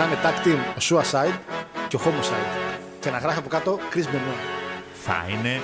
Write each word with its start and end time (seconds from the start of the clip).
να 0.00 0.06
είναι 0.06 0.18
tag 0.24 0.46
team 0.46 0.60
ο 0.76 0.80
Suicide 0.88 1.38
και 1.88 1.96
ο 1.96 2.00
Homicide. 2.04 2.50
Και 3.00 3.10
να 3.10 3.18
γράφει 3.18 3.38
από 3.38 3.48
κάτω 3.48 3.78
Chris 3.92 4.06
Benoit. 4.12 4.42
Θα 5.04 5.24
είναι. 5.28 5.60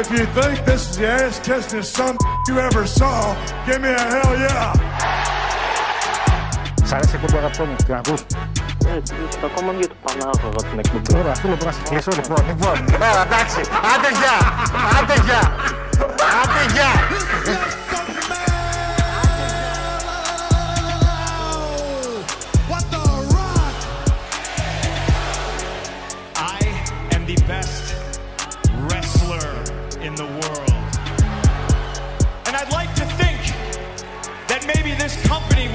If 0.00 0.10
you 0.16 0.24
think 0.36 0.56
this 0.68 0.82
is 0.88 0.96
the 0.98 1.06
ass 1.18 1.36
kissing 1.46 1.84
some 1.96 2.16
you 2.48 2.54
ever 2.68 2.84
saw, 2.98 3.16
give 3.66 3.80
me 3.84 3.90
a 4.02 4.04
hell 4.12 4.34
yeah. 4.46 4.72
Σ' 6.84 6.92
αρέσει 6.92 7.16
η 7.16 7.18
εκπομπή 7.22 7.36
αγαπητό 7.36 7.64
μου, 7.64 7.74
την 7.84 7.94
ακούς. 7.94 8.20
Έτσι, 8.96 9.14
ακόμα 9.44 9.72
για 9.72 9.88
το 9.88 9.94
Πανάγωγα 10.04 10.68
την 10.70 10.78
εκπομπή. 10.78 11.18
Ωραία, 11.18 11.32
αυτό 11.32 11.48
λοιπόν 11.48 11.66
να 11.66 11.72
σε 11.72 11.80
κλείσω 11.88 12.10
λοιπόν. 12.14 12.44
Λοιπόν, 12.46 12.76
έλα 12.94 13.22
εντάξει, 13.22 13.60
άντε 13.92 14.10
γεια, 14.20 14.36
άντε 14.98 15.14
γεια, 15.26 15.42
άντε 16.42 16.62
γεια. 16.72 16.90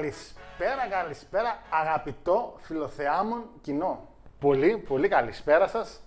Καλησπέρα, 0.00 0.86
καλησπέρα, 0.90 1.58
αγαπητό 1.70 2.58
φιλοθεάμον 2.60 3.44
κοινό. 3.60 4.08
Πολύ, 4.40 4.76
πολύ 4.76 5.08
καλησπέρα 5.08 5.68
σας. 5.68 6.00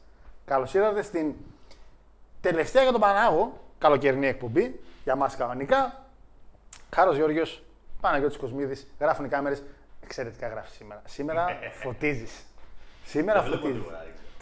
Καλώς 0.45 0.73
ήρθατε 0.73 1.01
στην 1.01 1.33
τελευταία 2.41 2.81
για 2.83 2.91
τον 2.91 3.01
Πανάγο, 3.01 3.59
καλοκαιρινή 3.77 4.27
εκπομπή, 4.27 4.79
για 5.03 5.15
μας 5.15 5.35
κανονικά. 5.35 6.05
Χάρος 6.95 7.15
Γιώργος, 7.15 7.63
Παναγιώτης 8.01 8.37
Κοσμίδης, 8.37 8.87
γράφουν 8.99 9.25
οι 9.25 9.27
κάμερες. 9.27 9.63
Εξαιρετικά 10.03 10.47
γράφεις 10.47 10.75
σήμερα. 10.75 11.01
Σήμερα 11.05 11.45
φωτίζεις. 11.83 12.45
Σήμερα 13.05 13.41
φωτίζεις. 13.41 13.83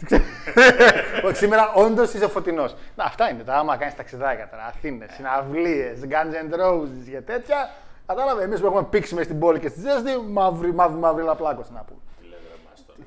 Όχι, 1.26 1.36
σήμερα 1.36 1.72
όντως 1.72 2.12
είσαι 2.12 2.28
φωτεινός. 2.28 2.76
Να, 2.96 3.04
αυτά 3.04 3.30
είναι 3.30 3.42
τα 3.42 3.54
άμα 3.54 3.76
κάνεις 3.76 3.94
ταξιδάκια 3.94 4.48
τώρα. 4.48 4.64
Αθήνες, 4.64 5.12
συναυλίες, 5.12 6.00
Guns 6.08 6.52
and 6.52 6.60
Roses 6.60 7.10
και 7.10 7.20
τέτοια. 7.20 7.70
Κατάλαβε, 8.06 8.42
εμείς 8.42 8.60
που 8.60 8.66
έχουμε 8.66 8.84
πήξει 8.84 9.14
μες 9.14 9.24
στην 9.24 9.38
πόλη 9.38 9.58
και 9.58 9.68
στη 9.68 9.80
ζέστη, 9.80 10.20
μαύρη, 10.30 10.74
μαύρη, 10.74 10.98
μαύρη 10.98 11.22
λαπλάκος 11.22 11.70
να 11.70 11.80
πούμε. 11.80 12.00
Τι 12.20 12.24
λέτε 12.24 12.42
ρε 12.48 12.60
μας 12.70 12.84
τώρα. 12.86 12.98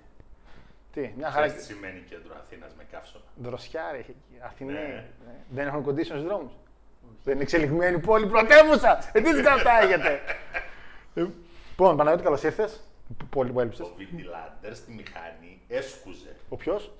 Τι, 0.93 1.13
μια 1.17 1.31
χαρά. 1.31 1.45
Ξέρεις 1.45 1.65
τι 1.67 1.73
σημαίνει 1.73 1.99
κέντρο 2.09 2.33
Αθήνας 2.43 2.71
με 2.77 2.83
καύσωνα; 2.91 3.23
Δροσιά, 3.35 3.89
ρε, 3.91 3.97
έχει 3.97 4.09
εκεί. 4.09 4.41
Αθηναίοι. 4.41 4.75
Ναι. 4.75 5.05
ναι. 5.25 5.35
Δεν 5.49 5.67
έχουν 5.67 5.85
conditions 5.85 6.03
στους 6.03 6.23
δρόμους. 6.23 6.51
Δεν 7.23 7.33
είναι 7.33 7.43
εξελιγμένη 7.43 7.99
πόλη 7.99 8.27
πρωτεύουσα. 8.27 9.09
Ε, 9.11 9.21
τι 9.21 9.33
τις 9.33 9.41
κρατάγεται. 9.41 10.19
Λοιπόν, 11.69 11.97
Παναγιώτη, 11.97 12.23
καλώς 12.23 12.43
ήρθες. 12.43 12.81
Πολύ 13.29 13.51
που 13.51 13.59
έλειψες. 13.59 13.85
Ο 13.85 13.93
Βίτι 13.97 14.21
Λάντερς 14.21 14.77
στη 14.77 14.91
μηχανή 14.91 15.61
έσκουζε. 15.67 16.35
Ο 16.49 16.55
ποιος; 16.55 16.91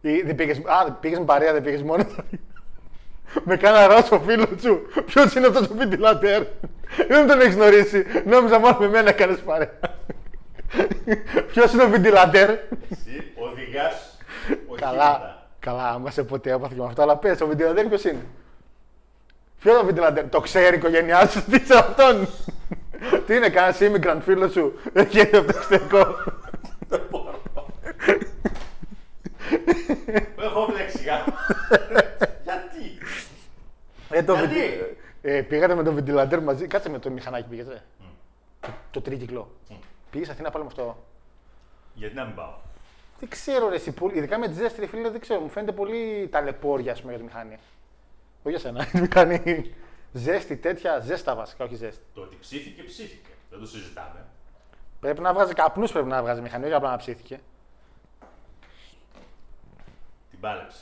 Ή 0.00 0.22
δεν 0.22 0.34
πήγες, 0.34 0.58
α, 0.64 0.92
πήγες 0.92 1.18
με 1.18 1.24
παρέα, 1.24 1.52
δεν 1.52 1.62
πήγες 1.62 1.82
μόνος. 1.82 2.16
Με 3.44 3.56
κάνα 3.56 3.86
ράσο 3.86 4.20
φίλο 4.26 4.46
σου. 4.60 4.80
Ποιος 5.06 5.34
είναι 5.34 5.46
αυτός 5.46 5.68
ο 5.68 5.74
Βίτι 5.76 5.96
Λάντερ. 5.96 6.42
δεν 7.08 7.26
τον 7.26 7.40
έχεις 7.40 7.54
γνωρίσει. 7.54 8.04
Νόμιζα 8.26 8.58
μόνο 8.58 8.76
με 8.80 8.88
μένα 8.88 9.08
έκανες 9.08 9.38
παρέα. 9.38 9.70
Ποιος 11.52 11.72
είναι 11.72 11.82
ο 11.82 11.88
Βίτι 11.88 12.08
Λάντερ. 12.10 12.50
Εσύ 12.50 13.32
οδηγάς 13.34 14.18
Καλά, 14.76 15.10
οχήματα. 15.10 15.46
καλά, 15.58 15.88
άμα 15.88 16.10
σε 16.10 16.22
ποτέ 16.22 16.52
έπαθε 16.52 16.74
και 16.74 16.80
με 16.80 16.86
αυτό, 16.86 17.02
αλλά 17.02 17.16
πες, 17.16 17.40
ο 17.40 17.46
Βιντεολαντέρ 17.46 17.86
ποιος 17.86 18.04
είναι; 18.04 18.26
Ποιος 19.60 19.72
είναι 19.74 19.82
ο 19.82 19.86
Βιντεολαντέρ, 19.86 20.28
το 20.28 20.40
ξέρει 20.40 20.74
η 20.74 20.78
οικογένειά 20.78 21.26
σου, 21.28 21.44
τι 21.50 21.56
είσαι 21.62 21.74
αυτόν; 21.78 22.28
τι 23.26 23.34
είναι, 23.36 23.48
κανένας 23.48 23.78
immigrant 23.80 24.20
φίλος 24.24 24.52
σου, 24.52 24.80
έχει 24.92 25.18
έρθει 25.18 25.36
από 25.36 25.52
το 25.52 25.58
εξωτερικό. 25.58 26.16
Δεν 26.88 27.00
μπορώ. 27.10 27.42
Έχω 30.38 30.68
μπλέξει 30.72 31.04
γάμο. 31.04 31.24
Γιατί. 31.68 32.41
Ε, 34.12 34.22
το 34.22 34.34
Γιατί; 34.34 34.54
Βιντι- 34.54 34.96
ε, 35.22 35.42
πήγατε 35.42 35.74
με 35.74 35.82
τον 35.82 35.94
Βιντεολαντέρ 35.94 36.40
μαζί, 36.40 36.66
κάτσε 36.66 36.88
με 36.88 36.98
το 36.98 37.10
μηχανάκι 37.10 37.48
πήγες, 37.48 37.66
ε. 37.66 37.82
Το, 38.60 38.68
το 38.90 39.00
τρίκυκλο. 39.00 39.50
Πήγες 40.10 40.28
Αθήνα 40.28 40.50
πάλι 40.50 40.64
με 40.64 40.70
αυτό. 40.70 41.04
Γιατί 41.94 42.14
να 42.14 42.24
μην 42.24 42.34
πάω; 42.34 42.54
Δεν 43.20 43.28
ξέρω 43.28 43.68
ρε 43.68 43.74
εσύ, 43.74 43.92
πολύ- 43.92 44.16
ειδικά 44.16 44.38
με 44.38 44.46
τη 44.48 44.52
ζέστη, 44.54 44.80
ρε 44.80 44.86
φίλε, 44.86 45.10
δεν 45.10 45.20
ξέρω, 45.20 45.40
μου 45.40 45.48
φαίνεται 45.48 45.72
πολύ 45.72 46.28
ταλαιπώρια, 46.30 46.92
ας 46.92 47.00
πούμε, 47.00 47.12
για 47.12 47.20
τη 47.20 47.26
μηχανή. 47.26 47.54
Όχι 48.42 48.56
για 48.56 48.58
σένα, 48.58 48.86
η 48.94 49.00
μηχανή. 49.00 49.74
Ζέστη, 50.12 50.56
τέτοια, 50.56 50.98
ζέστα 50.98 51.34
βασικά, 51.34 51.64
όχι 51.64 51.74
ζέστη. 51.74 52.02
Το 52.14 52.20
ότι 52.20 52.36
ψήθηκε, 52.40 52.82
ψήθηκε. 52.82 53.28
Δεν 53.50 53.58
το 53.60 53.66
συζητάμε. 53.66 54.24
Πρέπει 55.00 55.20
να 55.20 55.32
βγάζει 55.32 55.52
καπνούς, 55.54 55.92
πρέπει 55.92 56.06
να 56.08 56.22
βγάζει 56.22 56.40
μηχανή, 56.40 56.64
όχι 56.64 56.74
απλά 56.74 56.90
να 56.90 56.96
ψήθηκε. 56.96 57.40
Την 60.30 60.40
πάλεψε. 60.40 60.78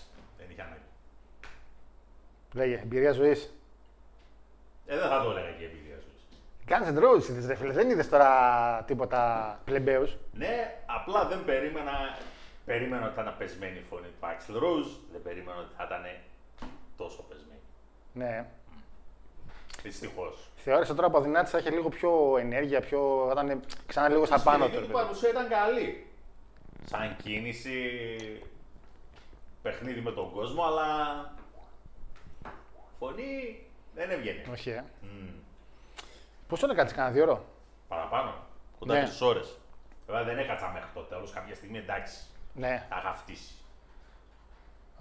Δεν 2.53 2.65
είχε 2.66 2.75
ανάγκη. 2.75 2.75
Λέγε, 2.75 2.83
εμπειρία 2.83 3.12
ζωής. 3.12 3.55
Ε, 4.87 4.97
δεν 4.99 5.09
θα 5.09 5.22
το 5.22 5.31
έλεγα 5.31 5.50
και 5.50 5.65
επειδή 5.65 5.94
σου. 6.00 6.09
Guns 6.69 6.88
and 6.88 7.03
Roses 7.05 7.28
είδες, 7.28 7.47
ρε 7.47 7.55
φίλε, 7.55 7.72
δεν 7.72 7.91
είδες 7.91 8.09
τώρα 8.09 8.84
τίποτα 8.87 9.61
πλεμπαίους. 9.65 10.16
Ναι, 10.33 10.83
απλά 10.87 11.27
δεν 11.27 11.44
περίμενα. 11.44 11.93
Περίμενα 12.65 13.06
ότι 13.06 13.15
θα 13.15 13.22
ήταν 13.22 13.34
πεσμένη 13.39 13.78
η 13.78 13.84
φωνή 13.91 14.06
του 14.06 14.27
Axel 14.27 14.56
Rose. 14.62 14.91
Δεν 15.12 15.22
περίμενα 15.22 15.59
ότι 15.59 15.72
θα 15.77 15.84
ήταν 15.87 16.03
τόσο 16.97 17.22
πεσμένη. 17.28 17.60
Ναι. 18.13 18.47
Δυστυχώς. 19.83 20.51
Θεώρησα 20.57 20.95
τώρα 20.95 21.07
από 21.07 21.19
αδυνάτησα 21.19 21.59
είχε 21.59 21.71
λίγο 21.71 21.89
πιο 21.89 22.36
ενέργεια, 22.39 22.80
πιο. 22.80 23.30
θα 23.34 23.45
ήταν 23.45 23.63
ξανά 23.86 24.09
λίγο 24.09 24.25
στα 24.25 24.41
πάνω 24.41 24.65
του. 24.65 24.71
Η 24.71 24.75
ρε 24.75 24.80
παιδί. 24.80 24.92
παρουσία 24.92 25.28
ήταν 25.28 25.48
καλή. 25.48 26.07
Σαν 26.84 27.16
κίνηση, 27.22 27.72
παιχνίδι 29.63 30.01
με 30.01 30.13
τον 30.13 30.33
κόσμο, 30.33 30.65
αλλά 30.65 30.86
φωνή 33.01 33.61
δεν 33.95 34.11
έβγαινε. 34.11 34.43
Όχι, 34.53 34.71
ε. 34.71 34.85
Μμμ. 35.03 35.29
Πόσο 36.49 36.67
είναι 36.67 36.75
κάτσει, 36.75 36.95
κανένα 36.95 37.15
δύο 37.15 37.23
ώρο; 37.23 37.45
Παραπάνω. 37.89 38.35
Κοντά 38.79 38.95
Ναι. 38.95 39.05
τρει 39.05 39.27
ώρες. 39.27 39.59
Βέβαια 40.07 40.25
δεν 40.25 40.39
έκατσα 40.39 40.69
μέχρι 40.69 40.89
το 40.95 41.01
τέλο. 41.01 41.29
Κάποια 41.35 41.55
στιγμή 41.55 41.79
εντάξει. 41.79 42.19
Ναι. 42.55 42.87
Τα 42.89 42.97
είχα 42.99 43.13
φτύσει. 43.13 43.53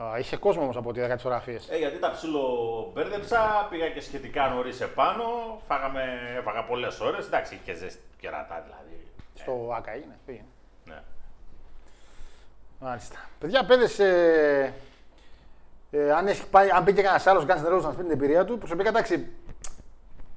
Α, 0.04 0.20
είχε 0.20 0.38
κόσμο 0.38 0.62
όμως 0.62 0.76
από 0.78 0.90
ό,τι 0.90 1.00
είδα 1.00 1.16
τι 1.16 1.22
φωτογραφίε. 1.22 1.60
Ε, 1.70 1.78
γιατί 1.78 2.00
τα 2.00 2.12
ψιλομπέρδεψα, 2.12 3.68
πήγα 3.70 3.90
και 3.90 4.02
σχετικά 4.02 4.48
νωρίς 4.50 4.82
επάνω. 4.82 5.24
Φάγαμε, 5.68 6.34
έφαγα 6.38 6.64
πολλές 6.64 7.00
ώρες. 7.00 7.26
Εντάξει, 7.26 7.56
είχε 7.56 7.74
ζέστη 7.74 8.02
κερατά 8.20 8.62
δηλαδή. 8.62 9.08
Στο 9.34 9.74
ΑΚΑ 9.76 9.92
έγινε. 9.92 10.18
Πήγαινε. 10.26 10.46
Ναι. 10.86 11.02
Μάλιστα. 12.80 13.30
Παιδιά, 13.40 13.66
παιδε. 13.66 14.04
Ε, 14.64 14.72
ε, 15.92 16.12
αν, 16.12 16.28
έχει 16.28 16.48
πάει, 16.48 16.70
αν 16.70 16.84
πήγε 16.84 17.02
κανένας 17.02 17.28
άλλος 17.28 17.46
Guns 17.48 17.66
N' 17.66 17.78
Roses 17.78 17.82
να 17.82 17.90
σου 17.90 17.96
πει 17.96 18.02
την 18.02 18.12
εμπειρία 18.12 18.46
του, 18.46 18.58
προσωπικά 18.58 18.90
εντάξει. 18.90 19.32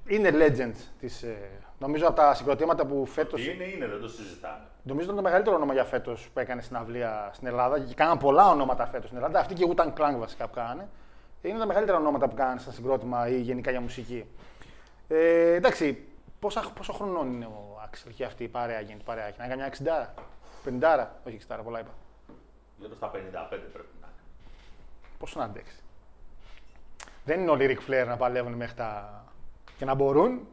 Είναι 0.07 0.31
legend 0.33 0.73
της, 1.01 1.23
ε, 1.23 1.51
νομίζω 1.79 2.07
από 2.07 2.17
τα 2.17 2.35
συγκροτήματα 2.35 2.87
που 2.87 3.07
φέτο. 3.07 3.37
Τι 3.37 3.51
είναι, 3.51 3.65
είναι, 3.65 3.87
δεν 3.87 4.01
το 4.01 4.09
συζητάμε. 4.09 4.67
Νομίζω 4.83 5.05
ήταν 5.05 5.17
το 5.17 5.23
μεγαλύτερο 5.23 5.57
όνομα 5.57 5.73
για 5.73 5.85
φέτος 5.85 6.31
που 6.33 6.39
έκανε 6.39 6.63
στην 6.63 6.77
αυλία 6.77 7.31
στην 7.33 7.47
Ελλάδα 7.47 7.81
και 7.81 7.95
κάναν 7.95 8.19
πολλά 8.19 8.51
ονόματα 8.51 8.87
φέτος 8.87 9.05
στην 9.05 9.17
Ελλάδα. 9.17 9.39
Αυτή 9.39 9.55
και 9.55 9.65
η 9.65 9.75
Wu-Tang 9.75 9.93
Clan 9.93 10.15
βασικά 10.19 10.47
που 10.49 10.55
κάνανε. 10.55 10.89
Είναι 11.43 11.59
τα 11.59 11.67
μεγαλύτερα 11.67 11.99
ονόματα 11.99 12.29
που 12.29 12.35
κάνανε 12.35 12.61
σαν 12.61 12.73
συγκρότημα 12.73 13.29
ή 13.29 13.41
γενικά 13.41 13.71
για 13.71 13.81
μουσική. 13.81 14.27
Ε, 15.09 15.55
εντάξει, 15.55 16.05
πόσα, 16.39 16.71
πόσο 16.75 16.93
χρονών 16.93 17.33
είναι 17.33 17.45
ο 17.45 17.81
Άξελ 17.85 18.13
και 18.15 18.25
αυτή 18.25 18.45
η 18.45 18.49
παρέα 18.49 18.81
γίνεται 18.81 19.03
παρέα. 19.05 19.33
Να 19.39 19.47
κάνει 19.47 19.63
μια 19.63 20.13
60, 20.85 21.07
50, 21.07 21.07
όχι 21.27 21.39
60, 21.49 21.61
πολλά 21.65 21.81
είπα. 21.81 21.91
Γύρω 22.77 22.95
στα 22.95 23.11
55 23.11 23.11
πρέπει 23.49 23.95
να 24.01 24.02
είναι. 24.02 24.02
Πόσο 25.23 25.39
να 25.39 25.45
αντέξει. 25.45 25.77
Δεν 27.25 27.41
είναι 27.41 27.51
όλοι 27.51 27.65
οι 27.65 27.79
Ric 27.79 27.91
Flair 27.91 28.07
να 28.07 28.17
παλεύουν 28.17 28.53
μέχρι 28.53 28.75
τα. 28.75 29.25
και 29.79 29.85
να 29.85 29.95
μπορούν. 29.95 30.47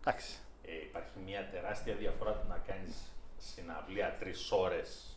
Εντάξει. 0.00 0.38
Ε, 0.66 0.72
υπάρχει 0.72 1.18
μια 1.24 1.48
τεράστια 1.52 1.94
διαφορά 1.94 2.32
του 2.32 2.46
να 2.48 2.58
κάνεις 2.66 3.12
συναυλία 3.38 4.16
τρεις 4.18 4.50
ώρες 4.52 5.16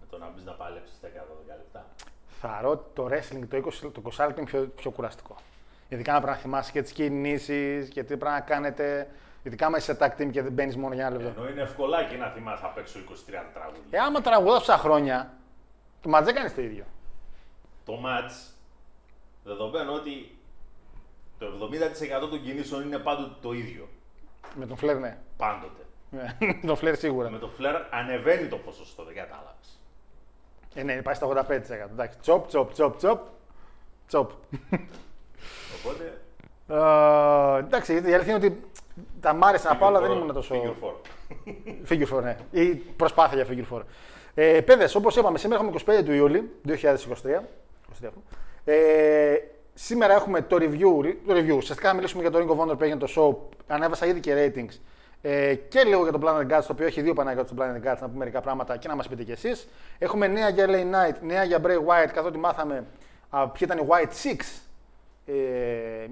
με 0.00 0.06
το 0.10 0.18
να 0.18 0.28
μπεις 0.28 0.44
να 0.44 0.52
παλέψεις 0.52 0.98
10-12 1.02 1.06
λεπτά. 1.46 1.86
Θεωρώ 2.40 2.70
ότι 2.70 2.84
το 2.94 3.08
wrestling 3.10 3.46
το 3.48 3.56
20, 3.56 3.90
το 3.92 4.02
20 4.04 4.26
λεπτό 4.26 4.40
είναι 4.40 4.50
πιο, 4.50 4.66
πιο 4.76 4.90
κουραστικό. 4.90 5.36
Ειδικά 5.88 6.12
να 6.12 6.20
πρέπει 6.20 6.36
να 6.36 6.42
θυμάσαι 6.42 6.72
και 6.72 6.82
τις 6.82 6.92
κινήσεις 6.92 7.88
και 7.88 8.00
τι 8.02 8.16
πρέπει 8.16 8.24
να 8.24 8.40
κάνετε. 8.40 9.10
Ειδικά 9.42 9.66
άμα 9.66 9.78
είσαι 9.78 9.94
σε 9.94 9.98
tag 10.00 10.20
team 10.20 10.30
και 10.30 10.42
δεν 10.42 10.52
μπαίνεις 10.52 10.76
μόνο 10.76 10.94
για 10.94 11.06
ένα 11.06 11.16
λεπτό. 11.16 11.40
Ενώ 11.40 11.50
είναι 11.50 11.62
ευκολάκι 11.62 12.16
να 12.16 12.28
θυμάσαι 12.28 12.64
απ' 12.64 12.78
έξω 12.78 12.98
23 12.98 13.04
τραγούδια. 13.54 13.82
Ε, 13.90 13.98
άμα 13.98 14.20
τραγουδά 14.20 14.58
τόσα 14.58 14.78
χρόνια, 14.78 15.34
το 16.00 16.08
ματζ 16.08 16.24
δεν 16.24 16.34
κάνεις 16.34 16.54
το 16.54 16.62
ίδιο. 16.62 16.84
Το 17.84 17.98
match, 18.04 18.52
δεδομένου 19.44 19.92
ότι 19.92 20.34
το 21.38 21.46
70% 22.26 22.28
των 22.30 22.42
κινήσεων 22.42 22.82
είναι 22.82 22.98
πάντοτε 22.98 23.34
το 23.42 23.52
ίδιο. 23.52 23.88
Με 24.54 24.66
τον 24.66 24.76
Φλερ, 24.76 24.98
ναι. 24.98 25.18
Πάντοτε. 25.36 25.82
Ναι, 26.10 26.36
με 26.60 26.66
τον 26.66 26.76
Φλερ 26.76 26.96
σίγουρα. 26.96 27.30
Με 27.30 27.38
το 27.38 27.48
φλερ 27.48 27.76
ανεβαίνει 27.90 28.48
το 28.48 28.56
ποσοστό, 28.56 29.04
δεν 29.04 29.14
κατάλαβες. 29.14 29.78
Ε, 30.74 30.82
ναι, 30.82 31.02
πάει 31.02 31.14
στα 31.14 31.26
85%. 31.26 31.36
Εντάξει, 31.90 32.18
τσοπ, 32.18 32.46
τσοπ, 32.46 32.72
τσοπ, 32.72 32.96
τσοπ. 32.96 33.20
Τσοπ. 34.06 34.30
Οπότε, 35.78 36.20
Ε, 36.68 37.58
εντάξει, 37.58 37.92
η 37.92 37.96
αλήθεια 38.14 38.34
είναι 38.36 38.46
ότι 38.46 38.60
τα 39.20 39.32
μ' 39.32 39.44
άρεσε 39.44 39.68
να 39.68 39.76
πάω, 39.76 39.88
αλλά 39.88 40.00
δεν 40.00 40.10
ήμουν 40.10 40.32
τόσο. 40.32 40.54
Figure 40.54 40.84
four. 40.84 40.94
Figure 41.92 42.18
4, 42.18 42.22
ναι. 42.22 42.36
Ή 42.50 42.74
προσπάθεια 42.74 43.42
για 43.42 43.64
figure 43.70 43.74
4. 43.78 43.82
Ε, 44.34 44.60
Παιδες, 44.60 44.94
όπως 44.94 45.16
είπαμε, 45.16 45.38
σήμερα 45.38 45.62
έχουμε 45.62 45.80
25 46.00 46.04
του 46.04 46.12
Ιούλη 46.12 46.50
2023. 46.66 46.72
23 48.02 48.06
αυτό. 48.06 48.22
ε, 48.64 49.34
σήμερα 49.74 50.14
έχουμε 50.14 50.42
το 50.42 50.56
review. 50.56 51.14
Το 51.26 51.34
review. 51.34 51.56
Ουσιαστικά 51.56 51.88
θα 51.88 51.94
μιλήσουμε 51.94 52.22
για 52.22 52.30
το 52.30 52.38
Ring 52.38 52.50
of 52.50 52.62
Honor 52.62 52.78
που 52.78 52.84
έγινε 52.84 52.98
το 52.98 53.08
show. 53.16 53.56
Ανέβασα 53.66 54.06
ήδη 54.06 54.20
και 54.20 54.34
ratings. 54.34 54.78
Ε, 55.22 55.54
και 55.54 55.82
λίγο 55.84 56.02
για 56.02 56.12
το 56.12 56.20
Planet 56.22 56.56
Guts, 56.56 56.62
το 56.66 56.72
οποίο 56.72 56.86
έχει 56.86 57.00
δύο 57.02 57.14
πανάγια 57.14 57.44
στο 57.44 57.54
Planet 57.58 57.76
Guts, 57.76 57.98
να 58.00 58.06
πούμε 58.06 58.18
μερικά 58.18 58.40
πράγματα 58.40 58.76
και 58.76 58.88
να 58.88 58.96
μας 58.96 59.08
πείτε 59.08 59.24
κι 59.24 59.32
εσείς. 59.32 59.68
Έχουμε 59.98 60.26
νέα 60.26 60.48
για 60.48 60.66
LA 60.68 60.70
Knight, 60.70 61.14
νέα 61.22 61.44
για 61.44 61.60
Bray 61.62 61.76
Wyatt, 61.76 62.10
καθότι 62.12 62.38
μάθαμε 62.38 62.84
α, 63.30 63.48
ποιοι 63.48 63.68
ήταν 63.70 63.78
οι 63.78 63.88
White 63.88 64.28
Six. 64.28 64.60
Ε, 65.26 65.32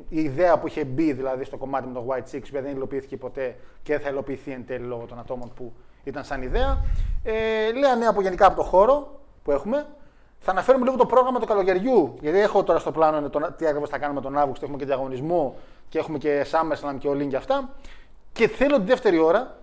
η 0.09 0.21
ιδέα 0.21 0.59
που 0.59 0.67
είχε 0.67 0.85
μπει 0.85 1.13
δηλαδή 1.13 1.45
στο 1.45 1.57
κομμάτι 1.57 1.87
με 1.87 1.93
το 1.93 2.07
White 2.09 2.35
Six, 2.35 2.41
που 2.43 2.61
δεν 2.63 2.67
υλοποιήθηκε 2.77 3.17
ποτέ 3.17 3.57
και 3.83 3.93
δεν 3.93 4.03
θα 4.03 4.09
υλοποιηθεί 4.09 4.51
εν 4.51 4.67
τέλει 4.67 4.85
λόγω 4.85 5.05
των 5.05 5.19
ατόμων 5.19 5.53
που 5.55 5.73
ήταν 6.05 6.25
σαν 6.25 6.43
ιδέα. 6.43 6.85
Ε, 7.23 7.71
λίγα 7.73 7.95
νέα 7.97 8.09
από 8.09 8.23
γενικά 8.23 8.47
από 8.47 8.57
το 8.57 8.63
χώρο 8.63 9.21
που 9.43 9.53
έχουμε. 9.53 9.87
Θα 10.41 10.51
αναφέρουμε 10.51 10.85
λίγο 10.85 10.97
το 10.97 11.07
πρόγραμμα 11.07 11.41
του 11.41 11.47
καλοκαιριού, 11.47 12.15
γιατί 12.21 12.39
έχω 12.39 12.65
τώρα 12.65 12.79
στο 12.79 12.93
πλάνο 12.93 13.31
το, 13.31 13.55
τι 13.57 13.67
ακριβώς 13.67 13.89
θα 13.89 13.99
κάνουμε 13.99 14.21
τον 14.21 14.39
Αύγουστο. 14.39 14.65
Έχουμε 14.65 14.79
και 14.79 14.85
διαγωνισμό 14.85 15.57
και 15.89 15.99
έχουμε 15.99 16.19
και 16.19 16.47
SummerSlam 16.51 16.95
και 16.99 17.09
All 17.13 17.23
In 17.23 17.29
και 17.29 17.37
αυτά. 17.37 17.75
Και 18.33 18.49
θέλω 18.49 18.77
τη 18.77 18.85
δεύτερη 18.85 19.19
ώρα 19.19 19.57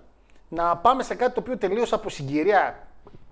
να 0.49 0.77
πάμε 0.77 1.03
σε 1.03 1.15
κάτι 1.15 1.33
το 1.33 1.39
οποίο 1.39 1.57
τελείωσε 1.57 1.95
από 1.95 2.09
συγκυρία, 2.09 2.87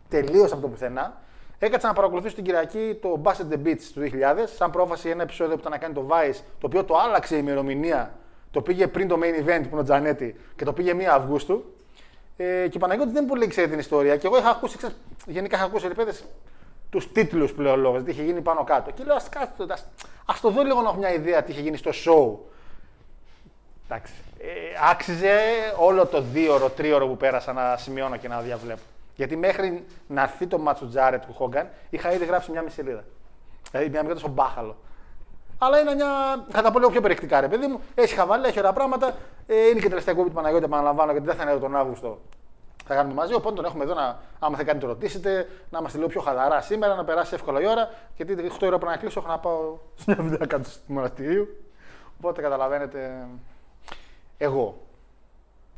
τελείωσε 0.10 0.54
από 0.54 0.62
το 0.62 0.68
πουθενά. 0.68 1.22
Έκατσα 1.60 1.88
να 1.88 1.94
παρακολουθήσω 1.94 2.36
την 2.36 2.44
Κυριακή 2.44 3.00
το 3.02 3.22
Basset 3.24 3.54
the 3.54 3.68
Beach 3.68 3.82
του 3.94 4.02
2000, 4.02 4.08
σαν 4.56 4.72
πρόφαση 4.72 5.10
ένα 5.10 5.24
επεισόδιο 5.24 5.54
που 5.54 5.60
ήταν 5.60 5.72
να 5.72 5.78
κάνει 5.78 5.94
το 5.94 6.08
Vice, 6.10 6.42
το 6.60 6.68
οποίο 6.68 6.84
το 6.84 6.98
άλλαξε 6.98 7.36
η 7.36 7.40
ημερομηνία. 7.42 8.14
Το 8.52 8.62
πήγε 8.62 8.88
πριν 8.88 9.08
το 9.08 9.16
main 9.16 9.44
event 9.44 9.62
που 9.62 9.70
είναι 9.72 9.80
ο 9.80 9.84
Τζανέτη 9.84 10.36
και 10.56 10.66
το 10.66 10.74
πήγε 10.74 10.94
1 10.98 11.02
Αυγούστου. 11.04 11.74
Ε, 12.38 12.68
και 12.68 12.78
ο 12.78 12.80
Παναγιώτης 12.80 13.14
δεν 13.14 13.26
πολύ 13.26 13.48
ξέρει 13.48 13.70
την 13.70 13.80
ιστορία. 13.80 14.18
Και 14.18 14.28
εγώ 14.28 14.38
είχα 14.38 14.50
ακούσει, 14.50 14.78
ξέρεις, 14.78 14.96
γενικά 15.26 15.56
είχα 15.56 15.66
ακούσει 15.66 15.88
ρε 15.88 15.94
τους 16.94 17.12
τίτλους 17.12 17.54
που 17.54 17.62
λέει 17.62 17.72
ο 17.72 17.76
λόγο, 17.76 18.04
τι 18.04 18.12
είχε 18.12 18.24
γίνει 18.24 18.42
πάνω 18.42 18.64
κάτω. 18.64 18.92
Και 18.92 19.04
λέω, 19.04 19.16
ας 19.16 19.30
ας 20.26 20.40
το 20.42 20.50
δω 20.50 20.64
λίγο 20.64 20.82
να 20.82 20.90
έχω 20.90 20.98
μια 20.98 21.14
ιδέα 21.14 21.44
τι 21.44 21.52
είχε 21.52 21.62
γίνει 21.62 21.78
στο 21.78 21.92
show. 22.06 22.38
Εντάξει. 23.88 24.14
Ε, 24.40 24.90
άξιζε 24.92 25.40
όλο 25.78 26.06
το 26.06 26.22
δύο-ώρο, 26.22 26.70
τρίωρο 26.70 27.08
που 27.08 27.18
πέρασα 27.18 27.54
να 27.54 27.78
σημειώνω 27.78 28.18
και 28.18 28.28
να 28.28 28.40
διαβλέπω. 28.40 28.82
Γιατί 29.16 29.36
μέχρι 29.36 29.86
να 30.08 30.22
έρθει 30.22 30.48
το 30.48 30.58
μάτσο 30.58 30.88
Τζάρετ 30.88 31.24
του 31.26 31.34
Χόγκαν, 31.34 31.70
είχα 31.90 32.14
ήδη 32.14 32.26
γράψει 32.26 32.52
μια 32.52 32.62
μισή 32.62 32.76
σελίδα. 32.76 33.04
Δηλαδή 33.72 33.90
μια 33.90 34.04
μικρή 34.04 34.20
στον 34.20 34.32
μπάχαλο. 34.32 34.76
Αλλά 35.58 35.80
είναι 35.80 35.96
μια. 35.96 36.08
Θα 36.50 36.62
τα 36.62 36.72
πω 36.72 36.80
λίγο 36.80 36.92
πιο 36.92 37.02
περιεκτικά, 37.02 37.40
ρε 37.40 37.48
παιδί 37.48 37.68
μου. 37.68 37.82
Έχει 37.96 38.16
χαβάλα, 38.16 38.48
έχει 38.48 38.60
ωραία 38.60 38.74
πράγματα. 38.74 39.16
Ε, 39.48 39.70
είναι 39.70 39.80
και 39.80 39.90
τελευταία 39.90 40.14
κούπη 40.14 40.30
του 40.30 40.36
Παναγιώτη, 40.36 40.66
επαναλαμβάνω, 40.66 41.12
γιατί 41.12 41.28
δεν 41.28 41.36
θα 41.36 41.42
είναι 41.42 41.52
εδώ 41.52 41.60
τον 41.60 41.76
Αύγουστο. 41.76 42.20
Θα 42.86 42.96
κάνουμε 42.96 43.14
μαζί. 43.14 43.34
Οπότε 43.34 43.56
τον 43.56 43.66
έχουμε 43.66 43.84
εδώ 43.84 43.94
να, 43.94 44.20
άμα 44.40 44.58
θα 44.58 44.64
κάνει 44.64 44.80
το 44.80 44.88
ρωτήσετε, 44.88 45.50
να 45.70 45.80
είμαστε 45.80 45.98
λίγο 45.98 46.10
πιο 46.10 46.22
χαλαρά 46.22 46.62
σήμερα, 46.62 46.96
να 46.96 47.04
περάσει 47.04 47.34
εύκολα 47.34 47.62
η 47.62 47.66
ώρα. 47.66 47.90
Γιατί 48.16 48.36
8 48.36 48.62
ώρα 48.62 48.78
πρέπει 48.78 48.86
να 48.86 48.98
κλείσω, 48.98 49.20
έχω 49.20 49.30
να 49.30 49.40
πάω 49.40 49.78
σε 50.02 50.04
μια 50.08 50.24
δουλειά 50.24 50.46
κάτω 50.46 50.64
του 50.64 50.94
μοναστηρίου. 50.94 51.64
Οπότε 52.18 52.42
καταλαβαίνετε. 52.42 53.28
Εγώ. 54.38 54.78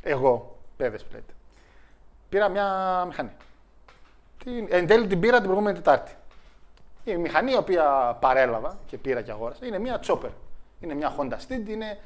Εγώ, 0.03 0.57
παιδες 0.77 1.03
πλέτε. 1.03 1.33
Πήρα 2.29 2.49
μια 2.49 3.03
μηχανή. 3.07 3.31
Την, 4.43 4.67
εν 4.69 4.87
τέλει 4.87 5.07
την 5.07 5.19
πήρα 5.19 5.35
την 5.35 5.45
προηγούμενη 5.45 5.75
Τετάρτη. 5.75 6.11
Η 7.03 7.15
μηχανή 7.17 7.51
η 7.51 7.55
οποία 7.55 8.17
παρέλαβα 8.21 8.77
και 8.87 8.97
πήρα 8.97 9.21
και 9.21 9.31
αγόρασα 9.31 9.65
είναι 9.65 9.79
μια 9.79 9.99
Chopper. 10.07 10.29
Είναι 10.79 10.93
μια 10.93 11.15
Honda 11.17 11.33
Steed, 11.33 11.67
είναι 11.67 11.99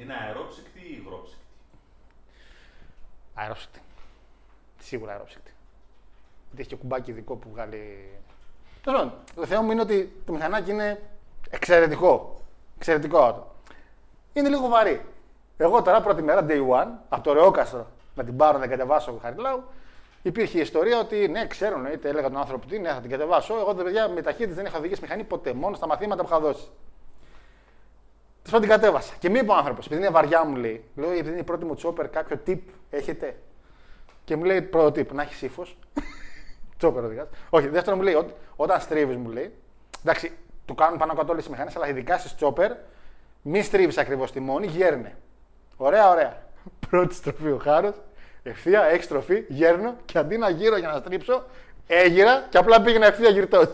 είναι 0.00 0.14
αερόψυκτη 0.14 0.78
ή 0.78 1.02
υγρόψυκτη; 1.02 1.44
αερόψυκτη. 3.34 3.80
Σίγουρα 4.82 5.12
αερόψυκτη. 5.12 5.50
Γιατί 6.46 6.60
έχει 6.60 6.68
και 6.68 6.76
κουμπάκι 6.76 7.10
ειδικό 7.10 7.36
που 7.36 7.48
βγάλει. 7.50 8.08
Τέλος 8.82 9.00
πάντων, 9.00 9.14
το 9.34 9.46
θέμα 9.46 9.62
μου 9.62 9.70
είναι 9.70 9.80
ότι 9.80 10.12
το 10.26 10.32
μηχανάκι 10.32 10.70
είναι 10.70 11.02
εξαιρετικό. 11.50 12.40
Εξαιρετικό. 12.76 13.52
Είναι 14.32 14.48
λίγο 14.48 14.68
βαρύ. 14.68 15.04
Εγώ 15.56 15.82
τώρα 15.82 16.00
πρώτη 16.00 16.22
μέρα, 16.22 16.46
day 16.48 16.68
one, 16.68 16.88
από 17.08 17.22
το 17.22 17.32
Ρεόκαστρο, 17.32 17.86
να 18.14 18.24
την 18.24 18.36
πάρω 18.36 18.52
να 18.52 18.60
την 18.60 18.70
κατεβάσω 18.70 19.18
Χαριλάου, 19.22 19.64
υπήρχε 20.22 20.58
η 20.58 20.60
ιστορία 20.60 20.98
ότι 21.00 21.28
ναι, 21.28 21.46
ξέρω, 21.46 21.78
ναι, 21.78 21.90
είτε 21.90 22.08
έλεγα 22.08 22.28
τον 22.28 22.38
άνθρωπο 22.38 22.66
τι, 22.66 22.78
ναι, 22.78 22.88
θα 22.88 23.00
την 23.00 23.10
κατεβάσω. 23.10 23.58
Εγώ 23.58 23.74
τα 23.74 23.82
παιδιά 23.82 24.08
με 24.08 24.22
ταχύτητες 24.22 24.54
δεν 24.54 24.66
είχα 24.66 24.78
οδηγήσει 24.78 25.00
μηχανή 25.02 25.24
ποτέ, 25.24 25.52
μόνο 25.52 25.76
στα 25.76 25.86
μαθήματα 25.86 26.22
που 26.22 26.28
είχα 26.28 26.40
δώσει. 26.40 26.68
Τέλος 28.42 28.50
πάντων 28.50 28.60
την 28.60 28.68
κατέβασα. 28.68 29.14
Και 29.18 29.30
μου 29.30 29.36
είπε 29.36 29.50
ο 29.50 29.54
άνθρωπος, 29.54 29.86
επειδή 29.86 30.00
είναι 30.00 30.10
βαριά, 30.10 30.44
μου 30.44 30.56
λέει, 30.56 30.84
λέω, 30.94 31.10
επειδή 31.10 31.28
είναι 31.28 31.40
η 31.40 31.44
πρώτη 31.44 31.64
μου 31.64 31.74
τσόπερ, 31.74 32.08
κάποιο 32.08 32.40
tip 32.46 32.60
έχετε; 32.90 33.36
Και 34.24 34.36
μου 34.36 34.44
λέει 34.44 34.62
πρώτο 34.62 35.00
tip, 35.00 35.12
να 35.12 35.22
έχεις 35.22 35.42
ύφος. 35.42 35.78
τσόπερ 36.78 37.04
οδηγάς. 37.04 37.28
Όχι, 37.50 37.68
δεύτερο 37.68 37.96
μου 37.96 38.02
λέει, 38.02 38.14
ό, 38.14 38.26
όταν 38.56 38.80
στρίβεις, 38.80 39.16
μου 39.16 39.30
λέει. 39.30 39.52
Εντάξει, 40.04 40.32
του 40.64 40.74
κάνουν 40.74 40.98
πάνω 40.98 41.14
κάτω 41.14 41.32
όλες 41.32 41.44
τι 41.44 41.50
μηχανές, 41.50 41.76
αλλά 41.76 41.88
ειδικά 41.88 42.18
στις 42.18 42.34
τσόπερ, 42.34 42.72
μη 43.42 43.62
στρίβεις 43.62 43.98
ακριβώς 43.98 44.32
τη 44.32 44.40
μόνη, 44.40 44.66
γέρνε. 44.66 45.16
Ωραία, 45.76 46.10
ωραία. 46.10 46.42
Πρώτη 46.88 47.14
στροφή 47.14 47.50
ο 47.50 47.58
χάρος, 47.62 47.94
ευθεία, 48.42 48.84
έχει 48.84 49.02
στροφή, 49.02 49.44
γέρνω 49.48 49.96
και 50.04 50.18
αντί 50.18 50.36
να 50.36 50.50
γύρω 50.50 50.76
για 50.76 50.88
να 50.88 50.98
στρίψω, 50.98 51.44
έγειρα 51.86 52.46
και 52.48 52.58
απλά 52.58 52.82
πήγαινα 52.82 53.06
ευθεία 53.06 53.28
γυρτός. 53.28 53.68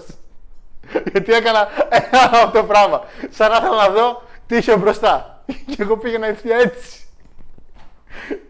Γιατί 1.13 1.33
έκανα 1.33 1.69
ένα 1.91 2.21
αυτό 2.23 2.59
το 2.59 2.65
πράγμα. 2.65 3.03
Σαν 3.31 3.51
να 3.51 3.57
ήθελα 3.57 3.77
να 3.77 3.89
δω 3.89 4.23
τι 4.47 4.57
είχε 4.57 4.77
μπροστά. 4.77 5.43
Και 5.77 5.83
εγώ 5.83 5.97
πήγαινα 5.97 6.27
ευθεία 6.27 6.57
έτσι. 6.57 6.98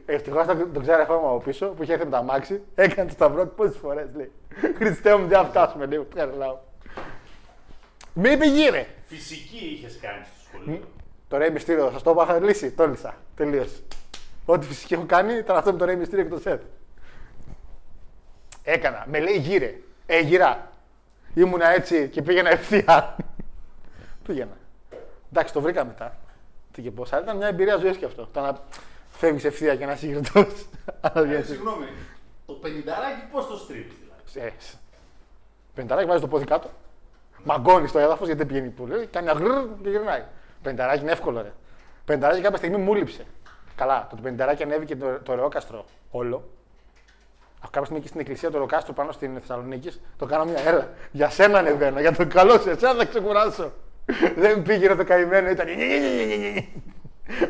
Ευτυχώς 0.06 0.46
τον, 0.46 0.72
τον 0.72 0.82
ξέρω 0.82 1.02
ακόμα 1.02 1.28
από 1.28 1.38
πίσω 1.38 1.66
που 1.66 1.82
είχε 1.82 1.92
έρθει 1.92 2.04
με 2.04 2.10
τα 2.10 2.22
μάξι, 2.22 2.62
έκανε 2.74 3.08
το 3.08 3.14
σταυρό 3.14 3.46
του 3.46 3.54
πόσες 3.54 3.76
φορές 3.76 4.06
λέει. 4.14 4.32
Χριστέ 4.76 5.16
μου, 5.16 5.26
δεν 5.26 5.38
θα 5.38 5.44
φτάσουμε 5.44 5.86
λίγο. 5.86 6.02
Τρελάω. 6.02 6.58
Μη 8.12 8.30
είπε 8.30 8.46
γύρε. 8.46 8.86
Φυσική 9.04 9.64
είχες 9.78 9.98
κάνει 10.00 10.24
στο 10.24 10.48
σχολείο. 10.48 10.80
Το 11.28 11.36
Ρέι 11.36 11.50
Μυστήριο, 11.50 11.90
σα 11.90 12.00
το 12.00 12.10
είπα, 12.10 12.38
λύσει. 12.38 12.70
Το 12.70 12.86
λύσα. 12.86 13.14
Τελείωσε. 13.36 13.82
Ό,τι 14.44 14.66
φυσική 14.66 14.94
έχω 14.94 15.04
κάνει 15.06 15.34
ήταν 15.34 15.56
αυτό 15.56 15.72
με 15.72 15.78
το 15.78 15.84
Ρέι 15.84 15.96
Μυστήριο 15.96 16.24
και 16.24 16.30
το 16.30 16.40
σετ. 16.40 16.62
Έκανα. 18.62 19.04
Με 19.08 19.18
λέει 19.20 19.36
γύρε. 19.36 19.74
Ε, 20.06 20.20
γυρά. 20.20 20.70
Ήμουνα 21.34 21.70
έτσι 21.70 22.08
και 22.08 22.22
πήγαινα 22.22 22.50
ευθεία. 22.50 23.16
πήγαινα. 24.26 24.56
Εντάξει, 25.32 25.52
το 25.52 25.60
βρήκα 25.60 25.84
μετά. 25.84 26.16
Τι 26.72 26.82
και 26.82 26.90
πώς. 26.90 27.12
Αλλά 27.12 27.22
ήταν 27.22 27.36
μια 27.36 27.46
εμπειρία 27.46 27.76
ζωής 27.76 27.96
και 27.96 28.04
αυτό. 28.04 28.28
Το 28.32 28.40
να 28.40 28.58
φεύγεις 29.18 29.44
ευθεία 29.44 29.76
και 29.76 29.86
να 29.86 29.92
είσαι 29.92 30.06
γυρτό. 30.06 30.40
Ε, 31.14 31.42
συγγνώμη, 31.42 31.86
το 32.46 32.52
πενινταράκι 32.52 33.22
πώς 33.32 33.46
το 33.46 33.56
στρίβεις 33.56 33.94
δηλαδή; 34.00 34.48
Ε, 34.48 34.52
Πενταράκι 35.74 36.06
βάζεις 36.06 36.22
το 36.22 36.28
πόδι 36.28 36.44
κάτω. 36.44 36.70
Μαγκώνεις 37.44 37.92
το 37.92 37.98
έδαφος 37.98 38.26
γιατί 38.26 38.38
δεν 38.38 38.46
πηγαίνει 38.46 38.68
πολύ. 38.68 39.06
Κάνει 39.06 39.28
αγρρ 39.28 39.52
και 39.82 39.88
γυρνάει. 39.88 40.22
Πενταράκι 40.62 41.02
είναι 41.02 41.10
εύκολο, 41.10 41.42
ρε. 41.42 41.52
Πενταράκι 42.04 42.40
κάποια 42.40 42.56
στιγμή 42.56 42.76
μου 42.76 42.94
λείψε. 42.94 43.24
Καλά, 43.76 44.06
το 44.10 44.16
πενταράκι 44.22 44.62
ανέβηκε 44.62 44.96
το, 44.96 45.18
το 45.22 45.34
ρεόκαστρο 45.34 45.84
όλο. 46.10 46.48
Κάποια 47.60 47.80
στιγμή 47.82 47.98
εκεί 47.98 48.08
στην 48.08 48.20
εκκλησία 48.20 48.50
του 48.50 48.58
Ροκάστρου 48.58 48.94
πάνω 48.94 49.12
στην 49.12 49.40
Θεσσαλονίκη, 49.40 50.00
το 50.18 50.26
κάνω 50.26 50.44
μια 50.44 50.60
έλα. 50.66 50.88
Για 51.10 51.30
σένα 51.30 51.58
ανεβαίνω, 51.58 52.00
για 52.00 52.12
τον 52.12 52.28
καλό 52.28 52.58
σε 52.58 52.70
εσένα 52.70 52.94
θα 52.94 53.04
ξεκουράσω. 53.04 53.72
Δεν 54.42 54.62
πήγε 54.62 54.94
το 54.94 55.04
καημένο, 55.04 55.48
ήταν. 55.48 55.66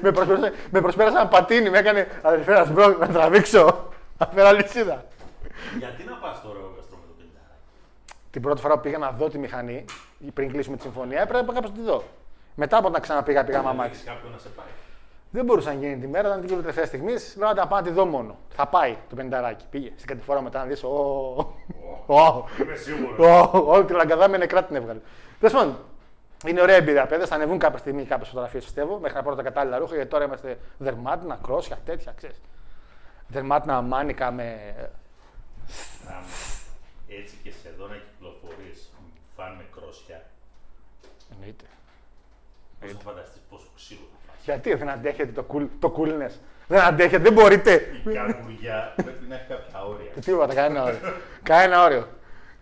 Με, 0.02 0.12
προσπέρασε, 0.12 0.52
με 0.70 0.80
προσπέρασε 0.80 1.16
ένα 1.16 1.26
πατίνι, 1.26 1.70
με 1.70 1.78
έκανε 1.78 2.06
αδερφέ 2.22 2.52
να 2.52 2.64
σμπρώ, 2.64 2.96
να 2.98 3.08
τραβήξω. 3.08 3.88
Αφέρα 4.18 4.52
λυσίδα. 4.52 5.04
Γιατί 5.78 6.04
να 6.04 6.12
πας 6.12 6.36
στο 6.36 6.52
ρεόγκαστρο 6.52 6.96
με 6.96 7.06
το 7.06 7.14
πεντάρι; 7.16 7.60
Την 8.30 8.42
πρώτη 8.42 8.60
φορά 8.60 8.74
που 8.74 8.80
πήγα 8.80 8.98
να 8.98 9.10
δω 9.10 9.28
τη 9.28 9.38
μηχανή, 9.38 9.84
πριν 10.34 10.52
κλείσουμε 10.52 10.76
τη 10.76 10.82
συμφωνία, 10.82 11.20
έπρεπε 11.20 11.52
κάποιο 11.52 11.68
να 11.68 11.74
τη 11.74 11.82
δω. 11.82 12.02
Μετά 12.54 12.76
από 12.76 12.88
να 12.88 13.00
ξαναπήγα, 13.00 13.44
πήγα 13.44 13.62
με 13.62 13.68
αμάξι. 13.68 13.90
Έχεις 13.90 14.04
κάποιον 14.04 14.32
να 14.32 14.38
σε 14.38 14.48
πάει. 14.48 14.66
Δεν 15.30 15.44
μπορούσα 15.44 15.72
να 15.72 15.78
γίνει 15.78 15.96
τη 15.96 16.06
μέρα, 16.06 16.28
ήταν 16.28 16.40
την 16.40 16.56
τελευταία 16.56 16.84
στιγμή. 16.84 17.12
Λέω 17.36 17.52
να 17.52 17.66
πάω 17.66 17.78
να 17.78 17.84
τη 17.84 17.90
δω 17.90 18.04
μόνο. 18.04 18.36
Θα 18.48 18.66
πάει 18.66 18.96
το 19.08 19.14
πενταράκι. 19.14 19.64
Πήγε 19.70 19.92
στην 19.96 20.06
κατηφόρα 20.06 20.42
μετά 20.42 20.58
να 20.58 20.64
δεις. 20.64 20.82
Είμαι 20.82 22.74
σίγουρος. 22.74 23.52
Όλη 23.66 23.84
τη 23.84 23.92
λαγκαδά 23.92 24.28
με 24.28 24.36
νεκρά 24.36 24.64
την 24.64 24.76
έβγαλε. 24.76 24.98
Τέλος 25.40 25.54
πάντων, 25.54 25.78
είναι 26.46 26.60
ωραία 26.60 26.76
εμπειρία, 26.76 27.06
παιδιά. 27.06 27.26
Θα 27.26 27.34
ανεβούν 27.34 27.58
κάποια 27.58 27.78
στιγμή 27.78 28.04
κάποιες 28.04 28.28
φωτογραφίες, 28.28 28.64
πιστεύω, 28.64 28.98
μέχρι 28.98 29.16
να 29.16 29.22
πάρω 29.22 29.36
τα 29.36 29.42
κατάλληλα 29.42 29.78
ρούχα. 29.78 29.94
Γιατί 29.94 30.10
τώρα 30.10 30.24
είμαστε 30.24 30.58
δερμάτινα, 30.78 31.38
κρόσια, 31.42 31.78
τέτοια, 31.84 32.12
ξέρεις. 32.16 32.40
Δερμάτινα 33.28 33.80
μάνικα 33.80 34.30
με. 34.30 34.74
Άμα 36.08 36.26
Έτσι 37.08 37.34
και 37.42 37.50
σε 37.50 37.68
εδώ 37.68 37.86
να 37.86 37.94
κυκλοφορείς, 37.94 38.92
φαν 39.36 39.54
με 39.56 39.64
κρόσια, 39.74 40.22
Εννοείται. 41.32 41.64
πώς 42.80 42.90
θα 42.92 42.98
φανταστείς 42.98 43.40
πόσο 43.50 43.66
ξύλο 43.76 44.00
θα 44.12 44.32
φας. 44.32 44.44
Γιατί 44.44 44.74
δεν 44.74 44.88
αντέχετε 44.88 45.32
το, 45.32 45.46
cool, 45.52 45.66
το 45.78 45.94
coolness; 45.98 46.32
Δεν 46.66 46.80
αντέχετε, 46.80 47.22
δεν 47.22 47.32
μπορείτε. 47.32 47.72
Η 48.06 48.12
καρπουριά 48.12 48.92
πρέπει 48.96 49.24
να 49.28 49.34
έχει 49.34 49.46
κάποια 49.48 49.84
όρια. 49.84 50.10
Τίποτα, 50.20 50.54
κανένα 50.54 50.82
όριο. 50.82 50.98
κανένα 51.42 51.84
όριο. 51.84 52.08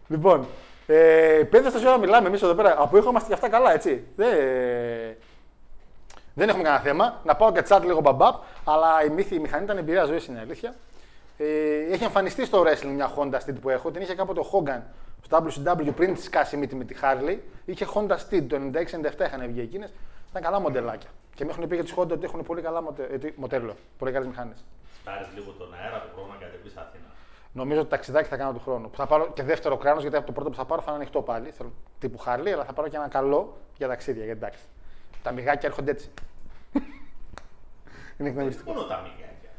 Λοιπόν, 0.09 0.47
ε, 0.87 1.43
πέντε 1.50 1.71
στα 1.71 1.88
ώρα 1.88 1.99
μιλάμε 1.99 2.28
εμείς 2.28 2.43
εδώ 2.43 2.55
πέρα. 2.55 2.75
Από 2.78 2.97
ήχο 2.97 3.09
είμαστε 3.11 3.28
και 3.28 3.35
αυτά 3.35 3.49
καλά, 3.49 3.73
έτσι. 3.73 4.05
Δεν, 4.16 4.28
δεν 6.35 6.49
έχουμε 6.49 6.62
κανένα 6.64 6.83
θέμα. 6.83 7.21
Να 7.25 7.35
πάω 7.37 7.52
και 7.52 7.62
τσάτ 7.62 7.85
λίγο 7.85 8.00
μπαμπάπ, 8.00 8.35
αλλά 8.64 9.05
η, 9.05 9.09
μύθη, 9.09 9.35
η 9.35 9.38
μηχανή 9.38 9.64
ήταν 9.64 9.76
εμπειρία 9.78 10.05
ζωής, 10.05 10.26
είναι 10.26 10.40
αλήθεια. 10.40 10.75
Ε, 11.38 11.45
έχει 11.93 12.05
εμφανιστεί 12.05 12.45
στο 12.45 12.62
wrestling 12.66 12.93
μια 12.95 13.11
Honda 13.16 13.35
Steed 13.35 13.55
που 13.61 13.69
έχω. 13.71 13.90
Την 13.90 14.02
είχε 14.02 14.14
κάποτε 14.14 14.40
ο 14.40 14.47
Hogan 14.52 14.81
στο 15.25 15.45
WCW 15.47 15.93
πριν 15.97 16.14
της 16.14 16.25
σκάσει 16.25 16.57
μύτη 16.57 16.75
με 16.75 16.85
τη 16.85 16.95
Harley. 17.02 17.37
Είχε 17.64 17.87
Honda 17.95 18.16
Steed, 18.16 18.45
το 18.49 18.57
96-97 18.57 19.26
είχαν 19.26 19.47
βγει 19.47 19.61
εκείνες. 19.61 19.93
Ήταν 20.31 20.43
καλά 20.43 20.61
μοντελάκια. 20.61 21.09
Και 21.35 21.45
με 21.45 21.50
έχουν 21.50 21.69
πει 21.69 21.75
για 21.75 21.85
τι 21.85 21.93
Honda 21.97 22.11
ότι 22.11 22.25
έχουν 22.25 22.43
πολύ 22.43 22.61
καλά 22.62 22.83
μοτε, 22.83 23.09
ε, 23.12 23.19
τι- 23.19 23.33
μοντέλο. 23.37 23.75
Πολύ 23.99 24.12
καλές 24.12 24.28
μηχάνε. 24.28 24.52
Πάρει 25.05 25.25
λίγο 25.35 25.50
τον 25.59 25.75
αέρα 25.75 25.99
του 26.00 26.09
χρόνου 26.14 26.28
να 26.33 26.37
κατεβεί 26.45 26.69
Αθήνα. 26.75 27.05
Νομίζω 27.56 27.80
ότι 27.80 27.90
ταξιδάκι 27.90 28.28
θα 28.28 28.36
κάνω 28.36 28.52
του 28.52 28.60
χρόνου. 28.60 28.90
Που 28.90 28.96
θα 28.96 29.06
πάρω 29.06 29.32
και 29.32 29.42
δεύτερο 29.42 29.76
κράνος, 29.76 30.02
γιατί 30.02 30.16
από 30.16 30.26
το 30.26 30.32
πρώτο 30.32 30.50
που 30.50 30.56
θα 30.56 30.64
πάρω 30.64 30.80
θα 30.82 30.90
είναι 30.90 31.00
ανοιχτό 31.00 31.22
πάλι. 31.22 31.50
Θέλω 31.50 31.72
τύπου 31.98 32.18
Harley, 32.26 32.48
αλλά 32.48 32.64
θα 32.64 32.72
πάρω 32.72 32.88
και 32.88 32.96
ένα 32.96 33.08
καλό 33.08 33.56
για 33.76 33.88
ταξίδια. 33.88 34.25
Γιατί 34.25 34.38
εντάξει. 34.38 34.62
Τα 35.22 35.32
μυγάκια 35.32 35.68
έρχονται 35.68 35.90
έτσι. 35.90 36.10
είναι 38.18 38.28
εκνευριστικό. 38.28 38.72
Μόνο 38.72 38.86
τα 38.86 38.96
μυγάκια; 38.96 39.50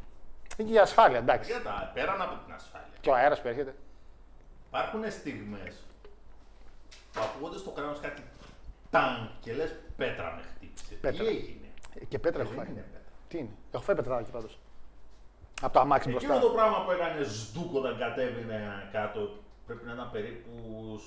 Είναι 0.58 0.68
και 0.68 0.74
για 0.74 0.82
ασφάλεια, 0.82 1.18
εντάξει. 1.18 1.52
Για 1.52 1.62
τα 1.62 1.92
πέραν 1.94 2.22
από 2.22 2.36
την 2.46 2.54
ασφάλεια. 2.54 2.88
Και 3.02 3.10
ο 3.10 3.16
αέρας 3.16 3.42
που 3.42 3.48
έρχεται. 3.48 3.76
Υπάρχουν 4.68 5.12
στιγμές 5.12 5.84
που 7.14 7.20
ακούγονται 7.24 7.58
στο 7.58 7.70
κράνος 7.70 8.00
κάτι 8.00 8.22
ταν 8.90 9.32
και 9.42 9.54
λες 9.54 9.76
πέτρα 9.98 10.34
με 10.36 10.42
χτύπησε. 10.56 10.96
Πέτρα. 11.02 11.24
Τι 11.24 11.30
έγινε; 11.30 11.68
Ε, 12.00 12.06
Και 12.06 12.20
πέτρα 12.20 12.42
έχω 12.42 12.50
Δεν 12.50 12.60
φάει. 12.60 12.68
είναι 12.72 12.82
πέτρα. 12.82 13.12
Τι 13.28 13.38
είναι; 13.38 13.50
Έχω 13.72 13.84
φάει 13.84 13.96
πετράδάκι 13.96 14.32
πάντως. 14.32 14.60
Από 15.62 15.74
το 15.74 15.80
αμάξι 15.80 16.10
Εκείνο 16.10 16.26
μπροστά. 16.34 16.48
το 16.48 16.54
πράγμα 16.54 16.84
που 16.84 16.92
έκανε 16.92 17.24
σντούκ 17.24 17.76
όταν 17.76 17.98
κατέβαινε 17.98 18.90
κάτω 18.92 19.20
πρέπει 19.66 19.86
να 19.86 19.94
ήταν 19.94 20.10
περίπου 20.12 20.52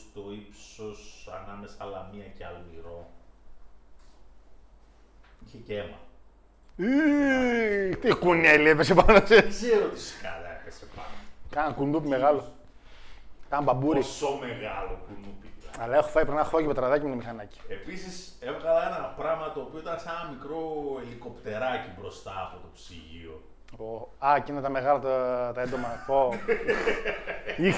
στο 0.00 0.20
ύψος 0.32 1.28
ανάμεσα 1.42 1.84
Λαμία 1.84 2.24
και 2.36 2.44
Αλμυρό. 2.44 3.10
Είχε 5.46 5.58
και 5.58 5.76
αίμα. 5.78 5.98
Ι, 7.90 7.96
Τι 7.96 8.14
κουνέλι 8.14 8.68
έπεσε 8.68 8.94
πάνω 8.94 9.18
σε. 9.18 9.24
Δεν 9.34 9.48
ξέρω 9.48 9.88
τι 9.88 10.00
σκάλα 10.00 10.60
έπεσε 10.60 10.86
πάνω. 10.96 11.08
Κάνα 11.50 11.72
κουνούπι 11.72 12.08
μεγάλο. 12.08 12.44
Κάνα 13.48 13.62
μπαμπούρι. 13.62 13.98
Πόσο 14.00 14.38
μεγάλο 14.40 14.98
κουνούπι. 15.06 15.48
δηλαδή. 15.58 15.78
Αλλά 15.82 15.96
έχω 15.96 16.08
φάει 16.08 16.22
πριν 16.24 16.34
να 16.34 16.40
έχω 16.40 16.60
και 16.60 16.66
πετραδάκι 16.66 17.04
με 17.04 17.10
το 17.10 17.16
μηχανάκι. 17.16 17.60
Επίσης 17.68 18.36
έβγαλα 18.40 18.86
ένα 18.86 19.14
πράγμα 19.16 19.52
το 19.52 19.60
οποίο 19.60 19.78
ήταν 19.78 19.98
σαν 20.00 20.14
ένα 20.20 20.30
μικρό 20.30 20.62
ελικοπτεράκι 21.02 21.90
μπροστά 22.00 22.50
από 22.52 22.62
το 22.62 22.68
ψυγείο. 22.74 23.42
Ο- 23.78 24.08
Α, 24.26 24.34
εκείνα 24.36 24.60
τα 24.60 24.68
μεγάλα 24.70 24.98
τα, 24.98 25.52
τα 25.54 25.60
έντομα. 25.60 25.88
Πω. 26.06 26.34
Ιχ. 27.56 27.76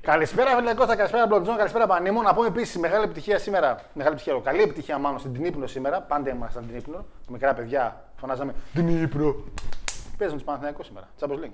Καλησπέρα, 0.00 0.56
φίλε 0.56 0.74
Κώστα, 0.74 0.96
καλησπέρα, 0.96 1.26
Μπλοντζόν, 1.26 1.56
καλησπέρα, 1.56 1.86
Πανίμου. 1.86 2.22
Να 2.22 2.34
πούμε 2.34 2.46
επίσης 2.46 2.76
μεγάλη 2.78 3.04
επιτυχία 3.04 3.38
σήμερα. 3.38 3.80
Μεγάλη 3.92 4.14
επιτυχία, 4.14 4.40
καλή 4.44 4.62
επιτυχία 4.62 4.98
μάλλον 4.98 5.18
στην 5.18 5.34
Τνίπρο 5.34 5.66
σήμερα. 5.66 6.00
Πάντα 6.00 6.30
ήμασταν 6.30 6.62
στην 6.62 6.82
Τνίπρο. 6.82 7.04
Μικρά 7.28 7.54
παιδιά 7.54 8.04
φωνάζαμε 8.16 8.54
Τνίπρο. 8.74 9.44
Παίζουν 10.18 10.36
τους 10.36 10.46
Παναθηναϊκούς 10.46 10.86
σήμερα. 10.86 11.08
Τσάμπος 11.16 11.38
Λίγκ. 11.38 11.52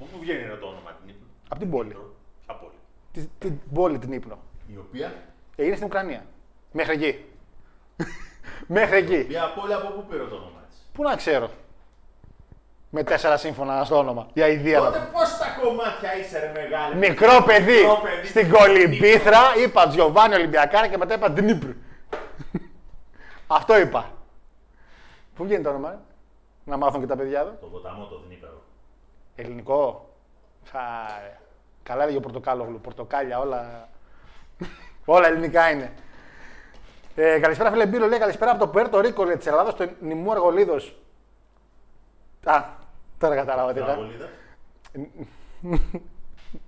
Από 0.00 0.08
πού 0.12 0.18
βγαίνει 0.20 0.42
το 0.60 0.66
όνομα 0.66 0.90
την 1.00 1.08
Ήπειρο. 1.08 1.26
Απ' 1.48 1.58
την 1.58 1.70
πόλη. 1.70 1.96
Ποια 2.46 2.54
πόλη. 2.54 2.72
Την, 3.12 3.28
την 3.38 3.58
πόλη 3.74 3.98
την 3.98 4.12
Ύπνο. 4.12 4.38
Η 4.72 4.76
οποία; 4.76 5.12
Ε, 5.56 5.64
είναι 5.64 5.74
στην 5.74 5.86
Ουκρανία. 5.86 6.24
Μέχρι 6.72 6.94
εκεί. 6.94 7.24
Μέχρι 8.78 8.96
εκεί. 8.96 9.26
Μια 9.28 9.52
πόλη 9.60 9.72
από 9.74 9.88
πού 9.88 10.04
πήρε 10.08 10.22
το 10.24 10.34
όνομα 10.34 10.60
τη. 10.70 10.76
Πού 10.92 11.02
να 11.02 11.16
ξέρω. 11.16 11.50
Με 12.90 13.02
τέσσερα 13.02 13.36
σύμφωνα 13.36 13.84
στο 13.84 13.96
όνομα. 13.98 14.26
Η 14.32 14.42
αηδία 14.42 14.78
να 14.78 14.84
Τότε 14.84 14.98
πω. 14.98 15.18
πόσα 15.18 15.56
κομμάτια 15.62 16.16
είσαι 16.18 16.38
ρε 16.38 16.52
μεγάλη. 16.54 16.94
Μικρό 16.94 17.42
παιδί; 17.46 17.72
Μικρό 17.72 18.00
παιδί. 18.02 18.26
Στην 18.26 18.50
Κολυμπήθρα 18.50 19.38
είπα 19.64 19.88
Τζιοβάνι 19.88 20.34
Ολυμπιακάρα 20.34 20.86
και 20.86 20.96
μετά 20.96 21.14
είπα 21.14 21.30
Ντνίπρ. 21.30 21.66
Αυτό 23.46 23.78
είπα. 23.78 24.12
Πού 25.34 25.44
βγαίνει 25.44 25.62
το 25.62 25.68
όνομα, 25.68 25.92
ε; 25.92 25.98
να 26.64 26.76
μάθουν 26.76 27.00
και 27.00 27.06
τα 27.06 27.16
παιδιά 27.16 27.40
εδώ. 27.40 27.56
Το 27.60 27.66
ποταμό 27.66 28.04
το 28.06 28.20
Δνήπερο. 28.26 28.62
Ελληνικό. 29.36 30.08
Θα... 30.64 30.80
Καλά 31.82 32.02
έλεγε 32.02 32.18
ο 32.18 32.20
Πορτοκάλογλου. 32.20 32.80
Πορτοκάλια, 32.80 33.38
όλα. 33.38 33.88
όλα 35.04 35.26
ελληνικά 35.26 35.70
είναι. 35.70 35.92
Ε, 37.14 37.38
καλησπέρα, 37.38 37.70
φίλε 37.70 37.86
Μπύλο. 37.86 38.06
Λέει 38.06 38.18
καλησπέρα 38.18 38.50
από 38.50 38.60
το 38.60 38.68
Πέρτο 38.68 39.00
Ρίκο 39.00 39.24
λέει, 39.24 39.36
της 39.36 39.46
Ελλάδας, 39.46 39.72
στο 39.72 39.86
νημού 40.00 40.30
Αργολίδος. 40.30 40.96
Α, 42.44 42.62
τώρα 43.18 43.34
κατάλαβα 43.34 43.72
τι 43.72 43.78
ήταν. 43.78 43.94
Τραγωλίδα. 43.94 44.28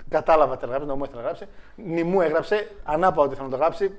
Κατάλαβα 0.08 0.56
τι 0.56 0.64
έγραψε, 0.64 0.86
να 0.86 0.94
μου 0.94 1.02
έστειλε 1.02 1.20
να 1.20 1.26
γράψει. 1.26 1.46
Νημού 1.76 2.20
έγραψε, 2.20 2.70
ανάπαω 2.84 3.24
ότι 3.24 3.34
θέλω 3.34 3.46
να 3.46 3.52
το 3.52 3.58
γράψει. 3.60 3.98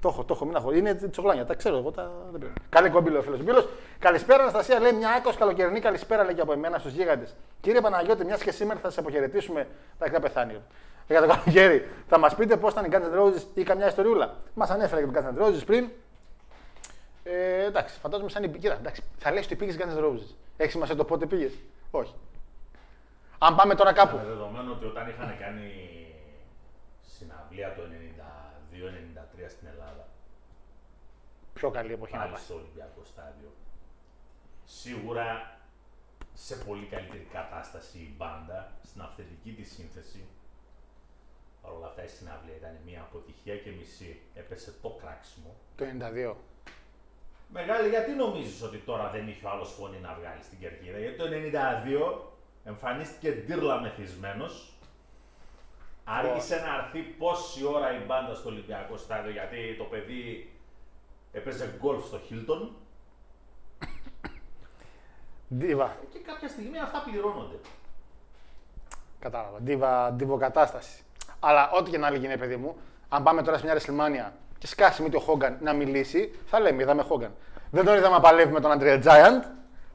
Το 0.00 0.08
έχω, 0.08 0.24
το 0.24 0.34
έχω, 0.34 0.44
μην 0.44 0.56
αγχωρεί. 0.56 0.78
Είναι 0.78 0.94
τσογλάνια, 0.94 1.46
τα 1.46 1.54
ξέρω 1.54 1.76
εγώ. 1.76 1.90
Τα... 1.90 2.10
Δεν 2.30 2.40
πειράζει. 2.40 2.56
Καλή 2.68 2.90
κομπίλο 2.90 3.18
ο 3.18 3.22
φίλος 3.22 3.42
Μπίλος. 3.42 3.68
Καλησπέρα, 3.98 4.42
Αναστασία. 4.42 4.80
Λέει 4.80 4.92
μια 4.92 5.10
άκρη 5.10 5.36
καλοκαιρινή 5.36 5.80
καλησπέρα 5.80 6.24
λέει 6.24 6.34
και 6.34 6.40
από 6.40 6.52
εμένα 6.52 6.78
στους 6.78 6.92
γίγαντες. 6.92 7.36
Κύριε 7.60 7.80
Παναγιώτη, 7.80 8.24
μιας 8.24 8.42
και 8.42 8.50
σήμερα 8.50 8.80
θα 8.80 8.90
σα 8.90 9.00
αποχαιρετήσουμε. 9.00 9.66
Τα 9.98 10.04
έχει 10.04 10.20
πεθάνει. 10.20 10.60
Για 11.08 11.20
το 11.20 11.26
καλοκαίρι, 11.26 11.88
θα 12.08 12.18
μας 12.18 12.34
πείτε 12.34 12.56
πώς 12.56 12.72
ήταν 12.72 12.84
οι 12.84 12.88
Guns 12.92 12.96
N' 12.96 13.20
Roses 13.20 13.42
ή 13.54 13.62
καμιά 13.62 13.86
ιστοριούλα. 13.86 14.36
Μας 14.54 14.70
ανέφερε 14.70 15.02
και 15.02 15.10
τον 15.10 15.24
Guns 15.24 15.40
N' 15.40 15.46
Roses 15.46 15.62
πριν. 15.66 15.90
Ε, 17.22 17.64
εντάξει, 17.64 17.98
φαντάζομαι 17.98 18.28
σαν 18.30 18.42
η. 18.44 18.48
Κοίτα, 18.48 18.74
εντάξει, 18.74 19.02
θα 19.18 19.30
λες 19.32 19.44
ότι 19.44 19.56
πήγες 19.56 19.76
Guns 19.78 19.98
N' 19.98 20.04
Roses. 20.04 20.34
Έχεις 20.56 20.72
σημασία 20.72 20.96
το 20.96 21.04
πότε 21.04 21.26
πήγες. 21.26 21.52
Όχι. 21.90 22.14
Αν 23.38 23.54
πάμε 23.56 23.74
τώρα 23.74 23.92
κάπου. 23.92 24.16
Με 24.16 24.24
δεδομένο 24.24 24.72
ότι 24.72 24.84
όταν 24.84 25.08
είχαν 25.08 25.38
κάνει 25.38 25.72
συναυλία 27.06 27.74
το 27.74 27.82
92-93 27.82 29.48
στην 29.48 29.66
Ελλάδα, 29.68 30.08
Πιο 31.54 31.70
καλή 31.70 31.92
εποχή 31.92 32.12
να 32.12 32.18
πάλι 32.18 32.32
πάει. 32.32 32.42
στο 32.42 32.54
Ολυμπιακό 32.54 33.02
στάδιο, 33.04 33.50
σίγουρα 34.64 35.58
σε 36.34 36.56
πολύ 36.56 36.86
καλύτερη 36.86 37.28
κατάσταση 37.32 37.98
η 37.98 38.14
μπάντα, 38.16 38.72
στην 38.82 39.00
αυθεντική 39.02 39.52
της 39.52 39.72
σύνθεση. 39.72 40.24
Παρ' 41.62 41.72
όλα 41.72 41.86
αυτά 41.86 42.04
η 42.04 42.08
συναυλία 42.08 42.56
ήταν 42.56 42.76
μια 42.86 43.00
αποτυχία 43.00 43.56
και 43.56 43.70
μισή. 43.70 44.20
Έπεσε 44.34 44.72
το 44.82 44.88
κράξιμο. 45.00 45.54
Το 45.76 45.84
92. 45.84 46.34
Μεγάλη, 47.52 47.88
γιατί 47.88 48.10
νομίζεις 48.12 48.62
ότι 48.62 48.76
τώρα 48.76 49.10
δεν 49.10 49.28
είχε 49.28 49.46
ο 49.46 49.50
άλλος 49.50 49.72
φωνή 49.72 49.98
να 49.98 50.14
βγάλει 50.20 50.42
στην 50.42 50.58
κερκίδα; 50.58 50.98
Γιατί 50.98 51.16
το 51.16 51.24
92 51.24 52.30
εμφανίστηκε 52.64 53.30
ντύρλα 53.30 53.80
μεθυσμένος. 53.80 54.72
Άργησε 56.04 56.56
να 56.56 56.84
έρθει 56.84 57.00
πόση 57.00 57.64
ώρα 57.64 57.92
η 57.92 58.04
μπάντα 58.04 58.34
στο 58.34 58.48
Ολυμπιακό 58.48 58.96
στάδιο, 58.96 59.30
γιατί 59.30 59.74
το 59.78 59.84
παιδί 59.84 60.52
έπαιζε 61.32 61.76
γκολφ 61.78 62.06
στο 62.06 62.18
Χίλτον 62.18 62.76
Ντίβα. 65.54 65.96
και 66.12 66.18
κάποια 66.18 66.48
στιγμή 66.48 66.78
αυτά 66.78 67.02
πληρώνονται. 67.02 67.56
Κατάλαβα. 69.18 69.60
Ντίβα, 69.60 70.12
ντιβοκατάσταση. 70.12 71.02
Αλλά 71.40 71.70
ό,τι 71.70 71.90
και 71.90 71.98
να 71.98 72.06
έλεγε, 72.06 72.36
παιδί 72.36 72.56
μου, 72.56 72.76
αν 73.08 73.22
πάμε 73.22 73.42
τώρα 73.42 73.58
σε 73.58 73.64
μια 73.64 73.78
WrestleMania 73.78 74.32
και 74.60 74.66
σκάσει 74.66 75.02
μύτη 75.02 75.16
ο 75.16 75.20
Χόγκαν 75.20 75.56
να 75.60 75.72
μιλήσει, 75.72 76.34
θα 76.46 76.60
λέμε 76.60 76.82
είδαμε 76.82 77.02
Χόγκαν. 77.02 77.34
Δεν 77.70 77.84
τον 77.84 77.96
είδαμε 77.96 78.14
να 78.14 78.20
παλεύει 78.20 78.52
με 78.52 78.60
τον 78.60 78.70
Αντρέα 78.70 79.00
Giant, 79.04 79.44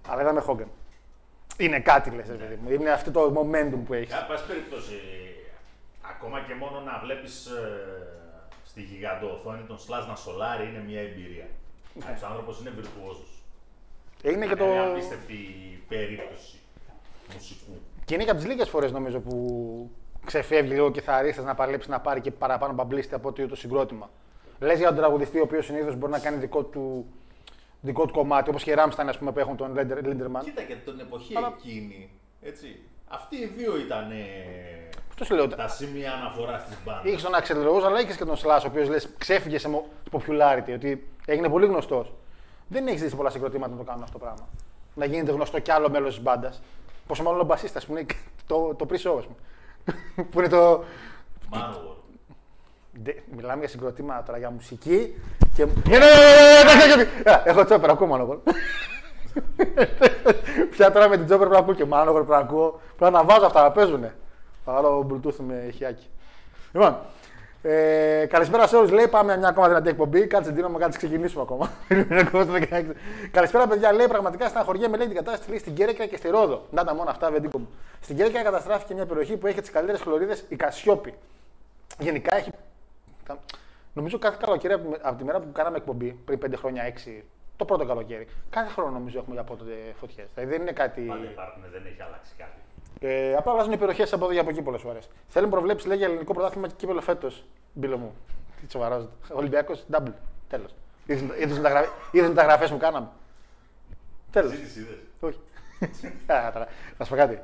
αλλά 0.08 0.22
είδαμε 0.22 0.40
Χόγκαν. 0.40 0.68
είναι 1.58 1.80
κάτι, 1.80 2.10
λες, 2.10 2.28
παιδί 2.28 2.60
μου. 2.64 2.72
Είναι 2.72 2.90
αυτό 2.90 3.12
το 3.12 3.34
momentum 3.38 3.80
που 3.86 3.94
έχεις. 3.94 4.14
Εν 4.14 4.26
πάση 4.28 4.46
περιπτώσει, 4.46 4.96
ακόμα 6.02 6.40
και 6.48 6.54
μόνο 6.54 6.80
να 6.80 7.00
βλέπεις 7.04 7.50
στη 8.66 8.82
γιγαντοοθόνη 8.82 9.64
τον 9.68 9.80
Σλάζ 9.80 10.08
να 10.08 10.16
σολάρει 10.16 10.68
είναι 10.68 10.84
μια 10.88 11.02
εμπειρία. 11.02 11.48
Ναι. 11.94 12.18
Ο 12.24 12.28
άνθρωπος 12.28 12.60
είναι 12.60 12.70
βιρτουόζος. 12.70 13.44
Είναι 14.24 14.46
και 14.46 14.56
το. 14.56 14.66
Είναι 14.66 14.80
απίστευτη 14.80 15.36
περίπτωση 15.88 16.60
μουσικού. 17.34 17.82
Και 18.06 18.14
είναι 18.14 18.24
και 18.24 18.30
από 18.30 18.40
τις 18.40 18.50
λίγες 18.50 18.70
φορές 18.70 18.92
νομίζω 18.92 19.20
που 19.20 19.36
ξεφεύγει 20.26 20.74
λίγο 20.74 20.92
και 20.92 21.02
θα 21.02 21.22
να 21.44 21.56
παλέψεις 21.56 21.90
να 21.90 22.00
πάρει 22.00 22.22
και 22.22 22.32
παραπάνω 22.32 22.74
μπαμπλίστη 22.74 23.16
από 23.16 23.28
ότι 23.28 23.48
το 23.48 23.56
συγκρότημα. 23.56 24.10
Λες 24.60 24.78
για 24.78 24.88
τον 24.88 24.98
τραγουδιστή 24.98 25.40
ο 25.40 25.44
οποίος 25.44 25.66
συνήθως 25.66 25.96
μπορεί 25.96 26.12
να 26.12 26.20
κάνει 26.20 26.38
δικό 26.38 26.64
του, 26.64 27.06
δικό 27.82 28.06
του 28.06 28.14
κομμάτι, 28.14 28.50
όπως 28.50 28.64
και 28.64 28.72
οι 28.72 28.74
Ράμσταν 28.74 29.10
ας 29.10 29.18
πούμε, 29.18 29.32
που 29.32 29.40
έχουν 29.40 29.56
τον 29.58 29.74
Λέντερ- 29.74 30.06
Λίντερμαν. 30.06 30.44
Κοίτα 30.44 30.62
και 30.62 30.76
την 30.76 31.00
εποχή 31.00 31.38
Αλλά- 31.38 31.54
εκείνη. 31.58 32.10
Έτσι. 32.42 32.80
Αυτοί 33.08 33.36
οι 33.36 33.46
δύο 33.58 33.78
ήταν 33.78 34.12
Αυτό 35.10 35.26
σου 35.26 35.36
λέω. 35.36 35.48
τα 35.48 35.68
σημεία 35.68 36.14
αναφοράς 36.14 36.66
της 36.66 36.78
μπάντα. 36.86 37.02
Είχες 37.10 37.22
τον 37.22 37.32
Axel 37.34 37.68
Rose, 37.70 37.84
αλλά 37.86 38.00
είχες 38.02 38.16
και 38.18 38.26
τον 38.26 38.36
Slash, 38.36 38.62
ο 38.64 38.68
οποίος 38.68 38.90
λες 38.90 39.10
ξέφυγε 39.18 39.58
σε 39.58 39.70
μο- 39.70 39.86
popularity, 40.12 40.74
ότι 40.74 41.08
έγινε 41.26 41.50
πολύ 41.50 41.66
γνωστός. 41.66 42.14
Δεν 42.68 42.88
έχεις 42.88 43.02
δει 43.02 43.16
πολλά 43.16 43.30
συγκροτήματα 43.30 43.72
να 43.72 43.78
το 43.78 43.84
κάνουν 43.84 44.04
αυτό 44.04 44.18
το 44.18 44.26
πράγμα. 44.26 44.48
Να 44.96 45.06
γίνεται 45.06 45.32
γνωστό 45.32 45.60
κι 45.60 45.72
άλλο 45.72 45.90
μέλος 45.90 46.14
της 46.14 46.24
μπάντας. 46.24 46.62
Πόσο 47.08 47.24
μάλλον 47.24 47.40
ο 47.40 47.44
μπασίστας 47.44 47.86
που 47.86 47.92
είναι 47.98 48.06
το, 48.48 48.74
το 48.76 48.86
pre-show, 48.90 49.16
ας 49.18 49.26
πούμε. 49.26 49.38
που 50.32 50.40
είναι 50.40 50.50
το. 50.50 50.84
Manowar. 51.54 51.95
Ντε- 53.04 53.22
Μιλάμε 53.36 53.60
για 53.60 53.68
συγκροτήματα 53.68 54.24
τώρα, 54.24 54.38
για 54.38 54.50
μουσική. 54.50 55.22
Και... 55.54 55.66
Ναι, 55.66 55.72
ναι, 55.98 55.98
ναι, 55.98 56.00
ναι, 56.64 56.86
ναι, 56.86 56.96
ναι, 56.96 57.04
ναι. 57.26 57.32
Α, 57.32 57.42
Έχω 57.46 57.66
τσόπερ, 57.66 57.90
ακούω 57.90 58.08
Μάνοβολ. 58.08 58.38
Πια 60.72 60.92
τώρα 60.92 61.10
με 61.10 61.18
την 61.18 61.26
τσόπερ 61.26 61.48
πρέπει 61.48 61.54
να 61.54 61.60
ακούω 61.60 61.74
και 61.74 61.86
Μάνοβολ, 61.86 62.24
πρέπει 62.24 62.40
να 62.42 62.48
ακούω. 62.48 62.80
Πρέπει 62.98 63.14
να 63.14 63.24
βάζω 63.24 63.46
αυτά 63.46 63.62
να 63.64 63.72
παίζουνε. 63.72 64.16
Παρόλο 64.66 65.08
Bluetooth 65.12 65.36
με 65.48 65.70
χιάκι. 65.74 66.10
Λοιπόν, 66.72 66.98
ε, 67.62 68.26
καλησπέρα 68.30 68.68
σε 68.68 68.76
όλους. 68.76 68.92
Λέει: 68.92 69.08
Πάμε 69.08 69.38
μια 69.38 69.48
ακόμα 69.48 69.68
δυνατή 69.68 69.90
εκπομπή. 69.90 70.28
Κάτσε 70.28 70.52
Ντίνο 70.52 70.70
μου, 70.70 70.78
κάτσε 70.78 70.98
ξεκινήσουμε 70.98 71.42
ακόμα. 71.42 71.72
Είναι 71.90 72.20
ακόμα 72.20 72.44
στο 72.44 72.54
16. 72.54 72.84
καλησπέρα, 73.32 73.68
παιδιά. 73.68 73.92
Λέει: 73.94 74.08
Πραγματικά 74.08 74.48
στεναχωριέμαι 74.48 74.98
λέει 74.98 75.08
την 75.08 75.16
κατάσταση 75.16 75.50
λέει, 75.50 75.60
στην 75.60 75.74
Κέρκυρα 75.74 76.06
και 76.06 76.18
στη 76.18 76.30
Ρόδο. 76.30 76.66
Να 76.72 76.84
τα 76.84 76.96
μόνο 76.96 77.10
αυτά, 77.10 77.32
βεντίκο 77.32 77.60
μου. 77.60 77.70
Στην 78.02 78.16
Κέρκυρα 78.16 78.44
καταστράφηκε 78.44 78.94
μια 78.94 79.06
περιοχή 79.06 79.38
που 79.38 79.48
έχει 79.48 79.62
τις 79.62 79.70
καλύτερες 79.72 80.02
χλωρίδες, 80.02 80.44
η 80.50 80.56
Κασιόπη. 80.56 81.14
Γενικά 82.00 82.36
έχει. 82.36 82.52
Τα- 83.28 83.40
Νομίζω 83.94 84.20
κάθε 84.20 84.38
καλοκαίρι 84.42 84.74
από 84.74 84.92
τη- 84.92 85.00
από 85.02 85.18
τη 85.18 85.24
μέρα 85.24 85.40
που 85.40 85.52
κάναμε 85.52 85.78
εκπομπή, 85.78 86.12
πριν 86.26 86.40
5 86.40 86.56
χρόνια, 86.58 86.84
6, 86.84 87.24
το 87.58 87.66
πρώτο 87.66 87.86
καλοκαίρι, 87.86 88.28
κάθε 88.50 88.70
χρόνο 88.72 88.92
νομίζω 88.92 89.20
έχουμε 89.20 89.40
από 89.40 89.56
τότε 89.56 89.74
φωτιές. 90.00 90.28
Δηλαδή 90.34 90.52
δεν 90.52 90.62
είναι 90.62 90.72
κάτι. 90.72 91.02
Πάντα 91.02 91.24
υπάρχουν, 91.26 91.64
δεν 91.72 91.86
έχει 91.86 92.02
αλλάξει 92.02 92.32
κάτι. 92.38 92.52
Ε, 93.00 93.36
απλά 93.36 93.52
αλλάζουν 93.52 93.72
οι 93.72 93.78
περιοχές 93.78 94.14
από 94.14 94.26
εδώ 94.26 94.34
και 94.34 94.40
από 94.40 94.50
εκεί 94.50 94.62
πολλές 94.62 94.82
φορές. 94.82 95.10
Θέλουν 95.28 95.50
προβλέψεις 95.50 95.88
λέει 95.88 95.98
για 95.98 96.08
ελληνικό 96.08 96.34
πρωτάθλημα 96.34 96.68
και 96.68 96.74
κύπελο 96.78 97.02
φέτος. 97.02 97.46
Μπίλο 97.74 97.98
μου. 97.98 98.16
Τι 98.66 98.72
σοβαράζεται. 98.72 99.12
Ολυμπιακός, 99.32 99.86
double. 99.92 100.12
Τέλος. 100.50 100.74
Είδε 102.12 102.28
μεταγραφέ 102.28 102.68
που 102.68 102.78
κάναμε. 102.78 103.08
Τέλος. 104.32 104.52
Ζήτηση 104.52 104.80
είδες. 104.80 104.98
Όχι. 105.20 105.40
Α, 106.34 106.52
τώρα, 106.52 106.68
Να 106.98 107.06
σου 107.06 107.12
πω 107.12 107.18
κάτι. 107.18 107.40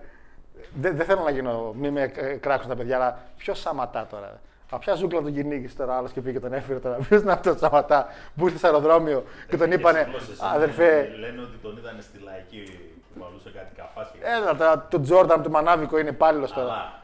Δεν, 0.76 0.96
δεν 0.96 1.06
θέλω 1.06 1.22
να 1.22 1.32
γίνω, 1.32 1.74
μη 1.74 1.90
με 1.92 2.02
ε, 2.16 2.36
κράξουν 2.36 2.70
τα 2.70 2.76
παιδιά, 2.76 2.96
αλλά 2.96 3.20
ποιος 3.38 3.60
σαματά 3.60 4.08
τώρα; 4.10 4.42
Από 4.74 4.80
ποια 4.80 4.96
ζούγκλα 4.96 5.22
τον 5.22 5.34
κυνήγησε 5.34 5.75
τώρα 5.75 5.98
άλλος 5.98 6.12
και 6.12 6.22
πήγε 6.22 6.34
και 6.34 6.40
τον 6.40 6.54
έφερε 6.54 6.80
τώρα. 6.80 6.96
Ποιος 7.08 7.22
είναι 7.22 7.32
αυτό 7.32 7.51
το 7.54 7.58
σαματά 7.58 8.08
που 8.36 8.46
ήρθε 8.46 8.58
στο 8.58 8.68
αεροδρόμιο 8.68 9.24
και 9.48 9.58
τον 9.58 9.72
είπανε 9.72 10.00
Τις 10.04 10.10
γλώσσες 10.12 10.38
είναι- 10.38 10.50
αδερφέ. 10.54 11.12
Λένε 11.20 11.42
ότι 11.42 11.58
τον 11.62 11.77
είδανε 11.77 12.01
στη 12.01 12.20
λαϊκή 12.24 12.79
που 13.14 13.20
παλούσε 13.20 13.50
κάτι 13.55 13.75
καφάσια. 13.75 14.20
Έλα 14.38 14.55
τώρα, 14.55 14.88
το 14.90 15.01
Τζόρνταν 15.01 15.44
του 15.44 15.50
Μανάβικο 15.51 15.98
είναι 16.00 16.10
υπάλληλος 16.10 16.51
τώρα. 16.53 16.66
Αλλά 16.72 17.01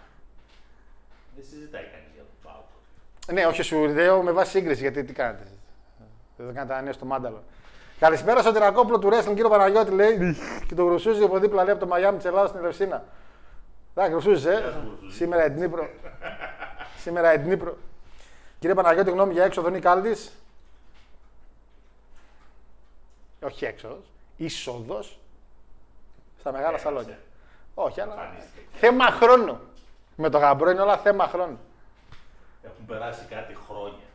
δεν 1.36 1.46
συζητάει 1.50 1.82
κανείς 1.82 2.12
για 2.14 2.24
τον 2.24 2.52
Πάο. 2.52 2.62
Ναι, 3.36 3.46
όχι 3.46 3.62
σου 3.62 3.86
λέω 3.86 4.22
με 4.22 4.32
βάση 4.32 4.50
σύγκριση, 4.52 4.82
γιατί 4.82 5.04
τι 5.04 5.14
κάνετε. 5.14 5.44
Δεν 6.38 6.54
κάνετε 6.54 6.74
ανέα 6.74 6.94
στο 6.94 7.06
μάνταλο. 7.06 7.44
Καλησπέρα 8.00 8.42
στο 8.42 8.52
Τυρακόπουλο 8.52 9.00
του 9.00 9.10
Wrestling, 9.12 9.26
κύριο 9.36 9.50
Παναγιώτη 9.50 9.92
λέει. 9.92 10.38
και 10.68 10.76
το 10.76 10.84
γρουσούζει 10.86 11.24
από 11.24 11.40
δίπλα 11.40 11.64
λέει 11.64 11.72
από 11.74 11.82
το 11.84 11.88
Μαϊάμι 11.88 12.18
της 12.18 12.26
Ελλάδας 12.26 12.50
στην 12.50 12.62
Ελευσίνα. 12.62 13.04
Εντάξει, 13.96 14.12
γρουσούζει, 14.12 14.48
ε. 14.50 14.56
σου, 14.56 14.62
Γρουσούζη. 14.88 15.16
Σήμερα 15.16 15.46
η 15.46 15.50
Δνήπρο. 15.50 15.90
Σήμερα 17.08 17.34
η 17.34 17.38
Δνήπρο. 17.38 17.78
Κύριε 18.60 18.76
Παναγιώτη, 18.76 19.12
γνώμη 19.12 19.34
για 19.34 19.44
έξοδο 19.44 19.68
είναι 19.68 19.80
κάλτη. 19.80 20.16
Όχι 23.42 23.66
έξοδος. 23.66 24.06
Είσοδος 24.38 25.20
στα 26.40 26.52
μεγάλα 26.52 26.76
Έγραψε. 26.76 26.86
σαλόνια. 26.86 27.20
Όχι, 27.74 28.02
αλλά. 28.02 28.14
Εμφανίστηκε. 28.14 28.62
Θέμα 28.74 29.06
χρόνου. 29.06 29.60
Με 30.16 30.30
το 30.30 30.38
γαμπρό 30.38 30.70
είναι 30.70 30.82
όλα 30.82 30.98
θέμα 30.98 31.28
χρόνου. 31.28 31.60
Έχουν 32.64 32.86
περάσει 32.86 33.26
κάτι 33.30 33.58
χρόνια. 33.68 34.06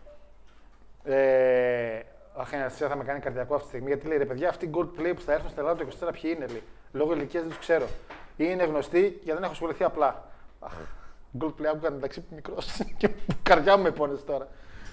Ε, 1.04 2.02
Αχ, 2.36 2.52
ένα 2.52 2.68
θα 2.68 2.96
με 2.96 3.04
κάνει 3.04 3.20
καρδιακό 3.20 3.54
αυτή 3.54 3.66
τη 3.66 3.72
στιγμή. 3.72 3.88
Γιατί 3.88 4.06
λέει 4.06 4.18
ρε 4.18 4.26
παιδιά, 4.26 4.48
αυτοί 4.48 4.66
οι 4.66 4.70
gold 4.74 5.00
play 5.00 5.12
που 5.14 5.20
θα 5.20 5.32
έρθουν 5.32 5.50
στην 5.50 5.60
Ελλάδα 5.62 5.84
το 5.84 6.08
24 6.08 6.12
ποιοι 6.20 6.32
είναι, 6.36 6.46
λέει. 6.46 6.62
Λόγω 6.92 7.12
ηλικίας 7.12 7.42
δεν 7.42 7.50
τους 7.52 7.60
ξέρω. 7.60 7.86
Ή 8.36 8.44
είναι 8.48 8.64
γνωστοί 8.64 9.00
γιατί 9.00 9.32
δεν 9.32 9.42
έχω 9.42 9.52
ασχοληθεί 9.52 9.84
απλά. 9.84 10.24
Αχ, 10.60 10.72
gold 11.40 11.48
play 11.60 11.66
άκουγα 11.74 11.90
μεταξύ 11.90 12.24
μικρός 12.30 12.66
και 12.98 13.06
η 13.06 13.34
καρδιά 13.42 13.76
μου 13.76 13.82
με 13.82 13.90
πόνεσε 13.90 14.22
τώρα. 14.22 14.48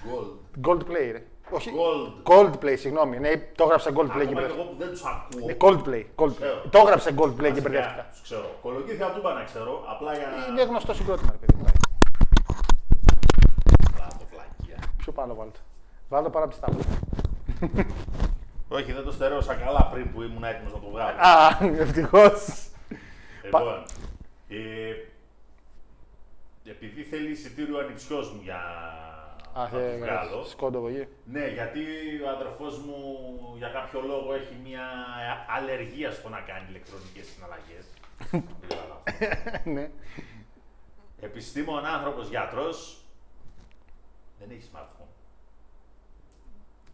Gold. 0.06 0.66
Gold 0.68 0.80
play, 0.82 1.08
ρε. 1.12 1.22
Όχι. 1.50 1.70
Gold. 1.74 2.32
Gold 2.32 2.52
play, 2.64 2.74
συγγνώμη. 2.78 3.18
Ναι, 3.18 3.30
το 3.54 3.64
έγραψα 3.64 3.90
gold 3.90 3.94
play 3.96 3.96
και 3.96 4.10
Ακόμα 4.10 4.24
και 4.24 4.34
μπερδεύτηκα. 4.34 4.60
εγώ 4.62 4.70
που 4.70 4.76
δεν 4.78 4.88
τους 4.90 5.02
ακούω. 5.04 5.46
Ναι, 5.46 5.56
Gold 5.58 5.80
play. 5.88 6.04
Gold 6.16 6.28
play. 6.28 6.34
Ξέρω. 6.36 6.62
Το 6.70 6.78
έγραψα 6.78 7.10
gold 7.16 7.34
play 7.40 7.52
και 7.54 7.60
μπερδεύτηκα. 7.60 8.06
Τους 8.10 8.20
ξέρω. 8.22 8.50
Κολογήθια 8.62 9.06
του 9.10 9.18
είπα 9.18 9.32
να 9.34 9.44
ξέρω. 9.44 9.84
Απλά 9.88 10.12
για 10.16 10.26
να. 10.26 10.46
Είναι 10.52 10.62
γνωστό 10.62 10.94
συγκρότημα, 10.94 11.30
ρε 11.32 11.38
παιδί 11.46 11.58
μου. 11.58 11.64
Πλάτο, 13.96 14.24
βλακεία. 14.32 14.78
Πιο 14.96 15.12
πάνω 15.12 15.34
βάλτε. 15.34 15.58
Βάλτε 16.08 16.28
πάνω 16.28 16.44
από 16.44 16.54
τι 16.54 16.60
τάπε. 16.60 16.82
Όχι, 18.68 18.92
δεν 18.92 19.04
το 19.04 19.12
στερέωσα 19.12 19.54
καλά 19.54 19.88
πριν 19.92 20.12
που 20.12 20.22
ήμουν 20.22 20.44
έτοιμος 20.44 20.72
να 20.72 20.78
το 20.78 20.88
βγάλω. 20.90 21.18
Α, 21.18 21.80
ευτυχώς. 21.82 22.68
Λοιπόν, 23.44 23.82
ε, 26.70 26.72
επειδή 26.72 27.02
θέλει 27.02 27.30
εισιτήριο 27.30 27.78
ανιψιός 27.78 28.32
μου 28.32 28.40
για 28.42 28.58
Α, 29.52 29.62
να 29.62 29.68
το 29.70 29.78
βγάλω. 29.98 30.44
σκόντο 30.44 30.88
εκεί. 30.88 31.08
Ναι, 31.24 31.46
γιατί 31.46 31.80
ο 32.24 32.28
αδερφός 32.28 32.78
μου 32.78 32.96
για 33.56 33.68
κάποιο 33.68 34.00
λόγο 34.00 34.34
έχει 34.34 34.54
μια 34.64 34.82
αλλεργία 35.56 36.10
στο 36.10 36.28
να 36.28 36.40
κάνει 36.40 36.66
ηλεκτρονικές 36.68 37.26
συναλλαγές. 37.26 37.84
Δεν 38.30 38.44
καταλαβαίνω. 38.68 39.80
Ναι. 39.80 39.90
Επιστήμον 41.20 41.84
άνθρωπος 41.86 42.28
γιατρός, 42.28 43.04
δεν 44.38 44.48
έχει 44.50 44.68
smartphone. 44.74 45.08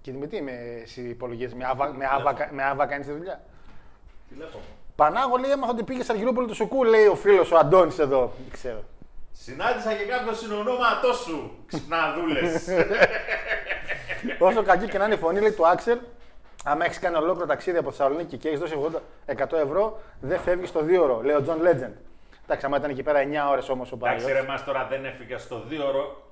Και 0.01 0.13
με 0.13 0.27
τι 0.27 0.43
με 0.43 0.53
εσύ 0.83 1.03
υπολογίζεις, 1.09 1.55
με 1.55 1.65
άβα, 1.65 1.93
με 1.93 2.07
άβα, 2.07 2.49
με 2.53 2.63
άβα 2.63 2.87
κάνεις 2.87 3.07
τη 3.07 3.13
δουλειά; 3.13 3.45
Τηλέφωνο. 4.29 4.65
Πανάγο 4.97 5.37
λέει, 5.37 5.51
έμαθα 5.51 5.73
ότι 5.73 5.83
πήγες 5.83 6.05
σε 6.05 6.13
Αργυρούπολη 6.13 6.47
του 6.47 6.55
Σουκού, 6.55 6.85
λέει 6.85 7.07
ο 7.07 7.15
φίλος 7.15 7.51
ο 7.51 7.57
Αντώνης 7.59 7.99
εδώ. 7.99 8.33
Δεν 8.43 8.51
ξέρω. 8.53 8.85
Συνάντησα 9.43 9.95
και 9.95 10.05
κάποιο 10.05 10.33
συνονόματό 10.35 11.13
σου, 11.13 11.65
ξυπναδούλες. 11.67 12.69
Όσο 14.39 14.63
κακή 14.63 14.87
και 14.87 14.99
να 14.99 15.05
είναι 15.05 15.15
η 15.15 15.19
φωνή 15.19 15.41
λέει, 15.41 15.53
του 15.53 15.67
Άξελ, 15.67 15.99
άμα 16.65 16.85
έχεις 16.85 16.99
κάνει 16.99 17.17
ολόκληρο 17.17 17.47
ταξίδι 17.47 17.79
από 17.79 17.91
Θεσσαλονίκη 17.91 18.37
και 18.37 18.49
έχεις 18.49 18.61
δώσει 18.61 18.75
80 19.27 19.35
100 19.37 19.53
ευρώ, 19.53 20.01
δεν 20.21 20.41
φεύγεις 20.41 20.69
στο 20.69 20.81
2 20.81 21.03
ώρο, 21.03 21.21
λέει 21.23 21.37
ο 21.37 21.43
John 21.43 21.59
Legend. 21.61 21.93
Εντάξει, 22.45 22.67
άμα 22.67 22.77
ήταν 22.77 22.91
εκεί 22.91 23.03
πέρα 23.03 23.19
9 23.19 23.51
ώρες 23.51 23.69
όμως 23.69 23.93
ο 23.93 23.95
Εντάξει 23.95 24.25
Παναγιώτης. 24.25 24.47
ρε 24.47 24.53
μας 24.53 24.65
τώρα 24.65 24.87
δεν 24.87 25.05
έφυγα 25.05 25.39
στο 25.39 25.63
δύο 25.69 25.87
ώρο. 25.87 26.25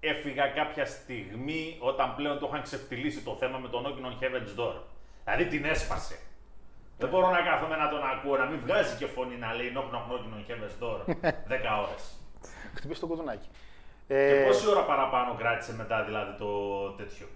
Έφυγα 0.00 0.46
κάποια 0.46 0.86
στιγμή 0.86 1.76
όταν 1.80 2.14
πλέον 2.16 2.38
το 2.38 2.46
είχαν 2.50 2.62
ξεφτυλίσει 2.62 3.20
το 3.20 3.36
θέμα 3.40 3.58
με 3.58 3.68
τον 3.68 3.84
Knockin' 3.84 4.06
on 4.06 4.24
Heaven's 4.24 4.60
Door. 4.60 4.74
Δηλαδή 5.24 5.44
την 5.44 5.64
έσπασε. 5.64 6.18
Δεν 6.98 7.08
μπορώ 7.08 7.30
να 7.30 7.40
κάθομαι 7.40 7.76
να 7.76 7.88
τον 7.88 8.00
ακούω, 8.12 8.36
να 8.36 8.44
μην 8.44 8.60
βγάζει 8.60 8.96
και 8.96 9.06
φωνή 9.06 9.36
να 9.36 9.54
λέει 9.54 9.72
Knock 9.74 9.88
Knock 9.94 10.06
Knockin' 10.10 10.34
on 10.36 10.42
Heaven's 10.50 10.76
Door 10.82 10.98
10 11.48 11.78
ώρες. 11.86 12.16
Χτυπήσει 12.76 13.00
το 13.00 13.06
κουδουνάκι. 13.06 13.48
Και 14.06 14.14
Ε, 14.14 14.44
πόση 14.46 14.68
ώρα 14.68 14.84
παραπάνω 14.84 15.34
κράτησε 15.38 15.74
μετά 15.74 16.04
δηλαδή 16.04 16.38
το 16.38 16.48
τέτοιο; 16.90 17.26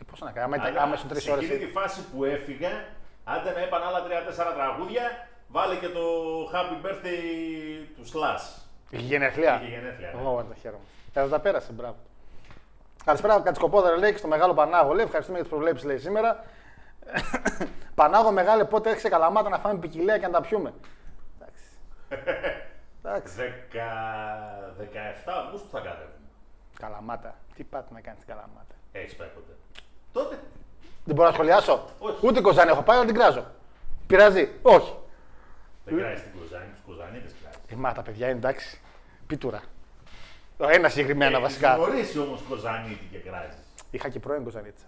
ε, 0.00 0.04
πώς 0.10 0.20
να 0.20 0.30
κάνει, 0.30 0.44
άμα, 0.46 0.56
ήταν- 0.56 0.68
Αλλά 0.70 0.82
άμα 0.82 0.94
ήσουν 0.94 1.08
3 1.08 1.20
σε 1.20 1.30
ώρες. 1.30 1.44
εκείνη 1.44 1.58
τη 1.64 1.70
φάση 1.72 2.00
που 2.12 2.24
έφυγα, 2.24 2.70
άντε 3.24 3.50
να 3.52 3.60
είπαν 3.62 3.82
άλλα 3.82 4.02
3-4 4.02 4.52
τραγούδια, 4.54 5.02
βάλε 5.48 5.74
και 5.76 5.88
το 5.88 6.00
Happy 6.54 6.86
Birthday 6.86 7.20
του 7.96 8.04
Slash. 8.12 8.44
Είχε 8.90 9.02
γενέθλια. 9.02 9.60
Είχε 9.62 9.70
γενέθλια, 9.76 10.12
ναι. 10.14 10.28
Ω, 10.28 10.42
τα 10.48 10.54
χαίρομαι. 10.60 10.82
Θα 11.12 11.28
τα 11.28 11.40
πέρασε, 11.40 11.72
μπράβο. 11.72 11.96
Καλησπέρα, 13.04 13.40
Κατσικοπόδαρα 13.40 13.96
λέει 13.96 14.10
και 14.12 14.18
στο 14.18 14.28
μεγάλο 14.28 14.54
Πανάγο. 14.54 14.92
Λέει, 14.92 15.04
ευχαριστούμε 15.04 15.38
για 15.38 15.46
τις 15.46 15.56
προβλέψεις 15.56 15.86
λέει 15.86 15.98
σήμερα. 15.98 16.44
Πανάγο 17.94 18.30
μεγάλε, 18.32 18.64
πότε 18.64 18.88
έρχεσαι 18.88 19.08
καλαμάτα 19.08 19.48
να 19.48 19.58
φάμε 19.58 19.78
ποικιλία 19.78 20.18
και 20.18 20.26
να 20.26 20.32
τα 20.32 20.40
πιούμε; 20.40 20.72
Εντάξει. 21.40 21.64
Εντάξει. 23.06 23.34
10, 23.36 23.76
17 24.78 25.32
Αυγούστου 25.44 25.68
θα 25.70 25.78
κατέβουμε. 25.78 26.28
Καλαμάτα. 26.78 27.34
Τι 27.54 27.64
πάτε 27.64 27.94
να 27.94 28.00
κάνεις 28.00 28.24
καλαμάτα. 28.26 28.74
Έχεις 28.92 29.14
πάει 29.14 29.28
ποτέ. 29.28 29.52
Τότε. 30.12 30.38
Δεν 31.04 31.14
μπορώ 31.14 31.28
να 31.28 31.34
σχολιάσω. 31.34 31.84
Όχι. 31.98 32.26
Ούτε 32.26 32.40
κοζάνη 32.40 32.70
έχω 32.70 32.82
πάει, 32.82 32.96
αλλά 32.96 33.06
την 33.06 33.14
κράζω. 33.14 33.44
Πειράζει. 34.06 34.48
Όχι. 34.62 34.94
Δεν 35.84 35.98
κράζει 35.98 36.22
την 36.22 36.40
Κοζάνη, 36.40 36.70
τους 36.72 36.82
Κοζανίτες 36.86 37.34
κράζει. 37.42 37.58
Ε, 37.68 37.74
μα 37.74 37.92
τα 37.92 38.02
παιδιά 38.02 38.26
είναι 38.28 38.36
εντάξει. 38.36 38.80
Πίτουρα. 39.26 39.62
Ο 40.58 40.68
ένας 40.68 40.92
συγκεκριμένα 40.92 41.40
βασικά. 41.40 41.74
Γνωρίσει 41.74 42.18
όμως 42.18 42.42
Κοζανίτη 42.48 43.04
και 43.10 43.18
κράζει. 43.18 43.56
Είχα 43.90 44.08
και 44.08 44.18
πρώην 44.18 44.44
Κοζανίτσα. 44.44 44.86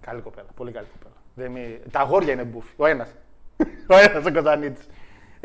Καλή 0.00 0.20
κοπέλα. 0.20 0.48
Πολύ 0.54 0.72
καλή 0.72 0.86
κοπέλα. 0.92 1.14
Δεν 1.34 1.50
μη... 1.50 1.80
Τα 1.90 2.00
αγόρια 2.00 2.32
είναι 2.32 2.44
μπουφι. 2.44 2.72
Ο 2.76 2.86
ένας. 2.86 3.08
ο 3.94 3.96
ένας 3.96 4.24
ο 4.24 4.32
Κοζανίτης. 4.32 4.86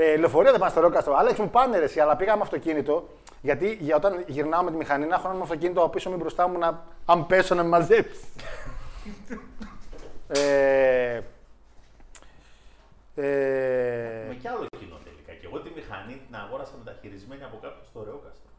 Ε, 0.04 0.18
λεωφορεία 0.18 0.52
δεν 0.52 0.60
πάνε 0.60 0.72
στο 0.72 0.82
Ρόκαστρο. 0.82 1.16
Άλεξ 1.16 1.40
μου 1.40 1.50
πάνε 1.50 1.78
ρε, 1.78 1.84
εσύ, 1.84 2.00
αλλά 2.00 2.16
πήγα 2.16 2.36
με 2.36 2.42
αυτοκίνητο. 2.42 3.08
Γιατί 3.42 3.78
για 3.82 3.96
όταν 3.96 4.24
γυρνάω 4.28 4.64
με 4.64 4.72
τη 4.72 4.78
μηχανή 4.78 5.06
να 5.06 5.16
έχω 5.16 5.30
ένα 5.30 5.42
αυτοκίνητο 5.44 5.80
από 5.82 5.90
πίσω 5.90 6.10
μου 6.10 6.16
ή 6.16 6.20
μπροστά 6.20 6.48
μου 6.48 6.58
να 6.58 6.84
αν 7.06 7.26
πέσω 7.28 7.56
να 7.56 7.64
με 7.64 7.70
μαζέψει. 7.70 8.20
ε, 10.28 11.14
ε, 13.16 14.26
Με 14.28 14.36
κι 14.42 14.48
άλλο 14.48 14.66
κοινό 14.80 14.98
τελικά. 15.04 15.32
Και 15.42 15.46
εγώ 15.48 15.60
τη 15.60 15.70
μηχανή 15.76 16.22
την 16.28 16.36
αγόρασα 16.36 16.72
μεταχειρισμένη 16.84 17.44
από 17.44 17.56
κάποιον 17.62 17.84
στο 17.90 18.04
Ρεόκαστρο. 18.04 18.50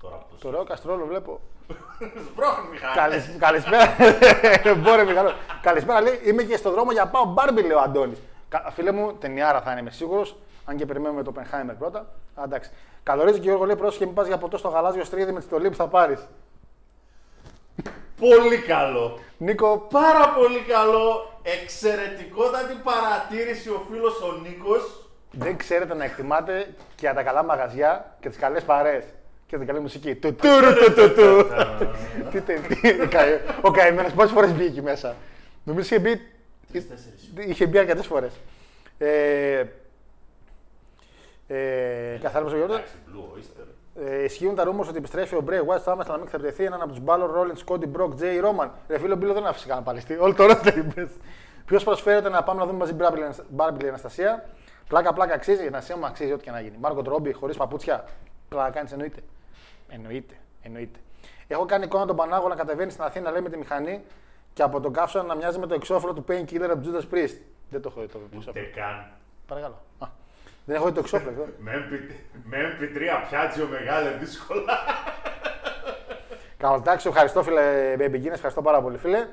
Τώρα 0.00 0.16
που 0.16 0.36
το 0.40 0.50
Ρόκαστρο 0.50 0.92
όλο 0.92 1.06
βλέπω. 1.06 1.40
Σπρώχνει 2.28 2.68
μηχανή. 2.70 2.94
Καλησ- 2.94 3.38
καλησπέρα. 3.38 3.86
Μπορεί, 4.82 5.04
Μιχάλο. 5.04 5.32
Καλησπέρα, 5.62 6.00
λέει. 6.00 6.20
Είμαι 6.24 6.42
και 6.42 6.56
στο 6.56 6.70
δρόμο 6.70 6.92
για 6.92 7.06
πάω 7.06 7.24
μπάρμπι, 7.24 7.60
λέει 7.62 7.70
ο 7.76 7.80
Αντώνης. 7.80 8.18
Φίλε 8.70 8.92
μου, 8.92 9.12
ταινιάρα 9.12 9.60
θα 9.60 9.70
είναι, 9.70 9.80
είμαι 9.80 9.90
σίγουρος. 9.90 10.36
Αν 10.64 10.76
και 10.76 10.86
περιμένουμε 10.86 11.22
το 11.22 11.32
Πενχάιμερ 11.32 11.74
πρώτα. 11.74 11.98
Α, 12.34 12.42
εντάξει. 12.44 12.70
Καλωρίζει 13.02 13.38
και 13.38 13.44
Γιώργο 13.46 13.64
λέει 13.64 13.76
πρόσεχε 13.76 14.04
μην 14.04 14.14
πας 14.14 14.26
για 14.26 14.38
ποτό 14.38 14.56
στο 14.56 14.68
γαλάζιο 14.68 15.04
στρίδι 15.04 15.32
με 15.32 15.38
τη 15.38 15.44
στολή 15.44 15.68
που 15.70 15.76
θα 15.76 15.86
πάρεις. 15.88 16.28
Πολύ 18.18 18.58
καλό. 18.58 19.18
Νίκο, 19.38 19.86
Πάρα 19.90 20.28
πολύ 20.28 20.58
καλό. 20.60 21.30
Εξαιρετικότατη 21.42 22.74
παρατήρηση 22.84 23.68
ο 23.68 23.82
φίλος 23.90 24.20
ο 24.22 24.32
Νίκος. 24.42 25.08
δεν 25.30 25.56
ξέρετε 25.56 25.94
να 25.94 26.04
εκτιμάτε 26.04 26.66
και 26.76 26.94
για 26.98 27.14
τα 27.14 27.22
καλά 27.22 27.42
μαγαζιά 27.44 28.16
και 28.20 28.28
τις 28.28 28.38
καλές 28.38 28.62
παρέες. 28.62 29.04
Και 29.46 29.56
την 29.58 29.66
καλή 29.66 29.80
μουσική. 29.80 30.14
Του 30.14 30.34
τουρου 30.34 30.74
του 30.74 30.92
του 30.94 31.12
του. 31.14 31.46
Τι 32.30 32.40
τε- 32.40 32.66
τι- 32.66 33.06
καη- 33.08 33.40
Ο 33.62 33.70
καημένος 33.70 34.12
πόσες 34.12 34.30
φορές 34.30 34.52
μπήκε 34.52 34.64
εκεί 34.68 34.82
μέσα. 34.82 35.14
Νομίζω 35.64 35.86
είχε 35.86 35.98
μπει. 35.98 36.20
Είχε 37.46 37.66
μπει 37.66 37.78
αρκετές 37.78 38.06
φορές. 38.06 38.32
Ε, 38.98 39.64
ε, 41.46 42.18
καθάριμα 42.22 42.50
ο 42.52 42.56
Γιώργος. 42.56 42.76
Εντάξει, 42.76 42.94
Blue 43.08 43.38
Oyster. 43.38 43.66
Ε, 44.04 44.24
ισχύουν 44.24 44.54
τα 44.54 44.64
rumors 44.64 44.88
ότι 44.88 44.96
επιστρέφει 44.96 45.34
ο 45.34 45.40
Μπρέι 45.40 45.60
White 45.66 45.80
στο 45.80 45.90
άμεσα 45.90 46.10
να 46.10 46.18
μην 46.18 46.28
θα 46.28 46.62
έναν 46.62 46.80
από 46.82 46.90
τους 46.90 47.00
Μπάλλον 47.00 47.30
Ρόλιν, 47.32 47.56
Σκόντι 47.56 47.86
Μπροκ, 47.86 48.14
Τζέι 48.14 48.38
Ρόμαν. 48.38 48.72
Ρε 48.88 48.98
φίλο 48.98 49.16
Μπίλο 49.16 49.32
δεν 49.32 49.46
άφησε 49.46 49.66
κανένα 49.66 49.86
παλιστή. 49.86 50.16
Όλο 50.18 50.34
το 50.34 50.46
ρόλο 50.46 50.60
είπες. 50.76 51.10
Ποιος 51.64 51.84
προσφέρεται 51.84 52.28
να 52.28 52.42
πάμε 52.42 52.60
να 52.60 52.66
δούμε 52.66 52.78
μαζί 52.78 52.92
Μπάρμπιλ 53.48 53.88
Αναστασία. 53.88 54.48
Πλάκα 54.88 55.12
πλάκα 55.12 55.34
αξίζει, 55.34 55.64
η 55.64 55.66
Αναστασία 55.66 55.96
μου 55.96 56.06
αξίζει 56.06 56.32
ό,τι 56.32 56.42
και 56.42 56.50
να 56.50 56.60
γίνει. 56.60 56.76
Μάρκο 56.80 57.02
Τρόμπι 57.02 57.32
χωρίς 57.32 57.56
παπούτσια. 57.56 58.04
Πλάκα 58.48 58.70
κάνεις 58.70 58.92
εννοείται. 58.92 59.20
Εννοείται. 59.88 60.34
Εννοείται. 60.62 60.98
Έχω 61.46 61.64
κάνει 61.64 61.84
εικόνα 61.84 62.06
τον 62.06 62.16
Πανάγο 62.16 62.48
να 62.48 62.54
κατεβαίνει 62.54 62.90
στην 62.90 63.02
Αθήνα 63.04 63.30
λέει 63.30 63.40
με 63.40 63.48
τη 63.48 63.56
μηχανή 63.56 64.02
και 64.54 64.62
από 64.62 64.80
τον 64.80 64.92
κάψο 64.92 65.22
να 65.22 65.34
μοιάζει 65.34 65.58
με 65.58 65.66
το 65.66 65.74
εξώφυλλο 65.74 66.12
του 66.12 66.24
Painkiller 66.28 66.68
από 66.70 66.82
του 66.82 66.90
Judas 66.92 67.14
Priest. 67.14 67.36
Δεν 67.70 67.80
το 67.82 67.88
έχω 67.92 68.00
δει 68.00 68.06
το 68.06 68.18
Ούτε 68.24 68.36
εξώφυλλο. 68.36 68.66
καν. 68.74 69.06
Παρακαλώ. 69.46 69.82
Α, 69.98 70.06
δεν 70.64 70.76
έχω 70.76 70.86
δει 70.86 70.92
το 70.92 71.00
εξώφυλλο. 71.00 71.48
Με 71.58 71.72
MP- 71.90 72.14
Με 72.44 72.56
MP3 72.80 73.26
πιάτσιο 73.28 73.66
μεγάλε 73.66 74.10
δύσκολα. 74.10 74.78
Καλοτάξιο, 76.56 77.10
ευχαριστώ 77.10 77.42
φίλε 77.42 77.94
Baby 77.98 78.14
Guinness, 78.14 78.32
ευχαριστώ 78.32 78.62
πάρα 78.62 78.82
πολύ 78.82 78.98
φίλε. 78.98 79.28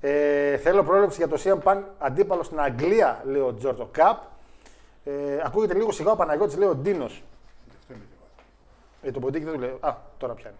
Ε, 0.00 0.56
θέλω 0.56 0.82
πρόληψη 0.84 1.16
για 1.24 1.28
το 1.28 1.40
CM 1.44 1.68
Punk 1.72 1.82
αντίπαλο 1.98 2.42
στην 2.42 2.60
Αγγλία, 2.60 3.22
λέει 3.26 3.40
ο 3.40 3.54
Τζόρτζο 3.54 3.88
Καπ. 3.92 4.22
Ε, 5.04 5.12
ακούγεται 5.44 5.74
λίγο 5.74 5.92
σιγά 5.92 6.10
ο 6.10 6.16
Παναγιώτης, 6.16 6.56
λέει 6.56 6.68
ο 6.68 6.74
Ντίνος. 6.74 7.22
Ε, 9.02 9.10
το 9.10 9.20
ποντίκι 9.20 9.44
δεν 9.44 9.52
του 9.54 9.60
λέει. 9.60 9.76
Α, 9.80 9.94
τώρα 10.18 10.34
πιάνει. 10.34 10.56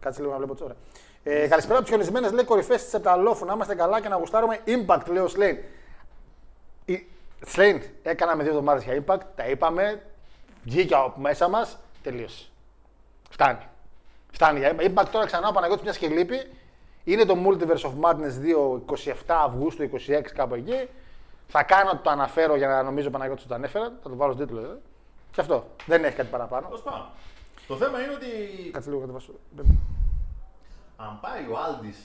Κάτσε 0.00 0.20
λίγο 0.20 0.32
να 0.32 0.38
βλέπω 0.38 0.54
τώρα. 0.54 0.74
Ε, 1.28 1.46
καλησπέρα 1.48 1.74
από 1.78 1.82
τις 1.86 1.88
χιονισμένες 1.88 2.32
λέει 2.32 2.44
κορυφές 2.44 2.84
της 2.84 2.94
Επταλόφου. 2.94 3.44
Να 3.44 3.52
είμαστε 3.52 3.74
καλά 3.74 4.00
και 4.00 4.08
να 4.08 4.16
γουστάρουμε 4.16 4.58
impact, 4.66 5.06
λέει 5.08 5.22
ο 5.22 5.28
Σλέιν. 5.28 5.56
Η- 6.84 7.06
Σλέιν, 7.46 7.82
έκαναμε 8.02 8.42
δύο 8.42 8.52
εβδομάδες 8.52 8.84
για 8.84 9.04
impact, 9.06 9.20
τα 9.36 9.46
είπαμε. 9.48 10.02
Βγήκε 10.64 10.94
από 10.94 11.20
μέσα 11.20 11.48
μας, 11.48 11.78
τελείωσε. 12.02 12.44
Φτάνει. 13.30 13.58
Φτάνει 14.32 14.58
για 14.58 14.72
impact. 14.78 15.06
Τώρα 15.10 15.26
ξανά 15.26 15.48
ο 15.48 15.52
Παναγιώτης 15.52 15.82
μια 15.84 15.92
και 15.92 16.08
λείπει. 16.14 16.50
Είναι 17.04 17.24
το 17.24 17.36
Multiverse 17.46 17.86
of 17.90 17.92
Madness 18.00 18.40
2, 18.40 18.82
27 18.86 19.12
Αυγούστου, 19.44 19.82
26 19.82 20.32
κάπου 20.34 20.54
εκεί. 20.54 20.88
Θα 21.48 21.62
κάνω 21.62 21.90
ότι 21.90 22.02
το 22.02 22.10
αναφέρω 22.10 22.56
για 22.56 22.68
να 22.68 22.82
νομίζω 22.82 23.08
ο 23.08 23.10
Παναγιώτης 23.10 23.42
ότι 23.42 23.52
το 23.52 23.58
ανέφερα. 23.58 23.84
Θα 24.02 24.08
το 24.08 24.16
βάλω 24.16 24.32
στο 24.32 24.42
τίτλο 24.44 24.60
δηλαδή. 24.60 24.80
Και 25.32 25.40
αυτό. 25.40 25.66
Δεν 25.86 26.04
έχει 26.04 26.16
κάτι 26.16 26.28
παραπάνω. 26.28 26.68
Πώς 26.68 26.82
πάμε. 26.82 27.04
Το 27.66 27.76
θέμα 27.76 28.00
είναι 28.02 28.12
ότι 28.14 28.70
Κάτσε 28.70 28.88
λίγο 28.88 29.00
να 29.00 29.06
το 29.06 29.12
βάσω. 29.12 29.32
Αν 30.96 31.18
πάει 31.20 31.42
ο 31.52 31.58
Άλντις 31.66 31.96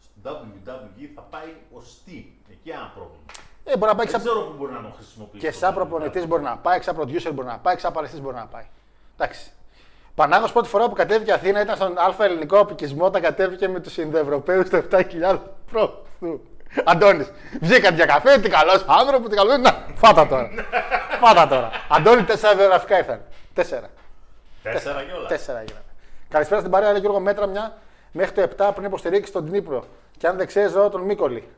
στο 0.00 0.30
WWE 0.30 1.08
θα 1.14 1.20
πάει 1.20 1.54
ως 1.72 1.98
τι. 2.04 2.24
Εκεί 2.50 2.70
ένα 2.70 2.92
πρόβλημα. 2.94 3.24
Ε, 3.64 3.76
μπορεί 3.76 3.90
να 3.92 3.96
πάει 3.96 4.06
Δεν 4.06 4.06
ξα... 4.06 4.18
ξέρω 4.18 4.40
πού 4.40 4.54
μπορεί 4.56 4.72
να 4.72 4.80
τον 4.80 4.92
χρησιμοποιήσει. 4.96 5.44
Και 5.44 5.52
το 5.52 5.58
σαν 5.58 5.70
WWE. 5.70 5.74
προπονητής 5.74 6.26
μπορεί 6.26 6.42
να 6.42 6.56
πάει, 6.56 6.82
σαν 6.82 6.96
producer 7.00 7.30
μπορεί 7.32 7.48
να 7.48 7.58
πάει, 7.58 7.78
σαν 7.78 7.92
παλαιστή 7.92 8.20
μπορεί 8.20 8.36
να 8.36 8.46
πάει. 8.46 8.66
Εντάξει. 9.18 9.50
Πανάγος 10.14 10.52
πρώτη 10.52 10.68
φορά 10.68 10.88
που 10.88 10.94
κατέβηκε 10.94 11.32
Αθήνα 11.32 11.60
ήταν 11.60 11.76
στον 11.76 11.98
Α 11.98 12.14
ελληνικό 12.18 12.58
απικισμό 12.58 13.04
όταν 13.04 13.22
κατέβηκε 13.22 13.68
με 13.68 13.80
τους 13.80 13.96
Ινδοευρωπαίους 13.96 14.66
στο 14.66 14.82
7.000 14.90 15.38
προ. 15.70 16.04
Αντώνης, 16.84 17.32
βγήκαν 17.60 17.94
για 17.94 18.06
καφέ, 18.06 18.38
τι 18.38 18.48
καλός 18.48 18.84
άνθρωπος, 18.86 19.28
τι 19.28 19.36
καλό. 19.36 19.56
Να, 19.56 19.86
φάτα 19.94 20.26
τώρα. 20.26 20.50
φάτα 21.20 21.48
τώρα. 21.48 21.70
Αντώνη, 21.88 22.24
τέσσερα 22.24 22.54
βιογραφικά 22.54 22.98
ήρθαν. 22.98 23.20
Τέσσερα. 23.54 23.88
Τέσσερα 24.62 25.02
και 25.02 25.12
όλα. 25.12 25.26
Τέσσερα 25.26 25.58
έγιναν. 25.58 25.82
Καλησπέρα 26.28 26.60
στην 26.60 26.72
παρέα, 26.72 26.90
λέει 26.90 27.00
Γιώργο 27.00 27.20
Μέτρα 27.20 27.46
μια 27.46 27.76
μέχρι 28.16 28.32
το 28.32 28.64
7 28.66 28.70
πριν 28.74 28.86
υποστηρίξει 28.86 29.32
τον 29.32 29.46
Δνήπρο. 29.46 29.84
Και 30.18 30.26
αν 30.26 30.36
δεν 30.36 30.46
ξέρεις, 30.46 30.70
ζω 30.72 30.88
τον 30.88 31.00
Μίκολη. 31.00 31.48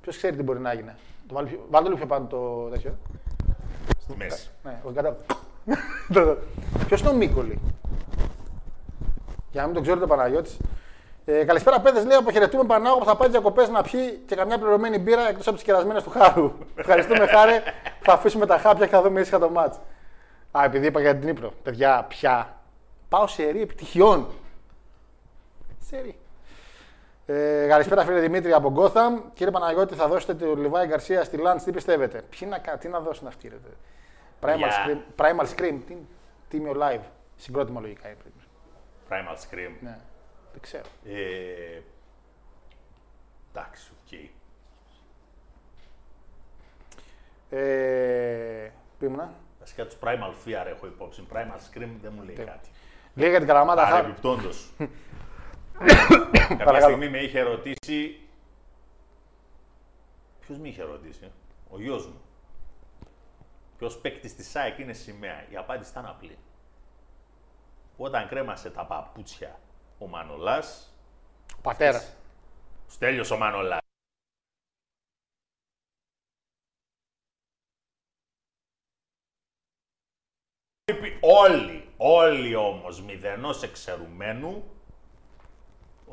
Ποιος 0.00 0.16
ξέρει 0.16 0.36
τι 0.36 0.42
μπορεί 0.42 0.58
να 0.58 0.72
γίνει. 0.72 0.92
Το 1.28 1.34
βάλει, 1.34 1.48
πιο- 1.48 1.66
βάλτε 1.70 1.86
λίγο 1.88 1.98
πιο 1.98 2.06
πάνω 2.08 2.26
το 2.26 2.68
τέτοιο. 2.72 2.96
Στη 4.00 4.14
μέση. 4.16 4.50
Ναι, 4.62 4.80
όχι 4.84 4.94
κατά. 4.94 5.16
Ποιος 6.86 7.00
είναι 7.00 7.08
ο 7.10 7.12
Μίκολη; 7.14 7.60
Για 9.50 9.60
να 9.60 9.64
μην 9.64 9.74
τον 9.74 9.82
ξέρετε 9.82 10.04
ο 10.04 10.06
Παναγιώτης. 10.06 10.56
Ε, 11.24 11.44
καλησπέρα, 11.44 11.80
παιδες. 11.80 12.04
Λέει 12.04 12.16
αποχαιρετούμε 12.16 12.64
Πανάγο 12.64 12.98
που 12.98 13.04
θα 13.04 13.16
πάει 13.16 13.28
διακοπές 13.28 13.68
να 13.68 13.82
πιει 13.82 14.22
και 14.26 14.34
καμιά 14.36 14.58
πληρωμένη 14.58 14.98
μπύρα 14.98 15.28
εκτός 15.28 15.46
από 15.46 15.56
τις 15.56 15.64
κερασμένες 15.64 16.02
του 16.02 16.10
χάρου. 16.10 16.52
Ευχαριστούμε, 16.76 17.26
χάρε. 17.26 17.62
θα 18.00 18.12
αφήσουμε 18.12 18.46
τα 18.46 18.58
χάπια 18.58 18.86
και 18.86 18.92
θα 18.92 19.02
δούμε 19.02 19.20
ήσυχα 19.20 19.38
το 19.38 19.50
μάτς. 19.50 19.78
Α, 20.50 20.64
επειδή 20.64 20.86
είπα 20.86 21.00
για 21.00 21.16
την 21.16 21.28
Ήπρο. 21.28 21.52
Παιδιά, 21.62 22.04
πια. 22.08 22.56
Πάω 23.08 23.26
σε 23.26 23.50
ρή 23.50 23.60
επιτυχιών. 23.62 24.26
Σε 25.92 26.00
ρή. 26.00 26.18
Ε, 27.26 27.66
καλησπέρα 27.68 28.04
φίλε 28.04 28.20
Δημήτρη 28.20 28.52
από 28.52 28.72
Gotham. 28.76 29.22
Κύριε 29.34 29.52
Παναγιώτη, 29.52 29.94
θα 29.94 30.08
δώσετε 30.08 30.34
το 30.34 30.54
Λιβάη 30.54 30.86
Γκαρσία 30.86 31.24
στη 31.24 31.36
Λάντς, 31.36 31.64
τι 31.64 31.72
πιστεύετε; 31.72 32.22
Ποιοι 32.30 32.48
να, 32.50 32.58
κα- 32.58 32.78
τι 32.78 32.88
να 32.88 33.00
δώσουν 33.00 33.26
αυτοί, 33.26 33.48
ρε. 33.48 33.56
Primal, 34.40 34.56
Για- 34.56 34.70
Scream, 34.86 35.20
Primal 35.22 35.46
Scream, 35.56 35.78
τι, 35.86 35.96
τίμιο 36.48 36.72
live. 36.80 37.00
Συγκρότημα 37.36 37.80
λογικά 37.80 38.08
είναι. 38.08 38.16
Primal 39.08 39.34
Scream. 39.36 39.70
Ναι, 39.80 39.98
δεν 40.52 40.60
ξέρω. 40.60 40.84
Ε, 41.04 41.80
εντάξει, 43.52 43.90
οκ. 44.04 44.12
Ε, 47.50 48.70
πού 48.98 49.04
ήμουνα. 49.04 49.32
Βασικά 49.60 49.84
τους 49.86 49.96
Primal 50.02 50.32
Fear 50.46 50.66
έχω 50.66 50.86
υπόψη. 50.86 51.26
Primal 51.32 51.56
Scream 51.56 51.90
δεν 52.02 52.12
μου 52.16 52.22
λέει 52.22 52.34
κάτι. 52.36 52.68
Λίγα 53.14 53.28
για 53.30 53.38
την 53.38 53.48
Καλαμάτα. 53.48 53.86
Θα... 53.86 53.90
Παρεμπιπτόντως. 53.90 54.48
Κάποια 55.86 56.56
Παρακαλώ. 56.64 56.80
στιγμή 56.80 57.08
με 57.08 57.18
είχε 57.18 57.40
ρωτήσει. 57.40 58.20
Ποιος 60.40 60.58
με 60.58 60.68
είχε 60.68 60.82
ρωτήσει, 60.82 61.32
Ο 61.70 61.80
γιος 61.80 62.06
μου. 62.06 62.20
Ποιος 63.78 63.98
παίκτης 63.98 64.34
της 64.34 64.42
ΑΕΚ 64.44 64.78
είναι 64.78 64.92
σημαία. 64.92 65.46
Η 65.50 65.56
απάντηση 65.56 65.90
ήταν 65.90 66.06
απλή. 66.06 66.38
Όταν 67.96 68.28
κρέμασε 68.28 68.70
τα 68.70 68.84
παπούτσια 68.86 69.60
ο 69.98 70.06
Μανολάς, 70.06 70.94
Ο 71.56 71.60
πατέρας. 71.62 72.12
Στέλιος 72.86 73.30
ο 73.30 73.36
Μανολάς. 73.38 73.80
Όλοι, 81.20 81.88
όλοι 81.96 82.54
όμως 82.54 83.02
μηδενός 83.02 83.62
εξαιρουμένου, 83.62 84.64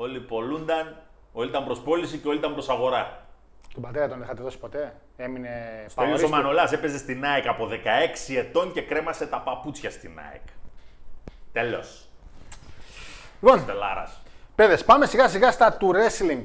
όλοι 0.01 0.19
πολλούνταν, 0.19 0.95
όλοι 1.31 1.49
ήταν 1.49 1.65
προς 1.65 1.79
πώληση 1.79 2.17
και 2.17 2.27
όλοι 2.27 2.37
ήταν 2.37 2.53
προς 2.53 2.69
αγορά. 2.69 3.25
Τον 3.73 3.81
πατέρα 3.83 4.07
τον 4.07 4.21
είχατε 4.21 4.41
δώσει 4.41 4.57
ποτέ; 4.57 4.95
Έμεινε 5.17 5.49
Στέλιος 5.87 5.87
ο 5.87 5.91
φαβορίστου. 5.91 6.29
Μανολάς 6.29 6.71
έπαιζε 6.71 6.97
στην 6.97 7.25
ΑΕΚ 7.25 7.47
από 7.47 7.67
16 8.29 8.35
ετών 8.37 8.71
και 8.71 8.81
κρέμασε 8.81 9.25
τα 9.27 9.39
παπούτσια 9.39 9.91
στην 9.91 10.19
ΑΕΚ. 10.31 10.41
Τέλος. 11.51 12.07
Λοιπόν, 13.41 13.65
Τελάρας. 13.65 14.21
παιδες, 14.55 14.85
πάμε 14.85 15.05
σιγά 15.05 15.27
σιγά 15.27 15.51
στα 15.51 15.73
του 15.73 15.91
wrestling. 15.93 16.41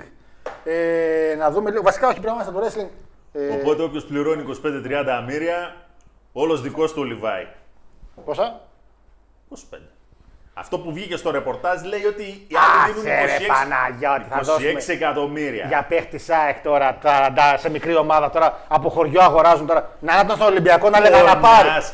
Ε, 0.65 1.35
να 1.39 1.51
δούμε 1.51 1.71
λίγο. 1.71 1.83
Βασικά, 1.83 2.09
όχι, 2.09 2.21
πρέπει 2.21 2.37
να 2.37 2.43
είμαστε 2.43 2.73
στο 2.73 2.83
wrestling. 2.83 2.91
Ε, 3.33 3.49
Οπότε 3.49 3.83
όποιος 3.83 4.05
πληρώνει 4.05 4.43
25-30 4.43 5.05
αμύρια, 5.09 5.77
Όλος 6.33 6.61
δικός 6.61 6.93
του 6.93 7.01
ο 7.01 7.05
Λιβάη. 7.05 7.47
Πόσα; 8.25 8.61
25. 9.49 9.94
Αυτό 10.57 10.79
που 10.79 10.93
βγήκε 10.93 11.17
στο 11.17 11.31
ρεπορτάζ 11.31 11.83
λέει 11.83 12.05
ότι 12.05 12.23
οι 12.23 12.57
Άσε, 12.57 12.67
άλλοι 12.85 13.09
ρε, 13.09 13.37
δίνουν 13.37 13.55
26, 13.55 13.55
Παναγιώτη, 13.55 14.25
θα 14.31 14.39
26 14.39 14.45
δώσουμε. 14.45 14.83
εκατομμύρια. 14.87 15.65
Για 15.69 15.87
παίχτη 15.89 16.19
ΣΑΕΚ 16.19 16.57
τώρα, 16.63 16.99
τα- 17.03 17.33
τα- 17.35 17.57
σε 17.59 17.71
μικρή 17.71 17.97
ομάδα 17.97 18.31
τώρα, 18.31 18.59
από 18.69 18.89
χωριό 18.89 19.21
αγοράζουν 19.23 19.67
τώρα. 19.67 19.91
Να 20.01 20.21
ήταν 20.21 20.37
στον 20.37 20.47
Ολυμπιακό 20.47 20.91
να 20.91 21.01
λέγανε 21.01 21.23
να 21.29 21.37
πάρει. 21.37 21.69
Πονάς, 21.69 21.93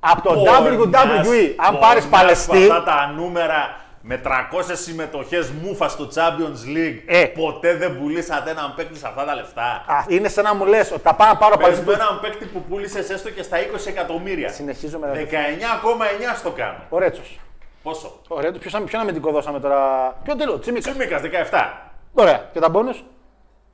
Από 0.00 0.22
το 0.22 0.34
πονάς, 0.34 0.60
WWE, 0.60 1.54
αν 1.56 1.78
πάρεις 1.78 2.04
πονάς 2.04 2.20
Παλαιστή, 2.20 2.58
με 2.58 2.64
Αυτά 2.64 2.82
τα 2.82 3.12
νούμερα 3.16 3.76
με 4.04 4.16
300 4.16 4.74
συμμετοχές 4.76 5.50
μούφα 5.50 5.88
στο 5.88 6.08
Champions 6.14 6.76
League. 6.76 6.98
Ε. 7.06 7.24
Ποτέ 7.24 7.74
δεν 7.76 7.98
πουλήσατε 7.98 8.50
έναν 8.50 8.74
παίκτη 8.76 8.98
σε 8.98 9.06
αυτά 9.06 9.24
τα 9.24 9.34
λεφτά. 9.34 9.84
α, 9.86 10.04
είναι 10.08 10.28
σαν 10.28 10.44
να 10.44 10.54
μου 10.54 10.64
λες 10.66 10.90
ότι 10.90 11.00
θα 11.00 11.14
πάω 11.14 11.28
να 11.28 11.36
πάρω 11.36 11.56
Πες 11.56 11.62
Παλαιστή. 11.66 11.86
με 11.86 11.92
έναν 11.92 12.18
παίκτη 12.22 12.44
που 12.44 12.62
πούλησες 12.62 13.10
έστω 13.10 13.30
και 13.30 13.42
στα 13.42 13.58
20 13.58 13.86
εκατομμύρια. 13.90 14.48
Συνεχίζουμε 14.48 15.06
να 15.06 15.12
19,9 15.12 16.34
στο 16.36 16.50
κάνω. 16.50 16.78
Ο 16.88 16.98
Ρέτσος. 16.98 17.38
Πόσο; 17.82 18.20
Ωραία, 18.28 18.52
ποιον, 18.52 18.84
ποιον 18.84 19.02
αμυντικό 19.02 19.30
δώσαμε 19.30 19.60
τώρα; 19.60 20.10
Ποιον 20.24 20.38
τελείω, 20.38 20.58
Τσίμικας. 20.58 20.94
Τσίμικας 20.94 21.22
17. 21.22 21.92
Ωραία, 22.12 22.48
και 22.52 22.60
τα 22.60 22.68
μπόνου. 22.68 22.96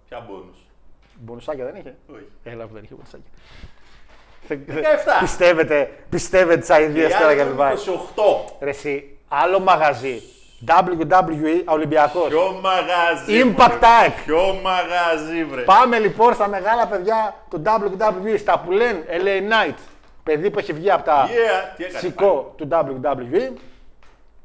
Ποια 0.09 0.25
μπόνους. 0.29 0.57
Μπονουσάκια 1.14 1.64
δεν 1.64 1.75
είχε; 1.75 1.97
Όχι. 2.12 2.29
Έλα 2.44 2.64
που 2.66 2.75
δεν 2.75 2.83
είχε 2.85 2.94
μπονουσάκια. 2.94 3.31
17. 4.49 5.21
Πιστεύετε, 5.21 5.90
πιστεύετε 6.09 6.61
τις 6.61 6.71
αειδίε 6.71 7.07
Οι 7.07 7.11
τώρα 7.11 7.25
άλλοι 7.25 7.35
για 7.35 7.42
έχουν 7.42 7.53
Λιβάη. 7.53 7.75
28. 7.75 8.53
Ρε 8.61 8.71
εσύ, 8.71 9.18
άλλο 9.29 9.61
μαγαζί. 9.61 10.23
WWE 10.66 11.62
Ολυμπιακός. 11.64 12.29
Ποιο 12.29 12.61
μαγαζί. 12.62 13.42
Impact 13.44 13.68
βρε. 13.68 13.79
Time. 13.81 14.12
Ποιο 14.25 14.61
μαγαζί, 14.62 15.44
βρε. 15.44 15.62
Πάμε 15.62 15.99
λοιπόν 15.99 16.35
στα 16.35 16.49
μεγάλα 16.49 16.87
παιδιά 16.87 17.35
του 17.51 17.62
WWE, 17.66 18.38
στα 18.38 18.59
που 18.59 18.71
λένε 18.71 19.05
LA 19.09 19.53
Knight. 19.53 19.75
Παιδί 20.23 20.51
που 20.51 20.59
έχει 20.59 20.73
βγει 20.73 20.90
από 20.90 21.05
τα 21.05 21.27
Yeah, 21.27 21.77
τι 21.77 21.85
έκανε. 21.85 21.99
σηκώ 21.99 22.55
του 22.57 22.68
WWE. 22.73 23.53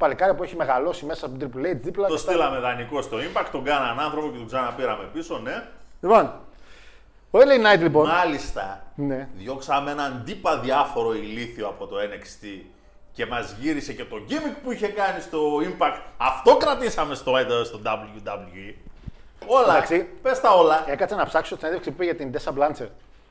Παλικάρι 0.03 0.33
που 0.33 0.43
έχει 0.43 0.55
μεγαλώσει 0.55 1.05
μέσα 1.05 1.25
από 1.25 1.37
την 1.37 1.49
Triple 1.53 1.65
H 1.65 1.77
δίπλα. 1.81 2.07
Το 2.07 2.15
και 2.15 2.21
τα- 2.21 2.31
στείλαμε 2.31 2.59
δανεικό 2.59 3.01
στο 3.01 3.17
Impact, 3.17 3.45
τον 3.51 3.63
κάναν 3.63 3.99
άνθρωπο 3.99 4.27
και 4.31 4.37
τον 4.37 4.45
ξαναπήραμε 4.47 5.09
πίσω, 5.13 5.37
ναι. 5.43 5.63
Λοιπόν, 6.01 6.31
ο 7.31 7.39
LA 7.39 7.75
Knight 7.75 7.79
λοιπόν. 7.81 8.07
Μάλιστα, 8.07 8.83
Ναι. 8.95 9.27
διώξαμε 9.37 9.91
έναν 9.91 10.21
τύπα 10.25 10.59
διάφορο 10.59 11.13
ηλίθιο 11.13 11.67
από 11.67 11.85
το 11.87 11.95
NXT 11.99 12.61
και 13.13 13.25
μας 13.25 13.55
γύρισε 13.59 13.93
και 13.93 14.03
το 14.05 14.15
gimmick 14.29 14.55
που 14.63 14.71
είχε 14.71 14.87
κάνει 14.87 15.21
στο 15.21 15.39
Impact. 15.61 15.99
Αυτό 16.17 16.55
κρατήσαμε 16.57 17.15
στο, 17.15 17.33
στο 17.63 17.79
WWE. 17.83 18.73
Όλα, 19.47 19.73
Εντάξει. 19.75 20.07
πες 20.21 20.41
τα 20.41 20.53
όλα. 20.55 20.83
Έκατσα 20.87 21.15
να 21.15 21.25
ψάξω 21.25 21.49
την 21.49 21.57
συνέντευξη 21.59 21.91
που 21.91 22.03
είπε 22.03 22.13
για 22.13 22.15
την 22.15 22.31
Tessa 22.33 22.51
Blanchard 22.63 22.89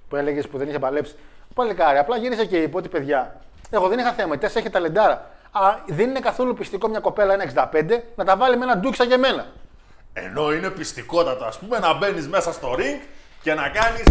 που 0.09 0.17
έλεγες 0.17 0.49
που 0.49 0.59
δεν 0.59 0.69
είχε 0.69 0.79
παλέψει. 0.79 1.15
Παλικάρι, 1.55 1.99
απλά 1.99 2.17
γύρισε 2.17 2.45
και 2.47 2.57
είπε 2.63 2.77
ότι 2.77 2.89
παιδιά, 2.89 3.41
εγώ 3.71 3.89
δεν 3.89 3.99
είχα 3.99 4.13
θέμα. 4.13 4.35
Η 4.35 4.39
Tessa 4.41 4.57
έχει 4.57 4.71
ταλεντάρα. 4.71 5.31
Α, 5.55 5.61
δεν 5.87 6.09
είναι 6.09 6.21
καθόλου 6.21 6.55
πιστικό 6.55 6.89
μια 6.89 7.01
κοπέλα 7.01 7.37
1,65 7.55 7.67
να 8.17 8.25
τα 8.25 8.37
βάλει 8.37 8.57
με 8.57 8.65
ένα 8.65 8.77
ντούξα 8.77 9.05
για 9.05 9.19
μένα. 9.19 9.47
Ενώ 10.13 10.53
είναι 10.53 10.71
πιστικότατο, 10.71 11.45
ας 11.45 11.59
πούμε, 11.59 11.79
να 11.79 11.95
μπαίνεις 11.95 12.29
μέσα 12.29 12.53
στο 12.53 12.75
ring 12.79 13.07
και 13.43 13.55
να 13.55 13.69
κάνεις... 13.69 14.05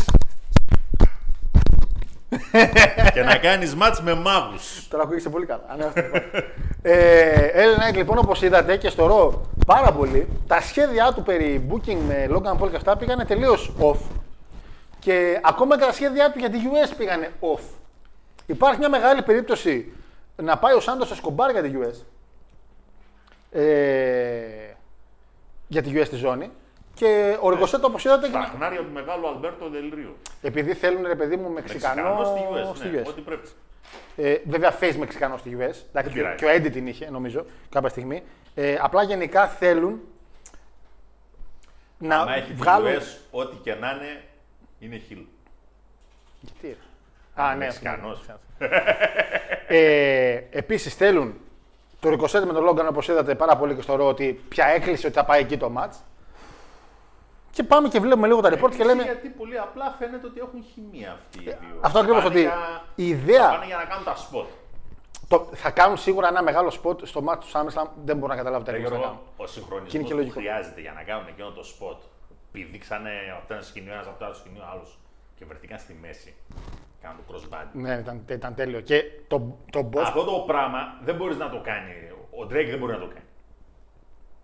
και 3.14 3.22
να 3.24 3.36
κάνεις 3.38 3.76
μάτς 3.76 4.02
με 4.02 4.14
μάγους. 4.14 4.88
Τώρα 4.88 5.04
ακούγεσαι 5.04 5.30
πολύ 5.30 5.46
καλά. 5.46 5.64
Α, 5.68 5.76
ναι, 5.76 5.86
αυτό 5.86 6.02
το 6.02 6.08
πάω. 6.10 6.42
ε, 6.82 7.48
Ellen 7.56 7.90
Knight, 7.92 7.96
λοιπόν, 7.96 8.18
όπως 8.18 8.42
είδατε 8.42 8.78
και 8.78 8.90
στο 8.90 9.06
ρο 9.06 9.46
πάρα 9.66 9.92
πολύ, 9.92 10.28
τα 10.48 10.62
σχέδιά 10.62 11.12
του 11.14 11.24
περί 11.24 11.70
booking 11.72 11.98
με 12.08 12.28
Logan 12.30 12.62
Paul 12.62 12.70
και 12.70 12.76
αυτά 12.76 12.98
πήγανε 12.98 13.26
τελείως 13.26 13.72
off. 13.80 13.98
Και 15.00 15.40
ακόμα 15.44 15.78
και 15.78 15.86
τα 15.86 15.92
σχέδιά 15.94 16.32
του 16.32 16.40
για 16.40 16.50
τη 16.50 16.58
US 16.64 16.94
πήγανε 16.98 17.32
off. 17.40 17.62
Υπάρχει 18.46 18.80
μια 18.80 18.90
μεγάλη 18.90 19.22
περίπτωση 19.22 19.94
να 20.42 20.58
πάει 20.58 20.74
ο 20.76 20.80
Σάντος 20.80 21.12
Εσκομπάρ 21.12 21.52
για 21.52 21.62
τη 21.64 21.72
US. 21.76 22.04
Ε, 23.52 24.74
για 25.68 25.82
τη 25.82 25.92
US 25.96 26.08
τη 26.10 26.16
ζώνη. 26.16 26.52
Και 26.94 27.38
ο 27.42 27.50
Ριγκοσέτο, 27.50 27.88
όπως 27.88 28.06
είδατε, 28.06 28.30
Τα 28.30 28.52
χνάρια 28.56 28.80
του 28.80 28.92
μεγάλου 28.94 29.28
Αλμπέρτο 29.28 29.70
Δελρίου. 29.70 30.16
επειδή 30.42 30.74
θέλουν 30.74 31.06
ρε 31.06 31.16
παιδί 31.16 31.36
μου 31.38 31.50
Μεξικανό, 31.50 32.16
Μεξικανός 32.16 32.28
στη 32.28 32.40
US, 32.52 32.76
στη 32.76 32.88
ναι, 32.88 33.02
US. 33.02 33.06
ό,τι 33.08 33.22
πρέπει. 33.22 33.48
Ε, 34.16 34.38
βέβαια, 34.48 34.78
face 34.80 34.96
Μεξικανό 34.96 35.38
στη 35.38 35.58
US. 35.60 35.76
Εντάξει, 35.90 36.12
πειράζει. 36.14 36.36
και 36.38 36.46
ο 36.46 36.50
Έντι 36.50 36.70
την 36.70 36.88
είχε, 36.88 37.10
νομίζω, 37.10 37.46
κάποια 37.70 37.90
στιγμή. 37.90 38.24
Ε, 38.56 38.78
απλά 38.82 39.04
γενικά 39.04 39.48
θέλουν 39.48 40.02
να 41.98 42.16
Άμα 42.20 42.34
έχει 42.36 42.54
βγάλουν. 42.54 42.92
τη 42.92 42.98
US, 43.00 43.18
ό,τι 43.32 43.56
και 43.56 43.74
να 43.74 43.92
είναι, 43.92 44.24
είναι 44.80 44.98
χιλ. 44.98 45.24
Γιατί, 46.42 46.68
ρε; 46.68 46.76
Α, 47.34 47.50
ναι, 47.50 47.56
Μεξικανός. 47.56 48.20
αυτό 48.20 48.40
είναι, 48.66 48.84
ε, 49.68 50.42
Επίσης 50.52 50.96
θέλουν 50.96 51.36
το 52.00 52.10
Ρικοσέτ 52.10 52.44
με 52.46 52.54
τον 52.54 52.64
Λόγκαν, 52.64 52.88
όπως 52.88 53.08
είδατε 53.08 53.36
πάρα 53.36 53.58
πολύ 53.58 53.76
και 53.76 53.82
στο 53.82 53.96
ρο, 53.96 54.08
ότι 54.08 54.42
πια 54.50 54.66
έκλεισε 54.66 55.08
ότι 55.08 55.16
θα 55.16 55.26
πάει 55.26 55.40
εκεί 55.42 55.58
το 55.58 55.72
match. 55.78 55.94
Και 57.52 57.64
πάμε 57.64 57.88
και 57.88 58.00
βλέπουμε 58.00 58.28
λίγο 58.28 58.40
τα 58.42 58.50
report 58.50 58.76
και 58.78 58.84
λέμε. 58.84 59.04
Γιατί 59.04 59.28
πολύ 59.28 59.60
απλά 59.60 59.96
φαίνεται 60.00 60.26
ότι 60.28 60.40
έχουν 60.40 60.64
χημεία 60.74 61.12
αυτοί 61.12 61.40
οι 61.40 61.44
δύο. 61.44 61.78
αυτό 61.82 62.00
ακριβώς, 62.00 62.24
Πάνε 62.24 62.36
ότι 62.36 62.42
για- 62.44 62.84
η 62.96 63.08
ιδέα- 63.08 63.50
Πάνε 63.50 63.66
για 63.66 63.78
να 63.78 63.84
κάνουν 63.84 64.04
τα 64.06 64.16
spot. 64.16 64.46
Το, 65.28 65.50
θα 65.54 65.70
κάνουν 65.72 65.98
σίγουρα 65.98 66.28
ένα 66.28 66.44
μεγάλο 66.44 66.72
spot 66.84 66.98
στο 67.08 67.24
match 67.28 67.38
τους 67.40 67.52
SummerSlam. 67.54 67.88
Δεν 68.06 68.18
μπορώ 68.18 68.32
να 68.32 68.36
καταλάβω 68.38 68.64
τι 68.64 68.72
Ρε 68.72 68.78
ακριβώς 68.78 68.92
θα 69.00 69.04
Γιώργο, 69.06 69.18
κάνουν. 69.18 69.34
ο 69.38 69.44
Και 69.44 69.50
συγχρονισμό 69.52 70.00
είναι 70.00 70.08
και 70.08 70.14
που 70.14 70.20
λογικό. 70.20 70.40
χρειάζεται 70.40 70.82
για 70.82 70.92
να 70.96 71.04
κάνουν 71.04 71.28
εκείνο 71.28 71.50
το 71.50 71.64
spot. 71.74 71.98
Πηδήξανε 72.52 73.12
από 73.38 73.48
το 73.48 73.54
ένα 73.54 73.64
σκηνείο 73.64 73.94
ένας 73.94 74.08
από 74.08 74.20
το 74.20 74.26
άλλο 74.26 74.34
σκηνείο 74.34 74.64
άλλος 74.72 75.00
και 75.36 75.46
βρεθήκαν 75.46 75.80
στη 75.80 75.98
μέση. 76.02 76.34
Κάνουν 77.02 77.18
το 77.28 77.34
crossbody. 77.34 77.68
Ναι, 77.74 77.94
ήταν, 77.94 78.24
ήταν 78.30 78.56
τέλειο. 78.56 78.82
Και 78.82 79.04
το, 79.28 79.58
το 79.72 79.90
boss 79.94 80.02
Αυτό 80.02 80.24
το 80.24 80.44
πράγμα 80.48 80.80
δεν 81.04 81.16
μπορείς 81.16 81.38
να 81.38 81.50
το 81.50 81.62
κάνει. 81.64 81.92
Ο 82.32 82.44
Drake 82.44 82.70
δεν 82.70 82.80
μπορεί 82.80 82.92
να 82.92 83.00
το 83.00 83.08
κάνει. 83.08 83.26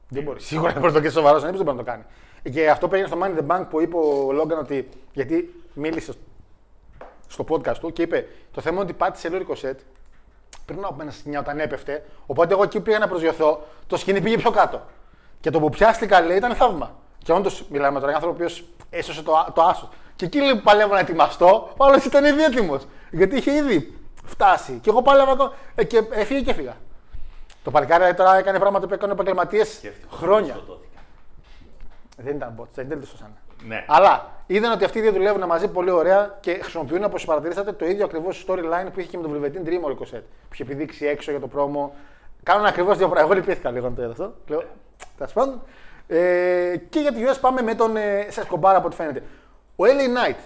Δεν 0.09 0.23
μπορεί. 0.23 0.41
Σίγουρα 0.41 0.71
δεν 0.71 0.79
μπορεί 0.81 0.93
να 0.93 0.97
το 0.97 1.03
κάνει 1.03 1.13
σοβαρός, 1.13 1.41
δεν 1.41 1.51
μπορεί 1.51 1.65
να 1.65 1.75
το 1.75 1.83
κάνει. 1.83 2.03
Και 2.51 2.69
αυτό 2.69 2.87
πήγαινε 2.87 3.07
στο 3.07 3.17
Money 3.21 3.37
in 3.37 3.37
the 3.39 3.47
Bank 3.47 3.65
που 3.69 3.81
είπε 3.81 3.95
ο 3.95 4.31
Λόγκαν 4.31 4.57
ότι. 4.57 4.89
Γιατί 5.13 5.63
μίλησε 5.73 6.13
στο 7.27 7.45
podcast 7.49 7.77
του 7.77 7.93
και 7.93 8.01
είπε: 8.01 8.27
Το 8.51 8.61
θέμα 8.61 8.75
είναι 8.75 8.83
ότι 8.83 8.93
πάτησε 8.93 9.27
λίγο 9.27 9.39
ρικοσέτ 9.39 9.79
πριν 10.65 10.85
από 10.85 11.01
ένα 11.01 11.11
σκηνιά 11.11 11.39
όταν 11.39 11.59
έπεφτε. 11.59 12.05
Οπότε 12.25 12.53
εγώ 12.53 12.63
εκεί 12.63 12.77
που 12.77 12.83
πήγα 12.83 12.99
να 12.99 13.07
προσγειωθώ, 13.07 13.67
το 13.87 13.97
σκηνή 13.97 14.21
πήγε 14.21 14.37
πιο 14.37 14.51
κάτω. 14.51 14.81
Και 15.39 15.49
το 15.49 15.59
που 15.59 15.69
πιάστηκα 15.69 16.21
λέει 16.21 16.37
ήταν 16.37 16.55
θαύμα. 16.55 16.95
Και 17.17 17.31
όντως 17.31 17.65
μιλάμε 17.69 17.99
τώρα 17.99 18.11
για 18.11 18.15
άνθρωπο 18.15 18.37
ο 18.39 18.43
οποίος 18.43 18.63
έσωσε 18.89 19.23
το, 19.23 19.51
το 19.53 19.61
άσος. 19.61 19.89
Και 20.15 20.25
εκεί 20.25 20.39
λέει 20.39 20.55
που 20.55 20.61
παλεύω 20.61 20.93
να 20.93 20.99
ετοιμαστώ, 20.99 21.69
ο 21.77 21.85
άλλος 21.85 22.05
ήταν 22.05 22.25
ήδη 22.25 22.43
έτοιμος. 22.43 22.87
Γιατί 23.11 23.35
είχε 23.35 23.51
ήδη 23.51 23.99
φτάσει. 24.23 24.79
Και 24.81 24.89
εγώ 24.89 25.01
πάλευα 25.01 25.31
ακόμα. 25.31 25.53
Ε, 25.75 25.83
και 25.83 26.03
έφυγε 26.11 26.41
και 26.41 26.51
έφυγα. 26.51 26.75
Το 27.63 27.71
παλικάρι 27.71 28.13
τώρα 28.13 28.37
έκανε 28.37 28.59
πράγματα 28.59 28.87
που 28.87 28.93
έκανε 28.93 29.13
επαγγελματίε 29.13 29.63
χρόνια. 30.11 30.53
Σκοτώθηκαν. 30.53 31.01
Δεν 32.17 32.35
ήταν 32.35 32.55
bots, 32.59 32.67
δεν 32.73 32.99
το 32.99 33.05
σώσανε. 33.05 33.33
Ναι. 33.67 33.85
Αλλά 33.87 34.31
είδαν 34.47 34.71
ότι 34.71 34.83
αυτοί 34.83 34.97
οι 34.97 35.01
δύο 35.01 35.11
δουλεύουν 35.11 35.45
μαζί 35.45 35.67
πολύ 35.67 35.89
ωραία 35.89 36.37
και 36.39 36.59
χρησιμοποιούν 36.61 37.03
όπως 37.03 37.25
παρατηρήσατε 37.25 37.71
το 37.71 37.85
ίδιο 37.85 38.05
ακριβώς 38.05 38.45
storyline 38.47 38.87
που 38.93 38.99
είχε 38.99 39.09
και 39.09 39.17
με 39.17 39.23
τον 39.23 39.41
Velveteen 39.43 39.67
Dream 39.67 39.81
ο 39.81 39.89
Ricochet. 39.89 40.21
Που 40.21 40.53
είχε 40.53 40.63
επιδείξει 40.63 41.05
έξω 41.05 41.31
για 41.31 41.39
το 41.39 41.47
πρόμο. 41.47 41.95
Κάνουν 42.43 42.65
ακριβώς 42.65 42.97
δύο 42.97 43.07
πράγματα. 43.07 43.33
Εγώ 43.33 43.41
λυπήθηκα 43.41 43.71
λίγο 43.71 43.89
να 43.89 43.95
το 43.95 44.01
είδα 44.01 44.11
αυτό. 44.11 44.33
Λέω, 44.47 44.63
τέλος 45.17 45.33
πάντων. 45.33 45.61
Ε, 46.07 46.77
και 46.89 46.99
για 46.99 47.13
τη 47.13 47.21
US 47.25 47.37
πάμε 47.41 47.61
με 47.61 47.75
τον 47.75 47.97
ε, 47.97 48.27
Σεσκομπάρα 48.29 48.77
από 48.77 48.87
ό,τι 48.87 48.95
φαίνεται. 48.95 49.23
Ο 49.75 49.83
LA 49.83 49.87
Knight. 49.87 50.39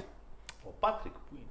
Ο 0.63 0.69
Πάτρικ 0.80 1.13
που 1.13 1.36
είναι. 1.36 1.47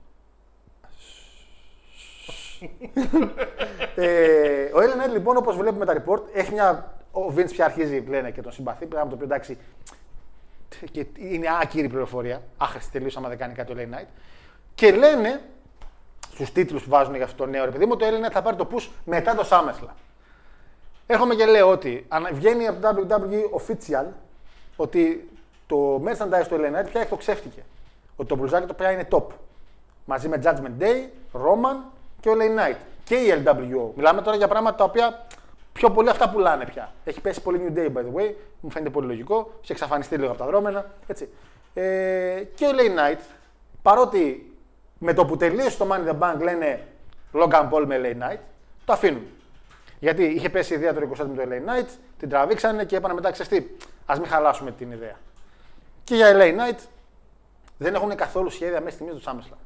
Ε, 3.95 4.65
ο 4.65 4.79
LA 4.79 5.05
Knight 5.05 5.13
λοιπόν 5.13 5.37
όπως 5.37 5.57
βλέπουμε 5.57 5.85
τα 5.85 6.03
report 6.03 6.21
έχει 6.33 6.53
μια. 6.53 6.95
Ο 7.13 7.33
Vince 7.37 7.51
πια 7.51 7.65
αρχίζει 7.65 8.05
λένε 8.09 8.31
και 8.31 8.43
τον 8.43 8.53
συμπαθεί. 8.53 8.87
Πράγμα 8.87 9.09
το 9.09 9.15
οποίο 9.15 9.27
εντάξει 9.27 9.59
και 10.91 11.07
είναι 11.15 11.47
άκυρη 11.63 11.89
πληροφορία. 11.89 12.43
Άχρηστη 12.57 12.91
τελείως 12.91 13.17
άμα 13.17 13.29
δεν 13.29 13.39
κάνει 13.39 13.55
κάτι 13.55 13.73
ο 13.73 13.77
LA 13.79 13.95
Knight. 13.95 14.07
Και 14.75 14.93
λένε 14.93 15.41
στους 16.33 16.53
τίτλους 16.53 16.83
που 16.83 16.91
βάζουν 16.91 17.15
για 17.15 17.25
αυτό 17.25 17.45
το 17.45 17.51
νέο 17.51 17.65
ρε 17.65 17.71
παιδί 17.71 17.87
μου, 17.87 17.97
το 17.97 18.07
LA 18.07 18.27
Knight 18.27 18.33
θα 18.33 18.43
πάρει 18.43 18.57
το 18.57 18.69
push 18.73 18.89
μετά 19.05 19.35
το 19.35 19.47
SummerSlam. 19.51 19.95
Έρχομαι 21.13 21.35
και 21.35 21.45
λέω 21.45 21.71
ότι 21.71 22.05
αν 22.09 22.29
βγαίνει 22.33 22.67
από 22.67 22.81
το 22.81 23.07
WWE 23.11 23.61
official 23.61 24.05
ότι 24.77 25.31
το 25.67 26.03
merchandise 26.05 26.47
του 26.49 26.57
LA 26.61 26.81
Knight 26.81 26.89
πια 26.91 27.01
εκτοξεύτηκε. 27.01 27.63
Ότι 28.17 28.29
το 28.29 28.37
μπλουζάκι 28.37 28.67
το 28.67 28.75
πια 28.75 28.91
είναι 28.91 29.09
top. 29.11 29.25
Μαζί 30.05 30.29
με 30.29 30.41
Judgment 30.45 30.83
Day, 30.83 31.09
Roman 31.33 31.77
και 32.21 32.29
ο 32.29 32.33
LA 32.33 32.59
Knight. 32.59 32.77
Και 33.05 33.15
η 33.15 33.43
LWO. 33.45 33.91
Μιλάμε 33.95 34.23
τώρα 34.23 34.37
για 34.37 34.49
πράγματα 34.49 34.77
τα 34.77 34.85
οποία 34.85 35.27
πιο 35.73 35.91
πολύ 35.91 36.09
αυτά 36.09 36.31
πουλάνε 36.31 36.65
πια. 36.65 36.93
Έχει 37.05 37.21
πέσει 37.21 37.43
πολύ 37.43 37.61
New 37.67 37.79
Day, 37.79 37.87
by 37.87 38.01
the 38.01 38.21
way. 38.21 38.33
Μου 38.61 38.71
φαίνεται 38.71 38.91
πολύ 38.91 39.07
λογικό. 39.07 39.51
Σε 39.63 39.73
εξαφανιστεί 39.73 40.17
λίγο 40.17 40.29
από 40.29 40.39
τα 40.39 40.47
δρόμενα. 40.47 40.91
Έτσι. 41.07 41.29
Ε, 41.75 42.43
και 42.55 42.67
ο 42.67 42.71
LA 42.71 42.99
Knight, 42.99 43.21
παρότι 43.83 44.53
με 44.99 45.15
το 45.15 45.25
που 45.25 45.37
τελείωσε 45.37 45.79
το 45.79 45.89
Money 45.91 46.09
in 46.09 46.13
the 46.13 46.19
Bank 46.19 46.41
λένε 46.41 46.87
Logan 47.33 47.69
Paul 47.71 47.85
με 47.87 48.01
LA 48.03 48.23
Knight, 48.23 48.39
το 48.85 48.93
αφήνουν. 48.93 49.27
Γιατί 50.01 50.25
είχε 50.25 50.51
πέσει 50.51 50.73
η 50.73 50.77
ιδέα 50.77 50.95
του 50.95 51.11
20 51.17 51.27
με 51.27 51.35
το 51.35 51.43
LA 51.51 51.69
Knight, 51.69 51.89
την 52.19 52.29
τραβήξανε 52.29 52.85
και 52.85 52.97
είπανε 52.97 53.15
μετά, 53.15 53.31
ξέρεις 53.31 53.51
τι, 53.51 53.87
ας 54.07 54.19
μην 54.19 54.29
χαλάσουμε 54.29 54.73
την 54.73 54.93
ιδέα. 54.93 55.17
Και 56.05 56.15
για 56.15 56.33
LA 56.35 56.59
Knight 56.59 56.79
δεν 57.79 57.95
έχουν 57.95 58.15
καθόλου 58.15 58.51
σχέδια 58.51 58.81
μέσα 58.81 58.97
στη 58.97 59.05
μέση 59.05 59.17
του 59.17 59.23
SummerSlam. 59.25 59.59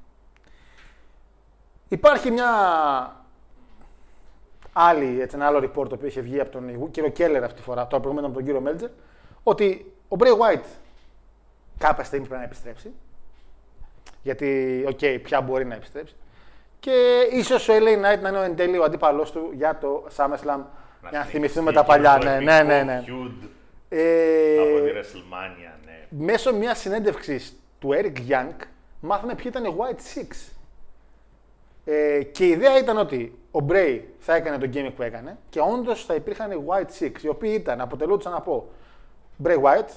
Υπάρχει 1.88 2.30
μια 2.30 2.48
άλλη, 4.72 5.20
έτσι, 5.20 5.36
ένα 5.36 5.46
άλλο 5.46 5.58
report 5.58 5.88
το 5.88 5.94
οποίο 5.94 6.06
είχε 6.06 6.20
βγει 6.20 6.40
από 6.40 6.50
τον 6.50 6.90
κύριο 6.90 7.10
Κέλλερ 7.10 7.44
αυτή 7.44 7.56
τη 7.56 7.62
φορά, 7.62 7.86
το 7.86 7.96
προηγούμενο 8.00 8.26
από 8.26 8.36
τον 8.36 8.44
κύριο 8.44 8.60
Μέλτζερ, 8.60 8.90
ότι 9.42 9.92
ο 10.08 10.16
Bray 10.18 10.38
Wyatt 10.38 10.64
κάποια 11.78 12.04
στιγμή 12.04 12.26
πρέπει 12.26 12.40
να 12.40 12.46
επιστρέψει. 12.46 12.92
Γιατί, 14.22 14.84
οκ, 14.88 15.22
πια 15.22 15.40
μπορεί 15.40 15.64
να 15.64 15.74
επιστρέψει. 15.74 16.14
Και 16.84 17.28
ίσως 17.30 17.68
ο 17.68 17.72
LA 17.72 17.96
Knight 17.96 18.20
να 18.20 18.28
είναι 18.28 18.38
ο 18.38 18.42
εν 18.42 18.56
τέλει 18.56 18.78
ο 18.78 18.84
αντίπαλός 18.84 19.32
του 19.32 19.50
για 19.54 19.78
το 19.78 20.06
SummerSlam. 20.16 20.60
Για 21.08 21.18
να 21.18 21.24
θυμηθούμε 21.24 21.72
τα 21.72 21.84
παλιά. 21.84 22.20
Ναι, 22.22 22.38
ναι, 22.38 22.62
ναι. 22.62 22.82
ναι. 22.82 23.04
Feud 23.06 23.48
Ε, 23.88 24.58
από 24.58 24.84
τη 24.84 24.90
WrestleMania, 24.94 25.72
ναι. 25.84 26.24
μέσω 26.24 26.54
μιας 26.54 26.78
συνέντευξης 26.78 27.56
του 27.78 27.88
Eric 27.92 28.30
Young 28.30 28.56
μάθαμε 29.00 29.34
ποιοι 29.34 29.44
ήταν 29.46 29.64
οι 29.64 29.76
Wyatt 29.78 30.18
Six. 30.18 30.52
Ε, 31.84 32.22
και 32.22 32.44
η 32.46 32.48
ιδέα 32.48 32.78
ήταν 32.78 32.98
ότι 32.98 33.38
ο 33.50 33.58
Bray 33.68 34.00
θα 34.18 34.34
έκανε 34.34 34.58
τον 34.58 34.70
gimmick 34.74 34.92
που 34.96 35.02
έκανε 35.02 35.38
και 35.50 35.60
όντως 35.60 36.04
θα 36.04 36.14
υπήρχαν 36.14 36.50
οι 36.50 36.64
Wyatt 36.66 37.02
Six, 37.02 37.22
οι 37.22 37.28
οποίοι 37.28 37.52
ήταν, 37.54 37.80
αποτελούνταν 37.80 38.34
από 38.34 38.68
Bray 39.44 39.62
White, 39.62 39.90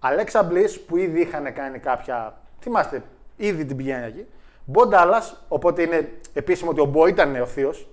Alexa 0.00 0.48
Bliss 0.48 0.78
που 0.86 0.96
ήδη 0.96 1.20
είχαν 1.20 1.54
κάνει 1.54 1.78
κάποια. 1.78 2.40
Θυμάστε, 2.60 3.02
ήδη 3.36 3.64
την 3.64 3.76
πηγαίνει 3.76 4.06
εκεί. 4.06 4.26
Bon 4.72 4.92
Dallas, 4.92 5.32
οπότε 5.48 5.82
είναι 5.82 6.12
επίσημο 6.32 6.70
ότι 6.70 6.80
ο 6.80 6.92
Bo 6.94 7.08
ήταν 7.08 7.40
ο 7.40 7.46
θείος. 7.46 7.88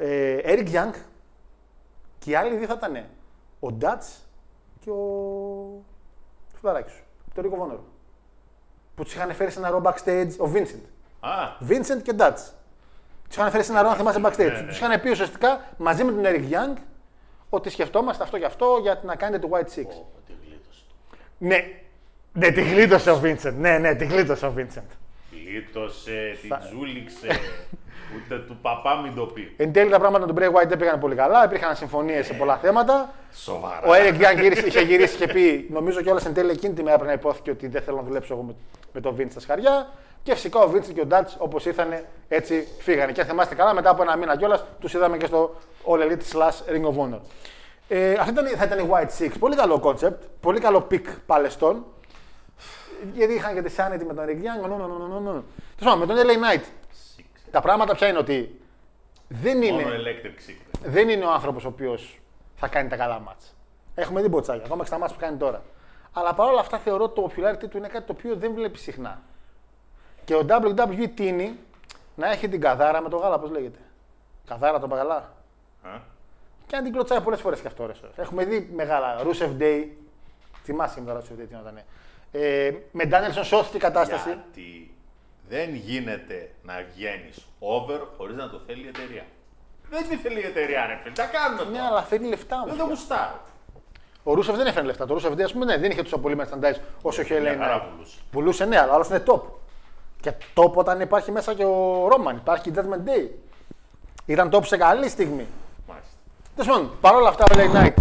Ε, 0.00 0.38
Eric 0.44 0.72
Young 0.72 0.94
και 2.18 2.30
οι 2.30 2.34
άλλοι 2.34 2.56
δύο 2.56 2.66
θα 2.66 2.74
ήταν 2.78 3.04
ο 3.60 3.76
Dutch 3.80 4.22
και 4.80 4.90
ο 4.90 5.04
Φουδαράκη 6.54 6.90
σου, 6.90 7.02
το 7.34 7.40
Ρίκο 7.40 7.56
Βόνερο. 7.56 7.84
Που 8.94 9.02
τους 9.04 9.14
είχαν 9.14 9.32
φέρει 9.34 9.50
σε 9.50 9.58
ένα 9.58 9.70
ρο 9.70 9.82
backstage 9.84 10.30
ο 10.38 10.50
Vincent. 10.54 10.82
Α, 11.20 11.30
Vincent 11.68 12.02
και 12.02 12.14
Dutch. 12.18 12.38
Τους 13.28 13.36
είχαν 13.36 13.50
φέρει 13.50 13.62
σε 13.64 13.72
ένα 13.72 13.82
ρο, 13.82 13.88
αν 13.88 13.96
θυμάσαι 13.96 14.20
backstage. 14.22 14.52
ναι, 14.52 14.60
ναι. 14.60 14.66
Τους 14.66 14.76
είχαν 14.76 15.00
πει 15.00 15.10
ουσιαστικά 15.10 15.60
μαζί 15.76 16.04
με 16.04 16.12
τον 16.12 16.22
Eric 16.24 16.50
Young 16.52 16.78
ότι 17.50 17.70
σκεφτόμαστε 17.70 18.22
αυτό 18.22 18.38
και 18.38 18.44
αυτό 18.44 18.78
για 18.82 19.00
να 19.04 19.16
κάνετε 19.16 19.46
το 19.46 19.56
White 19.56 19.78
Six. 19.78 19.84
πω, 19.84 20.06
τι 20.26 20.32
γλίτωσε. 20.44 20.82
Ναι, 21.38 21.82
ναι, 22.38 22.50
τη 22.50 22.62
γλίτωσε 22.62 23.10
ο 23.10 23.20
Vincent. 23.24 23.54
Ναι, 23.58 23.78
ναι, 23.78 23.94
τη 23.94 24.04
γλίτωσε 24.04 24.46
ο 24.46 24.54
Vincent. 24.56 24.96
Γλίτωσε, 25.30 26.38
την 26.40 26.56
τζούληξε, 26.68 27.26
ούτε 28.16 28.38
του 28.38 28.56
παπά 28.62 28.96
μην 28.96 29.14
το 29.14 29.24
πει. 29.24 29.54
Εν 29.56 29.72
τέλει 29.72 29.90
τα 29.90 29.98
πράγματα 29.98 30.26
του 30.26 30.34
Bray 30.38 30.46
White 30.46 30.68
δεν 30.68 30.78
πήγαν 30.78 31.00
πολύ 31.00 31.14
καλά. 31.14 31.44
Υπήρχαν 31.44 31.76
συμφωνίες 31.76 32.26
σε 32.26 32.34
πολλά 32.34 32.56
θέματα. 32.56 33.14
Σοβαρά. 33.32 33.88
Ο 33.88 33.90
Eric 33.92 34.14
Young 34.14 34.40
γύρισε, 34.40 34.66
είχε 34.66 34.80
γυρίσει 34.80 35.16
και 35.16 35.26
πει, 35.26 35.66
νομίζω 35.70 36.02
κιόλας 36.02 36.26
εν 36.26 36.34
τέλει 36.34 36.50
εκείνη 36.50 36.74
τη 36.74 36.82
μέρα 36.82 36.96
πρέπει 36.96 37.10
να 37.10 37.18
υπόθηκε 37.18 37.50
ότι 37.50 37.68
δεν 37.68 37.82
θέλω 37.82 37.96
να 37.96 38.02
δουλέψω 38.02 38.34
εγώ 38.34 38.42
με, 38.42 38.54
με 38.92 39.00
τον 39.00 39.16
Vince 39.18 39.30
στα 39.30 39.40
σχαριά. 39.40 39.92
Και 40.22 40.34
φυσικά 40.34 40.60
ο 40.60 40.72
Vince 40.74 40.92
και 40.94 41.00
ο 41.00 41.06
Dutch 41.10 41.34
όπως 41.38 41.66
ήρθαν 41.66 42.04
έτσι 42.28 42.68
φύγανε. 42.78 43.12
Και 43.12 43.20
αν 43.20 43.26
θυμάστε 43.26 43.54
καλά, 43.54 43.74
μετά 43.74 43.90
από 43.90 44.02
ένα 44.02 44.16
μήνα 44.16 44.36
κιόλας 44.36 44.64
τους 44.80 44.94
είδαμε 44.94 45.16
και 45.16 45.26
στο 45.26 45.54
All 45.84 46.00
Elite 46.00 46.36
slash 46.36 46.74
Ring 46.74 46.84
of 46.84 47.02
Honor. 47.02 47.20
Ε, 47.88 48.12
αυτή 48.12 48.30
ήταν, 48.30 48.46
θα 48.46 48.64
ήταν 48.64 48.78
η 48.78 48.88
White 48.90 49.22
Six. 49.22 49.30
Πολύ 49.38 49.56
καλό 49.56 49.80
concept. 49.84 50.18
Πολύ 50.40 50.60
καλό 50.60 50.86
pick 50.90 51.04
παλαιστών. 51.26 51.84
Γιατί 53.12 53.32
είχαν 53.34 53.54
και 53.54 53.62
τη 53.62 53.74
Sanity 53.76 54.04
με 54.06 54.14
τον 54.14 54.24
Eric 54.26 54.30
Young. 54.64 54.68
νο, 54.68 54.76
νο, 54.76 54.86
νο, 54.86 55.06
νο, 55.06 55.20
νο. 55.20 55.44
Τέλος 55.76 55.92
πάντων, 55.94 55.98
με 55.98 56.06
τον 56.06 56.16
LA 56.26 56.30
Knight. 56.30 56.64
Τα 57.50 57.60
πράγματα 57.60 57.94
ποια 57.94 58.08
είναι 58.08 58.18
ότι 58.18 58.60
δεν 59.28 59.62
είναι 59.62 59.82
Μόνο 59.82 59.94
electric 59.94 60.50
secret. 60.50 60.78
δεν 60.84 61.08
είναι 61.08 61.24
ο 61.24 61.30
άνθρωπος 61.30 61.64
ο 61.64 61.68
οποίος 61.68 62.20
θα 62.56 62.68
κάνει 62.68 62.88
τα 62.88 62.96
καλά 62.96 63.20
μάτς. 63.20 63.54
Έχουμε 63.94 64.22
δει 64.22 64.28
μποτσάκια, 64.28 64.64
ακόμα 64.64 64.80
και 64.80 64.86
στα 64.88 64.98
μάτς 64.98 65.12
που 65.12 65.18
κάνει 65.18 65.36
τώρα. 65.36 65.62
Αλλά 66.12 66.34
παρόλα 66.34 66.60
αυτά 66.60 66.78
θεωρώ 66.78 67.04
ότι 67.04 67.14
το 67.14 67.30
popularity 67.30 67.68
του 67.70 67.76
είναι 67.76 67.88
κάτι 67.88 68.06
το 68.06 68.14
οποίο 68.18 68.36
δεν 68.36 68.52
βλέπει 68.54 68.78
συχνά. 68.78 69.22
Και 70.24 70.34
ο 70.34 70.46
WWE 70.48 71.06
τίνει 71.14 71.58
να 72.16 72.30
έχει 72.30 72.48
την 72.48 72.60
καδάρα 72.60 73.02
με 73.02 73.08
το 73.08 73.16
γάλα, 73.16 73.38
πώς 73.38 73.50
λέγεται. 73.50 73.78
Καδάρα 74.46 74.78
το 74.80 74.88
παγαλά. 74.88 75.32
Α, 75.82 75.90
Και 76.66 76.76
να 76.76 76.82
την 76.82 76.92
κλωτσάει 76.92 77.20
πολλές 77.20 77.40
φορές 77.40 77.60
και 77.60 77.66
αυτό. 77.66 77.86
Ρε, 77.86 77.94
σωρές. 77.94 78.18
Έχουμε 78.18 78.44
δει 78.44 78.70
μεγάλα. 78.74 79.16
Rusev 79.22 79.62
Day. 79.62 79.84
Θυμάσαι 80.64 81.00
με 81.00 81.12
το 81.12 81.18
Rusev 81.18 81.32
Day 81.32 81.46
τι 81.48 81.54
ήταν. 81.60 81.80
Ε, 82.32 82.70
με 82.92 83.04
Danielson 83.12 83.40
σώθηκε 83.44 83.76
η 83.76 83.80
κατάσταση. 83.80 84.28
Γιατί 84.28 84.94
δεν 85.48 85.74
γίνεται 85.74 86.50
να 86.62 86.74
βγαίνεις 86.94 87.46
over 87.58 88.00
χωρίς 88.16 88.36
να 88.36 88.50
το 88.50 88.60
θέλει 88.66 88.84
η 88.84 88.88
εταιρεία. 88.88 89.24
Δεν 89.90 90.08
τη 90.08 90.16
θέλει 90.16 90.40
η 90.40 90.44
εταιρεία, 90.46 90.86
ρε 90.86 90.98
φίλε. 91.02 91.14
Τα 91.14 91.24
κάνουμε 91.24 91.62
Ναι, 91.64 91.76
τώρα. 91.78 91.86
αλλά 91.90 92.02
φέρνει 92.02 92.28
λεφτά 92.28 92.56
όμως. 92.56 92.68
Δεν 92.68 92.78
το 92.78 92.84
γουστάρω. 92.84 93.40
Ο 94.22 94.34
Ρούσεφ 94.34 94.56
δεν 94.56 94.66
έφερε 94.66 94.86
λεφτά. 94.86 95.06
Το 95.06 95.14
Ρούσεφ 95.14 95.34
δεν, 95.34 95.44
ας 95.44 95.52
πούμε, 95.52 95.64
ναι, 95.64 95.76
δεν 95.78 95.90
είχε 95.90 96.02
τόσο 96.02 96.18
πολύ 96.18 96.36
merchandise 96.40 96.78
όσο 97.02 97.22
είχε 97.22 97.34
η 97.34 97.40
Μια 97.40 97.48
Ελένη. 97.50 97.64
χαρά 97.64 97.82
πουλούσε. 97.82 98.16
Πουλούσε, 98.30 98.64
ναι, 98.64 98.78
αλλά 98.78 98.92
άλλος 98.94 99.08
είναι 99.08 99.22
top. 99.26 99.40
Και 100.20 100.32
top 100.54 100.72
όταν 100.72 101.00
υπάρχει 101.00 101.30
μέσα 101.32 101.54
και 101.54 101.64
ο 101.64 102.08
Ρόμαν, 102.08 102.36
υπάρχει 102.36 102.70
και 102.70 102.72
Judgment 102.80 103.08
Day. 103.08 103.28
Ήταν 104.26 104.50
top 104.52 104.64
σε 104.66 104.76
καλή 104.76 105.08
στιγμή. 105.08 105.46
Μάλιστα. 105.88 106.12
Τέλο 106.56 106.68
πάντων, 106.72 106.90
παρόλα 107.00 107.28
αυτά 107.28 107.44
ο 107.44 107.54
LA 107.56 107.76
Knight 107.76 107.94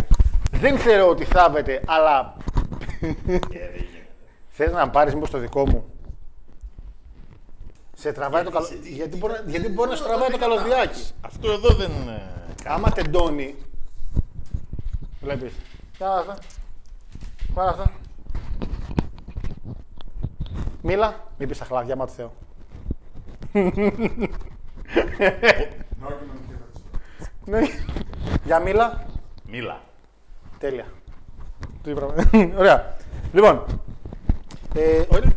δεν 0.52 0.76
ξέρω 0.78 1.08
ότι 1.10 1.24
θάβεται, 1.26 1.82
αλλά 1.88 2.34
Ε, 3.02 3.08
δεν 3.08 3.72
γίνεται. 3.74 3.96
Θες 4.58 4.72
να 4.72 4.89
πάρεις 4.89 5.13
μήπως 5.13 5.30
το 5.30 5.38
δικό 5.38 5.67
μου; 5.67 5.86
Σε 7.93 8.12
τραβάει 8.12 8.43
το 8.43 8.52
καλο... 8.52 8.67
γιατί, 8.84 9.17
μπορεί, 9.17 9.34
γιατί 9.46 9.70
μπορεί 9.70 9.89
να 9.89 9.96
σου 9.96 10.04
τραβάει 10.04 10.30
το 10.30 10.38
καλωδιάκι. 10.38 11.12
Αυτό 11.22 11.52
εδώ 11.52 11.70
δεν. 11.70 11.91
ε, 12.08 12.22
Άμα 12.65 12.89
τεντώνει. 12.89 13.56
Βλέπεις. 15.22 15.54
Για 15.98 16.08
να 16.08 16.13
αυτά. 16.13 16.38
Πάρε 17.54 17.70
αυτά. 17.70 17.91
Μίλα. 20.82 21.15
Μην 21.38 21.48
πεις 21.48 21.58
τα 21.58 21.65
χλάδια, 21.65 21.96
μα 21.96 22.06
του 22.06 22.13
Θεό. 22.13 22.34
Ναι. 27.46 27.60
Για 28.46 28.60
μίλα. 28.60 29.06
Μίλα. 29.48 29.82
Τέλεια. 30.58 30.86
Το 31.84 31.89
είπαμε. 31.89 32.30
Ωραία. 32.58 32.96
Λοιπόν. 33.34 33.65
Ε, 34.78 35.04
ωραία. 35.08 35.32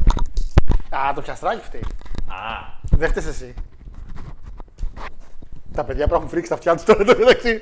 Α, 0.90 1.12
το 1.14 1.20
πιαστράκι 1.20 1.60
φταίει. 1.64 1.84
Α, 2.26 2.78
Δεν 2.90 3.08
φταίς 3.08 3.26
εσύ. 3.26 3.54
Τα 5.74 5.84
παιδιά 5.84 6.08
που 6.08 6.14
έχουν 6.14 6.28
φρίξει 6.28 6.48
τα 6.48 6.54
αυτιά 6.54 6.74
τους 6.74 6.84
τώρα 6.84 7.00
εδώ 7.00 7.18
μεταξύ. 7.18 7.58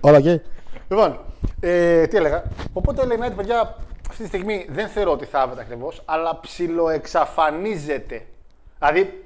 Όλα 0.00 0.20
και. 0.20 0.40
Λοιπόν, 0.88 1.20
ε, 1.60 2.06
τι 2.06 2.16
έλεγα. 2.16 2.42
Οπότε 2.72 3.02
ο 3.02 3.04
LA 3.08 3.12
Knight, 3.12 3.36
παιδιά, 3.36 3.76
αυτή 4.08 4.22
τη 4.22 4.28
στιγμή 4.28 4.66
δεν 4.70 4.88
θεωρώ 4.88 5.12
ότι 5.12 5.24
θάβεται 5.24 5.60
ακριβώς, 5.60 6.02
αλλά 6.04 6.40
ψιλοεξαφανίζεται. 6.40 8.26
Δηλαδή, 8.78 9.24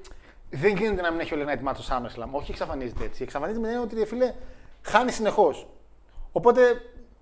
δεν 0.51 0.77
γίνεται 0.77 1.03
να 1.03 1.11
μην 1.11 1.21
έχει 1.21 1.35
ο 1.35 1.39
LA 1.41 1.51
Knight 1.51 1.61
ματς 1.61 1.73
στο 1.73 1.83
SummerSlam. 1.89 2.29
Όχι, 2.31 2.51
εξαφανίζεται 2.51 3.05
έτσι. 3.05 3.23
Εξαφανίζεται 3.23 3.61
με 3.61 3.67
την 3.67 3.77
έννοια 3.77 3.93
ότι 3.93 4.01
ρε 4.01 4.07
φίλε 4.07 4.35
χάνει 4.83 5.13
συνεχώς. 5.13 5.67
Οπότε, 6.33 6.61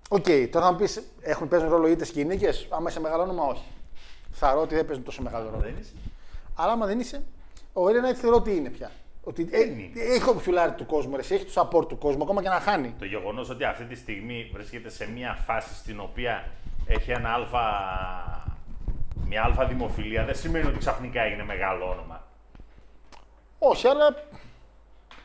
οκ, 0.09 0.25
τώρα 0.51 0.65
θα 0.65 0.71
μου 0.71 0.77
πεις, 0.77 1.01
έχουν 1.21 1.47
παίζουν 1.47 1.69
ρόλο 1.69 1.87
είτε 1.87 2.05
και 2.05 2.19
οι 2.19 2.25
νίκες, 2.25 2.67
άμα 2.69 2.89
είσαι 2.89 2.99
μεγάλο 2.99 3.23
όνομα, 3.23 3.43
όχι. 3.43 3.63
Θεωρώ 4.37 4.61
ότι 4.61 4.75
δεν 4.75 4.85
παίζουν 4.85 5.03
τόσο 5.03 5.21
μεγάλο 5.21 5.49
ρόλο. 5.49 5.61
δεν 5.61 5.75
είσαι. 5.79 5.93
Αλλά 6.55 6.71
άμα 6.71 6.85
δεν 6.85 6.99
είσαι, 6.99 7.23
ο 7.73 7.81
LA 7.85 8.11
Knight 8.11 8.15
θεωρώ 8.15 8.35
ότι 8.35 8.55
είναι 8.55 8.69
πια. 8.69 8.91
Ότι 9.23 9.49
ε, 9.51 9.61
είναι. 9.61 9.89
έχει 9.93 10.25
το 10.25 10.39
φιλάρι 10.39 10.71
του 10.71 10.85
κόσμου, 10.85 11.15
ρε, 11.15 11.21
εσύ, 11.21 11.33
έχει 11.33 11.45
το 11.45 11.61
support 11.61 11.87
του 11.87 11.97
κόσμου, 11.97 12.23
ακόμα 12.23 12.41
και 12.41 12.49
να 12.49 12.59
χάνει. 12.59 12.95
Το 12.99 13.05
γεγονός 13.05 13.49
ότι 13.49 13.63
αυτή 13.63 13.83
τη 13.83 13.95
στιγμή 13.95 14.49
βρίσκεται 14.53 14.89
σε 14.89 15.11
μια 15.11 15.37
φάση 15.45 15.75
στην 15.75 15.99
οποία 15.99 16.45
έχει 16.85 17.11
ένα 17.11 17.29
αλφα, 17.29 17.63
μια 19.25 19.43
αλφα 19.43 19.65
δημοφιλία 19.65 20.25
δεν 20.25 20.35
σημαίνει 20.35 20.67
ότι 20.67 20.77
ξαφνικά 20.77 21.21
έγινε 21.21 21.43
μεγάλο 21.43 21.89
όνομα. 21.89 22.23
Όχι, 23.59 23.87
αλλά. 23.87 24.15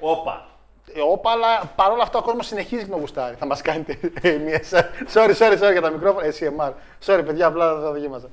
Όπα. 0.00 0.48
Ε, 0.94 1.00
όπα, 1.00 1.30
αλλά 1.30 1.64
παρόλα 1.76 2.02
αυτά 2.02 2.18
ο 2.18 2.22
κόσμος 2.22 2.46
συνεχίζει 2.46 2.86
να 2.86 2.96
γουστάρει. 2.96 3.36
Θα 3.36 3.46
μας 3.46 3.62
κάνετε 3.62 3.98
ε, 4.22 4.36
μια. 4.36 4.60
Sorry, 5.12 5.34
sorry, 5.34 5.58
sorry 5.58 5.72
για 5.72 5.80
τα 5.80 5.90
μικρόφωνα. 5.90 6.26
Ε, 6.26 6.32
CMR. 6.40 6.72
Sorry, 7.06 7.22
παιδιά, 7.26 7.46
απλά 7.46 7.74
δεν 7.74 7.82
θα 7.82 7.92
δοκίμασα. 7.92 8.30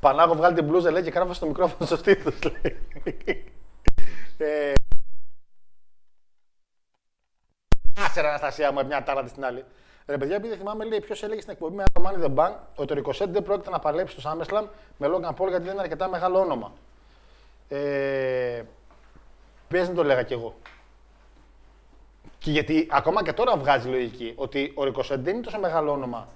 Πανάγο, 0.00 0.34
βγάλει 0.34 0.54
την 0.54 0.64
μπλούζα, 0.64 0.90
λέει 0.90 1.02
και 1.02 1.10
κράφω 1.10 1.32
στο 1.32 1.46
μικρόφωνο 1.46 1.86
στο 1.86 1.96
στήθος. 1.96 2.34
λέει. 2.62 3.44
ε, 4.38 4.72
Άσε 8.04 8.20
ρε 8.20 8.28
Αναστασία 8.28 8.72
μου, 8.72 8.86
μια 8.86 9.02
τάλαντη 9.02 9.28
στην 9.28 9.44
άλλη. 9.44 9.64
Ρε 10.06 10.18
παιδιά, 10.18 10.36
επειδή 10.36 10.54
θυμάμαι, 10.56 10.84
λέει, 10.84 11.00
ποιος 11.00 11.22
έλεγε 11.22 11.40
στην 11.40 11.52
εκπομπή 11.52 11.74
με 11.76 11.82
το 11.92 12.02
Money 12.06 12.24
the 12.24 12.34
Bank 12.34 12.52
ότι 12.76 12.92
ο 12.92 12.96
Ricochet 13.02 13.28
δεν 13.28 13.42
πρόκειται 13.42 13.70
να 13.70 13.78
παλέψει 13.78 14.20
στο 14.20 14.30
SummerSlam 14.30 14.64
με 14.96 15.08
Logan 15.10 15.34
Paul 15.34 15.48
γιατί 15.48 15.64
δεν 15.64 15.72
είναι 15.72 15.80
αρκετά 15.82 16.08
μεγάλο 16.08 16.38
όνομα. 16.38 16.72
Ε, 17.68 18.62
Πες 19.68 19.88
να 19.88 19.94
το 19.94 20.04
λέγα 20.04 20.22
κι 20.22 20.32
εγώ. 20.32 20.54
Και 22.38 22.50
γιατί 22.50 22.88
ακόμα 22.90 23.22
και 23.22 23.32
τώρα 23.32 23.56
βγάζει 23.56 23.88
λογική 23.88 24.32
ότι 24.36 24.72
ο 24.76 24.82
Ricochet 24.82 25.18
δεν 25.18 25.34
είναι 25.34 25.42
τόσο 25.42 25.58
μεγάλο 25.58 25.92
όνομα 25.92 26.28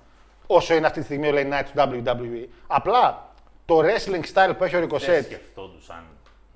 όσο 0.47 0.75
είναι 0.75 0.87
αυτή 0.87 0.99
τη 0.99 1.05
στιγμή 1.05 1.29
ο 1.29 1.33
Lane 1.35 1.53
Knight 1.53 1.65
του 1.65 2.03
WWE. 2.07 2.47
Απλά 2.67 3.32
το 3.73 3.79
wrestling 3.89 4.25
style 4.35 4.55
που 4.59 4.65
έχει 4.65 4.77
ο 4.77 4.81
Δεν 4.81 4.89
Ricochet. 4.91 5.23
σκεφτόντουσαν 5.25 6.05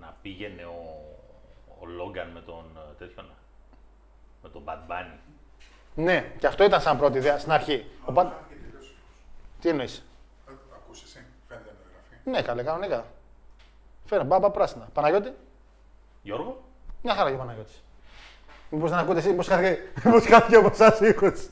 να 0.00 0.16
πήγαινε 0.22 0.64
ο, 0.64 1.02
ο 1.80 1.86
Λόγκαν 1.86 2.28
με 2.34 2.40
τον 2.40 2.64
ε, 2.76 2.94
τέτοιον, 3.04 3.26
με 4.42 4.48
τον 4.48 4.62
Bad 4.66 4.90
Bunny. 4.90 5.18
Ναι, 5.94 6.32
και 6.38 6.46
αυτό 6.46 6.64
ήταν 6.64 6.80
σαν 6.80 6.98
πρώτη 6.98 7.18
ιδέα 7.18 7.38
στην 7.38 7.52
αρχή. 7.52 7.86
Ο 8.04 8.12
Pat- 8.16 8.30
Τι 9.60 9.68
εννοείς; 9.68 10.04
Ακούς 10.74 11.02
εσύ, 11.02 11.24
φαίνεται 11.48 11.66
να 11.70 11.72
το 11.76 11.82
γράφει. 11.92 12.30
Ναι, 12.30 12.42
καλέ, 12.42 12.62
κανονικά. 12.62 13.04
Φέρε 14.04 14.24
μπάμπα 14.24 14.50
πράσινα. 14.50 14.88
Παναγιώτη; 14.92 15.32
Γιώργο; 16.22 16.62
Μια 17.02 17.14
χαρά 17.14 17.28
για 17.28 17.38
Παναγιώτης. 17.38 17.82
Μήπως 18.70 18.90
δεν 18.90 18.98
ακούτε 18.98 19.18
εσείς, 19.18 19.30
μήπως 19.30 19.46
χάθηκε, 19.46 19.78
μήπως 20.04 20.26
χάθηκε 20.26 20.56
από 20.56 20.68
εσάς 20.68 21.00
ο 21.00 21.06
ήχος. 21.06 21.48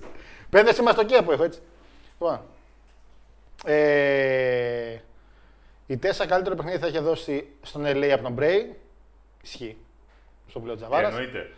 Πέδες 0.51 0.77
είμαστε 0.79 1.01
στο 1.03 1.15
κέπο 1.15 1.33
έχω 1.33 1.43
έτσι. 1.43 1.61
Λοιπόν. 2.13 2.41
Ε, 3.65 4.97
η 5.87 5.97
Τέσσα 5.97 6.27
καλύτερο 6.27 6.55
παιχνίδι 6.55 6.79
θα 6.79 6.87
είχε 6.87 6.99
δώσει 6.99 7.49
στον 7.63 7.83
LA 7.87 8.09
από 8.13 8.23
τον 8.23 8.35
Bray. 8.39 8.61
Ισχύει. 9.43 9.77
Στο 10.49 10.61
πλέον 10.61 10.77
Τι 10.77 10.83
Τζαβάρας. 10.83 11.11
εννοείται. 11.11 11.51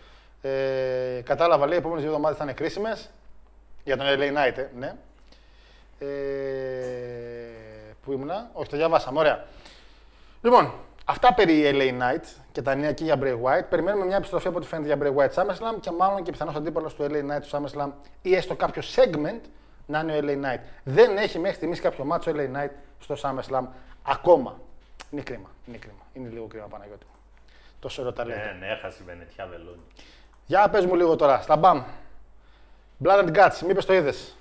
Ε, 0.43 1.21
κατάλαβα, 1.25 1.67
λέει, 1.67 1.75
οι 1.75 1.79
επόμενες 1.79 2.03
δύο 2.03 2.11
εβδομάδες 2.13 2.39
θα 2.39 2.45
είναι 2.45 2.53
κρίσιμες. 2.53 3.11
Για 3.85 3.97
τον 3.97 4.07
LA 4.09 4.33
Knight, 4.33 4.59
ε, 4.59 4.69
ναι. 4.79 4.95
Ε, 5.99 6.07
πού 8.05 8.13
ήμουνα, 8.13 8.51
όχι, 8.53 8.69
το 8.69 8.77
διαβάσαμε, 8.77 9.19
ωραία. 9.19 9.45
Λοιπόν, 10.43 10.73
αυτά 11.05 11.35
περί 11.35 11.71
LA 11.75 11.91
Knight 12.03 12.25
και 12.53 12.63
τα 12.63 12.75
νέα 12.75 12.93
και 12.93 13.05
για 13.05 13.19
Bray 13.23 13.37
White. 13.43 13.65
Περιμένουμε 13.71 14.05
μια 14.05 14.17
επιστροφή 14.17 14.49
από 14.49 14.57
ό,τι 14.57 14.67
φαίνεται 14.67 14.95
για 14.95 14.99
Bray 15.03 15.17
White 15.17 15.43
SummerSlam 15.43 15.81
και 15.81 15.91
μάλλον 15.91 16.23
και 16.23 16.31
πιθανώς 16.31 16.55
αντίπαλος 16.55 16.95
του 16.95 17.07
LA 17.11 17.17
Knight 17.17 17.41
του 17.41 17.49
SummerSlam 17.51 17.91
ή 18.23 18.35
έστω 18.35 18.55
κάποιο 18.55 18.83
segment 18.95 19.41
να 19.87 19.99
είναι 19.99 20.13
ο 20.13 20.19
LA 20.23 20.45
Knight. 20.45 20.61
Δεν 20.85 21.17
έχει 21.17 21.39
μέχρι 21.39 21.57
στιγμής 21.57 21.81
κάποιο 21.81 22.05
μάτσο 22.05 22.33
LA 22.35 22.57
Knight 22.57 22.71
στο 23.01 23.15
SummerSlam 23.23 23.65
ακόμα. 24.03 24.61
Είναι 25.11 25.23
κρίμα. 25.23 25.51
Είναι 25.67 25.77
κρίμα. 25.77 26.07
Είναι 26.13 26.29
λίγο 26.29 26.47
κρίμα, 26.47 26.67
Παναγιώτη. 26.67 27.05
μου. 27.05 27.15
Τόσο 27.81 28.01
ωραίο 28.01 28.13
ταλέντο. 28.13 28.41
Ναι, 28.41 28.57
ναι, 28.67 28.67
έχασε 28.73 28.99
η 29.03 29.05
Βενετιά 29.07 29.47
Βελόνι. 29.47 29.83
Για 30.47 30.69
πες 30.69 30.87
μου 30.87 30.95
λίγο 30.95 31.17
τώρα, 31.17 31.41
στα 31.41 31.57
μπαμ. 31.57 31.83
Blood 33.05 33.25
and 33.25 33.35
Guts, 33.37 33.59
μήπως 33.67 33.87
το 33.87 33.95
είδες. 33.95 34.37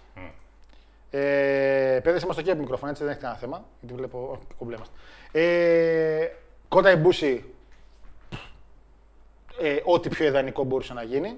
Ε, 1.10 2.00
παιδες 2.04 2.22
είμαστε 2.22 2.42
στο 2.42 2.42
κέπι 2.42 2.60
μικρόφωνο, 2.62 2.92
έτσι 2.92 3.04
δεν 3.04 3.12
έχει 3.12 3.22
κανένα 3.22 3.40
θέμα, 3.40 3.66
γιατί 3.80 3.96
βλέπω, 3.96 4.30
όχι, 4.32 4.42
κομπλέ 4.58 4.76
είμαστε. 4.76 4.94
Ε, 5.32 6.28
Kota 6.68 6.92
Ibushi, 6.92 7.54
ε, 9.62 9.78
ό,τι 9.84 10.10
πιο 10.10 10.26
ιδανικό 10.26 10.64
μπορούσε 10.64 10.94
να 10.94 11.04
γίνει. 11.04 11.38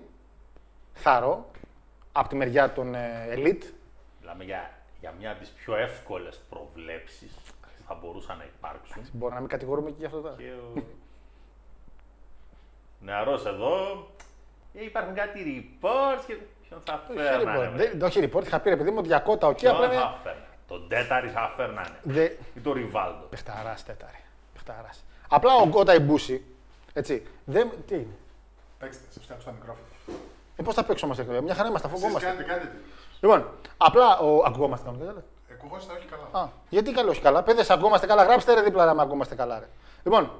Θαρρώ, 0.93 1.51
από 2.11 2.29
τη 2.29 2.35
μεριά 2.35 2.73
των 2.73 2.95
ε, 2.95 3.27
Elite. 3.35 3.63
Μιλάμε 4.27 4.43
για, 4.43 4.71
για 4.99 5.13
μια 5.19 5.31
από 5.31 5.39
τις 5.39 5.49
πιο 5.49 5.75
εύκολες 5.75 6.41
προβλέψεις 6.49 7.31
που 7.61 7.83
θα 7.87 7.93
μπορούσαν 7.93 8.37
να 8.37 8.43
υπάρξουν. 8.43 9.09
Μπορεί 9.11 9.33
να 9.33 9.39
μην 9.39 9.49
κατηγορούμε 9.49 9.89
και 9.89 9.95
γι' 9.99 10.05
αυτό 10.05 10.21
τώρα. 10.21 10.35
Και 10.37 10.51
ο 10.75 10.83
νεαρός 12.99 13.45
εδώ, 13.45 14.07
ε, 14.73 14.83
υπάρχουν 14.83 15.13
κάτι 15.13 15.39
reports 15.81 16.23
και 16.27 16.37
ποιον 16.67 16.81
θα 16.85 17.05
Όχι 17.09 17.19
φέρνανε. 17.19 17.67
report, 17.69 17.73
βρε. 17.75 17.87
δεν- 17.87 18.01
όχι 18.01 18.29
report, 18.31 18.45
είχα 18.45 18.59
πει 18.59 18.69
ρε 18.69 18.77
παιδί 18.77 18.89
μου 18.91 18.95
ότι 18.99 19.07
για 19.07 19.19
Kota, 19.19 19.47
OK, 19.47 19.57
Ποιον 19.57 19.73
απλά 19.75 19.85
είναι... 19.85 19.95
θα 19.95 20.19
φέρνανε. 20.23 20.45
Τον 20.67 20.87
τέταρη 20.89 21.29
θα 21.29 21.53
φέρνανε. 21.55 21.99
Δε... 22.03 22.23
Ή 22.55 22.59
τον 22.63 22.73
Ριβάλντο. 22.73 23.25
Πεχταράς 23.29 23.83
τέταρη. 23.85 24.19
Πεχταράς. 24.53 25.03
Απλά 25.29 25.55
ο 25.55 25.69
Κότα 25.69 25.93
Ιμπούση, 25.95 26.45
έτσι, 26.93 27.23
δεν... 27.45 27.71
Τι 27.87 27.95
είναι; 27.95 28.15
Παίξτε, 28.79 29.03
σε 29.09 29.19
φτιάξω 29.19 29.45
τα 29.45 29.51
μικρόφωνα. 29.51 29.87
Ε, 30.55 30.63
πώς 30.63 30.73
θα 30.75 30.83
παίξουμε 30.83 31.15
όμως 31.27 31.41
Μια 31.43 31.53
χαρά 31.55 31.67
είμαστε, 31.67 31.87
αφού 31.87 31.95
Εσείς 31.97 32.07
ακουγόμαστε. 32.15 32.43
κάνετε, 32.43 32.43
κάντε 32.53 32.65
τι. 32.77 32.77
Λοιπόν, 33.21 33.49
απλά 33.77 34.19
ο... 34.19 34.43
ακουγόμαστε 34.45 34.85
κάνουμε. 34.85 35.05
δεν 35.05 35.13
λέτε. 35.13 35.25
Εκουγόμαστε 35.49 35.93
όχι 35.93 36.07
καλά. 36.07 36.43
Α, 36.45 36.49
γιατί 36.69 36.91
καλό, 36.91 37.09
όχι 37.09 37.21
καλά. 37.21 37.43
Παιδε, 37.43 37.63
ακουγόμαστε 37.69 38.07
καλά. 38.07 38.23
Γράψτε 38.23 38.53
ρε 38.53 38.61
δίπλα 38.61 38.85
να 38.85 38.93
με 38.93 39.01
ακουγόμαστε 39.01 39.35
καλά. 39.35 39.59
Ρε. 39.59 39.67
Λοιπόν, 40.03 40.31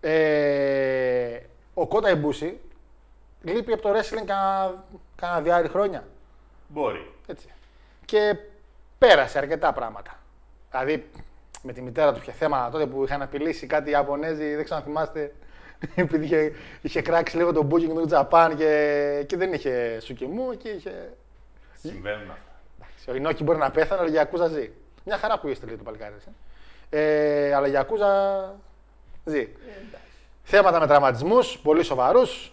ε, 0.00 1.38
ο 1.74 1.86
Κότα 1.86 2.10
Ιμπούση 2.10 2.60
λείπει 3.42 3.72
από 3.72 3.82
το 3.82 3.90
wrestling 3.90 4.24
κάνα, 4.26 4.84
κάνα 5.16 5.40
διάρρη 5.40 5.68
χρόνια. 5.68 6.04
Μπορεί. 6.68 7.12
Έτσι. 7.26 7.48
Και 8.04 8.36
πέρασε 8.98 9.38
αρκετά 9.38 9.72
πράγματα. 9.72 10.18
Δηλαδή, 10.70 11.10
με 11.62 11.72
τη 11.72 11.82
μητέρα 11.82 12.12
του 12.12 12.18
είχε 12.22 12.32
θέμα 12.32 12.70
τότε 12.70 12.86
που 12.86 13.04
είχαν 13.04 13.22
απειλήσει 13.22 13.66
κάτι 13.66 13.90
Ιαπωνέζοι, 13.90 14.54
δεν 14.54 14.64
ξέρω 14.64 14.78
αν 14.78 14.84
θυμάστε. 14.86 15.34
Επειδή 15.94 16.24
είχε, 16.24 16.52
είχε 16.80 17.02
κράξει 17.02 17.36
λίγο 17.36 17.52
τον 17.52 17.68
booking 17.70 17.88
του 17.88 18.08
Japan 18.10 18.52
και, 18.56 19.24
και 19.26 19.36
δεν 19.36 19.52
είχε 19.52 20.00
σουκιμού 20.00 20.56
και 20.56 20.68
είχε. 20.68 21.12
Συμβαίνουν 21.88 22.30
αυτά. 22.30 22.52
Εντάξει, 22.78 23.10
Ο 23.10 23.14
Ινόκι 23.14 23.42
μπορεί 23.42 23.58
να 23.58 23.70
πέθανε, 23.70 24.00
αλλά 24.00 24.10
για 24.10 24.22
Ακούζα 24.22 24.46
ζει. 24.46 24.70
Μια 25.04 25.18
χαρά 25.18 25.38
που 25.38 25.48
είστε, 25.48 25.66
λέει 25.66 25.76
το 25.76 25.82
παλικάρι. 25.82 26.14
έτσι. 26.14 26.28
Ε, 26.90 27.54
αλλά 27.54 27.66
για 27.66 27.80
Ακούζα 27.80 28.54
ζει. 29.24 29.48
Θέματα 30.42 30.80
με 30.80 30.86
τραυματισμούς, 30.86 31.58
πολύ 31.58 31.82
σοβαρούς. 31.82 32.52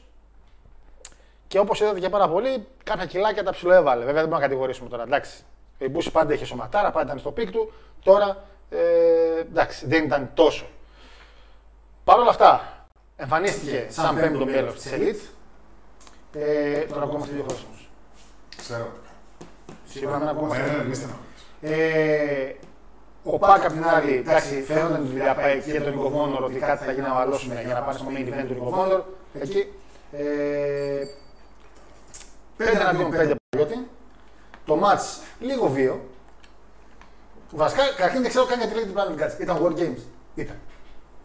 Και 1.47 1.59
όπως 1.59 1.79
είδατε 1.79 1.99
και 1.99 2.09
πάρα 2.09 2.27
πολύ, 2.27 2.67
κάποια 2.83 3.05
κιλάκια 3.05 3.43
τα 3.43 3.51
ψιλοέβαλε. 3.51 3.99
Βέβαια 4.05 4.13
δεν 4.13 4.29
μπορούμε 4.29 4.35
να 4.35 4.41
κατηγορήσουμε 4.47 4.89
τώρα. 4.89 5.03
Εντάξει. 5.03 5.43
Ο 5.81 5.85
Ibushi 5.85 6.11
πάντα 6.11 6.33
είχε 6.33 6.45
σωματάρα, 6.45 6.91
πάντα 6.91 7.05
ήταν 7.05 7.19
στο 7.19 7.31
peak 7.31 7.51
του. 7.51 7.73
Τώρα 8.03 8.43
ε, 8.69 9.39
εντάξει, 9.39 9.87
δεν 9.87 10.03
ήταν 10.03 10.31
τόσο. 10.33 10.65
Παρ' 12.03 12.19
όλα 12.19 12.29
αυτά, 12.29 12.61
εμφανίστηκε 13.15 13.85
σαν 13.89 14.15
πέμπτο 14.15 14.45
μέλος 14.45 14.73
της 14.73 14.91
Elite. 14.95 15.29
Ε, 16.33 16.79
τον 16.79 17.03
ακούμαστε 17.03 17.33
δύο 17.33 17.43
φορές 17.43 17.59
όμως. 17.67 17.77
Ξέρω. 18.57 18.91
Σίγουρα 19.91 20.17
μην 20.19 20.27
ακούμαστε. 20.27 20.63
Ε, 20.63 20.83
μην 20.83 20.95
στεναχωρείς. 20.95 21.27
Ε, 21.61 22.55
ο 23.23 23.37
Πάκ 23.37 23.65
απ' 23.65 23.71
την 23.71 23.85
άλλη, 23.85 24.15
εντάξει, 24.15 24.61
φαίνονταν 24.61 25.01
τη 25.01 25.07
δουλειά 25.07 25.35
πάει 25.35 25.59
και 25.61 25.81
τον 25.81 25.93
Νικοβόνορ 25.93 26.43
ότι 26.43 26.59
κάτι 26.59 26.83
θα 26.85 26.91
γίνει 26.91 27.07
να 27.07 27.13
βαλώσουμε 27.13 27.61
για 27.65 27.73
να 27.73 27.79
πάνε 27.81 27.97
στο 27.97 28.07
main 28.09 28.27
event 28.33 28.45
του 28.47 28.53
Νικοβόνορ. 28.53 29.01
Εκεί. 29.41 29.71
Ε, 30.11 31.05
5 32.57 32.63
εναντίον 32.79 33.09
5 33.11 33.33
Παναγιώτη. 33.49 33.87
Το 34.65 34.79
match 34.83 35.21
λίγο 35.39 35.67
βίο. 35.67 36.01
Βασικά, 37.51 37.83
καταρχήν 37.95 38.21
δεν 38.21 38.29
ξέρω 38.29 38.45
καν 38.45 38.59
γιατί 38.59 38.73
λέγεται 38.75 38.91
Planet 38.95 39.21
Guts. 39.23 39.41
Ήταν 39.41 39.57
War 39.63 39.79
Games. 39.79 40.01
Ήταν. 40.35 40.55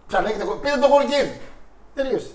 Πια 0.07 0.21
λέγεται. 0.21 0.45
Πήρε 0.61 0.77
το 0.77 0.87
War 0.87 1.03
Games. 1.05 1.41
Τελείωσε. 1.95 2.31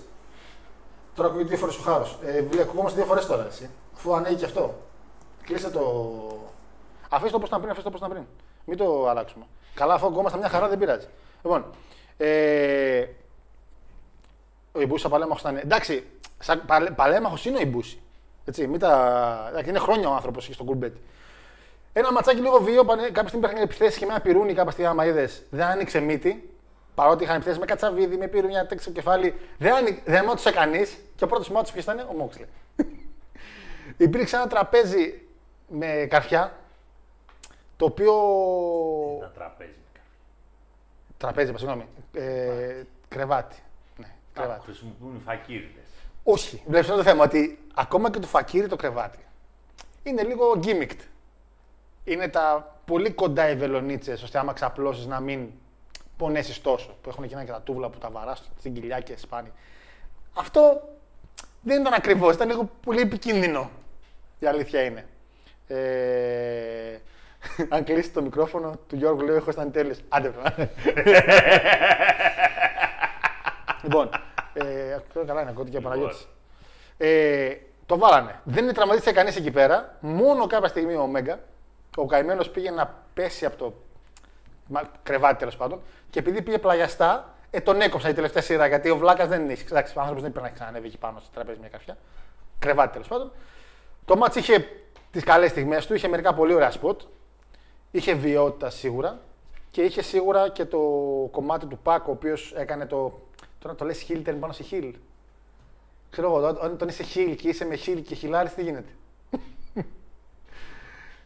Τώρα 1.14 1.28
ακούγεται 1.28 1.48
δύο 1.48 1.58
φορές 1.58 1.76
ο 1.76 1.82
χάρος. 1.82 2.18
Ε, 2.24 2.42
βλέ- 2.42 2.62
ακουγόμαστε 2.62 2.98
δύο 2.98 3.06
φορές 3.06 3.26
τώρα. 3.26 3.46
Εσύ. 3.50 3.70
Αφού 3.96 4.14
ανέγει 4.14 4.34
και 4.36 4.44
αυτό. 4.44 4.74
Κλείστε 5.44 5.68
το. 5.68 5.80
Αφήστε 7.08 7.30
το 7.30 7.36
όπως 7.36 7.48
ήταν 7.48 7.60
πριν, 7.60 7.70
αφήστε 7.70 7.90
το 7.90 7.96
όπως 7.96 8.08
ήταν 8.08 8.10
πριν. 8.10 8.24
Μην 8.64 8.76
το 8.76 9.08
αλλάξουμε. 9.08 9.44
Καλά, 9.74 9.94
αφού 9.94 10.06
ακουγόμαστε 10.06 10.38
μια 10.38 10.48
χαρά 10.48 10.68
δεν 10.68 10.78
πειράζει. 10.78 11.06
Λοιπόν. 11.42 11.64
Ε, 12.16 13.06
ο 14.72 14.80
Ιμπούση 14.80 15.08
παλέμαχος 15.08 15.40
ήταν. 15.40 15.56
Εντάξει, 15.56 16.04
σαν 16.38 16.62
παλέ, 16.66 16.90
παλέμαχος 16.90 17.44
είναι 17.44 17.58
ο 17.58 17.60
Ιμπούση. 17.60 18.00
Έτσι, 18.44 18.66
μην 18.66 18.80
τα... 18.80 19.46
εντάξει, 19.50 19.70
είναι 19.70 19.78
χρόνια 19.78 20.08
ο 20.08 20.12
άνθρωπος 20.14 20.44
εκεί 20.44 20.52
στον 20.52 20.66
κουρμπέτι. 20.66 21.00
Ένα 21.92 22.12
ματσάκι 22.12 22.40
λίγο 22.40 22.58
βίο, 22.58 22.84
πάνε- 22.84 23.06
κάποια 23.06 23.28
στιγμή 23.28 23.46
υπήρχαν 23.46 23.64
επιθέσει 23.64 23.98
και 23.98 24.06
με 24.06 24.12
ένα 24.12 24.20
πυρούνι 24.20 24.54
κάποια 24.54 24.70
στιγμή, 24.70 24.90
άμα 24.90 25.04
είδες, 25.06 25.42
δεν 25.50 25.66
άνοιξε 25.66 26.00
μύτη. 26.00 26.50
Παρότι 26.94 27.24
είχαν 27.24 27.36
επιθέσει 27.36 27.58
με 27.58 27.64
κατσαβίδι, 27.64 28.16
με 28.16 28.26
πυρούνια, 28.26 28.66
τέξι 28.66 28.84
στο 28.84 28.92
κεφάλι. 28.92 29.34
Δεν, 29.58 29.74
άνοι... 29.74 30.02
δεν 30.04 30.24
μάτωσε 30.24 30.50
κανείς. 30.50 30.98
Και 31.16 31.24
ο 31.24 31.26
πρώτος 31.26 31.50
μάτσο 31.50 31.72
ποιος 31.72 31.84
ήταν, 31.84 32.06
ο 32.10 32.12
Μόξλε. 32.12 32.46
Υπήρξε 33.96 34.36
ένα 34.36 34.46
τραπέζι 34.46 35.22
με 35.72 36.06
καρφιά, 36.10 36.58
το 37.76 37.84
οποίο. 37.84 38.12
Τα 39.20 39.30
τραπέζι. 39.34 39.70
Τραπέζι, 41.16 41.48
είπα, 41.50 41.58
συγγνώμη. 41.58 41.86
Ε, 42.12 42.82
κρεβάτι. 43.08 43.56
Ναι, 43.96 44.06
Κάπου 44.06 44.46
κρεβάτι. 44.46 44.64
χρησιμοποιούν 44.64 45.16
οι 45.16 45.20
φακύριδες. 45.24 45.84
Όχι. 46.22 46.62
Βλέπεις 46.66 46.88
το 46.88 47.02
θέμα 47.02 47.24
ότι 47.24 47.58
ακόμα 47.74 48.10
και 48.10 48.18
το 48.18 48.26
φακύρι 48.26 48.66
το 48.68 48.76
κρεβάτι 48.76 49.18
είναι 50.02 50.22
λίγο 50.22 50.60
gimmicked. 50.62 51.00
Είναι 52.04 52.28
τα 52.28 52.76
πολύ 52.84 53.10
κοντά 53.12 53.50
οι 53.50 53.56
βελονίτσες, 53.56 54.22
ώστε 54.22 54.38
άμα 54.38 54.52
ξαπλώσεις 54.52 55.06
να 55.06 55.20
μην 55.20 55.48
πονέσεις 56.16 56.60
τόσο. 56.60 56.96
Που 57.02 57.08
έχουν 57.08 57.24
εκείνα 57.24 57.44
και 57.44 57.50
τα 57.50 57.60
τούβλα 57.60 57.88
που 57.88 57.98
τα 57.98 58.10
βαράς 58.10 58.50
στην 58.58 58.74
κοιλιά 58.74 59.00
και 59.00 59.16
σπάνι. 59.16 59.52
Αυτό 60.34 60.88
δεν 61.62 61.80
ήταν 61.80 61.92
ακριβώς, 61.92 62.34
ήταν 62.34 62.48
λίγο 62.48 62.70
πολύ 62.84 63.00
επικίνδυνο. 63.00 63.70
Η 64.38 64.46
αλήθεια 64.46 64.82
είναι. 64.82 65.06
Ε, 65.66 66.98
αν 67.68 67.84
κλείσει 67.84 68.10
το 68.10 68.22
μικρόφωνο 68.22 68.74
του 68.88 68.96
Γιώργου, 68.96 69.20
λέω: 69.24 69.34
Έχω 69.36 69.50
ήταν 69.50 69.72
τέλειο. 69.72 69.94
Άντε, 70.08 70.28
βέβαια. 70.28 70.68
λοιπόν, 73.82 74.10
ε, 74.52 74.92
αυτό 74.92 75.24
καλά 75.24 75.40
είναι, 75.40 75.50
ακούτε 75.50 75.70
και 75.70 75.76
ο 75.76 75.80
Παναγιώτης. 75.80 76.28
Ε, 76.98 77.54
το 77.86 77.98
βάλανε. 77.98 78.40
Δεν 78.44 78.74
τραυματίστηκε 78.74 79.14
κανείς 79.14 79.36
εκεί 79.36 79.50
πέρα. 79.50 79.96
Μόνο 80.00 80.46
κάποια 80.46 80.68
στιγμή 80.68 80.94
ο 80.94 81.06
Μέγκα, 81.06 81.38
ο 81.96 82.06
καημένος 82.06 82.50
πήγε 82.50 82.70
να 82.70 82.94
πέσει 83.14 83.44
από 83.44 83.56
το 83.56 83.74
μα- 84.66 84.90
κρεβάτι 85.02 85.38
τέλος 85.38 85.56
πάντων 85.56 85.80
και 86.10 86.18
επειδή 86.18 86.42
πήγε 86.42 86.58
πλαγιαστά, 86.58 87.34
ε, 87.50 87.60
τον 87.60 87.80
έκοψε 87.80 88.08
η 88.08 88.12
τελευταία 88.12 88.42
σειρά 88.42 88.66
γιατί 88.66 88.90
ο 88.90 88.96
Βλάκας 88.96 89.28
δεν 89.28 89.42
είναι. 89.42 89.56
Εντάξει, 89.70 89.94
ο 89.96 90.00
άνθρωπος 90.00 90.22
δεν 90.22 90.32
πρέπει 90.32 90.46
να 90.46 90.52
ξανανεύει 90.52 90.86
εκεί 90.86 90.98
πάνω 90.98 91.20
στο 91.20 91.30
τραπέζι 91.34 91.58
μια 91.58 91.68
καρφιά. 91.68 91.96
Κρεβάτι 92.58 92.92
τέλος 92.92 93.08
πάντων. 93.08 93.32
Το 94.04 94.16
ματς 94.16 94.36
είχε 94.36 94.68
τις 95.12 95.24
καλές 95.24 95.50
στιγμές 95.50 95.86
του, 95.86 95.94
είχε 95.94 96.08
μερικά 96.08 96.34
πολύ 96.34 96.54
ωραία 96.54 96.70
σποτ. 96.70 97.00
Είχε 97.90 98.14
βιαιότητα 98.14 98.70
σίγουρα 98.70 99.20
και 99.70 99.82
είχε 99.82 100.02
σίγουρα 100.02 100.48
και 100.48 100.64
το 100.64 100.78
κομμάτι 101.30 101.66
του 101.66 101.78
Pac, 101.82 102.08
ο 102.08 102.10
οποίος 102.10 102.52
έκανε 102.56 102.86
το. 102.86 103.20
Τώρα 103.58 103.74
το 103.74 103.84
λες 103.84 104.00
χίλ, 104.00 104.22
turn 104.26 104.36
πάνω 104.40 104.52
σε 104.52 104.62
χίλ. 104.62 104.94
Ξέρω 106.10 106.26
εγώ, 106.28 106.36
όταν- 106.48 106.72
όταν 106.72 106.88
είσαι 106.88 107.02
heel 107.02 107.34
και 107.36 107.48
είσαι 107.48 107.64
με 107.64 107.74
heel 107.76 108.02
και 108.02 108.14
χιλάρεις, 108.14 108.48
τι 108.48 108.62
γίνεται; 108.62 108.92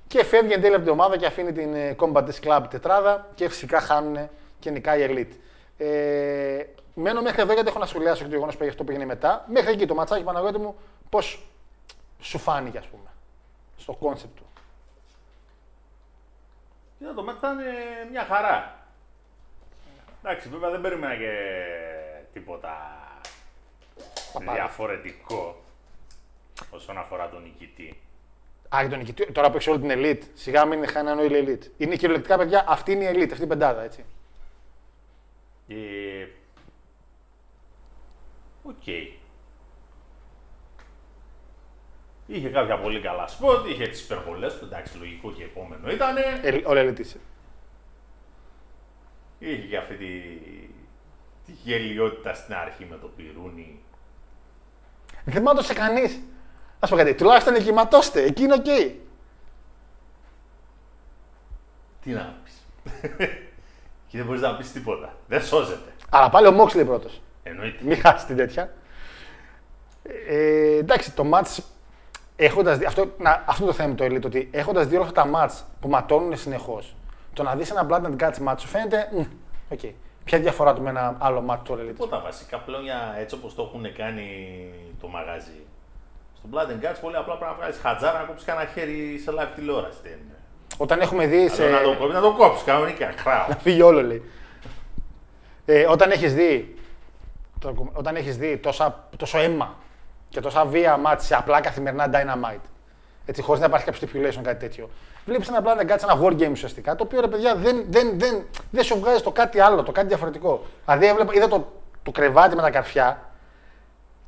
και 0.06 0.24
φεύγει 0.24 0.52
εν 0.52 0.60
τέλει 0.60 0.74
από 0.74 0.82
την 0.84 0.92
ομάδα 0.92 1.16
και 1.16 1.26
αφήνει 1.26 1.52
την 1.52 1.74
ε, 1.74 1.96
Combat 1.98 2.24
Disc 2.24 2.40
Club 2.48 2.62
τετράδα 2.70 3.28
και 3.34 3.48
φυσικά 3.48 3.80
χάνουν 3.80 4.28
και 4.58 4.70
νικάει 4.70 5.02
η 5.02 5.06
Elite. 5.10 5.36
Ε, 5.78 6.64
μένω 6.94 7.22
μέχρι 7.22 7.40
εδώ 7.42 7.52
γιατί 7.52 7.68
έχω 7.68 7.78
να 7.78 7.86
σχολιάσω 7.86 8.22
και 8.22 8.28
το 8.28 8.34
γεγονός 8.34 8.56
που 8.56 8.64
αυτό 8.68 8.84
που 8.84 8.90
έγινε 8.90 9.06
μετά. 9.06 9.44
Μέχρι 9.48 9.72
εκεί 9.72 9.86
το 9.86 9.94
ματσάκι 9.94 10.24
Παναγιώτη 10.24 10.58
μου, 10.58 10.76
πώς 11.10 11.48
σου 12.20 12.38
φάνηκε, 12.38 12.78
ας 12.78 12.86
πούμε, 12.86 13.10
στο 13.76 13.92
concept 13.92 14.36
του. 14.36 14.46
Κοίτα, 16.98 17.14
το 17.14 17.22
ματς 17.22 17.38
ήταν 17.38 17.58
ε, 17.58 17.64
μια 18.10 18.24
χαρά. 18.24 18.86
Εντάξει, 20.22 20.48
βέβαια 20.48 20.70
δεν 20.70 20.80
περίμενα 20.80 21.16
και 21.16 21.32
τίποτα 22.32 23.00
διαφορετικό 24.54 25.62
όσον 26.70 26.98
αφορά 26.98 27.28
τον 27.28 27.42
νικητή. 27.42 28.00
Α, 28.76 28.78
και 28.82 28.88
τον 28.88 28.98
νικητή, 28.98 29.32
τώρα 29.32 29.50
που 29.50 29.56
έχεις 29.56 29.68
όλη 29.68 29.80
την 29.80 29.90
elite, 29.92 30.22
σιγά 30.34 30.64
μην 30.64 30.78
είναι 30.78 30.86
χάνει 30.86 31.24
η 31.24 31.28
elite. 31.30 31.70
Είναι 31.76 31.96
κυριολεκτικά 31.96 32.36
παιδιά, 32.36 32.64
αυτή 32.68 32.92
είναι 32.92 33.04
η 33.04 33.12
elite, 33.14 33.32
αυτή 33.32 33.44
η 33.44 33.46
πεντάδα, 33.46 33.82
έτσι. 33.82 34.04
Ε, 35.68 36.26
Οκ. 38.62 38.84
Είχε 42.26 42.48
κάποια 42.48 42.78
πολύ 42.78 43.00
καλά 43.00 43.26
σποτ, 43.26 43.66
είχε 43.66 43.86
τις 43.86 44.02
υπερβολές 44.02 44.58
του, 44.58 44.64
εντάξει, 44.64 44.98
λογικό 44.98 45.32
και 45.32 45.42
επόμενο 45.42 45.90
ήτανε. 45.90 46.40
Ε, 46.42 46.60
All 46.64 46.82
Elite 46.82 46.98
είσαι. 46.98 47.18
Είχε 49.38 49.66
και 49.66 49.76
αυτή 49.76 49.94
τη, 49.94 50.06
τη 51.46 51.52
γελοιότητα 51.62 52.34
στην 52.34 52.54
αρχή 52.54 52.86
με 52.90 52.96
το 52.96 53.10
πιρούνι. 53.16 53.80
Δεν 55.24 55.42
μάτωσε 55.42 55.74
κανείς. 55.74 56.20
Να 56.78 56.86
πω 56.88 56.96
κάτι, 56.96 57.14
τουλάχιστον 57.14 57.54
εκεί 57.54 57.77
ματώστε, 57.77 58.22
εκεί 58.22 58.42
είναι 58.42 58.54
οκ. 58.54 58.64
Τι 62.02 62.10
να 62.10 62.38
πεις. 62.44 62.66
και 64.08 64.16
δεν 64.16 64.26
μπορείς 64.26 64.40
να 64.40 64.56
πεις 64.56 64.72
τίποτα. 64.72 65.16
Δεν 65.28 65.42
σώζεται. 65.42 65.92
Αλλά 66.10 66.30
πάλι 66.30 66.46
ο 66.46 66.52
Moxley 66.52 66.84
πρώτος. 66.84 67.20
Εννοείται. 67.42 67.84
Μην 67.84 68.00
χάσεις 68.00 68.26
την 68.26 68.36
τέτοια. 68.36 68.74
Ε, 70.26 70.76
εντάξει, 70.76 71.12
το 71.12 71.30
match 71.32 71.58
έχοντας 72.36 72.78
δει, 72.78 72.84
αυτό, 72.84 73.06
να, 73.18 73.44
αυτό 73.46 73.66
το 73.66 73.72
θέμα 73.72 73.94
το 73.94 74.04
Elite, 74.04 74.24
ότι 74.24 74.48
έχοντας 74.52 74.86
δει 74.86 74.96
όλα 74.96 75.04
αυτά 75.04 75.22
τα 75.22 75.30
match 75.34 75.64
που 75.80 75.88
ματώνουν 75.88 76.36
συνεχώς, 76.36 76.94
το 77.32 77.42
να 77.42 77.54
δεις 77.54 77.70
ένα 77.70 77.86
Blood 77.90 78.02
and 78.06 78.16
Guts 78.22 78.48
match 78.48 78.54
σου 78.58 78.66
φαίνεται. 78.68 79.08
μ, 79.12 79.20
Οκ. 79.72 79.80
Ποια 80.24 80.38
διαφορά 80.38 80.74
του 80.74 80.82
με 80.82 80.90
ένα 80.90 81.16
άλλο 81.18 81.44
match 81.48 81.58
του 81.64 81.72
Elite. 81.72 81.86
Τίποτα 81.86 82.20
βασικά 82.20 82.58
πλέον 82.58 82.82
για 82.82 83.14
έτσι 83.18 83.34
όπως 83.34 83.54
το 83.54 83.62
έχουν 83.62 83.94
κάνει 83.94 84.28
το 85.00 85.08
μαγαζί. 85.08 85.66
Στο 86.36 86.48
Blood 86.52 86.70
and 86.70 86.84
Guts 86.86 86.96
πολύ 87.00 87.16
απλά 87.16 87.36
πρέπει 87.36 87.50
να 87.50 87.56
βγάλεις 87.56 87.78
χατζάρα 87.82 88.18
να 88.18 88.24
κόψεις 88.24 88.46
κανένα 88.46 88.70
χέρι 88.74 89.20
σε 89.24 89.30
live 89.38 89.48
τηλεόραση. 89.54 89.98
Δεν 90.02 90.12
είναι. 90.12 90.36
Όταν 90.76 91.00
έχουμε 91.00 91.26
δει. 91.26 91.48
Σε... 91.48 91.66
Αλλά 91.66 91.76
Να, 91.80 91.82
το, 91.82 91.94
κόψεις, 91.98 92.14
να 92.14 92.20
το 92.20 92.32
κόψεις 92.32 92.64
κανονικά. 92.64 93.12
Χράω. 93.16 93.48
Να 93.48 93.56
φύγει 93.56 93.82
όλο 93.82 94.02
λέει. 94.02 94.22
Ε, 95.64 95.86
όταν 95.86 96.10
έχεις 96.10 96.34
δει, 96.34 96.74
το- 97.58 97.90
όταν 97.92 98.16
έχεις 98.16 98.36
δει 98.36 98.56
τόσα, 98.58 99.08
τόσο 99.16 99.38
αίμα 99.38 99.74
και 100.36 100.42
τόσα 100.42 100.64
βία 100.64 100.96
μάτς 100.96 101.26
σε 101.26 101.34
απλά 101.34 101.60
καθημερινά 101.60 102.10
dynamite, 102.12 102.68
έτσι, 103.26 103.42
χωρίς 103.42 103.60
να 103.60 103.66
υπάρχει 103.66 103.84
κάποιο 103.84 104.08
stipulation 104.08 104.40
κάτι 104.42 104.58
τέτοιο, 104.58 104.90
βλέπεις 105.24 105.48
ένα 105.48 105.58
απλά 105.58 105.74
να 105.74 105.84
κάτσει 105.84 106.06
ένα 106.10 106.20
war 106.22 106.32
game 106.32 106.50
ουσιαστικά, 106.50 106.96
το 106.96 107.04
οποίο 107.04 107.20
ρε 107.20 107.28
παιδιά 107.28 107.54
δεν, 107.54 107.84
δεν, 107.88 108.18
δεν, 108.18 108.44
δεν 108.70 108.84
σου 108.84 108.98
βγάζει 109.00 109.22
το 109.22 109.30
κάτι 109.30 109.60
άλλο, 109.60 109.82
το 109.82 109.92
κάτι 109.92 110.06
διαφορετικό. 110.06 110.62
Δηλαδή 110.84 111.06
έβλεπα, 111.06 111.34
είδα 111.34 111.48
το, 111.48 111.72
το 112.02 112.10
κρεβάτι 112.10 112.56
με 112.56 112.62
τα 112.62 112.70
καρφιά 112.70 113.22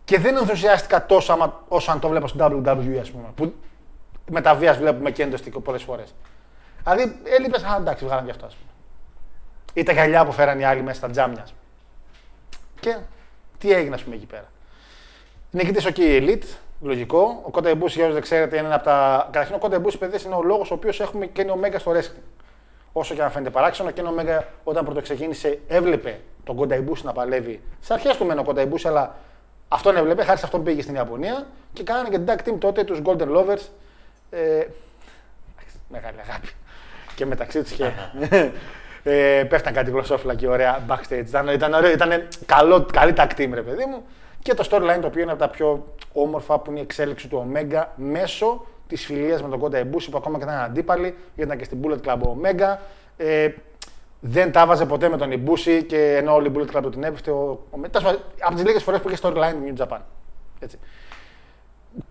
και 0.05 0.19
δεν 0.19 0.37
ενθουσιάστηκα 0.37 1.07
τόσο 1.07 1.33
άμα, 1.33 1.65
όσο 1.69 1.91
αν 1.91 2.01
το 2.01 2.09
βλέπα 2.09 2.27
στο 2.27 2.63
WWE, 2.65 2.99
ας 3.01 3.11
πούμε, 3.11 3.25
που 3.35 3.55
με 4.31 4.41
τα 4.41 4.55
βίας 4.55 4.79
βλέπουμε 4.79 5.11
και 5.11 5.23
έντοστικο 5.23 5.61
πολλές 5.61 5.83
φορές. 5.83 6.15
Δηλαδή 6.85 7.21
έλειπες, 7.25 7.63
α, 7.63 7.77
εντάξει, 7.77 8.05
βγάλαμε 8.05 8.25
γι' 8.25 8.33
αυτό, 8.33 8.47
ας 8.47 8.55
πούμε 8.55 8.69
ή 9.73 9.83
τα 9.83 9.93
γυαλιά 9.93 10.25
που 10.25 10.33
φέραν 10.33 10.61
οι 10.61 10.65
άλλοι 10.65 10.83
μέσα 10.83 10.97
στα 10.97 11.11
τζάμια. 11.11 11.43
ας 11.43 11.53
πούμε. 11.53 11.63
Και 12.81 12.97
τι 13.59 13.73
έγινε, 13.73 13.95
ας 13.95 14.03
πούμε, 14.03 14.15
εκεί 14.15 14.27
πέρα. 14.27 14.49
Νικητής 15.51 15.87
ο 15.87 15.89
η 15.89 15.93
Elite, 15.97 16.57
λογικό. 16.81 17.43
Ο 17.45 17.51
Κόντα 17.51 17.69
Εμπούση, 17.69 17.95
για 17.95 18.03
όσους 18.03 18.15
δεν 18.15 18.23
ξέρετε, 18.23 18.57
είναι 18.57 18.67
ένα 18.67 18.75
από 18.75 18.85
τα. 18.85 19.29
Καταρχήν, 19.31 19.55
ο 19.55 19.59
Κόντα 19.59 19.77
Εμπούση, 19.77 19.99
παιδιά, 19.99 20.19
είναι 20.27 20.35
ο 20.35 20.43
λόγος 20.43 20.71
ο 20.71 20.75
οποίος 20.75 21.01
έχουμε 21.01 21.27
και 21.27 21.43
είναι 21.43 21.53
Omega 21.61 21.77
στο 21.79 21.93
wrestling. 21.93 22.23
Όσο 22.93 23.15
και 23.15 23.23
αν 23.23 23.31
φαίνεται 23.31 23.51
παράξενο, 23.51 23.91
και 23.91 24.01
είναι 24.01 24.11
Omega 24.17 24.45
όταν 24.65 24.85
πρωτοξεκίνησε, 24.85 25.59
έβλεπε 25.69 26.21
τον 26.45 26.57
Κόντα 26.57 26.75
Εμπούση 26.75 27.05
να 27.05 27.13
παλεύει. 27.13 27.61
Στι 27.81 27.93
αρχές 27.93 28.17
του 28.17 28.25
μένω 28.25 28.41
ο 28.41 28.45
Κόντα 28.45 28.61
Εμπούση, 28.61 28.89
αλλά 28.89 29.17
αυτόν 29.69 29.97
έβλεπε, 29.97 30.23
χάρη 30.25 30.39
σε 30.39 30.45
αυτόν 30.45 30.63
πήγε 30.63 30.83
στην 30.83 30.95
Ιαπωνία 30.95 31.47
και 31.73 31.83
κάνανε 31.83 32.09
και 32.09 32.19
την 32.19 32.27
tag 32.27 32.49
team 32.49 32.59
τότε 32.59 32.85
τους 32.85 33.01
Golden 33.05 33.29
Lovers. 33.37 33.63
Ε, 34.31 34.41
εντάξει, 34.41 35.77
μεγάλη 35.89 36.19
αγάπη. 36.29 36.49
Και 37.15 37.27
μεταξύ 37.27 37.63
τους 37.63 37.73
και. 37.73 37.91
ε, 39.11 39.45
πέφταν 39.45 39.73
κάτι 39.73 39.91
γλωσσόφυλλα 39.91 40.35
και 40.35 40.49
ωραία 40.49 40.85
backstage. 40.89 41.25
Ήταν, 41.27 41.49
ήταν, 41.49 41.73
ωραίο, 41.73 41.91
ήταν 41.91 42.29
καλό, 42.47 42.87
καλή 42.93 43.13
tag 43.17 43.29
team, 43.37 43.51
ρε 43.53 43.63
παιδί 43.63 43.85
μου. 43.85 44.05
Και 44.43 44.55
το 44.55 44.69
storyline 44.71 44.99
το 45.01 45.07
οποίο 45.07 45.23
είναι 45.23 45.31
από 45.31 45.41
τα 45.41 45.49
πιο 45.49 45.95
όμορφα 46.13 46.59
που 46.59 46.71
είναι 46.71 46.79
η 46.79 46.83
εξέλιξη 46.83 47.29
του 47.29 47.53
Omega 47.53 47.85
μέσω 47.97 48.67
της 48.87 49.05
φιλίας 49.05 49.43
με 49.43 49.49
τον 49.49 49.59
Κόντα 49.59 49.79
Εμπούση 49.79 50.11
που 50.11 50.17
ακόμα 50.17 50.39
και 50.39 50.45
ήταν 50.45 50.57
αντίπαλοι, 50.57 51.15
γιατί 51.35 51.43
ήταν 51.43 51.59
και 51.59 51.65
στην 51.65 51.81
Bullet 51.83 52.09
Club 52.09 52.19
ο 52.21 52.37
Omega. 52.43 52.77
Ε, 53.17 53.49
δεν 54.21 54.53
τα 54.53 54.67
βάζε 54.67 54.87
ποτέ 54.87 55.09
με 55.09 55.17
τον 55.17 55.31
Ιμπούση 55.31 55.83
και 55.83 56.17
ενώ 56.17 56.35
όλη 56.35 56.49
η 56.49 56.53
Bullet 56.55 56.77
Club 56.77 56.83
του 56.83 56.91
την 56.91 57.03
έπεφτε. 57.03 57.31
Ο, 57.31 57.67
ο, 57.71 57.79
τέλος 57.91 58.03
πάντων, 58.03 58.21
από 58.41 58.55
τις 58.55 58.65
λίγες 58.65 58.83
φορές 58.83 59.01
που 59.01 59.09
είχε 59.09 59.19
storyline 59.23 59.53
του 59.53 59.75
New 59.75 59.87
Japan. 59.87 59.99
Έτσι. 60.59 60.79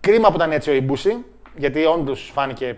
Κρίμα 0.00 0.28
που 0.28 0.34
ήταν 0.34 0.52
έτσι 0.52 0.70
ο 0.70 0.72
Ιμπούση, 0.72 1.24
γιατί 1.56 1.84
όντως 1.84 2.30
φάνηκε 2.34 2.76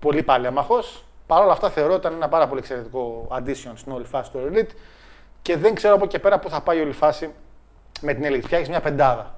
πολύ 0.00 0.22
παλέμαχο. 0.22 0.78
Παρ' 1.26 1.42
όλα 1.42 1.52
αυτά 1.52 1.70
θεωρώ 1.70 1.92
ότι 1.92 2.00
ήταν 2.00 2.14
ένα 2.14 2.28
πάρα 2.28 2.48
πολύ 2.48 2.60
εξαιρετικό 2.60 3.28
addition 3.30 3.72
στην 3.74 3.92
όλη 3.92 4.04
φάση 4.04 4.30
του 4.30 4.38
Elite 4.50 4.70
και 5.42 5.56
δεν 5.56 5.74
ξέρω 5.74 5.94
από 5.94 6.04
εκεί 6.04 6.12
και 6.12 6.18
πέρα 6.18 6.38
πού 6.38 6.48
θα 6.48 6.60
πάει 6.60 6.78
η 6.78 6.80
όλη 6.80 6.92
φάση 6.92 7.30
με 8.00 8.14
την 8.14 8.24
Elite. 8.26 8.42
Φτιάχνει 8.44 8.68
μια 8.68 8.80
πεντάδα. 8.80 9.34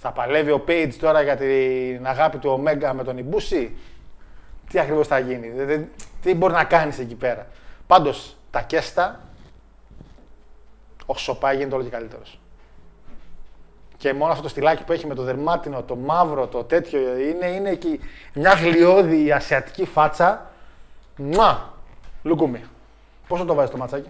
Θα 0.00 0.10
παλεύει 0.12 0.50
ο 0.50 0.64
Page 0.68 0.92
τώρα 1.00 1.22
για 1.22 1.36
την 1.36 2.06
αγάπη 2.06 2.38
του 2.38 2.62
Omega 2.64 2.92
με 2.94 3.04
τον 3.04 3.18
Ιμπούση; 3.18 3.76
Τι 4.70 4.78
ακριβώς 4.78 5.06
θα 5.06 5.18
γίνει, 5.18 5.50
δεν- 5.50 5.66
δεν- 5.66 5.88
τι 6.22 6.34
μπορεί 6.34 6.52
να 6.52 6.64
κάνεις 6.64 6.98
εκεί 6.98 7.14
πέρα; 7.14 7.46
Πάντως 7.86 8.36
τα 8.50 8.62
κέστα, 8.62 9.20
όσο 11.06 11.34
πάει 11.34 11.56
γίνεται 11.56 11.74
όλο 11.74 11.84
και 11.84 11.90
καλύτερος. 11.90 12.40
Και 13.96 14.14
μόνο 14.14 14.30
αυτό 14.30 14.42
το 14.42 14.48
στυλάκι 14.48 14.84
που 14.84 14.92
έχει 14.92 15.06
με 15.06 15.14
το 15.14 15.22
δερμάτινο, 15.22 15.82
το 15.82 15.96
μαύρο, 15.96 16.46
το 16.46 16.64
τέτοιο, 16.64 17.18
είναι, 17.18 17.46
είναι 17.46 17.70
εκεί 17.70 18.00
μια 18.34 18.52
γλιώδη 18.52 19.32
ασιατική 19.32 19.84
φάτσα. 19.84 20.50
Μουα! 21.16 21.72
Λουκούμι. 22.22 22.64
Πόσο 23.28 23.44
το 23.44 23.54
βάζεις 23.54 23.70
το 23.70 23.76
ματσάκι; 23.76 24.08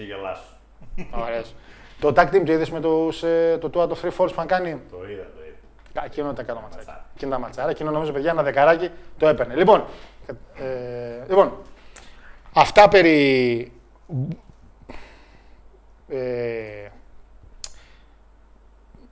Σε 0.00 0.06
γελάσου. 0.06 0.42
Ωραίος. 1.24 1.54
το 2.00 2.08
tag 2.16 2.28
team 2.34 2.42
το 2.46 2.52
είδες 2.52 2.70
με 2.70 2.80
τους, 2.80 3.22
ε, 3.22 3.58
το 3.60 3.70
Two 3.74 3.78
out 3.80 3.88
of 3.88 4.00
Three 4.02 4.06
Falls 4.10 4.12
που 4.16 4.24
είχαν 4.30 4.46
κάνει; 4.46 4.70
Το 4.90 4.96
είδα, 4.96 5.22
το 5.22 5.40
είδα. 5.46 5.56
Κα- 5.92 6.04
Εκείνο 6.04 6.30
ήταν 6.30 6.46
καλό 6.46 6.60
ματσάκι. 6.60 6.84
Ματσάρα. 6.86 7.06
Εκείνο 7.14 7.28
ήταν 7.30 7.40
ματσάρα. 7.40 7.70
Εκείνο 7.70 7.90
νομίζω 7.90 8.12
παιδιά 8.12 8.30
ένα 8.30 8.42
δεκαράκι 8.42 8.90
το 9.18 9.28
έπαιρνε. 9.28 9.54
Λοιπόν, 9.54 9.84
ε, 10.54 11.24
λοιπόν 11.28 11.52
αυτά 12.54 12.88
περί. 12.88 13.72
Ε, 16.08 16.88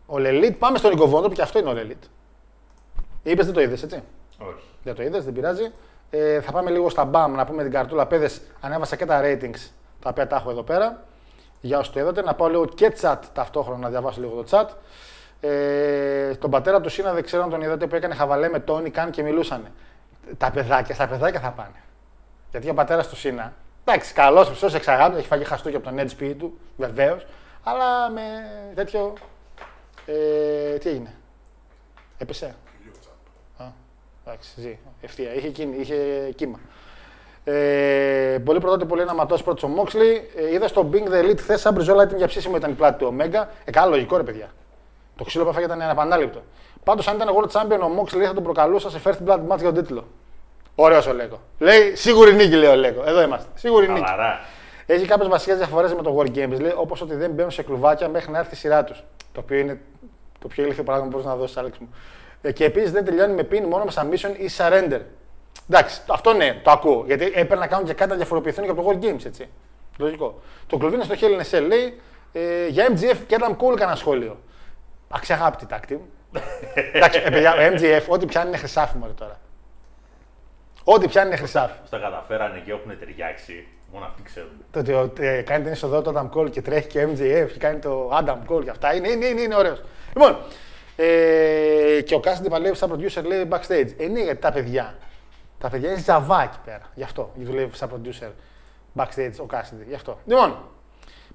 ο 0.07 0.19
Λελίτ, 0.19 0.57
πάμε 0.59 0.79
στον 0.79 0.91
Νικοβόντο 0.91 1.29
που 1.29 1.35
και 1.35 1.43
αυτό 1.43 1.59
είναι 1.59 1.69
ο 1.69 1.73
Λελίτ. 1.73 2.03
Είπες 3.23 3.45
δεν 3.45 3.55
το 3.55 3.61
είδες, 3.61 3.83
έτσι; 3.83 4.03
Όχι. 4.39 4.65
Δεν 4.83 4.95
το 4.95 5.03
είδες, 5.03 5.25
δεν 5.25 5.33
πειράζει. 5.33 5.71
Ε, 6.11 6.41
θα 6.41 6.53
πάμε 6.53 6.71
λίγο 6.71 6.89
στα 6.89 7.11
BAM 7.13 7.31
να 7.37 7.45
πούμε 7.47 7.63
την 7.63 7.73
καρτούλα. 7.73 8.07
Παιδε, 8.07 8.31
ανέβασα 8.61 8.97
και 8.97 9.05
τα 9.07 9.21
ratings 9.25 9.69
τα 10.03 10.09
οποία 10.11 10.27
τα 10.27 10.37
έχω 10.37 10.51
εδώ 10.51 10.63
πέρα. 10.63 11.03
Για 11.61 11.79
όσοι 11.79 11.93
το 11.93 12.01
είδατε, 12.01 12.23
να 12.23 12.35
πάω 12.35 12.49
λίγο 12.49 12.67
και 12.67 12.93
chat 13.01 13.19
ταυτόχρονα 13.33 13.79
να 13.79 13.89
διαβάσω 13.89 14.21
λίγο 14.21 14.43
το 14.43 14.47
chat. 14.51 14.67
Ε, 15.41 16.35
τον 16.35 16.51
πατέρα 16.51 16.81
του 16.81 16.89
Σίνα 16.89 17.13
δεν 17.13 17.25
ξέρω 17.25 17.43
αν 17.43 17.51
τον 17.51 17.63
είδατε 17.63 17.87
που 17.87 17.95
έκανε 17.95 18.15
χαβαλέ 18.15 18.49
με 18.49 18.61
Τόνι 18.61 18.91
Καν 18.91 19.11
και 19.11 19.23
μιλούσαν. 19.23 19.67
Τα 20.39 20.51
παιδάκια, 20.51 20.95
στα 20.95 21.09
παιδάκια 21.09 21.41
θα 21.41 21.51
πάνε. 21.51 21.83
Γιατί 22.51 22.71
ο 22.71 22.75
πατέρας 22.75 23.09
του 23.09 23.17
Σίνα, 23.17 23.53
εντάξει, 23.85 24.13
καλός, 24.13 24.49
πιστό, 24.51 24.77
εξαγάπη, 24.77 25.17
έχει 25.17 25.27
φάγει 25.27 25.45
χαστούκι 25.45 25.77
από 25.77 25.85
τον 25.85 25.99
Edge 26.01 26.09
σπίτι 26.09 26.35
του, 26.35 26.59
βεβαίως. 26.77 27.27
Αλλά 27.63 28.11
με 28.11 28.23
τέτοιο. 28.75 29.13
Ε, 30.07 30.79
τι 30.79 30.89
έγινε; 30.89 31.15
Έπεσε. 32.19 32.55
Α, 33.57 33.65
εντάξει, 34.25 34.61
ζει. 34.61 34.79
Ευθεία. 35.01 35.35
Είχε, 35.35 35.49
κίνη, 35.49 35.77
είχε 35.77 36.31
κύμα. 36.37 36.61
Ε, 37.51 38.39
πολύ 38.45 38.61
πρωτότυπο 38.61 38.95
λέει 38.95 39.05
να 39.05 39.15
ματώσει 39.15 39.45
πρώτος 39.45 39.63
ο 39.63 39.69
Μόξλι. 39.69 40.31
Ε, 40.37 40.53
είδα 40.53 40.69
στο 40.69 40.91
Bing 40.93 41.13
The 41.13 41.25
Elite 41.25 41.39
χθες 41.39 41.61
σαν 41.61 41.75
μπριζόλα 41.75 42.03
έτοιμη 42.03 42.19
για 42.19 42.27
ψήσιμο 42.27 42.57
ήταν 42.57 42.71
η 42.71 42.75
πλάτη 42.75 43.05
του 43.05 43.17
Omega. 43.17 43.47
Ε, 43.65 43.71
καλά, 43.71 43.87
λογικό 43.87 44.17
ρε 44.17 44.23
παιδιά. 44.23 44.49
Το 45.17 45.25
ξύλο 45.25 45.45
που 45.45 45.51
έφαγε 45.51 45.65
ήταν 45.67 45.83
ανεπανάληπτο. 45.83 46.43
Πάντως, 46.85 47.09
αν 47.09 47.17
ήταν 47.17 47.29
World 47.29 47.51
Champion 47.51 47.79
ο 47.81 48.03
Moxley 48.03 48.23
θα 48.25 48.35
τον 48.35 48.43
προκαλούσα 48.43 48.91
σε 48.91 49.01
first 49.05 49.29
blood 49.29 49.41
match 49.49 49.59
για 49.59 49.73
τον 49.73 49.75
τίτλο. 49.75 50.07
Ωραίος 50.75 51.07
ο 51.07 51.13
Λέκο. 51.13 51.41
Λέει 51.59 51.95
σίγουρη 51.95 52.33
νίκη, 52.33 52.55
λέει 52.55 52.71
ο 52.71 52.77
Λέκο. 52.77 53.03
Εδώ 53.07 53.23
είμαστε. 53.23 53.49
Σίγουρη 53.55 53.89
νίκη. 53.89 54.05
Χαλαρά. 54.07 54.41
Έχει 54.87 55.07
κάποιες 55.07 55.29
βασικές 55.29 55.57
διαφορές 55.57 55.95
με 55.95 56.03
το 56.03 56.19
War 56.19 56.27
Games. 56.27 56.61
Λέει 56.61 56.73
όπως 56.77 57.01
ότι 57.01 57.15
δεν 57.15 57.31
μπαίνουν 57.31 57.51
σε 57.51 57.63
κλουβάκια 57.63 58.09
μέχρι 58.09 58.33
να 58.33 58.39
έρθει 58.39 58.55
η 58.55 58.57
σειρά 58.57 58.85
τους. 58.85 59.05
Το 59.33 59.41
οποίο 59.41 59.59
είναι 59.59 59.81
το 60.39 60.49
πιο 60.49 60.65
ηλίθιο 60.65 60.83
πράγμα 60.83 61.03
που 61.03 61.11
μπορείς 61.11 61.27
να 61.27 61.37
δώσεις, 61.37 61.57
Άλεξ 61.57 61.79
μου. 61.79 61.89
Ε, 62.43 62.53
και 62.53 62.65
επίσης 62.65 62.93
δεν 62.93 63.05
τελειώνει 63.05 63.33
με 63.33 63.49
pin 63.51 63.63
μόνο 63.69 63.85
με 63.85 63.93
submission 63.95 64.39
ή 64.39 64.49
surrender. 64.59 65.01
Εντάξει, 65.71 66.01
αυτό 66.07 66.33
ναι, 66.33 66.61
το 66.63 66.71
ακούω. 66.71 67.03
Γιατί 67.07 67.25
έπρεπε 67.25 67.55
να 67.57 67.67
κάνουν 67.67 67.87
και 67.87 67.93
κάτι 67.95 68.11
να 68.11 68.17
διαφοροποιηθούν 68.17 68.65
και 68.65 68.71
από 68.71 68.83
το 68.83 68.89
World 68.91 69.05
Games, 69.05 69.25
έτσι. 69.27 69.49
Λογικό. 69.99 70.41
Το 70.67 70.77
κλωβίνο 70.77 71.03
στο 71.03 71.15
Hell 71.21 71.41
in 71.41 71.45
a 71.45 71.59
Cell 71.59 71.67
λέει 71.67 72.01
ε, 72.33 72.67
για 72.67 72.87
MGF 72.93 73.17
και 73.27 73.37
Adam 73.41 73.51
Cole 73.57 73.77
κανένα 73.77 73.97
σχόλιο. 73.97 74.39
Αξιαγάπητη 75.11 75.67
τάκτη 75.67 75.95
μου. 75.95 76.07
Εντάξει, 76.93 77.21
ε, 77.25 77.31
παιδιά, 77.31 77.55
MGF, 77.73 78.03
ό,τι 78.09 78.27
πιάνει 78.27 78.49
είναι 78.49 78.57
χρυσάφι 78.57 78.97
μωρέ 78.97 79.13
τώρα. 79.13 79.41
Ό,τι 80.85 81.09
πιάνει 81.09 81.29
είναι 81.29 81.37
χρυσάφι. 81.37 81.73
Τα 81.91 81.99
καταφέρανε 81.99 82.63
και 82.65 82.71
έχουν 82.71 82.99
ταιριάξει. 82.99 83.67
Μόνο 83.93 84.05
αυτοί 84.05 84.23
ξέρουν. 84.23 84.51
Το 84.71 84.79
ότι 84.79 84.93
ο- 84.93 85.13
ε, 85.19 85.43
κάνει 85.43 85.65
την 85.65 85.73
είσοδο 85.73 86.03
του 86.03 86.13
Adam 86.17 86.39
Cole 86.39 86.51
και 86.51 86.63
τρέχει 86.63 86.87
και 86.87 87.03
MJF 87.07 87.49
και 87.53 87.59
κάνει 87.59 87.79
το 87.79 88.11
Adam 88.25 88.37
Cole 88.53 88.65
και 88.65 88.71
αυτά. 88.71 88.95
Είναι, 88.95 89.09
είναι, 89.09 89.27
είναι, 89.27 89.41
είναι 89.41 89.55
ωραίος. 89.55 89.83
Λοιπόν, 90.15 90.37
ε, 90.97 92.01
και 92.05 92.15
ο 92.15 92.21
Cassidy 92.25 92.47
παλεύει 92.51 92.77
σαν 92.77 92.93
producer 92.93 93.25
λέει 93.25 93.49
backstage. 93.51 93.89
Ε, 93.99 94.07
ναι, 94.07 94.21
γιατί 94.21 94.41
τα 94.41 94.53
παιδιά. 94.53 94.95
Τα 95.59 95.71
παιδιά 95.71 95.91
είναι 95.91 96.01
ζαβά 96.01 96.43
εκεί 96.43 96.59
πέρα. 96.65 96.83
Γι' 96.95 97.03
αυτό 97.03 97.31
γιατί 97.35 97.51
δουλεύει 97.51 97.77
σαν 97.77 97.91
producer 97.91 98.31
backstage 98.95 99.33
ο 99.41 99.47
Cassidy. 99.51 99.87
Γι' 99.89 99.95
αυτό. 99.95 100.19
Λοιπόν, 100.25 100.57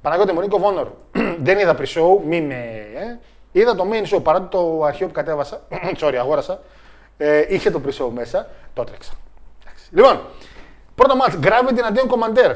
Παναγιώτη 0.01 0.33
μου, 0.33 0.39
Νίκο 0.39 0.57
Βόνορ. 0.57 0.87
Δεν 1.45 1.59
είδα 1.59 1.77
pre-show, 1.77 2.17
μην 2.25 2.45
με. 2.45 2.87
Ε. 2.95 3.19
Είδα 3.51 3.75
το 3.75 3.85
main 3.91 4.15
show 4.15 4.23
παρά 4.23 4.47
το 4.47 4.83
αρχείο 4.83 5.07
που 5.07 5.13
κατέβασα. 5.13 5.61
sorry, 6.01 6.15
αγόρασα. 6.15 6.59
Ε, 7.17 7.45
είχε 7.53 7.71
το 7.71 7.81
pre-show 7.85 8.09
μέσα. 8.13 8.49
Το 8.73 8.81
έτρεξα. 8.81 9.13
Εντάξει. 9.63 9.89
Λοιπόν, 9.91 10.21
πρώτο 10.95 11.15
match 11.21 11.45
Gravity 11.45 11.77
εναντίον 11.77 12.09
Commander. 12.09 12.55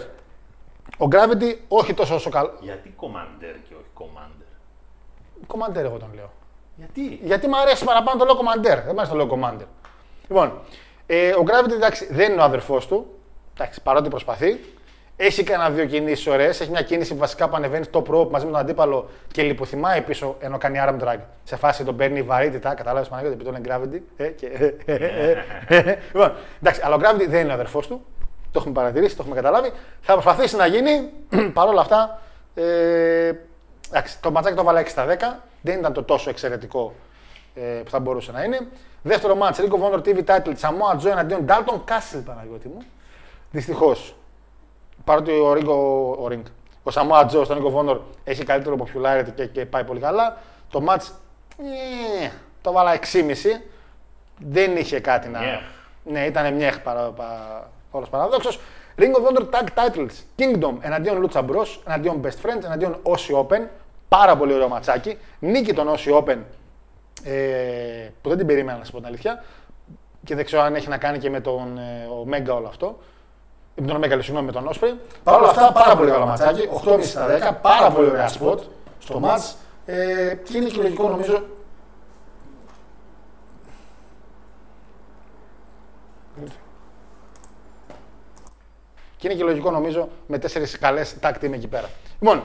Ο 0.97 1.07
Gravity 1.11 1.55
όχι 1.67 1.93
τόσο 1.93 2.15
όσο 2.15 2.29
καλό. 2.29 2.53
Γιατί 2.59 2.95
Commander 2.99 3.55
και 3.69 3.73
όχι 3.73 3.89
Commander; 3.99 4.47
Commander 5.47 5.83
εγώ 5.83 5.97
τον 5.97 6.09
λέω. 6.15 6.31
Γιατί; 6.75 7.19
Γιατί 7.23 7.47
μου 7.47 7.57
αρέσει 7.57 7.83
παραπάνω 7.83 8.17
το 8.17 8.25
λέω 8.25 8.35
Commander. 8.35 8.83
Δεν 8.85 8.93
μου 8.93 8.99
αρέσει 8.99 9.09
το 9.09 9.15
λέω 9.15 9.29
Commander. 9.31 9.65
Λοιπόν, 10.27 10.59
ε, 11.07 11.29
ο 11.29 11.43
Gravity 11.47 11.71
εντάξει, 11.71 12.07
δεν 12.11 12.31
είναι 12.31 12.41
ο 12.41 12.43
αδερφός 12.43 12.87
του. 12.87 13.07
Εντάξει, 13.53 13.81
παρότι 13.81 14.09
προσπαθεί. 14.09 14.59
Έχει 15.19 15.43
κανένα 15.43 15.69
δύο 15.69 15.85
κινήσεις 15.85 16.27
ωραίες. 16.27 16.61
Έχει 16.61 16.71
μια 16.71 16.81
κίνηση 16.81 17.13
που 17.13 17.19
βασικά 17.19 17.49
που 17.49 17.55
ανεβαίνει 17.55 17.83
στο 17.83 18.03
rope 18.09 18.29
μαζί 18.29 18.45
με 18.45 18.51
τον 18.51 18.59
αντίπαλο 18.59 19.09
και 19.31 19.41
λιποθυμάει 19.41 20.01
πίσω 20.01 20.35
ενώ 20.39 20.57
κάνει 20.57 20.77
arm 20.87 21.03
drag. 21.03 21.17
Σε 21.43 21.55
φάση 21.55 21.83
τον 21.83 21.95
παίρνει 21.95 22.21
βαρύτητα. 22.21 22.73
Κατάλαβες 22.73 23.07
Παναγιώτη, 23.07 23.35
επειδή 23.35 23.51
τον 23.51 23.63
είναι 23.63 23.75
Gravity. 23.75 24.01
Ε, 24.17 24.27
και... 24.27 24.47
λοιπόν, 26.13 26.33
εντάξει, 26.61 26.81
αλλά 26.83 26.95
ο 26.95 26.99
Gravity 27.01 27.27
δεν 27.27 27.41
είναι 27.41 27.51
ο 27.51 27.53
αδερφός 27.53 27.87
του. 27.87 28.05
Το 28.51 28.59
έχουμε 28.59 28.73
παρατηρήσει, 28.73 29.15
το 29.15 29.21
έχουμε 29.21 29.35
καταλάβει. 29.35 29.71
Θα 30.01 30.13
προσπαθήσει 30.13 30.55
να 30.55 30.65
γίνει. 30.65 31.09
Παρ' 31.53 31.67
όλα 31.67 31.81
αυτά, 31.81 32.21
ε, 32.55 33.31
εντάξει, 33.89 34.21
το 34.21 34.31
ματσάκι 34.31 34.55
το 34.55 34.63
βάλα 34.63 34.81
6 34.81 34.85
στα 34.87 35.05
10. 35.05 35.09
Δεν 35.61 35.79
ήταν 35.79 35.93
το 35.93 36.03
τόσο 36.03 36.29
εξαιρετικό 36.29 36.93
ε, 37.55 37.61
που 37.61 37.89
θα 37.89 37.99
μπορούσε 37.99 38.31
να 38.31 38.43
είναι. 38.43 38.59
Δεύτερο 39.07 39.35
μάτς, 39.35 39.59
Rico 39.59 39.77
Vonor 39.77 40.01
TV 40.05 40.23
title, 40.25 40.53
Samoa 40.61 41.01
Joe 41.01 41.11
εναντίον 41.11 41.45
Dalton 41.47 41.73
Castle, 41.73 42.21
Παναγιώτη 42.25 42.67
μου. 42.67 42.77
Δυστυχώς. 43.51 44.15
Παρότι 45.03 45.31
ο 45.31 45.53
Ρίγκο, 45.53 45.73
ο, 46.11 46.27
Ring, 46.31 46.43
ο 46.83 46.91
Samoa 46.93 47.25
Joe 47.25 47.41
στον 47.45 47.57
Rico 47.57 47.79
Vonor 47.79 47.99
έχει 48.23 48.43
καλύτερο 48.43 48.75
popularity 48.79 49.31
και, 49.35 49.45
και 49.45 49.65
πάει 49.65 49.83
πολύ 49.83 49.99
καλά, 49.99 50.37
το 50.69 50.81
μάτς 50.81 51.13
ε, 52.23 52.29
το 52.61 52.71
βάλα 52.71 52.99
6,5. 53.11 53.23
Δεν 54.37 54.77
είχε 54.77 54.99
κάτι 54.99 55.27
να... 55.27 55.39
Μιέχ. 55.39 55.59
Ναι, 56.03 56.25
ήταν 56.25 56.53
μιέχ 56.53 56.79
παρα, 56.79 57.01
πα, 57.01 57.69
όλος 57.91 58.09
παραδόξος. 58.09 58.59
Ring 58.97 59.11
of 59.15 59.37
Honor 59.37 59.49
Tag 59.49 59.67
Titles. 59.75 60.13
Kingdom 60.39 60.73
εναντίον 60.79 61.29
Lucha 61.29 61.39
Bros, 61.39 61.67
εναντίον 61.85 62.21
Best 62.23 62.45
Friends, 62.45 62.63
εναντίον 62.63 62.99
Aussie 63.03 63.45
Open. 63.45 63.61
Πάρα 64.09 64.37
πολύ 64.37 64.53
ωραίο 64.53 64.67
ματσάκι. 64.67 65.17
Νίκη 65.39 65.73
τον 65.73 65.87
Aussie 65.89 66.23
Open 66.23 66.37
ε, 67.27 68.09
που 68.21 68.29
δεν 68.29 68.37
την 68.37 68.47
περίμενα 68.47 68.77
να 68.77 68.83
σα 68.83 68.91
πω 68.91 68.97
την 68.97 69.07
αλήθεια. 69.07 69.43
Και 70.23 70.35
δεν 70.35 70.45
ξέρω 70.45 70.61
αν 70.61 70.75
έχει 70.75 70.87
να 70.87 70.97
κάνει 70.97 71.17
και 71.17 71.29
με 71.29 71.39
τον 71.39 71.77
ε, 71.77 72.07
Omega 72.25 72.55
όλο 72.55 72.67
αυτό. 72.67 72.97
Ε, 73.75 73.81
Με 73.81 73.87
τον 73.87 73.97
Omega, 73.97 74.07
λέω, 74.07 74.21
συγγνώμη, 74.21 74.45
με 74.45 74.51
τον 74.51 74.69
Osprey. 74.69 74.93
Παρ' 75.23 75.35
όλα 75.39 75.49
αυτά, 75.49 75.71
πάρα 75.71 75.95
πολύ 75.95 76.11
καλό 76.11 76.25
ματσάκι. 76.25 76.69
8,5 76.85 76.99
στα 77.03 77.27
10. 77.27 77.57
Πάρα 77.61 77.91
πολύ 77.91 78.09
ωραία 78.09 78.29
spot 78.29 78.59
στο 78.99 79.21
match. 79.23 79.53
Ε, 79.85 80.35
και 80.43 80.57
είναι 80.57 80.69
και 80.69 80.81
λογικό 80.81 81.09
νομίζω. 81.09 81.43
Και 89.17 89.27
είναι 89.27 89.37
και 89.37 89.43
λογικό 89.43 89.71
νομίζω 89.71 90.09
με 90.27 90.37
τέσσερις 90.37 90.77
καλές 90.77 91.15
tag 91.21 91.33
team 91.41 91.51
εκεί 91.53 91.67
πέρα. 91.67 91.89
Λοιπόν, 92.19 92.43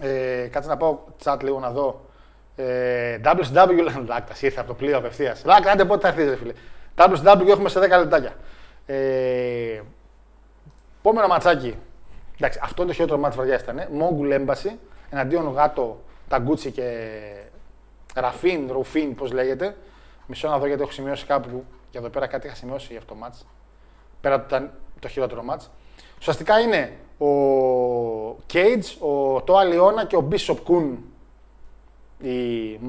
ε, 0.00 0.48
κάτσε 0.50 0.68
να 0.68 0.76
πάω 0.76 0.98
chat 1.24 1.36
λίγο 1.42 1.58
να 1.58 1.70
δω. 1.70 2.00
Ε, 2.56 3.20
WCW, 3.24 4.04
Λάκτας, 4.06 4.42
ήρθε 4.42 4.60
από 4.60 4.68
το 4.68 4.74
πλοίο 4.74 4.96
απευθείας. 4.96 5.44
Λάκτα, 5.44 5.70
άντε 5.70 5.84
πότε 5.84 6.00
θα 6.00 6.08
έρθεις, 6.08 6.28
ρε 6.28 6.36
φίλε. 6.36 6.52
WCW 6.96 7.48
έχουμε 7.48 7.68
σε 7.68 7.78
10 7.80 7.98
λεπτάκια. 7.98 8.36
Ε, 8.86 9.80
επόμενο 10.98 11.26
ματσάκι. 11.26 11.76
Εντάξει, 12.36 12.58
αυτό 12.62 12.82
είναι 12.82 12.90
το 12.90 12.96
χειρότερο 12.96 13.20
ματς 13.20 13.36
τη 13.36 13.42
βραδιά 13.42 13.60
ήταν. 13.62 13.96
Mogul 13.98 14.32
Embassy 14.32 14.76
εναντίον 15.10 15.52
Wato, 15.52 16.02
Taguchi 16.28 16.70
και 16.70 17.08
Ruffin, 18.14 18.72
Ruffin, 18.72 19.14
πώς 19.14 19.32
λέγεται. 19.32 19.76
Μισό 20.26 20.48
να 20.48 20.58
δω 20.58 20.66
γιατί 20.66 20.82
έχω 20.82 20.90
σημειώσει 20.90 21.26
κάπου 21.26 21.64
και 21.90 21.98
εδώ 21.98 22.08
πέρα 22.08 22.26
κάτι 22.26 22.46
είχα 22.46 22.56
σημειώσει 22.56 22.86
για 22.90 22.98
αυτό 22.98 23.12
το 23.14 23.18
μάτς. 23.20 23.46
Πέρα 24.20 24.34
από 24.34 24.44
ότι 24.44 24.54
ήταν 24.54 24.72
το 25.00 25.08
χειρότερο 25.08 25.42
μάτς. 25.42 25.70
Ουσιαστικά 26.18 26.60
είναι 26.60 26.92
ο 27.18 27.30
Cage, 28.52 29.08
ο 29.08 29.42
Τόα 29.42 29.64
Λιώνα 29.64 30.04
και 30.04 30.16
ο 30.16 30.28
Bishop 30.30 30.56
Kun 30.68 30.96
η 32.28 32.80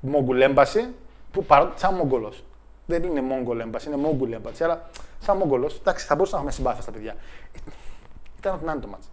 Μόγκουλ 0.00 0.40
Embassy, 0.42 0.88
που 1.32 1.44
παρότι 1.44 1.80
σαν 1.80 1.94
Μόγκολος. 1.94 2.44
Δεν 2.86 3.02
είναι 3.02 3.20
Μόγκολ 3.20 3.62
Embassy, 3.64 3.86
είναι 3.86 3.96
Μόγκουλ 3.96 4.34
Embassy, 4.34 4.62
αλλά 4.62 4.88
σαν 5.18 5.36
Μόγκολος. 5.36 5.78
Εντάξει, 5.78 6.06
θα 6.06 6.14
μπορούσα 6.14 6.32
να 6.32 6.38
έχουμε 6.38 6.52
συμπάθεια 6.52 6.82
στα 6.82 6.90
παιδιά. 6.90 7.14
Ήταν 8.38 8.54
ό,τι 8.54 8.64
να 8.64 8.72
είναι 8.72 8.80
το 8.80 8.88
μάτς. 8.88 9.10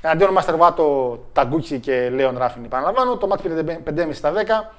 Εναντίον 0.00 0.36
Master 0.38 0.58
Vato, 0.58 1.18
Ταγκούτσι 1.32 1.80
και 1.80 2.10
Λέον 2.10 2.38
Ράφιν, 2.38 2.64
επαναλαμβάνω. 2.64 3.16
Το 3.16 3.26
μάτς 3.26 3.42
πήρε 3.42 3.62
5,5 3.84 4.08
στα 4.12 4.32
10. 4.32 4.72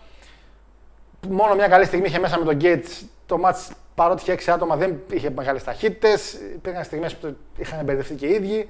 Μόνο 1.29 1.55
μια 1.55 1.67
καλή 1.67 1.85
στιγμή 1.85 2.07
είχε 2.07 2.19
μέσα 2.19 2.39
με 2.39 2.45
τον 2.45 2.57
Gates. 2.61 3.05
Το 3.25 3.37
μάτς 3.37 3.71
παρότι 3.95 4.21
είχε 4.21 4.31
6 4.31 4.53
άτομα 4.53 4.75
δεν 4.75 4.99
είχε 5.11 5.29
μεγάλες 5.29 5.63
ταχύτητες. 5.63 6.33
Υπήρχαν 6.33 6.83
στιγμές 6.83 7.15
που 7.15 7.27
το 7.27 7.35
είχαν 7.57 7.83
μπερδευτεί 7.83 8.15
και 8.15 8.25
οι 8.25 8.33
ίδιοι. 8.33 8.69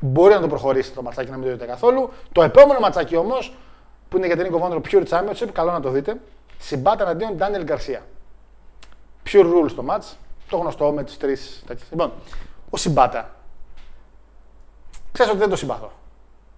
Μπορεί 0.00 0.34
να 0.34 0.40
το 0.40 0.48
προχωρήσει 0.48 0.92
το 0.92 1.02
ματσάκι 1.02 1.30
να 1.30 1.36
μην 1.36 1.46
το 1.46 1.52
δείτε 1.52 1.66
καθόλου. 1.66 2.10
Το 2.32 2.42
επόμενο 2.42 2.80
ματσάκι 2.80 3.16
όμως, 3.16 3.56
που 4.08 4.16
είναι 4.16 4.26
για 4.26 4.36
την 4.36 4.46
Nico 4.50 4.60
Vonor 4.60 4.80
Pure 4.90 5.04
Championship, 5.08 5.48
καλό 5.52 5.72
να 5.72 5.80
το 5.80 5.90
δείτε. 5.90 6.20
Συμπάτα 6.58 7.02
εναντίον 7.02 7.36
Daniel 7.38 7.70
Garcia. 7.70 8.00
Pure 9.30 9.44
rules 9.44 9.72
το 9.76 9.84
match. 9.88 10.16
Το 10.48 10.56
γνωστό 10.56 10.92
με 10.92 11.04
τις 11.04 11.16
τρεις 11.16 11.62
τέτοιες. 11.66 11.88
Λοιπόν, 11.90 12.12
ο 12.70 12.76
Συμπάτα. 12.76 13.30
Ξέρεις 15.12 15.32
ότι 15.32 15.40
δεν 15.40 15.50
το 15.50 15.56
συμπαθώ. 15.56 15.92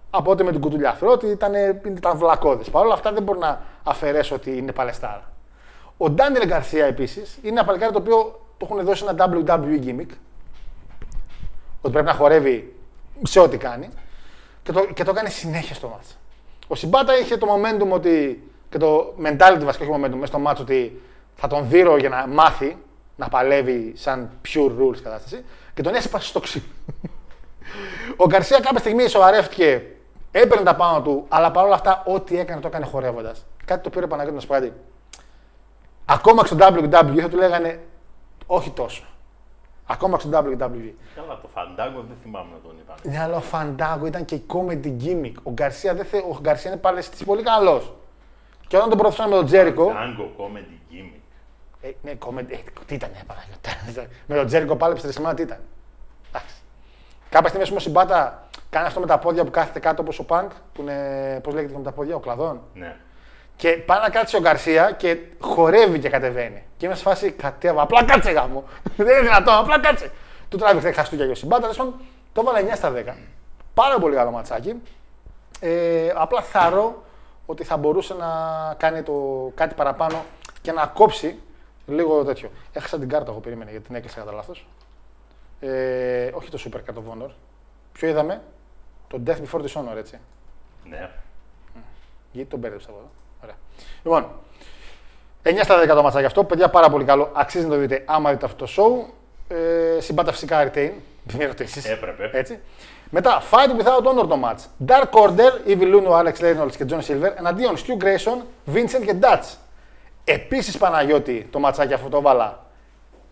Από 0.09 0.31
ότι 0.31 0.43
με 0.43 0.51
την 0.51 0.61
κουτουλιά 0.61 0.93
θεωρώ 0.93 1.13
ότι 1.13 1.27
ήταν, 1.27 1.53
ήταν 1.85 2.17
βλακώδης. 2.17 2.69
Παρ' 2.69 2.85
όλα 2.85 2.93
αυτά 2.93 3.11
δεν 3.11 3.23
μπορώ 3.23 3.39
να 3.39 3.61
αφαιρέσω 3.83 4.35
ότι 4.35 4.57
είναι 4.57 4.71
παλαιστάρα. 4.71 5.31
Ο 5.97 6.09
Ντάνιελ 6.09 6.47
Γκαρθία 6.47 6.85
επίσης 6.85 7.37
είναι 7.41 7.51
ένα 7.51 7.65
παλικάρι 7.65 7.91
το 7.91 7.99
οποίο 7.99 8.45
το 8.57 8.67
έχουν 8.69 8.85
δώσει 8.85 9.05
ένα 9.07 9.29
WWE 9.33 9.85
gimmick. 9.85 10.09
Ότι 11.81 11.91
πρέπει 11.93 12.05
να 12.05 12.13
χορεύει 12.13 12.75
σε 13.23 13.39
ό,τι 13.39 13.57
κάνει. 13.57 13.89
Και 14.63 14.71
το, 14.71 14.85
και 14.85 15.03
το 15.03 15.13
κάνει 15.13 15.29
συνέχεια 15.29 15.75
στο 15.75 15.87
μάτς. 15.87 16.17
Ο 16.71 16.75
Σιμπάτα 16.75 17.17
είχε 17.17 17.37
το 17.37 17.47
momentum 17.53 17.89
ότι. 17.89 18.43
και 18.69 18.77
το 18.77 19.13
mentality 19.23 19.61
βασικά 19.63 19.85
όχι 19.85 19.93
momentum 19.95 20.13
μέσα 20.13 20.25
στο 20.25 20.39
μάτς 20.39 20.59
ότι 20.59 21.01
θα 21.35 21.47
τον 21.47 21.69
δείρω 21.69 21.97
για 21.97 22.09
να 22.09 22.27
μάθει 22.27 22.77
να 23.15 23.27
παλεύει 23.27 23.93
σαν 23.95 24.29
pure 24.47 24.71
rules 24.79 24.97
κατάσταση 25.03 25.43
και 25.73 25.81
τον 25.81 25.95
έσπασε 25.95 26.27
στο 26.27 26.39
ξύ. 26.39 26.63
Ο 28.15 28.25
Γκαρσία 28.25 28.59
κάποια 28.59 28.79
στιγμή 28.79 29.07
σοβαρεύτηκε, 29.07 29.85
έπαιρνε 30.31 30.63
τα 30.63 30.75
πάνω 30.75 31.01
του, 31.01 31.25
αλλά 31.29 31.51
παρόλα 31.51 31.75
αυτά 31.75 32.03
ό,τι 32.05 32.39
έκανε 32.39 32.61
το 32.61 32.67
έκανε 32.67 32.85
χορεύοντας. 32.85 33.45
Κάτι 33.65 33.83
το 33.83 33.89
πήρε 33.89 34.07
Παναγιώτης 34.07 34.35
να 34.35 34.41
σου 34.41 34.47
πω 34.47 34.53
κάτι. 34.53 34.73
Ακόμα 36.05 36.41
και 36.41 36.47
στο 36.47 36.57
WWE 36.59 37.19
θα 37.21 37.29
του 37.29 37.37
λέγανε 37.37 37.79
όχι 38.45 38.69
τόσο. 38.69 39.03
Ακόμα 39.85 40.17
και 40.17 40.27
στο 40.27 40.37
WWE. 40.39 40.91
Καλά, 41.15 41.39
το 41.41 41.47
Φαντάγκο 41.53 42.05
δεν 42.07 42.17
θυμάμαι 42.21 42.49
να 42.53 42.59
τον 42.59 42.75
είπαν. 42.79 42.95
Ναι, 43.03 43.19
αλλά 43.19 43.35
ο 43.35 43.41
Φαντάγκο 43.41 44.05
ήταν 44.05 44.25
και 44.25 44.35
η 44.35 44.45
comedy 44.47 44.95
gimmick. 45.03 45.33
Ο 45.43 45.51
Γκαρσία, 45.51 45.93
δεν 45.95 46.05
θε... 46.05 46.17
ο 46.17 46.37
Γκαρσία 46.41 46.71
είναι 46.71 46.79
παλαιστή 46.79 47.25
πολύ 47.25 47.43
καλός. 47.43 47.93
Και 48.67 48.77
όταν 48.77 48.89
τον 48.89 48.97
προωθούσαν 48.97 49.29
με 49.29 49.35
τον 49.35 49.45
Τζέρικο. 49.45 49.87
Φαντάγκο 49.87 50.31
comedy 50.37 50.93
gimmick. 50.93 51.19
Ε, 51.81 51.91
ναι, 52.01 52.11
comedy. 52.25 52.51
Ε, 52.51 52.57
τι 52.85 52.93
ήταν, 52.93 53.09
ε, 53.09 53.21
Παναγιώτη. 53.27 54.07
με 54.25 54.35
τον 54.35 54.45
Τζέρικο 54.45 54.75
πάλεψε 54.75 55.03
τρει 55.03 55.13
σημεία, 55.13 55.33
τι 55.33 55.41
ήταν. 55.41 55.59
Εντάξει. 56.29 56.55
Κάποια 57.29 57.47
στιγμή, 57.47 57.61
ας 57.61 57.67
πούμε, 57.69 57.79
ο 57.81 57.83
Συμπάτα 57.83 58.49
κάνει 58.69 58.87
αυτό 58.87 58.99
με 58.99 59.05
τα 59.05 59.19
πόδια 59.19 59.43
που 59.43 59.51
κάθεται 59.51 59.79
κάτω 59.79 60.01
όπως 60.01 60.19
ο 60.19 60.25
Πανκ, 60.25 60.51
που 60.73 60.81
είναι. 60.81 61.39
Πώς 61.43 61.53
λέγεται 61.53 61.77
με 61.77 61.83
τα 61.83 61.91
πόδια, 61.91 62.15
ο 62.15 62.19
κλαδόν. 62.19 62.61
Ναι. 62.73 62.95
Και 63.61 63.69
πάει 63.69 63.99
να 63.99 64.09
κάτσει 64.09 64.35
ο 64.35 64.39
Γκαρσία 64.39 64.91
και 64.91 65.17
χορεύει 65.39 65.99
και 65.99 66.09
κατεβαίνει. 66.09 66.63
Και 66.77 66.85
είμαι 66.85 66.95
σε 66.95 67.01
φάση 67.01 67.31
κατέβα. 67.31 67.81
Απλά 67.81 68.03
κάτσε 68.03 68.31
γάμο. 68.31 68.63
Δεν 68.97 69.07
είναι 69.07 69.21
δυνατόν, 69.21 69.53
απλά 69.53 69.79
κάτσε. 69.79 70.11
Του 70.49 70.57
τράβηξε 70.57 70.91
χαστούκια 70.91 71.25
για 71.25 71.33
ο 71.33 71.37
Συμπάτα. 71.37 71.61
τέλος 71.61 71.77
πάντων, 71.77 71.93
Το 72.33 72.41
έβαλε 72.41 72.69
9 72.71 72.75
στα 72.75 72.93
10. 72.93 73.13
Πάρα 73.73 73.99
πολύ 73.99 74.15
καλό 74.15 74.31
ματσάκι. 74.31 74.81
Ε, 75.59 76.11
απλά 76.15 76.41
θαρώ 76.41 77.03
ότι 77.45 77.63
θα 77.63 77.77
μπορούσε 77.77 78.13
να 78.13 78.27
κάνει 78.77 79.01
το 79.01 79.13
κάτι 79.55 79.75
παραπάνω 79.75 80.25
και 80.61 80.71
να 80.71 80.85
κόψει 80.85 81.39
Λίγο 81.85 82.23
τέτοιο. 82.23 82.51
Έχασα 82.73 82.99
την 82.99 83.09
κάρτα 83.09 83.31
εγώ 83.31 83.39
περίμενα 83.39 83.71
γιατί 83.71 83.85
την 83.85 83.95
έκλεισα 83.95 84.19
κατά 84.19 84.31
λάθος. 84.31 84.67
Ε, 85.59 86.31
όχι 86.33 86.49
το 86.49 86.59
Super 86.65 86.77
Card 86.77 86.97
of 86.97 87.23
Honor. 87.23 87.29
Ποιο 87.91 88.07
είδαμε, 88.07 88.41
το 89.07 89.21
Death 89.25 89.37
Before 89.37 89.61
Dishonor, 89.61 89.95
έτσι. 89.97 90.19
Ναι. 90.89 91.09
Γιατί 92.31 92.49
τον 92.49 92.59
μπέρδεψα 92.59 92.89
εγώ. 92.89 93.09
Εδώ. 93.43 93.53
Ωραία. 94.03 94.21
Λοιπόν, 94.23 94.31
9 95.43 95.63
στα 95.63 95.83
10 95.83 95.87
το 95.87 96.03
ματσάκι 96.03 96.25
αυτό. 96.25 96.43
Παιδιά, 96.43 96.69
πάρα 96.69 96.89
πολύ 96.89 97.03
καλό. 97.03 97.29
Αξίζει 97.33 97.65
να 97.65 97.71
το 97.71 97.77
δείτε 97.77 98.03
άμα 98.05 98.31
δείτε 98.31 98.45
αυτό 98.45 98.65
το 98.65 98.71
show. 98.75 99.13
Ε, 99.55 100.01
συμπάτα 100.01 100.31
φυσικά 100.31 100.71
retain. 100.71 100.91
Μην 101.31 101.41
ερωτήσει. 101.41 101.89
Έπρεπε. 101.89 102.29
Έτσι. 102.33 102.59
Μετά, 103.09 103.41
Fight 103.51 103.81
Without 103.81 104.03
Honor 104.03 104.27
το 104.27 104.39
match. 104.43 104.87
Dark 104.87 105.09
Order, 105.11 105.67
Evil 105.67 106.01
Uno, 106.01 106.09
Alex 106.09 106.33
Reynolds 106.39 106.75
και 106.77 106.85
John 106.89 106.99
Silver 106.99 107.31
εναντίον 107.37 107.75
Stu 107.75 108.03
Grayson, 108.03 108.37
Vincent 108.73 109.05
και 109.05 109.15
Dutch. 109.21 109.55
Επίσης 110.23 110.77
Παναγιώτη 110.77 111.47
το 111.51 111.59
ματσάκι 111.59 111.93
αυτό 111.93 112.09
το 112.09 112.17
έβαλα 112.17 112.65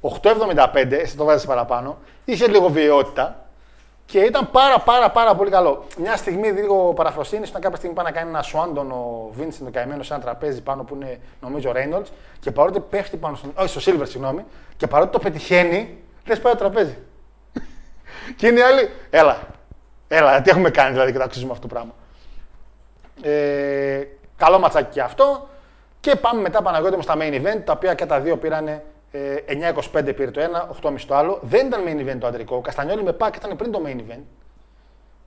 8,75, 0.02 0.92
εσύ 0.92 1.18
το 1.18 1.24
βάζεις 1.24 1.46
παραπάνω. 1.46 1.98
Είχε 2.26 2.48
λίγο 2.48 2.70
βιαιότητα 2.70 3.49
και 4.10 4.20
ήταν 4.20 4.52
πάρα 4.52 4.80
πάρα 4.80 5.12
πάρα 5.12 5.36
πολύ 5.36 5.50
καλό. 5.50 5.86
Μια 5.98 6.16
στιγμή 6.16 6.48
λίγο 6.48 6.94
παραφροσύνης, 6.94 7.50
όταν 7.50 7.62
κάποια 7.62 7.78
στιγμή 7.78 7.96
πάει 7.96 8.06
να 8.06 8.12
κάνει 8.12 8.30
ένα 8.30 8.42
σουάντον 8.42 8.92
ο 8.92 9.32
Vincent 9.40 9.68
ο 9.68 9.70
καημένο 9.72 10.04
σε 10.04 10.14
ένα 10.14 10.24
τραπέζι 10.24 10.62
πάνω 10.62 10.84
που 10.84 10.96
είναι 10.96 11.20
νομίζω 11.42 11.70
ο 11.70 11.74
Reynolds 11.76 12.08
και 12.40 12.52
παρότι 12.52 12.80
πέφτει 12.80 13.18
πάνω 13.18 13.36
στον. 13.36 13.52
Όχι, 13.56 13.80
στο 13.80 13.92
Silver, 13.92 14.08
συγγνώμη, 14.08 14.46
και 14.78 14.88
παρότι 14.88 15.12
το 15.12 15.20
πετυχαίνει, 15.20 15.98
λες 16.26 16.40
πάει 16.40 16.54
το 16.54 16.60
τραπέζι. 16.60 16.98
και 18.38 18.48
είναι 18.48 18.60
οι 18.60 18.62
άλλοι, 18.62 18.90
έλα, 19.10 19.38
έλα, 20.08 20.42
τι 20.42 20.50
έχουμε 20.50 20.70
κάνει 20.70 20.92
δηλαδή 20.92 21.12
και 21.12 21.18
το 21.18 21.24
αξίζουμε 21.24 21.52
αυτό 21.52 21.68
το 21.68 21.74
πράγμα. 21.74 21.94
Ε, 23.22 24.08
καλό 24.38 24.60
ματσάκι 24.60 24.90
και 24.92 25.02
αυτό. 25.02 25.48
Και 26.00 26.16
πάμε 26.16 26.42
μετά 26.42 26.62
Παναγιώτη 26.62 26.96
μου 26.96 27.02
στα 27.02 27.16
main 27.18 27.34
event, 27.34 27.62
τα 27.66 27.72
οποία 27.72 27.94
και 27.94 28.06
τα 28.06 28.20
δύο 28.20 28.38
πήραν 28.38 28.68
ε, 28.68 28.84
9-25 29.12 30.16
πήρε 30.16 30.32
το 30.32 30.40
ένα, 30.40 30.70
8,5 30.82 31.00
το 31.08 31.16
άλλο. 31.16 31.40
Δεν 31.44 31.68
ήταν 31.68 31.84
main 31.88 32.10
event 32.10 32.18
το 32.20 32.28
αντρικό. 32.28 32.56
Ο 32.56 32.62
Καστανιόλη 32.62 33.04
με 33.04 33.14
πάκ 33.14 33.36
ήταν 33.36 33.56
πριν 33.56 33.72
το 33.72 33.82
main 33.86 33.98
event. 33.98 34.24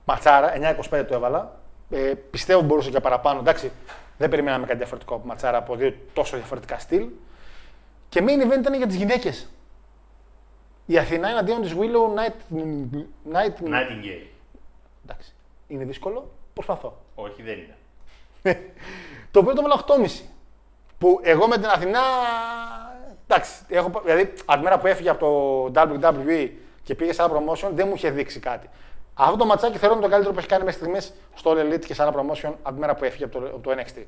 Ματσάρα, 0.05 0.53
9-25 0.91 1.05
το 1.07 1.13
έβαλα. 1.13 1.59
Ε, 1.89 2.13
πιστεύω 2.29 2.61
μπορούσε 2.61 2.89
και 2.89 2.99
παραπάνω. 2.99 3.39
Εντάξει, 3.39 3.71
δεν 4.17 4.29
περιμέναμε 4.29 4.65
κάτι 4.65 4.77
διαφορετικό 4.77 5.15
από 5.15 5.27
ματσάρα 5.27 5.57
από 5.57 5.75
δύο 5.75 5.95
τόσο 6.13 6.37
διαφορετικά 6.37 6.79
στυλ. 6.79 7.07
Και 8.09 8.23
main 8.23 8.45
event 8.45 8.59
ήταν 8.59 8.73
για 8.73 8.87
τις 8.87 8.95
γυναίκες. 8.95 9.47
Η 10.85 10.97
Αθηνά 10.97 11.29
εναντίον 11.29 11.61
της 11.61 11.73
Willow 11.73 12.19
Night. 12.19 12.57
Night... 13.33 13.63
Nightingale. 13.63 14.27
Εντάξει. 15.03 15.33
Είναι 15.67 15.83
δύσκολο. 15.83 16.31
Προσπαθώ. 16.53 16.97
Όχι, 17.15 17.41
δεν 17.41 17.57
είναι. 17.57 17.77
το 19.31 19.39
οποίο 19.39 19.53
το 19.53 19.61
έβαλα 19.65 20.07
8,5. 20.07 20.21
Που 20.97 21.19
εγώ 21.23 21.47
με 21.47 21.55
την 21.55 21.65
Αθηνά. 21.65 22.01
Εντάξει, 23.27 23.51
έχω, 23.67 23.91
δηλαδή 24.03 24.33
από 24.45 24.57
τη 24.57 24.63
μέρα 24.63 24.79
που 24.79 24.87
έφυγε 24.87 25.09
από 25.09 25.19
το 25.73 25.81
WWE 25.81 26.49
και 26.83 26.95
πήγε 26.95 27.13
σε 27.13 27.21
ένα 27.23 27.31
promotion 27.33 27.69
δεν 27.73 27.87
μου 27.87 27.93
είχε 27.95 28.09
δείξει 28.09 28.39
κάτι. 28.39 28.69
Αυτό 29.13 29.37
το 29.37 29.45
ματσάκι 29.45 29.77
θεωρώ 29.77 29.93
είναι 29.95 30.03
το 30.03 30.09
καλύτερο 30.09 30.33
που 30.33 30.39
έχει 30.39 30.47
κάνει 30.47 30.63
μέχρι 30.63 30.79
στιγμής 30.79 31.13
στο 31.35 31.51
All 31.51 31.59
Elite 31.73 31.85
και 31.85 31.93
σε 31.93 32.01
ένα 32.01 32.11
promotion 32.15 32.51
από 32.61 32.73
τη 32.73 32.79
μέρα 32.79 32.95
που 32.95 33.03
έφυγε 33.03 33.23
από 33.23 33.39
το, 33.39 33.45
από 33.45 33.59
το 33.59 33.71
NXT. 33.71 34.03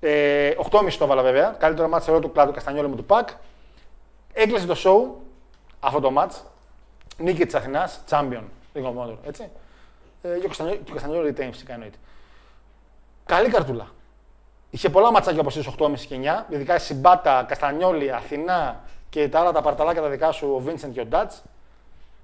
Ε, 0.00 0.50
8,5 0.70 0.92
το 0.98 1.04
έβαλα 1.04 1.22
βέβαια. 1.22 1.56
Καλύτερο 1.58 1.88
μάτσο 1.88 2.06
θεωρώ 2.06 2.20
του 2.20 2.32
κλάδου 2.32 2.52
Καστανιόλη 2.52 2.88
μου 2.88 2.96
του 2.96 3.04
Πακ. 3.04 3.28
Έκλεισε 4.32 4.66
το 4.66 4.76
show 4.84 5.22
αυτό 5.80 6.00
το 6.00 6.10
μάτς. 6.10 6.44
Νίκη 7.18 7.44
της 7.44 7.54
Αθηνάς, 7.54 8.00
champion. 8.10 8.42
Ring 8.74 8.84
of 8.84 8.94
Honor, 9.04 9.16
έτσι. 9.26 9.50
Ε, 10.22 10.28
και 10.38 10.44
ο 10.44 10.48
Καστανιόλη- 10.48 10.80
και 10.84 10.90
ο 10.90 10.94
Καστανιόλη 10.94 11.34
retain 11.36 11.48
φυσικά 11.50 11.72
εννοείται. 11.72 11.96
Καλή 13.26 13.48
καρτούλα. 13.48 13.86
Είχε 14.74 14.90
πολλά 14.90 15.12
ματσάκια 15.12 15.40
όπως 15.40 15.56
είσαι 15.56 15.72
8,5 15.78 15.94
και 15.98 16.16
9. 16.48 16.52
Ειδικά 16.52 16.74
η 16.74 16.78
Συμπάτα, 16.78 17.44
Καστανιόλη, 17.48 18.12
Αθηνά 18.12 18.80
και 19.08 19.28
τα 19.28 19.40
άλλα 19.40 19.52
τα 19.52 19.62
παρταλάκια 19.62 20.02
τα 20.02 20.08
δικά 20.08 20.32
σου, 20.32 20.46
ο 20.46 20.62
Vincent 20.66 20.90
και 20.92 21.00
ο 21.00 21.06
Dutch. 21.10 21.40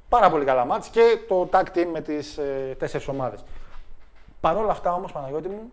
Πάρα 0.08 0.30
πολύ 0.30 0.44
καλά 0.44 0.64
μάτς 0.64 0.88
και 0.88 1.18
το 1.28 1.48
tag 1.52 1.62
team 1.74 1.86
με 1.92 2.00
τις 2.00 2.38
ε, 2.38 2.76
τέσσερις 2.78 3.08
ομάδες. 3.08 3.44
Παρ' 4.40 4.56
όλα 4.56 4.70
αυτά 4.70 4.92
όμως, 4.92 5.12
Παναγιώτη 5.12 5.48
μου, 5.48 5.70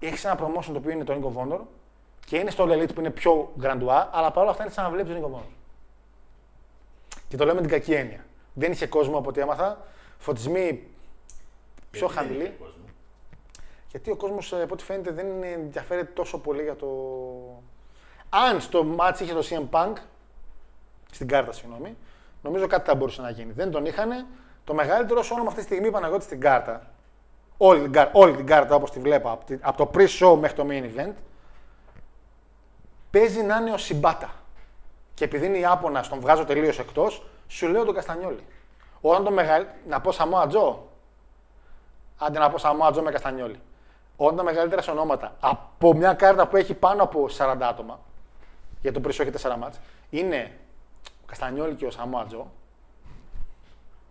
έχεις 0.00 0.24
ένα 0.24 0.38
promotion 0.38 0.70
το 0.72 0.76
οποίο 0.76 0.90
είναι 0.90 1.04
το 1.04 1.12
Ring 1.12 1.24
of 1.24 1.42
Honor 1.42 1.60
και 2.26 2.38
είναι 2.38 2.50
στο 2.50 2.64
All 2.64 2.72
Elite 2.72 2.94
που 2.94 3.00
είναι 3.00 3.10
πιο 3.10 3.52
grandeur, 3.62 4.06
αλλά 4.10 4.30
παρόλα 4.30 4.50
αυτά 4.50 4.62
είναι 4.62 4.72
σαν 4.72 4.84
να 4.84 4.90
βλέπεις 4.90 5.16
Ring 5.16 5.24
of 5.24 5.38
Honor. 5.38 5.50
Και 7.28 7.36
το 7.36 7.44
λέω 7.44 7.54
με 7.54 7.60
την 7.60 7.70
κακή 7.70 7.92
έννοια. 7.92 8.24
Δεν 8.54 8.72
είχε 8.72 8.86
κόσμο 8.86 9.18
από 9.18 9.28
ό,τι 9.28 9.40
έμαθα. 9.40 9.78
Φωτισμοί 10.18 10.82
πιο 11.90 12.06
Γιατί 12.06 12.28
δεν 12.28 12.36
χαμηλοί. 12.36 12.56
Είχε 13.96 14.10
κόσμο. 14.10 14.10
Γιατί 14.10 14.10
ο 14.10 14.16
κόσμος, 14.16 14.52
από 14.52 14.72
ό,τι 14.74 14.84
φαίνεται, 14.84 15.10
δεν 15.10 15.42
ενδιαφέρεται 15.42 16.10
τόσο 16.14 16.38
πολύ 16.38 16.62
για 16.62 16.76
το. 16.76 16.86
Αν 18.28 18.60
στο 18.60 18.84
ματς 18.84 19.24
είχε 19.24 19.34
το 19.34 19.46
CM 19.50 19.68
Punk, 19.70 19.92
στην 21.10 21.28
κάρτα, 21.28 21.52
συγγνώμη, 21.52 21.96
νομίζω 22.42 22.66
κάτι 22.66 22.88
θα 22.88 22.94
μπορούσε 22.94 23.22
να 23.22 23.30
γίνει. 23.30 23.52
Δεν 23.52 23.70
τον 23.70 23.86
είχαν. 23.86 24.26
Το 24.64 24.74
μεγαλύτερο 24.74 25.22
σε 25.22 25.32
όνομα 25.32 25.48
αυτή 25.48 25.60
τη 25.60 25.66
στιγμή 25.66 25.90
Παναγιώτη 25.90 26.24
στην 26.24 26.40
κάρτα. 26.40 26.90
Όλη 27.56 27.82
την, 27.82 27.92
κάρτα, 27.92 28.18
όλη 28.18 28.36
την 28.36 28.46
κάρτα 28.46 28.74
όπως 28.74 28.90
τη 28.90 29.00
βλέπω, 29.00 29.30
από, 29.30 29.44
τη- 29.44 29.58
από 29.60 29.76
το 29.76 29.90
pre-show 29.94 30.36
μέχρι 30.40 30.56
το 30.56 30.66
main 30.68 30.84
event, 30.96 31.12
παίζει 33.10 33.42
να 33.42 33.56
είναι 33.56 33.72
ο 33.72 33.76
Συμπάτα. 33.78 34.30
Και 35.14 35.24
επειδή 35.24 35.46
είναι 35.46 35.58
Ιάπωνα, 35.58 36.00
τον 36.08 36.20
βγάζω 36.20 36.44
τελείως 36.44 36.78
εκτός, 36.78 37.26
σου 37.48 37.68
λέω 37.68 37.84
τον 37.84 37.94
Καστανιόλη. 37.94 38.44
Όταν 39.00 39.24
το 39.24 39.30
μεγαλύτερο. 39.30 39.76
Να 39.88 40.00
πω 40.00 40.12
Σαμόα 40.12 40.46
Τζο. 40.46 40.88
Άντε 42.18 42.38
να 42.38 42.50
πω 42.50 42.58
Σαμόα 42.58 42.90
Τζο 42.90 43.02
με 43.02 43.10
Καστανιόλη. 43.10 43.60
Όταν 44.16 44.36
τα 44.36 44.42
μεγαλύτερα 44.42 44.82
σε 44.82 44.90
ονόματα 44.90 45.36
από 45.40 45.94
μια 45.94 46.14
κάρτα 46.14 46.48
που 46.48 46.56
έχει 46.56 46.74
πάνω 46.74 47.02
από 47.02 47.26
40 47.38 47.56
άτομα, 47.60 48.00
για 48.80 48.92
το 48.92 49.00
pre-show 49.04 49.20
έχει 49.20 49.30
4 49.42 49.56
μάτς, 49.58 49.80
είναι 50.10 50.52
ο 51.04 51.26
Καστανιόλη 51.26 51.74
και 51.74 51.86
ο 51.86 51.90
Σαμόα 51.90 52.24
Τζο, 52.24 52.50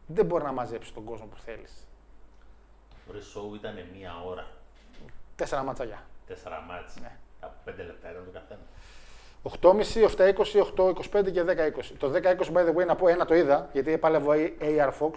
δεν 0.07 0.25
μπορεί 0.25 0.43
να 0.43 0.51
μαζέψεις 0.51 0.93
τον 0.93 1.03
κόσμο 1.03 1.25
που 1.25 1.37
θέλεις. 1.45 1.87
Το 3.07 3.13
show 3.13 3.55
ήταν 3.55 3.73
μία 3.97 4.11
ώρα. 4.25 4.47
Τέσσερα 5.35 5.63
ματσαγιά. 5.63 6.03
Τέσσερα 6.27 6.63
μάτς. 6.67 6.95
Ναι. 7.01 7.11
Από 7.39 7.53
πέντε 7.63 7.83
λεπτά 7.83 8.11
ήταν 8.11 8.23
το 8.25 8.31
καθένα. 8.31 8.61
8,5, 9.43 10.03
7,20, 10.03 11.21
8,25 11.21 11.31
και 11.31 11.43
10,20. 11.43 11.95
Το 11.97 12.11
10,20 12.11 12.53
by 12.53 12.67
the 12.67 12.75
way 12.75 12.85
να 12.85 12.95
πω 12.95 13.07
ένα 13.07 13.25
το 13.25 13.35
είδα, 13.35 13.69
γιατί 13.73 13.97
πάλι 13.97 14.15
ο 14.15 14.25
AR 14.59 14.91
Fox, 14.99 15.11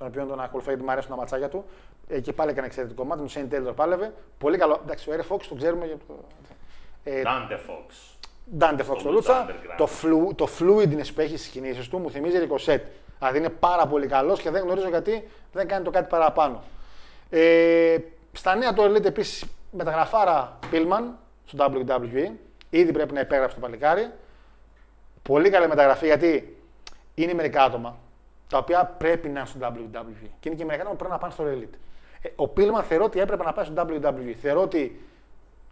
τον 0.00 0.08
οποίο 0.08 0.26
τον 0.26 0.40
ακολουθώ 0.40 0.70
γιατί 0.70 0.84
μου 0.84 0.90
αρέσουν 0.90 1.10
τα 1.10 1.16
ματσάκια 1.16 1.48
του, 1.48 1.64
ε, 2.08 2.20
και 2.20 2.32
πάλι 2.32 2.50
έκανε 2.50 2.66
εξαιρετικό 2.66 3.04
μάτι, 3.04 3.22
με 3.22 3.28
τον 3.28 3.48
Shane 3.50 3.68
Taylor 3.68 3.74
πάλευε. 3.74 4.12
Πολύ 4.38 4.58
καλό. 4.58 4.80
Εντάξει, 4.84 5.10
ο 5.10 5.12
AR 5.16 5.34
Fox 5.34 5.40
τον 5.48 5.56
ξέρουμε 5.56 5.86
για 5.86 5.96
το. 6.06 6.14
Ε, 7.04 7.22
Dante 7.24 7.52
Fox. 7.52 8.16
Dante 8.58 8.80
Fox 8.80 8.96
Το 8.96 9.02
το 9.02 9.10
Λούτσα. 9.10 9.46
Underground. 9.46 9.74
Το, 9.76 9.86
φλου, 9.86 10.34
το 10.34 10.48
fluidness 10.58 11.06
που 11.14 11.20
έχει 11.20 11.36
στις 11.36 11.46
κινήσεις 11.46 11.88
του 11.88 11.98
μου 11.98 12.10
θυμίζει 12.10 12.38
Ρικοσέτ. 12.38 12.86
Δηλαδή 13.18 13.38
είναι 13.38 13.48
πάρα 13.48 13.86
πολύ 13.86 14.06
καλός 14.06 14.40
και 14.40 14.50
δεν 14.50 14.62
γνωρίζω 14.62 14.88
γιατί 14.88 15.28
δεν 15.52 15.68
κάνει 15.68 15.84
το 15.84 15.90
κάτι 15.90 16.08
παραπάνω. 16.08 16.62
Ε, 17.30 17.96
στα 18.32 18.54
νέα 18.54 18.72
του 18.72 18.82
Elite 18.82 19.04
επίσης 19.04 19.44
μεταγραφάρα 19.70 20.58
Pillman 20.72 21.02
στο 21.44 21.72
WWE. 21.74 22.30
Ήδη 22.70 22.92
πρέπει 22.92 23.12
να 23.12 23.20
υπέγραψε 23.20 23.54
το 23.54 23.60
παλικάρι. 23.60 24.10
Πολύ 25.22 25.50
καλή 25.50 25.68
μεταγραφή 25.68 26.06
γιατί 26.06 26.56
είναι 27.14 27.34
μερικά 27.34 27.62
άτομα 27.62 27.98
τα 28.50 28.58
οποία 28.58 28.84
πρέπει 28.98 29.28
να 29.28 29.40
είναι 29.40 29.48
στο 29.48 29.58
WWE. 29.62 30.28
Και 30.40 30.48
είναι 30.48 30.58
και 30.58 30.64
μερικά 30.64 30.82
άτομα 30.82 30.90
που 30.90 30.96
πρέπει 30.96 31.12
να 31.12 31.18
πάνε 31.18 31.32
στο 31.32 31.44
Elite. 31.44 31.78
Ε, 32.22 32.28
ο 32.42 32.52
Pillman 32.56 32.84
θεωρώ 32.84 33.04
ότι 33.04 33.20
έπρεπε 33.20 33.44
να 33.44 33.52
πάει 33.52 33.64
στο 33.64 33.74
WWE. 33.76 34.32
Θεωρώ 34.40 34.62
ότι 34.62 35.00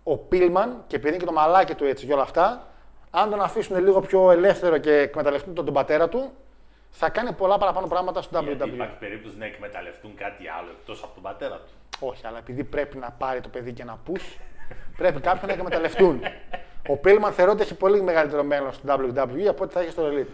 ο 0.03 0.17
Πίλμαν 0.17 0.85
και 0.87 0.97
επειδή 0.97 1.09
είναι 1.09 1.19
και 1.25 1.31
το 1.31 1.33
μαλάκι 1.33 1.75
του 1.75 1.85
έτσι 1.85 2.07
και 2.07 2.13
όλα 2.13 2.23
αυτά, 2.23 2.67
αν 3.11 3.31
τον 3.31 3.41
αφήσουν 3.41 3.85
λίγο 3.85 4.01
πιο 4.01 4.31
ελεύθερο 4.31 4.79
και 4.79 4.93
εκμεταλλευτούν 4.93 5.55
τον, 5.55 5.65
τον 5.65 5.75
πατέρα 5.75 6.09
του, 6.09 6.33
θα 6.91 7.09
κάνει 7.09 7.33
πολλά 7.33 7.59
παραπάνω 7.59 7.87
πράγματα 7.87 8.23
στο 8.23 8.41
Γιατί 8.41 8.65
WWE. 8.65 8.73
υπάρχει 8.73 8.97
περίπτωση 8.99 9.37
να 9.37 9.45
εκμεταλλευτούν 9.45 10.15
κάτι 10.15 10.49
άλλο 10.59 10.69
εκτός 10.79 11.03
από 11.03 11.15
τον 11.15 11.23
πατέρα 11.23 11.57
του; 11.57 11.71
Όχι, 12.07 12.27
αλλά 12.27 12.39
επειδή 12.39 12.65
πρέπει 12.65 12.97
να 12.97 13.11
πάρει 13.11 13.41
το 13.41 13.49
παιδί 13.49 13.73
και 13.73 13.85
να 13.85 13.99
πούς, 14.05 14.39
πρέπει 14.97 15.21
κάποιον 15.21 15.47
να 15.47 15.53
εκμεταλλευτούν. 15.53 16.21
ο 16.89 16.97
Πίλμαν 16.97 17.33
θεωρώ 17.33 17.53
ότι 17.53 17.63
έχει 17.63 17.75
πολύ 17.75 18.03
μεγαλύτερο 18.03 18.43
μέλλον 18.43 18.73
στο 18.73 18.95
WWE 18.95 19.47
από 19.49 19.65
ό,τι 19.65 19.73
θα 19.73 19.81
έχει 19.81 19.91
στο 19.91 20.03
Elite. 20.13 20.27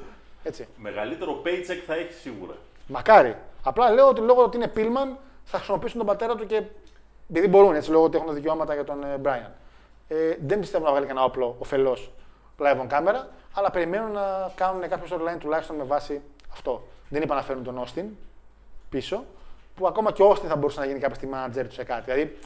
Έτσι. 0.45 0.69
Μεγαλύτερο 0.77 1.43
paycheck 1.45 1.83
θα 1.87 1.95
έχεις 1.95 2.21
σίγουρα. 2.21 2.55
Μακάρι. 2.87 3.37
Απλά 3.63 3.91
λέω 3.91 4.09
ότι 4.09 4.21
λόγω 4.21 4.43
ότι 4.43 4.57
είναι 4.57 4.69
Πίλμαν 4.69 5.19
θα 5.45 5.57
χρησιμοποιήσουν 5.57 5.99
τον 5.99 6.07
πατέρα 6.07 6.35
του 6.35 6.47
και 6.47 6.63
επειδή 7.31 7.49
μπορούν 7.49 7.75
έτσι 7.75 7.91
λόγω 7.91 8.05
ότι 8.05 8.17
έχουν 8.17 8.35
δικαιώματα 8.35 8.75
για 8.75 8.85
τον 8.85 9.05
ε, 9.05 9.21
Brian. 9.25 9.51
Ε, 10.09 10.37
δεν 10.47 10.61
πιστεύω 10.61 10.85
να 10.85 10.91
βγάλει 10.91 11.07
κανένα 11.07 11.25
όπλο 11.27 11.57
ωφελώ 11.59 11.97
live 12.59 12.81
on 12.81 12.89
camera, 12.89 13.25
αλλά 13.55 13.71
περιμένουν 13.71 14.13
να 14.13 14.53
κάνουν 14.55 14.89
κάποιο 14.89 15.17
storyline 15.17 15.39
τουλάχιστον 15.39 15.77
με 15.77 15.85
βάση 15.85 16.21
αυτό. 16.53 16.87
Δεν 17.09 17.23
είπα 17.23 17.35
να 17.35 17.43
φέρουν 17.43 17.65
τον 17.65 17.85
Austin 17.85 18.05
πίσω, 18.89 19.25
που 19.75 19.87
ακόμα 19.87 20.13
και 20.13 20.23
ο 20.23 20.31
Austin 20.31 20.47
θα 20.47 20.57
μπορούσε 20.57 20.81
να 20.81 20.87
γίνει 20.87 20.99
κάποια 20.99 21.15
στιγμή 21.15 21.37
manager 21.39 21.65
του 21.69 21.73
σε 21.73 21.85
κάτι. 21.85 22.13
Δηλαδή, 22.13 22.39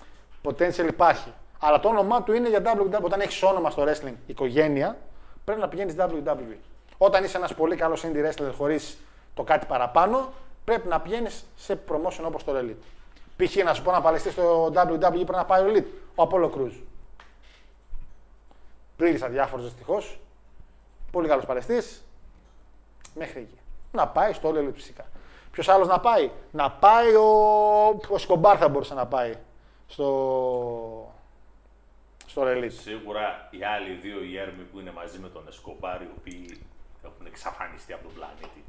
potential 0.43 0.89
υπάρχει. 0.89 1.33
Αλλά 1.61 1.81
το 1.81 1.89
όνομά 1.89 2.23
του 2.23 2.33
είναι 2.33 2.49
για 2.49 2.63
WWE. 2.63 3.01
Όταν 3.03 3.21
έχεις 3.21 3.43
όνομα 3.43 3.71
στο 3.71 3.85
wrestling 3.87 4.15
οικογένεια, 4.27 4.97
πρέπει 5.45 5.61
να 5.61 5.69
πηγαίνεις 5.69 5.95
WWE. 5.99 6.57
Όταν 6.99 7.25
είσαι 7.25 7.37
ένας 7.37 7.55
πολύ 7.55 7.77
καλός 7.77 8.05
indie 8.05 8.29
wrestler 8.29 8.53
χωρίς 8.57 8.99
το 9.35 9.43
κάτι 9.43 9.67
παραπάνω, 9.67 10.33
πρέπει 10.65 10.89
να 10.89 11.01
πηγαίνεις 11.01 11.45
σε 11.57 11.81
promotion 11.89 12.25
όπως 12.25 12.45
το 12.45 12.53
Elite. 12.59 12.83
Π.χ. 13.37 13.57
να 13.65 13.75
σου 13.75 13.83
πω 13.83 13.91
να 13.91 14.01
παλαιστείς 14.01 14.33
στο 14.33 14.67
WWE 14.67 15.11
πρέπει 15.11 15.33
να 15.33 15.45
πάει 15.45 15.63
ο 15.63 15.73
Elite, 15.73 15.87
ο 16.15 16.29
Apollo 16.31 16.51
Cruz. 16.51 16.73
Πλήρης 18.97 19.23
αδιάφορος 19.23 19.65
δυστυχώς. 19.65 20.19
Πολύ 21.11 21.29
καλός 21.29 21.45
παλαιστής. 21.45 22.05
Μέχρι 23.15 23.41
εκεί. 23.41 23.59
Να 23.93 24.09
πάει 24.09 24.33
στο 24.33 24.49
όλο 24.49 24.73
φυσικά. 24.75 25.05
Ποιος 25.51 25.69
άλλος 25.69 25.89
να 25.89 26.01
πάει; 26.01 26.31
Να 26.51 26.71
πάει 26.71 27.15
ο, 27.15 27.25
ο 28.09 28.19
Σκομπάρ 28.19 28.57
θα 28.59 28.69
μπορούσε 28.69 28.95
να 28.95 29.07
πάει 29.07 29.35
στο, 29.87 31.15
στο 32.27 32.43
Elite. 32.47 32.73
Σίγουρα 32.81 33.49
οι 33.51 33.65
άλλοι 33.65 33.95
δύο 33.95 34.23
Ιέρμοι 34.23 34.63
που 34.63 34.81
είναι 34.81 34.93
μαζί 34.93 35.19
με 35.19 35.29
τον 35.29 35.49
Εσκομπάρ, 35.49 36.03
οι 36.03 36.09
οποίοι 36.19 36.61
έχουν 37.15 37.27
εξαφανιστεί 37.27 37.93
από 37.93 38.03
τον 38.03 38.15
πλανήτη. 38.15 38.65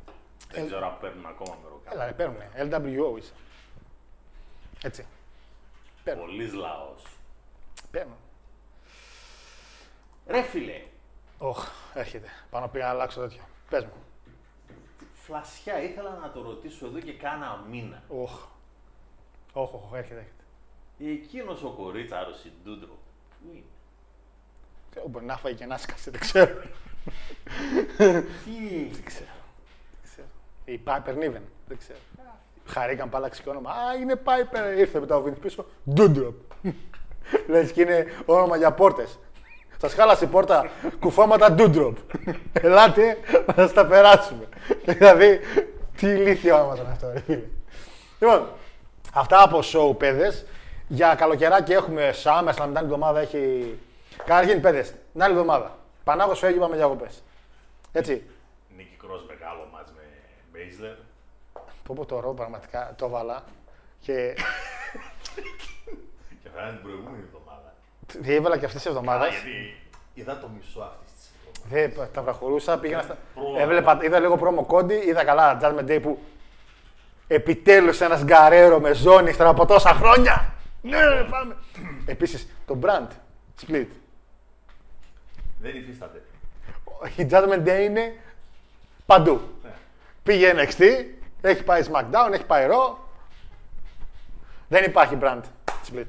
Δεν 0.51 0.65
ξέρω 0.65 0.85
αν 0.87 0.97
παίρνουν 0.99 1.25
ακόμα 1.25 1.57
με 1.63 1.69
ροκά. 1.69 1.91
Έλα, 1.93 2.05
ρε, 2.05 2.11
παίρνουνε. 2.11 2.49
LWO 2.57 3.17
είσαι. 3.17 3.33
Έτσι. 4.83 5.05
παίρνουν. 6.03 6.25
Πολύς 6.25 6.53
λαός. 6.53 7.03
Παίρνουν. 7.91 8.17
Ρε 10.27 10.41
φίλε, 10.41 10.83
Οχ, 11.37 11.67
έρχεται. 11.93 12.27
Πάνω 12.49 12.67
πήγα 12.67 12.85
να 12.85 12.91
αλλάξω 12.91 13.21
τέτοιο. 13.21 13.41
Πες 13.69 13.85
μου. 13.85 13.91
φλασιά 15.25 15.81
ήθελα 15.81 16.17
να 16.17 16.31
το 16.31 16.41
ρωτήσω 16.41 16.85
εδώ 16.85 16.99
και 16.99 17.13
κάνα 17.13 17.65
μήνα. 17.69 18.03
Οχ. 18.07 18.45
Οχ, 19.53 19.73
οχ, 19.73 19.93
έρχεται, 19.93 20.19
έρχεται. 20.19 20.43
Εκείνος 21.11 21.63
ο 21.63 21.69
κορίτσαρος 21.69 22.43
η 22.43 22.51
Ντούντρο. 22.63 22.97
Πού 23.41 23.49
είναι; 23.51 23.63
Ξέρω, 24.89 25.07
Μπορεί 25.07 25.25
να 25.25 25.37
φάει 25.37 25.55
και 25.55 25.65
να 25.65 25.77
σκάσει, 25.77 26.09
δεν 26.09 26.19
ξέρω. 26.19 26.61
Τι. 27.97 28.89
Δεν 28.91 29.03
ξέρω. 29.05 29.29
Δεν 30.01 30.11
ξέρω. 30.11 30.27
Η 30.65 30.79
Piper 30.85 31.23
Niven, 31.23 31.41
δεν 31.67 31.77
ξέρω. 31.77 31.99
Χαρήκαν 32.65 33.09
που 33.09 33.17
άλλαξε 33.17 33.41
και 33.41 33.49
όνομα. 33.49 33.71
Α, 33.71 33.95
είναι 34.01 34.21
Piper. 34.23 34.77
Ήρθε 34.77 34.99
μετά 34.99 35.15
ο 35.15 35.23
Vince 35.25 35.39
πίσω. 35.41 35.65
Doodrop. 35.95 36.33
Λες 37.47 37.71
και 37.71 37.81
είναι 37.81 38.05
όνομα 38.25 38.57
για 38.57 38.71
πόρτες. 38.71 39.19
Σας 39.81 39.93
χάλασε 39.93 40.25
η 40.25 40.27
πόρτα 40.27 40.69
κουφώματα 40.99 41.55
Doodrop. 41.57 41.93
Ελάτε 42.53 43.17
να 43.45 43.53
σας 43.53 43.73
τα 43.73 43.85
περάσουμε. 43.85 44.47
δηλαδή, 44.85 45.39
τι 45.97 46.07
ηλίθιο 46.07 46.55
όνομα 46.55 46.73
ήταν 46.75 46.87
αυτό, 46.91 47.11
ρε 47.13 47.19
φίλε. 47.19 47.43
Λοιπόν, 48.19 48.47
αυτά 49.13 49.43
από 49.43 49.59
show, 49.63 49.97
παιδες. 49.97 50.45
Για 50.87 51.15
καλοκαιράκι 51.15 51.71
έχουμε 51.73 52.13
SummerSlam, 52.23 52.53
την 52.53 52.77
άλλη 52.77 52.85
εβδομάδα 52.85 53.19
έχει... 53.19 53.73
Καταρχήν, 54.25 54.61
παιδες, 54.61 54.93
την 55.11 55.23
άλλη 55.23 55.33
εβδομάδα. 55.33 55.77
Πανάγος 56.09 56.39
φεύγει, 56.39 56.59
πάμε 56.59 56.75
διακοπές. 56.75 57.23
Έτσι. 57.91 58.23
Νίκη 58.77 58.95
Κρός 58.97 59.25
μεγάλο 59.27 59.67
μάτς 59.73 59.91
με 59.95 60.01
Μπέιζλερ. 60.51 60.95
Πω 61.83 61.93
πω 61.95 62.05
το 62.05 62.19
ρο, 62.19 62.33
πραγματικά 62.33 62.93
το 62.97 63.09
βάλα. 63.09 63.43
Και 63.99 64.33
Και 66.43 66.49
θα 66.55 66.61
είναι 66.61 66.71
την 66.71 66.81
προηγούμενη 66.81 67.23
εβδομάδα. 67.25 67.73
τι 68.23 68.33
έβαλα 68.35 68.57
και 68.57 68.65
αυτή 68.65 68.79
τη 68.79 68.89
εβδομάδα. 68.89 69.25
Α, 69.25 69.27
γιατί 69.27 69.77
είδα 70.13 70.37
το 70.39 70.47
μισό 70.47 70.79
αυτής 70.81 71.13
της 71.13 71.31
εβδομάδας. 71.47 71.99
Δεν 71.99 72.13
τα 72.13 72.21
προχωρούσα, 72.21 72.79
πήγαινα 72.79 73.01
στα... 73.01 73.17
Προ- 73.33 73.57
Έβλεπα, 73.57 73.99
είδα 74.01 74.19
λίγο 74.19 74.37
πρόμο 74.37 74.65
κόντι, 74.65 74.93
είδα 74.95 75.23
καλά 75.23 75.59
Judgment 75.61 75.89
Day 75.89 75.99
που 76.01 76.19
επιτέλους 77.27 78.01
ένας 78.01 78.23
γκαρέρο 78.23 78.79
με 78.79 78.93
ζώνη 78.93 79.29
ύστερα 79.29 79.49
από 79.49 79.65
τόσα 79.65 79.89
χρόνια. 79.93 80.53
Ναι, 80.81 81.07
ρε, 81.07 81.23
πάμε. 81.23 81.55
Επίσης, 82.05 82.47
το 82.65 82.79
brand 82.83 83.07
split. 83.67 83.87
Δεν 85.61 85.75
υφίσταται. 85.75 86.21
Η 87.15 87.27
Judgment 87.31 87.67
Day 87.67 87.83
είναι 87.83 88.15
παντού. 89.05 89.41
Πήγε 90.23 90.53
NXT, 90.55 91.05
έχει 91.41 91.63
πάει 91.63 91.83
SmackDown, 91.91 92.31
έχει 92.33 92.45
πάει 92.45 92.67
Raw. 92.71 92.95
Δεν 94.67 94.83
υπάρχει 94.83 95.17
brand 95.21 95.41
split. 95.91 96.05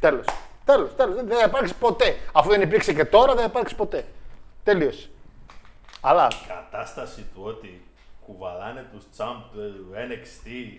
Τέλος. 0.00 0.24
Τέλος, 0.64 0.96
τέλος. 0.96 1.14
Δεν 1.14 1.26
δεν 1.26 1.38
θα 1.38 1.44
υπάρξει 1.44 1.74
ποτέ. 1.74 2.16
Αφού 2.32 2.48
δεν 2.48 2.60
υπήρξε 2.60 2.92
και 2.92 3.04
τώρα, 3.04 3.32
δεν 3.32 3.42
θα 3.42 3.48
υπάρξει 3.48 3.74
ποτέ. 3.74 4.04
Τελείωσε. 4.64 5.08
Αλλά 6.00 6.28
Κατάσταση 6.48 7.26
του 7.34 7.42
ότι 7.44 7.82
κουβαλάνε 8.26 8.86
τους 8.92 9.04
τσάμπ 9.10 9.40
του 9.52 9.90
NXT 9.94 10.78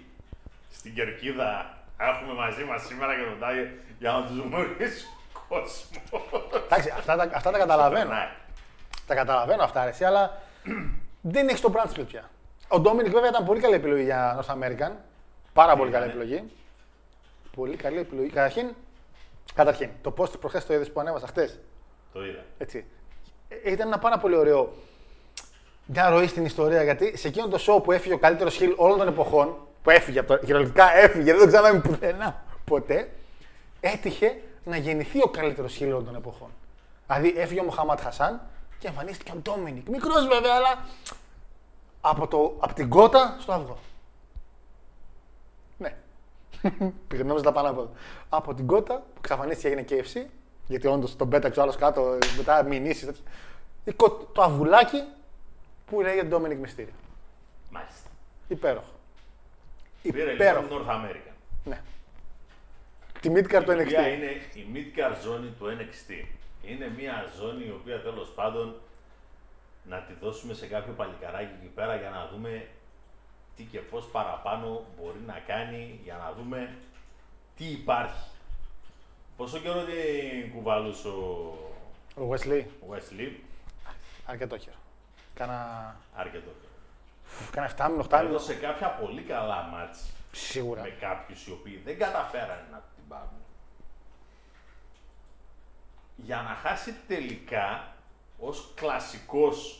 στην 0.71 0.93
κερκίδα. 0.93 1.77
Έχουμε 1.97 2.33
μαζί 2.33 2.63
μας 2.63 2.85
σήμερα 2.85 3.15
και 3.15 3.23
τον 3.29 3.39
Τάγιο 3.39 3.69
για 3.99 4.11
να 4.11 4.25
τους 4.25 4.37
γνωρίσει 4.37 5.05
ο 5.05 5.24
κόσμο. 5.49 6.21
εντάξει, 6.65 6.89
αυτά, 6.97 7.15
τα- 7.15 7.29
αυτά 7.33 7.51
τα 7.51 7.57
καταλαβαίνω. 7.57 8.13
Ναι. 8.13 8.29
Τα 9.07 9.15
καταλαβαίνω 9.15 9.63
αυτά, 9.63 9.81
αρέσει, 9.81 10.03
αλλά 10.03 10.41
δεν 11.21 11.47
έχεις 11.47 11.61
το 11.61 11.73
brand 11.75 11.89
split 11.99 12.05
πια. 12.07 12.29
Ο 12.67 12.79
Ντόμινικ 12.79 13.11
βέβαια 13.11 13.29
ήταν 13.29 13.45
πολύ 13.45 13.59
καλή 13.59 13.73
επιλογή 13.75 14.03
για 14.03 14.39
North 14.39 14.53
American. 14.53 14.91
Πάρα 15.53 15.75
πολύ 15.75 15.91
καλή 15.91 16.05
ήτανε; 16.05 16.21
επιλογή. 16.23 16.51
Πολύ 17.55 17.75
καλή 17.75 17.99
επιλογή. 17.99 18.29
Καταρχήν, 18.29 18.67
καταρχήν 19.53 19.89
το 20.01 20.13
post 20.17 20.39
προχθές 20.39 20.65
το 20.65 20.73
είδες 20.73 20.91
που 20.91 20.99
ανέβασα 20.99 21.27
χτες; 21.27 21.59
Το 22.13 22.25
είδα. 22.25 22.43
Έτσι. 22.57 22.85
Ε, 23.63 23.71
Ήταν 23.71 23.87
ένα 23.87 23.99
πάρα 23.99 24.17
πολύ 24.17 24.35
ωραίο 24.35 24.73
μια 25.85 26.09
ροή 26.09 26.27
στην 26.27 26.45
ιστορία 26.45 26.83
γιατί 26.83 27.17
σε 27.17 27.27
εκείνο 27.27 27.47
το 27.47 27.59
show 27.67 27.83
που 27.83 27.91
έφυγε 27.91 28.13
ο 28.13 28.17
καλύτερος 28.17 28.55
χιλ 28.55 28.73
όλων 28.77 28.97
των 28.97 29.07
εποχών, 29.07 29.57
που 29.83 29.89
έφυγε 29.89 30.19
από 30.19 30.27
το. 30.27 30.37
Κυριολεκτικά 30.37 30.95
έφυγε, 30.97 31.33
δεν 31.33 31.41
το 31.41 31.47
ξανά 31.47 31.81
πουθενά 31.81 32.43
ποτέ, 32.65 33.09
έτυχε 33.79 34.35
να 34.65 34.77
γεννηθεί 34.77 35.21
ο 35.23 35.27
καλύτερος 35.27 35.73
χιλ 35.73 35.87
όλων 35.91 36.05
των 36.05 36.15
εποχών. 36.15 36.49
Δηλαδή 37.07 37.33
έφυγε 37.37 37.59
ο 37.59 37.63
Μοχαμάτ 37.63 37.99
Χασάν 38.01 38.41
και 38.79 38.87
εμφανίστηκε 38.87 39.31
ο 39.31 39.35
Ντόμινικ. 39.35 39.87
Μικρός 39.87 40.27
βέβαια, 40.27 40.53
αλλά 40.55 40.85
από, 42.01 42.27
το, 42.27 42.55
από 42.59 42.73
την 42.73 42.89
κότα 42.89 43.35
στο 43.39 43.51
αυγό. 43.53 43.77
Ναι. 45.77 45.95
Πήγε 47.07 47.23
νόμιζα 47.23 47.43
τα 47.43 47.51
πάνω 47.51 47.69
από 47.69 47.81
εδώ. 47.81 47.91
Από 48.29 48.53
την 48.53 48.67
κότα 48.67 48.93
που 48.95 49.13
εξαφανίστηκε 49.17 49.67
έγινε 49.67 49.85
KFC, 49.89 50.25
γιατί 50.67 50.87
όντως 50.87 51.15
τον 51.15 51.29
πέταξε 51.29 51.59
ο 51.59 51.63
άλλος 51.63 51.75
κάτω, 51.75 52.17
μετά 52.37 52.63
μηνύσεις. 52.63 53.05
τέτοια. 53.05 53.23
Η 53.83 53.91
κο- 53.93 54.29
Το 54.33 54.41
αυγουλάκι 54.41 55.03
που 55.85 56.01
λέγεται 56.01 56.27
Dominic 56.35 56.65
Mysterio. 56.65 56.93
Μάλιστα. 57.69 58.09
Υπέροχο. 58.47 58.93
Πήρε 60.01 60.17
λοιπόν 60.17 60.33
Υπέροχο. 60.35 60.67
North 60.71 60.89
America. 60.89 61.31
Ναι. 61.63 61.81
Τη 63.25 63.31
Midcard 63.33 63.63
του 63.65 63.71
Η 63.71 63.81
οποία 63.81 64.03
NXT. 64.03 64.13
είναι 64.13 64.31
η 64.53 64.65
mid 64.73 65.21
ζώνη 65.23 65.47
του 65.59 65.65
NXT. 65.65 66.25
Είναι 66.65 66.91
μια 66.97 67.25
ζώνη 67.39 67.65
η 67.65 67.71
οποία 67.79 68.01
τέλος 68.01 68.29
πάντων 68.35 68.75
να 69.83 69.97
τη 70.01 70.13
δώσουμε 70.21 70.53
σε 70.53 70.65
κάποιο 70.65 70.93
παλικαράκι 70.93 71.53
εκεί 71.59 71.67
πέρα 71.75 71.95
για 71.95 72.09
να 72.09 72.27
δούμε 72.31 72.67
τι 73.55 73.63
και 73.63 73.79
πώς 73.79 74.05
παραπάνω 74.05 74.85
μπορεί 74.97 75.19
να 75.25 75.39
κάνει 75.47 75.99
για 76.03 76.15
να 76.15 76.33
δούμε 76.37 76.75
τι 77.55 77.65
υπάρχει. 77.65 78.27
Πόσο 79.37 79.59
καιρό 79.59 79.83
την 79.83 80.51
κουβαλούσε 80.53 81.07
ο 81.07 81.57
Ο 82.15 82.29
Wesley. 82.33 82.63
Wesley, 82.91 83.31
Αρκετό 84.25 84.57
καιρό. 84.57 84.77
Κάνα, 85.33 85.95
αρκετό 86.15 86.49
καιρό. 86.61 87.49
κάνα 87.51 87.71
7 87.77 87.89
μήνο, 87.89 88.05
8 88.09 88.17
μήνο. 88.17 88.29
Έδωσε 88.29 88.53
κάποια 88.53 88.87
πολύ 88.89 89.21
καλά 89.21 89.61
μάτς 89.71 90.09
Σίγουρα. 90.31 90.81
με 90.81 90.89
κάποιους 90.99 91.47
οι 91.47 91.51
οποίοι 91.51 91.81
δεν 91.85 91.97
καταφέρανε 91.97 92.65
να 92.71 92.83
την 93.05 93.17
πάρουν. 93.17 93.43
Για 96.15 96.35
να 96.35 96.69
χάσει 96.69 96.95
τελικά 97.07 97.93
ως 98.39 98.71
κλασικός 98.75 99.79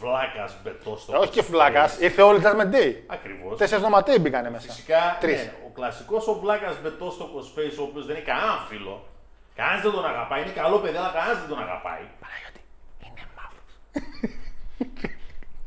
βλάκας 0.00 0.56
μπετό 0.62 0.96
στο 0.96 1.12
Ε, 1.14 1.16
όχι 1.16 1.30
και 1.30 1.42
φλάκα, 1.42 1.90
ήρθε 2.00 2.22
όλοι 2.22 2.40
τα 2.40 2.54
με 2.54 2.70
Day. 2.72 2.94
Ακριβώς. 3.06 3.58
Τέσσερις 3.58 3.84
νοματέοι 3.84 4.18
μπήκανε 4.20 4.50
μέσα. 4.50 4.66
Φυσικά, 4.66 5.16
Τρεις. 5.20 5.44
ναι, 5.44 5.52
ο 5.66 5.70
κλασικός 5.74 6.26
ο 6.28 6.34
βλάκας 6.38 6.80
μπετόστοκος 6.80 7.24
face, 7.34 7.76
ο 7.78 7.82
οποίος 7.82 8.06
δεν 8.06 8.16
έχει 8.16 8.24
κανένα 8.24 8.58
φίλο, 8.68 9.06
κανένας 9.54 9.82
δεν 9.82 9.92
τον 9.92 10.04
αγαπάει, 10.06 10.42
είναι 10.42 10.50
καλό 10.50 10.78
παιδί, 10.78 10.96
αλλά 10.96 11.10
κανένας 11.18 11.38
δεν 11.38 11.48
τον 11.48 11.58
αγαπάει. 11.58 12.02
Παναγιώτη, 12.22 12.60
είναι 13.06 13.24
μαύρος. 13.36 13.72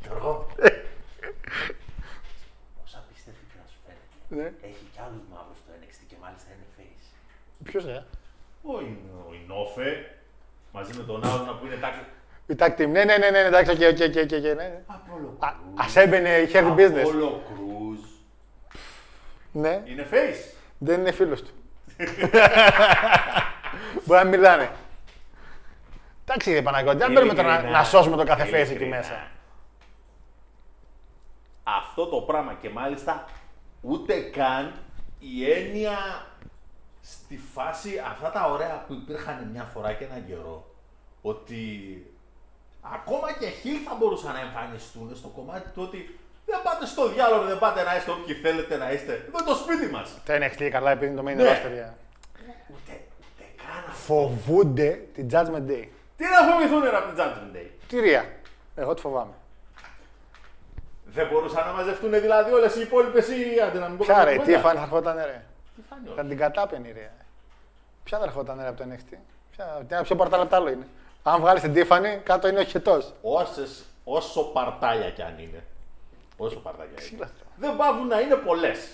Γιώργο. 0.02 0.32
Πώς 2.76 2.90
απίστευτη 2.98 3.44
να 3.60 3.64
σου 3.70 3.78
φαίνεται. 3.84 4.06
Ναι. 4.38 4.46
Έχει 4.68 4.84
κι 4.92 5.00
άλλους 5.04 5.24
μαύρους 5.32 5.58
στο 5.62 5.70
NXT 5.80 6.00
και 6.10 6.16
μάλιστα 6.24 6.48
είναι 6.54 6.68
face. 6.76 7.04
Ποιος 7.64 7.84
ε; 7.84 8.04
Ο, 8.62 8.80
Ιν- 8.80 8.98
ο 9.28 9.32
Enofé, 9.44 10.10
μαζί 10.72 10.92
με 10.96 11.02
τον 11.02 11.24
άλλον 11.26 11.58
που 11.60 11.66
είναι 11.66 11.76
tag. 11.76 12.00
Η 12.46 12.54
tag 12.58 12.80
team. 12.80 12.88
Ναι, 12.88 13.04
ναι, 13.04 13.16
ναι, 13.16 13.30
ναι, 13.30 13.38
εντάξει, 13.38 13.70
OK, 13.70 13.78
OK, 13.80 14.16
OK, 14.16 14.32
OK, 14.32 14.56
ναι. 14.56 14.80
Apollo 14.86 15.36
Α, 15.38 15.52
Ας 15.74 15.96
έμπαινε 15.96 16.28
η 16.38 16.50
Heavy 16.52 16.74
Business. 16.74 16.98
Απόλο 17.00 17.42
Κρούζ. 17.54 17.98
Ναι, 19.52 19.82
Είναι 19.84 20.06
face. 20.12 20.54
δεν 20.78 21.00
είναι 21.00 21.12
φίλος 21.12 21.42
του. 21.42 21.50
Μπορεί 24.04 24.24
να 24.24 24.30
μιλάνε. 24.30 24.70
Εντάξει, 26.24 26.52
ρε 26.52 26.62
Παναγιώτη, 26.62 26.96
δεν 26.98 27.12
μπορούμε 27.12 27.34
τώρα 27.34 27.48
να, 27.48 27.54
Ειλικρινά, 27.54 27.78
να 27.78 27.84
σώσουμε 27.84 28.16
το 28.16 28.24
κάθε 28.24 28.42
face 28.44 28.52
εκεί 28.52 28.70
ειλικρινά. 28.70 28.96
μέσα. 28.96 29.26
Αυτό 31.62 32.06
το 32.06 32.16
πράγμα 32.16 32.54
και 32.60 32.70
μάλιστα 32.70 33.24
ούτε 33.80 34.20
καν 34.20 34.72
η 35.18 35.50
έννοια 35.52 36.26
στη 37.12 37.40
φάση 37.54 38.02
αυτά 38.10 38.30
τα 38.30 38.42
ωραία 38.50 38.84
που 38.86 38.92
υπήρχαν 38.92 39.48
μια 39.52 39.62
φορά 39.72 39.92
και 39.92 40.04
έναν 40.04 40.26
καιρό 40.26 40.56
ότι 41.22 41.62
ακόμα 42.96 43.32
και 43.38 43.46
χίλ 43.46 43.76
θα 43.88 43.94
μπορούσαν 43.98 44.32
να 44.32 44.40
εμφανιστούν 44.40 45.16
στο 45.16 45.28
κομμάτι 45.28 45.68
του 45.74 45.82
ότι 45.82 46.18
δεν 46.46 46.60
πάτε 46.62 46.86
στο 46.86 47.08
διάλογο, 47.08 47.44
δεν 47.44 47.58
πάτε 47.58 47.82
να 47.82 47.96
είστε 47.96 48.10
όποιοι 48.10 48.34
θέλετε 48.34 48.76
να 48.76 48.92
είστε. 48.92 49.12
Εδώ 49.12 49.38
είναι 49.38 49.48
το 49.48 49.54
σπίτι 49.54 49.86
μας. 49.92 50.08
Το 50.26 50.32
NXT 50.32 50.68
καλά 50.70 50.90
επειδή 50.90 51.12
είναι 51.12 51.20
το 51.22 51.28
main 51.28 51.34
Ναι. 51.34 51.42
roster. 51.42 51.72
για- 51.72 51.94
Ούτε, 52.74 52.92
ούτε 53.20 53.44
καν 53.56 53.84
αυτό. 53.88 53.92
Φοβούνται 54.12 54.88
την 55.14 55.28
Judgment 55.32 55.70
Day. 55.70 55.84
Τι 56.16 56.24
να 56.24 56.52
φοβηθούν 56.52 56.80
ρε 56.82 56.96
από 56.96 57.08
την 57.08 57.16
Judgment 57.24 57.56
Day; 57.56 57.66
Τι 57.88 58.00
ρία. 58.00 58.24
Εγώ 58.74 58.94
τη 58.94 59.00
φοβάμαι. 59.00 59.32
Δεν 61.04 61.26
μπορούσαν 61.28 61.66
να 61.66 61.72
μαζευτούν 61.72 62.10
δηλαδή 62.10 62.52
όλες 62.52 62.74
οι 62.76 62.80
υπόλοιπες 62.80 63.28
ή 63.28 63.60
άντε 63.66 63.78
να 63.78 63.88
μην 63.88 63.96
πω 63.98 64.04
Ποια 64.04 64.14
καμιά 64.14 64.30
ρε, 64.30 64.36
τι 64.36 64.38
κουβέντα. 64.38 64.58
εφάνει 64.58 64.78
θα 64.78 64.84
ερχόταν 64.84 65.16
ρε. 65.16 65.44
Τι 65.80 65.86
φάνη 65.88 66.06
όλα. 66.08 66.16
Θα 66.22 66.24
την 66.28 66.36
κατάπαινε 66.38 66.92
ρε. 66.92 67.10
Ποια 68.04 68.18
θα 68.18 68.24
ερχόταν 68.24 68.58
ρε 68.60 68.68
από 68.68 68.76
το 68.82 68.84
NXT. 68.90 69.16
Ποια, 69.50 69.84
τι- 69.88 70.02
ποιο 70.02 70.16
παρταλεπτάλο 70.16 70.68
είναι; 70.70 70.86
Αν 71.22 71.40
βγάλεις 71.40 71.62
την 71.62 71.72
Τίφανη, 71.72 72.20
κάτω 72.24 72.48
είναι 72.48 72.60
ο 72.60 72.64
χετός. 72.64 73.12
Όσες, 73.22 73.84
όσο 74.04 74.42
παρτάλια 74.42 75.10
κι 75.10 75.22
αν 75.22 75.38
είναι. 75.38 75.64
Όσο 76.36 76.58
παρτάλια 76.58 76.92
είναι. 77.12 77.28
Δεν 77.56 77.76
πάβουν 77.76 78.06
να 78.06 78.20
είναι 78.20 78.34
πολλές. 78.34 78.88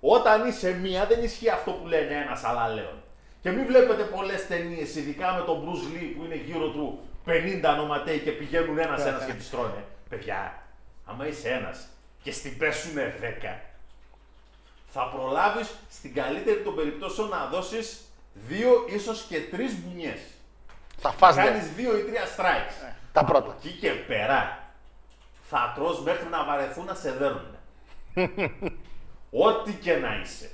Όταν 0.00 0.46
είσαι 0.48 0.72
μία, 0.72 1.06
δεν 1.06 1.22
ισχύει 1.22 1.48
αυτό 1.48 1.70
που 1.72 1.86
λένε 1.86 2.14
ένας 2.14 2.44
αλαλέον. 2.44 3.02
Και 3.42 3.50
μην 3.50 3.66
βλέπετε 3.66 4.02
πολλές 4.02 4.46
ταινίες, 4.46 4.96
ειδικά 4.96 5.32
με 5.32 5.40
τον 5.44 5.64
Bruce 5.64 5.96
Lee 5.96 6.12
που 6.16 6.24
είναι 6.24 6.34
γύρω 6.34 6.68
του 6.70 7.00
50 7.26 7.74
νοματέοι 7.76 8.18
και 8.18 8.30
πηγαίνουν 8.30 8.78
ένα-ένα 8.78 9.24
και 9.26 9.32
τις 9.32 9.50
τρώνε. 9.50 9.84
Παιδιά, 10.08 10.62
άμα 11.04 11.26
είσαι 11.26 11.48
ένας 11.48 11.86
και 12.22 12.32
στην 12.32 12.58
πέσουν 12.58 12.92
10, 12.94 13.60
θα 14.94 15.08
προλάβεις 15.08 15.74
στην 15.90 16.14
καλύτερη 16.14 16.62
των 16.62 16.74
περιπτώσεων 16.74 17.28
να 17.28 17.46
δώσεις 17.46 18.00
δύο, 18.32 18.84
ίσως 18.88 19.22
και 19.28 19.40
τρεις 19.40 19.74
μπουνιές. 19.76 20.20
Θα 20.98 21.10
φας 21.12 21.36
Κάνεις 21.36 21.66
δε. 21.66 21.72
δύο 21.74 21.98
ή 21.98 22.02
τρία 22.02 22.24
strikes. 22.36 22.94
Τα 23.12 23.24
πρώτα. 23.24 23.56
Εκεί 23.58 23.78
και 23.78 23.90
πέρα 23.90 24.58
θα 25.42 25.72
τρως 25.74 26.00
μέχρι 26.02 26.28
να 26.28 26.44
βαρεθούν 26.44 26.84
να 26.84 26.94
σε 26.94 27.12
δέρνουν. 27.12 27.56
Ό,τι 29.46 29.72
και 29.72 29.96
να 29.96 30.20
είσαι. 30.22 30.50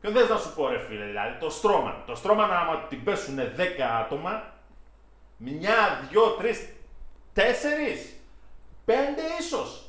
Ποιο 0.00 0.10
θες 0.10 0.28
να 0.28 0.36
σου 0.36 0.54
πω 0.54 0.68
ρε 0.68 0.78
φίλε, 0.78 1.04
δηλαδή 1.04 1.38
το 1.38 1.50
στρώμαν. 1.50 2.02
Το 2.06 2.14
στρώμαν 2.14 2.52
άμα 2.52 2.78
την 2.78 3.04
πέσουν 3.04 3.38
10 3.56 3.80
άτομα, 4.00 4.52
μια, 5.36 6.06
δυο, 6.08 6.30
τρεις, 6.30 6.68
τέσσερις, 7.32 8.14
πέντε 8.84 9.22
ίσως. 9.40 9.87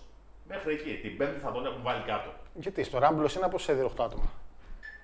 Μέχρι 0.50 0.74
εκεί. 0.74 1.00
Την 1.02 1.18
πέμπτη 1.18 1.40
θα 1.44 1.52
τον 1.52 1.66
έχουν 1.66 1.80
βάλει 1.84 2.04
κάτω. 2.08 2.30
Γιατί 2.54 2.84
στο 2.84 3.00
Ράμπλος 3.00 3.36
είναι 3.36 3.46
από 3.46 3.60
σε 3.60 3.72
8 3.72 4.04
άτομα. 4.06 4.30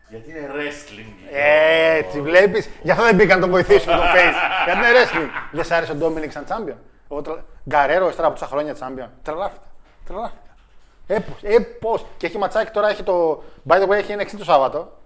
Γιατί 0.09 0.29
είναι 0.29 0.49
wrestling. 0.53 1.13
Ε, 1.31 1.95
Έτσι, 1.97 2.21
βλέπεις. 2.21 2.69
Γι' 2.83 2.91
αυτό 2.91 3.03
δεν 3.03 3.15
μπήκαν 3.15 3.35
να 3.39 3.41
τον 3.41 3.49
βοηθήσουν 3.51 3.95
το 3.95 4.01
face. 4.01 4.35
Γιατί 4.65 4.79
είναι 4.79 4.89
wrestling. 4.91 5.29
Δεν 5.51 5.63
σ' 5.63 5.71
άρεσε 5.71 5.91
ο 5.91 5.95
Ντόμινικ 5.95 6.31
σαν 6.31 6.45
champion. 6.49 6.75
Ο 7.07 7.21
τρα- 7.21 7.43
Γκαρέρο, 7.69 8.09
ύστερα 8.09 8.27
από 8.27 8.39
τόσα 8.39 8.51
χρόνια 8.51 8.75
champion. 8.79 9.07
Τρελάθηκα. 9.23 9.63
Τρελάθηκα. 10.05 10.39
Ε, 11.07 11.19
πώς, 11.19 11.37
ε, 11.43 11.59
πώς. 11.59 12.05
Και 12.17 12.25
έχει 12.25 12.37
ματσάκι 12.37 12.71
τώρα, 12.71 12.89
έχει 12.89 13.03
το. 13.03 13.43
By 13.67 13.75
the 13.81 13.87
way, 13.87 13.91
έχει 13.91 14.15
NXT 14.19 14.37
το 14.37 14.43
Σάββατο. 14.43 14.97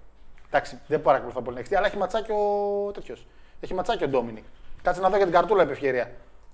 Εντάξει, 0.47 0.79
δεν 0.87 1.01
παρακολουθώ 1.01 1.41
πολύ 1.41 1.57
NXT, 1.61 1.73
αλλά 1.77 1.87
έχει 1.87 1.97
ματσάκι 1.97 2.31
ο 2.31 2.91
τέτοιος. 2.93 3.25
Έχει 3.59 3.73
ματσάκι 3.73 4.03
ο 4.03 4.07
Ντόμινικ. 4.07 4.43
Κάτσε 4.81 5.01
να 5.01 5.09
δω 5.09 5.15
για 5.15 5.25
την 5.25 5.33
καρτούλα 5.33 5.61
επ' 5.61 5.71
ευκαιρία. 5.71 6.01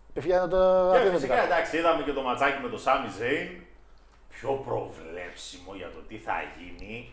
Επ' 0.10 0.18
ευκαιρία 0.18 0.40
να 0.40 0.48
το 0.48 0.58
Και 0.92 0.98
αφήσω 0.98 1.04
την 1.10 1.14
φυσικά 1.20 1.36
κάρτα. 1.36 1.54
εντάξει, 1.56 1.78
είδαμε 1.78 2.04
και 2.04 2.12
το 2.12 2.22
ματσάκι 2.22 2.62
με 2.64 2.70
το 2.70 2.78
Σάμι 2.78 3.08
Ζέιν. 3.18 3.48
Πιο 4.40 4.52
προβλέψιμο 4.54 5.76
για 5.76 5.90
το 5.92 6.00
τι 6.08 6.18
θα 6.18 6.34
γίνει. 6.60 7.12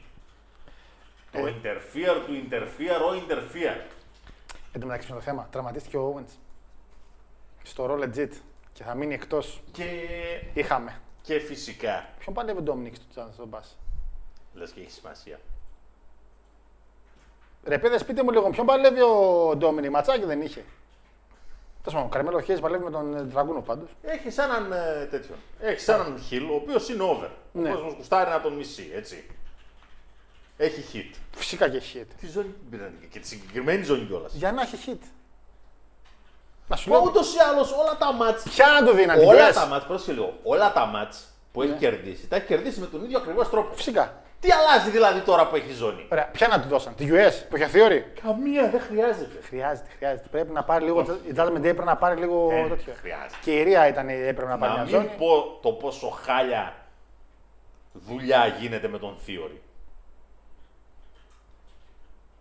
Το 1.32 1.46
Ε. 1.46 1.54
interfere 1.62 2.22
του 2.26 2.32
interfere, 2.48 3.00
ο 3.10 3.12
interfere. 3.26 3.80
Εν 4.72 4.80
τω 4.80 4.86
μεταξύ 4.86 5.08
με 5.10 5.14
το 5.16 5.22
θέμα, 5.22 5.48
τραυματίστηκε 5.50 5.96
ο 5.96 6.14
Owens. 6.16 6.32
Στο 7.62 7.86
Raw 7.90 8.02
legit. 8.04 8.30
Και 8.72 8.82
θα 8.84 8.94
μείνει 8.94 9.14
εκτός. 9.14 9.60
Και, 9.72 9.84
Είχαμε. 10.54 11.00
και 11.22 11.38
φυσικά, 11.38 12.08
Ποιον 12.18 12.34
παλεύει 12.34 12.58
ο 12.58 12.62
Ντόμινικ 12.62 12.94
στο 12.94 13.04
Chance 13.22 13.32
στον 13.32 13.50
Bass. 13.54 13.76
λες 14.54 14.70
και 14.70 14.80
έχει 14.80 14.90
σημασία. 14.90 15.40
Ρε 17.64 17.78
παιδε, 17.78 18.04
πείτε 18.04 18.22
μου 18.22 18.30
λίγο, 18.30 18.50
ποιον 18.50 18.66
παλεύει 18.66 19.00
ο 19.00 19.52
Ντόμινι, 19.56 19.88
ματσάκι 19.88 20.24
δεν 20.24 20.40
είχε. 20.40 20.64
Τέλος 21.82 21.94
πάντων, 21.98 22.02
ο 22.06 22.08
Καρμέλο 22.08 22.40
Χέι 22.40 22.60
παλεύει 22.60 22.84
με 22.84 22.90
τον 22.90 23.16
ε, 23.16 23.22
Τραγκούνο 23.32 23.60
πάντως. 23.60 23.88
Έχει 24.02 24.40
έναν 24.40 24.72
ε, 24.72 25.06
τέτοιο. 25.10 25.34
Έχει 25.60 25.90
έναν 25.90 26.18
χιλ, 26.28 26.50
ο 26.50 26.54
οποίος 26.54 26.88
είναι 26.88 27.02
over. 27.02 27.28
Ναι. 27.52 27.70
Ο 27.70 27.72
κόσμος 27.74 27.94
κουστάρει 27.94 28.30
να 28.30 28.40
τον 28.40 28.52
μισεί, 28.52 28.90
έτσι. 28.94 29.26
Έχει 30.56 30.84
hit. 30.92 31.16
Φυσικά 31.36 31.68
και 31.68 31.76
έχει 31.76 32.00
hit. 32.02 32.06
Τι 32.20 32.26
ζώνη 32.26 32.46
την 32.46 32.70
πήραν 32.70 32.92
και 33.10 33.18
τη 33.18 33.26
συγκεκριμένη 33.26 33.82
ζώνη 33.84 34.04
κιόλας. 34.04 34.32
Για 34.34 34.52
να 34.52 34.62
έχει 34.62 34.76
hit. 34.86 35.06
Να 36.68 36.76
σου 36.76 36.90
Μα 36.90 36.96
λέω. 36.96 37.04
ούτως 37.06 37.34
ή 37.34 37.38
άλλως 37.52 37.72
όλα 37.72 37.96
τα 37.96 38.12
μάτς 38.12 38.42
Ποια 38.42 38.66
να 38.80 38.86
το 38.86 38.94
δίνανε, 38.94 39.20
την 39.20 39.28
Όλα 39.28 39.50
US? 39.50 39.54
τα 39.54 39.66
μάτς, 39.66 39.84
πρόσεχε 39.86 40.12
λίγο, 40.12 40.38
όλα 40.42 40.72
τα 40.72 40.86
μάτς 40.86 41.26
που 41.52 41.62
Ναι. 41.62 41.68
έχει 41.68 41.78
κερδίσει, 41.78 42.26
τα 42.28 42.36
έχει 42.36 42.46
κερδίσει 42.46 42.80
με 42.80 42.86
τον 42.86 43.04
ίδιο 43.04 43.18
ακριβώς 43.18 43.50
τρόπο. 43.50 43.74
Φυσικά. 43.74 44.21
Τι 44.42 44.48
αλλάζει 44.50 44.90
δηλαδή 44.90 45.20
τώρα 45.20 45.46
που 45.48 45.56
έχει 45.56 45.72
ζώνη; 45.72 46.06
Ωραία, 46.12 46.26
ποια 46.32 46.48
να 46.48 46.60
του 46.60 46.68
δώσαν, 46.68 46.94
τη 46.94 47.06
US 47.10 47.32
που 47.48 47.54
έχει 47.56 47.64
αθιόρι. 47.64 48.12
Καμία 48.22 48.70
δεν 48.70 48.80
χρειάζεται. 48.80 49.40
Χρειάζεται, 49.42 49.88
χρειάζεται. 49.96 50.28
Πρέπει 50.30 50.52
να 50.52 50.62
πάρει 50.64 50.84
λίγο. 50.84 51.00
Η 51.00 51.32
Judgment 51.36 51.56
Day 51.56 51.60
πρέπει 51.60 51.84
να 51.84 51.96
πάρει 51.96 52.20
λίγο 52.20 52.50
Ε, 52.52 52.68
τέτοιο. 52.68 52.92
χρειάζεται. 53.00 53.34
Και 53.42 53.58
η 53.58 53.62
Ρία 53.62 53.88
ήταν, 53.88 54.08
έπρεπε 54.08 54.44
να 54.46 54.58
πάρει 54.58 54.72
Να 54.72 54.82
μια 54.82 54.82
μην 54.84 54.92
ζώνη. 54.92 55.10
πω 55.18 55.58
το 55.62 55.72
πόσο 55.72 56.08
χάλια 56.08 56.74
δουλειά 57.92 58.46
γίνεται 58.60 58.88
με 58.88 58.98
τον 58.98 59.16
Θείορη. 59.24 59.62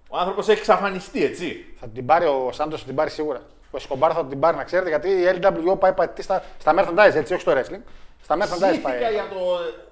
Ο 0.09 0.17
άνθρωπος 0.17 0.47
έχει 0.47 0.59
εξαφανιστεί, 0.59 1.23
έτσι. 1.23 1.73
Θα 1.79 1.87
την 1.87 2.05
πάρει 2.05 2.25
ο 2.25 2.49
Σάντος, 2.51 2.79
θα 2.79 2.85
την 2.85 2.95
πάρει 2.95 3.09
σίγουρα. 3.09 3.41
Ο 3.71 3.77
Εσκομπάρ 3.77 4.11
θα 4.15 4.25
την 4.25 4.39
πάρει, 4.39 4.57
να 4.57 4.63
ξέρετε, 4.63 4.89
γιατί 4.89 5.09
η 5.09 5.39
LWO 5.41 5.79
πάει 5.79 5.93
πατή 5.93 6.21
στα, 6.21 6.43
στα 6.59 6.73
merchandise, 6.77 7.15
έτσι, 7.15 7.33
όχι 7.33 7.41
στο 7.41 7.51
wrestling. 7.55 7.81
Στα 8.23 8.35
merchandise 8.37 8.59
Ψήθηκα 8.69 8.89
πάει. 8.89 9.13
για 9.13 9.27
το 9.29 9.39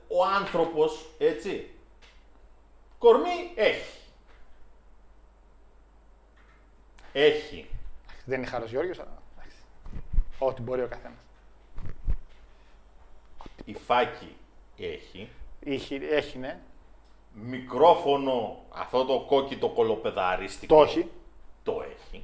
ο 0.08 0.26
άνθρωπος, 0.40 1.06
έτσι. 1.18 1.70
Κορμί 3.00 3.52
έχει. 3.56 3.98
Έχει. 7.14 7.70
Δεν 8.26 8.38
είναι 8.38 8.48
χάρος 8.48 8.70
Γιώργος, 8.70 9.00
αλλά. 9.00 9.22
εντάξει. 9.38 9.58
Ό,τι 10.40 10.62
μπορεί 10.62 10.82
ο 10.82 10.88
καθένας. 10.88 11.18
Η 13.66 13.74
φάκη 13.74 14.36
έχει. 14.78 15.30
Έχει, 15.66 15.96
έχει, 15.96 16.38
ναι. 16.38 16.60
Μικρόφωνο, 17.34 18.66
αυτό 18.70 19.06
το 19.06 19.26
κόκκιτο 19.28 19.70
κολοπεδαρίστικο. 19.70 20.76
Το 20.76 20.82
έχει. 20.84 21.12
Το 21.64 21.84
έχει. 21.92 22.24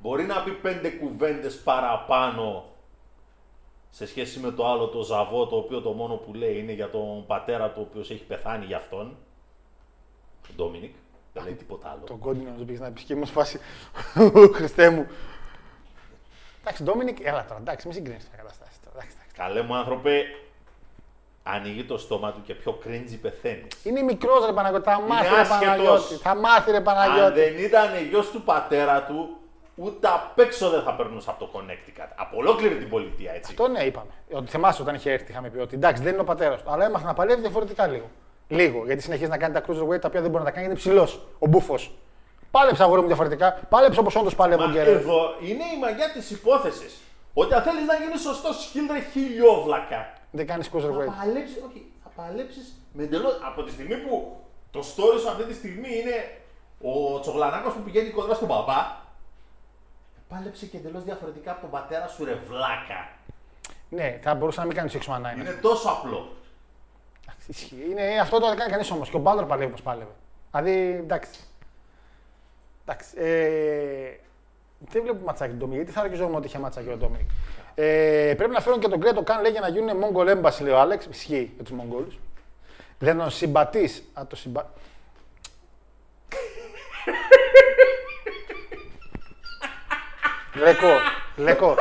Μπορεί 0.00 0.24
να 0.24 0.42
πει 0.42 0.50
πέντε 0.52 0.90
κουβέντες 0.90 1.62
παραπάνω 1.62 2.64
σε 3.96 4.06
σχέση 4.06 4.38
με 4.38 4.50
το 4.50 4.66
άλλο 4.66 4.86
το 4.86 5.02
ζαβό, 5.02 5.46
το 5.46 5.56
οποίο 5.56 5.80
το 5.80 5.90
μόνο 5.90 6.14
που 6.14 6.34
λέει 6.34 6.58
είναι 6.58 6.72
για 6.72 6.90
τον 6.90 7.26
πατέρα 7.26 7.70
του, 7.70 7.78
ο 7.78 7.86
οποίος 7.90 8.10
έχει 8.10 8.24
πεθάνει 8.24 8.64
για 8.64 8.76
αυτόν. 8.76 9.16
Τον 10.46 10.56
Ντόμινικ. 10.56 10.94
Δεν 11.32 11.44
λέει 11.44 11.52
τίποτα 11.52 11.88
άλλο. 11.88 12.00
Τον 12.06 12.18
κόντινο 12.18 12.50
να 12.58 12.64
πήγε 12.64 12.78
να 12.78 12.90
πει 12.90 13.02
και 13.02 13.14
μου 13.14 13.26
φάση. 13.26 13.60
«Ω, 14.34 14.48
Χριστέ 14.52 14.90
μου. 14.90 15.06
Εντάξει, 16.60 16.82
Ντόμινικ, 16.82 17.24
έλα 17.24 17.44
τώρα, 17.48 17.60
εντάξει, 17.60 17.86
μην 17.86 17.96
συγκρίνεις 17.96 18.30
τα 18.30 18.36
καταστάσει 18.36 18.78
τώρα. 18.84 18.96
Εντάξει, 18.96 19.16
εντάξει. 19.16 19.34
Καλέ 19.36 19.62
μου 19.62 19.74
άνθρωπε, 19.74 20.24
ανοίγει 21.42 21.84
το 21.84 21.98
στόμα 21.98 22.32
του 22.32 22.42
και 22.42 22.54
πιο 22.54 22.72
κρίντζι 22.72 23.18
πεθαίνει. 23.18 23.66
Είναι 23.84 24.02
μικρός 24.02 24.46
ρε 24.46 24.52
Παναγιώτη, 24.52 24.84
θα 24.88 25.00
μάθει 25.00 25.34
ρε 25.34 25.40
άσχετος. 25.40 25.58
Παναγιώτη. 25.66 26.14
Θα 26.14 26.34
μάθει 26.36 26.70
ρε 26.70 26.76
Αν 26.76 26.82
Παναγιώτη. 26.82 27.40
δεν 27.40 27.58
ήταν 27.58 28.06
γιος 28.08 28.30
του 28.30 28.42
πατέρα 28.42 29.02
του, 29.04 29.36
ούτε 29.76 30.08
απ' 30.08 30.38
έξω 30.38 30.70
δεν 30.70 30.82
θα 30.82 30.94
περνούσε 30.94 31.30
από 31.30 31.44
το 31.44 31.50
Connecticut. 31.54 32.08
Από 32.16 32.36
ολόκληρη 32.36 32.74
την 32.76 32.88
πολιτεία, 32.88 33.32
έτσι. 33.32 33.54
Το 33.54 33.68
ναι, 33.68 33.80
είπαμε. 33.82 34.10
Ότι 34.32 34.50
θυμάσαι 34.50 34.82
όταν 34.82 34.94
είχε 34.94 35.12
έρθει, 35.12 35.30
είχαμε 35.30 35.48
πει 35.48 35.58
ότι 35.58 35.74
εντάξει, 35.74 36.02
δεν 36.02 36.12
είναι 36.12 36.20
ο 36.20 36.24
πατέρας 36.24 36.62
του. 36.62 36.70
Αλλά 36.70 36.84
έμαθε 36.84 37.06
να 37.06 37.14
παλεύει 37.14 37.40
διαφορετικά 37.40 37.86
λίγο. 37.86 38.10
Λίγο. 38.48 38.84
Γιατί 38.86 39.02
συνεχίζεις 39.02 39.30
να 39.30 39.38
κάνει 39.38 39.54
τα 39.54 39.60
cruiserweight 39.60 40.00
τα 40.00 40.08
οποία 40.08 40.20
δεν 40.20 40.30
μπορεί 40.30 40.44
να 40.44 40.50
τα 40.50 40.50
κάνει, 40.50 40.66
γιατί 40.66 40.66
είναι 40.66 40.74
ψηλός. 40.74 41.26
Ο 41.38 41.46
μπούφος. 41.46 41.94
Πάλεψε 42.50 42.82
αγόρι 42.82 43.00
μου 43.00 43.06
διαφορετικά. 43.06 43.52
Πάλεψε 43.68 44.00
όπως 44.00 44.16
όντως 44.16 44.34
πάλευε 44.34 44.62
ο 44.62 44.66
Μα 44.66 44.72
Γκέρερ. 44.72 44.96
εδώ 44.96 45.34
είναι 45.40 45.64
η 45.76 45.78
μαγιά 45.80 46.10
της 46.12 46.30
υπόθεσης. 46.30 46.96
Ότι 47.34 47.54
αν 47.54 47.62
θέλεις 47.62 47.86
να 47.86 47.94
γίνεις 47.94 48.20
σωστός 48.20 48.68
χίλρε 48.72 49.00
χιλιόβλακα, 49.12 50.12
Δεν 50.30 50.46
κάνεις 50.46 50.66
θα 50.68 50.78
cruiserweight. 50.78 51.12
παλέψεις, 51.18 51.62
όχι, 51.68 51.92
θα 52.02 52.10
παλέψεις 52.16 52.80
με 52.92 53.02
εντελώς. 53.02 53.38
Από 53.46 53.62
τη 53.62 53.70
στιγμή 53.72 53.96
που 53.96 54.36
το 54.70 54.80
story 54.80 55.18
σου 55.20 55.28
αυτή 55.28 55.42
τη 55.44 55.54
στιγμή 55.54 55.88
είναι 56.00 56.16
ο 56.92 57.20
Τσογλανάκος 57.20 57.72
που 57.72 57.80
πηγαίνει 57.80 58.10
κοντά 58.10 58.34
στον 58.34 58.48
μπαμπά, 58.48 59.04
πάλεψε 60.28 60.66
και 60.66 60.76
εντελώς 60.76 61.04
διαφορετικά 61.04 61.50
από 61.50 61.60
τον 61.60 61.70
πατέρα 61.70 62.08
σου, 62.08 62.24
ρε 62.24 62.34
βλάκα. 62.34 63.08
Ναι, 63.88 64.18
θα 64.22 64.34
μπορούσε 64.34 64.60
να 64.60 64.66
μην 64.66 64.76
κάνεις 64.76 64.96
6 64.96 64.98
man 64.98 65.38
Είναι 65.38 65.50
τόσο 65.50 65.88
απλό. 65.88 66.36
Ισχύει. 67.46 67.86
Είναι, 67.90 68.18
αυτό 68.20 68.40
το 68.40 68.48
δεν 68.48 68.56
κάνει 68.56 68.70
κανείς 68.70 68.90
όμως. 68.90 69.10
Και 69.10 69.16
ο 69.16 69.18
Μπάλτορ 69.18 69.46
παλεύει 69.46 69.70
όπως 69.70 69.82
πάλευε. 69.82 70.10
Δηλαδή, 70.50 71.00
εντάξει. 71.02 71.40
Εντάξει. 72.82 73.14
Ε, 73.16 74.16
δεν 74.78 75.02
βλέπω 75.02 75.24
ματσάκι 75.24 75.50
τον 75.50 75.58
Ντόμινικ, 75.58 75.82
γιατί 75.82 75.98
θα 75.98 76.00
αρκεζόμουν 76.00 76.34
ότι 76.34 76.46
είχε 76.46 76.58
ματσάκι 76.58 76.88
ο 76.88 76.96
Ντόμινικ. 76.96 77.30
Ε, 77.74 78.34
πρέπει 78.36 78.52
να 78.52 78.60
φέρουν 78.60 78.80
και 78.80 78.88
τον 78.88 79.00
Κρέτο 79.00 79.22
Καν 79.22 79.42
λέει 79.42 79.50
για 79.50 79.60
να 79.60 79.68
γίνουν 79.68 80.04
Mongol 80.04 80.36
Embassy, 80.36 80.60
λέει 80.60 80.72
ο 80.72 80.80
Άλεξ. 80.80 81.06
Ισχύει 81.06 81.52
για 81.54 81.64
τους 81.64 81.72
Μογγόλους. 81.72 82.18
Δεν 82.98 83.18
τον 83.18 83.30
συμπατεί. 83.30 83.90
Α, 84.12 84.26
το 84.28 84.36
συμπα... 84.36 84.62
Λέκο, 90.56 90.88
Λέκο. 91.36 91.74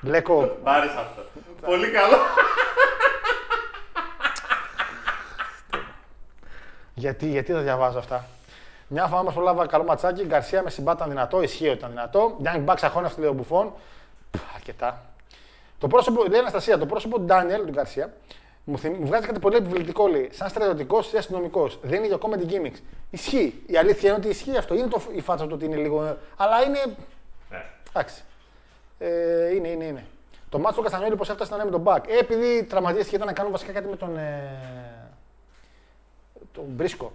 Λέκο, 0.00 0.58
Μ' 0.64 0.68
άρεσε 0.68 0.94
αυτό. 0.98 1.22
Πολύ 1.66 1.90
καλό. 1.90 2.16
γιατί, 6.94 7.26
γιατί 7.26 7.52
τα 7.52 7.58
διαβάζω 7.60 7.98
αυτά; 7.98 8.24
Μια 8.88 9.06
φορά 9.06 9.20
όμως 9.20 9.34
προλάβα 9.34 9.66
καλό 9.66 9.84
ματσάκι. 9.84 10.24
Γκαρσία 10.24 10.62
με 10.62 10.70
συμπάτα 10.70 10.96
ήταν 10.96 11.08
δυνατό. 11.08 11.42
Ισχύει 11.42 11.68
ότι 11.68 11.78
ήταν 11.78 11.90
δυνατό. 11.90 12.38
Young 12.44 12.64
Bucks 12.64 12.78
αχώνευτη 12.82 13.20
λέει 13.20 13.28
ο 13.28 13.32
Μπουφόν. 13.32 13.72
Πφ, 14.30 14.40
Αρκετά. 14.54 15.02
Το 15.78 15.86
πρόσωπο, 15.86 16.22
λέει 16.22 16.36
η 16.36 16.38
Αναστασία, 16.38 16.78
το 16.78 16.86
πρόσωπο 16.86 17.18
του 17.18 17.24
Ντάνιελ, 17.24 17.64
του 17.64 17.70
Γκαρσία, 17.72 18.12
μου, 18.68 18.78
θυμ- 18.78 18.98
μου 18.98 19.06
βγάζει 19.06 19.26
κάτι 19.26 19.38
πολύ 19.38 19.56
επιβλητικό. 19.56 20.06
Λέει, 20.08 20.28
σαν 20.32 20.48
στρατιωτικός 20.48 21.12
ή 21.12 21.16
αστυνομικός. 21.16 21.78
Δεν 21.82 21.98
είναι 21.98 22.06
για 22.06 22.18
comedy 22.20 22.50
gimmicks. 22.52 22.78
Ισχύει. 23.10 23.62
Η 23.66 23.76
αλήθεια 23.76 24.08
είναι 24.08 24.18
ότι 24.18 24.28
ισχύει 24.28 24.56
αυτό. 24.56 24.74
Είναι 24.74 24.86
το, 24.86 25.02
η 25.12 25.20
φάτσα 25.20 25.44
του 25.44 25.50
ότι 25.54 25.64
είναι 25.64 25.76
λίγο. 25.76 26.16
Αλλά 26.36 26.62
είναι. 26.62 26.78
Ναι. 27.50 27.64
Εντάξει. 27.88 28.22
Ε, 28.98 29.54
είναι, 29.54 29.68
είναι, 29.68 29.84
είναι. 29.84 30.06
Το 30.48 30.58
μάτσο 30.58 30.76
του 30.76 30.82
Καστανιόλη 30.82 31.16
πώ 31.16 31.32
έφτασε 31.32 31.50
να 31.50 31.56
είναι 31.56 31.64
με 31.64 31.70
τον 31.70 31.80
Μπακ. 31.80 32.04
Ε, 32.08 32.18
επειδή 32.18 32.64
τραυματίστηκε 32.64 33.14
ήταν 33.16 33.26
να 33.26 33.32
κάνουν 33.32 33.52
βασικά 33.52 33.72
κάτι 33.72 33.88
με 33.88 33.96
τον. 33.96 34.16
Ε, 34.16 34.50
τον 36.52 36.64
Μπρίσκο. 36.66 37.12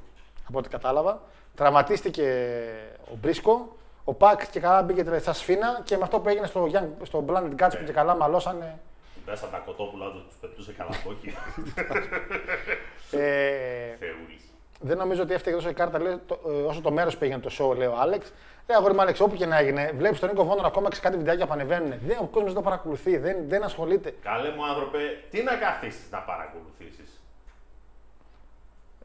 Από 0.47 0.57
ό,τι 0.59 0.69
κατάλαβα. 0.69 1.21
Τραυματίστηκε 1.55 2.47
ο 3.11 3.15
Μπρίσκο. 3.21 3.75
Ο 4.03 4.13
Πακ 4.13 4.49
και 4.49 4.59
καλά 4.59 4.81
μπήκε 4.81 5.03
τελευταία 5.03 5.33
σφίνα 5.33 5.81
και 5.83 5.97
με 5.97 6.03
αυτό 6.03 6.19
που 6.19 6.29
έγινε 6.29 6.47
στο, 6.47 6.69
Young- 6.73 7.05
στο 7.05 7.25
Planet 7.27 7.49
Guts 7.59 7.73
που 7.77 7.83
και 7.85 7.91
καλά 7.91 8.15
μαλώσανε. 8.15 8.79
Μέσα 9.26 9.45
από 9.45 9.53
τα 9.53 9.59
κοτόπουλα 9.59 10.11
του 10.11 10.26
τους 10.28 10.36
πετούσε 10.36 10.74
καλαπόκι. 10.74 11.34
Ε, 13.11 13.95
Θεούλης. 13.99 14.43
δεν 14.80 14.97
νομίζω 14.97 15.21
ότι 15.21 15.34
έφταιγε 15.34 15.55
τόσο 15.55 15.69
η 15.69 15.74
κάρτα 15.74 15.99
λέει, 15.99 16.17
το, 16.28 16.39
ε, 16.47 16.49
όσο 16.49 16.82
το 16.82 16.91
μέρος 16.91 17.17
που 17.17 17.24
έγινε 17.24 17.39
το 17.39 17.49
show, 17.59 17.78
λέει 17.78 17.88
ο 17.88 17.95
Άλεξ. 17.97 18.34
Ε, 18.65 18.74
αγόρι 18.74 18.93
μου, 18.93 19.01
Άλεξ, 19.01 19.19
όπου 19.19 19.36
και 19.36 19.45
να 19.45 19.57
έγινε, 19.57 19.91
βλέπεις 19.95 20.19
τον 20.19 20.30
Νίκο 20.30 20.43
Βόνορ 20.43 20.65
ακόμα 20.65 20.89
και 20.89 20.95
σε 20.95 21.01
κάτι 21.01 21.17
βιντεάκια 21.17 21.45
που 21.45 21.53
ανεβαίνουν. 21.53 21.93
Δεν, 22.05 22.17
ο 22.21 22.26
κόσμος 22.26 22.53
δεν 22.53 22.53
το 22.53 22.61
παρακολουθεί, 22.61 23.17
δεν, 23.17 23.38
δεν 23.47 23.63
ασχολείται. 23.63 24.15
Καλέ 24.21 24.49
μου 24.49 24.65
άνθρωπε, 24.65 24.99
τι 25.30 25.43
να 25.43 25.55
καθίσεις 25.55 26.09
να 26.11 26.19
παρακολουθήσεις; 26.19 27.21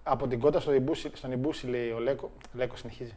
Από 0.03 0.27
την 0.27 0.41
κότα 0.41 0.61
στο 0.61 0.73
Ιμπούση, 0.73 1.11
στον 1.14 1.33
Ιμπούση, 1.33 1.66
λέει 1.66 1.91
ο 1.91 1.99
Λέκο. 1.99 2.31
Λέκο 2.53 2.77
συνεχίζει. 2.77 3.14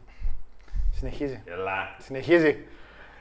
Συνεχίζει. 0.92 1.42
Ελά. 1.44 1.96
Συνεχίζει. 1.98 2.66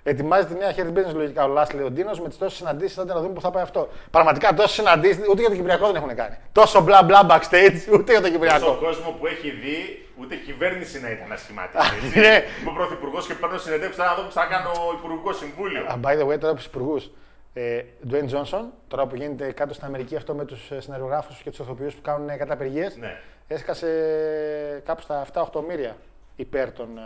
Ετοιμάζει 0.04 0.46
τη 0.46 0.54
νέα 0.54 0.72
χέρι 0.72 0.92
business 0.96 1.14
λογικά 1.14 1.44
ο 1.44 1.48
Λάσλι 1.48 1.84
ο 1.84 1.90
Ντίνος 1.92 2.20
με 2.22 2.28
τις 2.28 2.38
τόσες 2.38 2.58
συναντήσεις. 2.58 2.98
Άντε 2.98 3.14
να 3.14 3.20
δούμε 3.22 3.34
πού 3.34 3.42
θα 3.42 3.52
πάει 3.52 3.64
αυτό. 3.64 3.90
Πραγματικά 4.12 4.54
τόσες 4.54 4.72
συναντήσεις 4.72 5.28
ούτε 5.30 5.40
για 5.42 5.50
το 5.50 5.56
Κυπριακό 5.56 5.86
δεν 5.86 5.96
έχουν 5.96 6.16
κάνει. 6.16 6.36
Τόσο 6.52 6.82
μπλα 6.82 7.04
μπλα 7.04 7.26
backstage 7.30 7.78
ούτε 7.96 8.12
για 8.12 8.22
το 8.22 8.28
Στον 8.28 8.32
Κυπριακό. 8.32 8.78
κόσμο 8.82 9.12
που 9.20 9.28
έχει 9.28 9.50
δει, 9.50 10.08
ούτε 10.22 10.36
κυβέρνηση 10.36 11.02
να 11.02 11.10
ήταν 11.12 11.28
να 11.28 11.36
σχηματίσει. 11.38 11.90
Ναι. 12.20 12.28
έτσι. 12.28 12.48
Είμαι 12.62 12.72
πρωθυπουργός 12.74 13.28
και 13.28 13.34
παίρνω 13.34 13.58
συνεντεύξει 13.58 14.00
να 14.00 14.14
δω 14.16 14.22
που 14.22 14.32
θα 14.32 14.46
κάνω 14.46 14.72
υπουργικό 14.98 15.34
συμβούλιο. 15.34 15.82
Α, 15.82 15.96
by 16.04 16.14
the 16.20 16.26
way, 16.28 16.40
τώρα 16.40 16.48
από 16.48 16.56
τους 16.56 16.66
υπουργούς. 16.66 17.10
Ε, 17.54 17.82
Dwayne 18.12 18.30
Johnson, 18.34 18.64
τώρα 18.88 19.06
που 19.08 19.16
γίνεται 19.16 19.52
κάτω 19.52 19.74
στην 19.74 19.86
Αμερική 19.86 20.16
αυτό 20.16 20.34
με 20.34 20.46
τους 20.46 20.72
συνεργογράφους 20.78 21.42
και 21.42 21.50
τους 21.50 21.60
ηθοποιούς 21.60 21.94
που 21.94 22.02
κάνουν 22.02 22.38
καταπεργίες, 22.38 22.96
Ναι. 22.98 23.18
έσκασε 23.48 23.88
κάπου 24.86 25.02
στα 25.02 25.26
7-8 25.34 25.62
μοίρια 25.68 25.96
υπέρ 26.36 26.72
των. 26.72 26.98
Ε, 26.98 27.02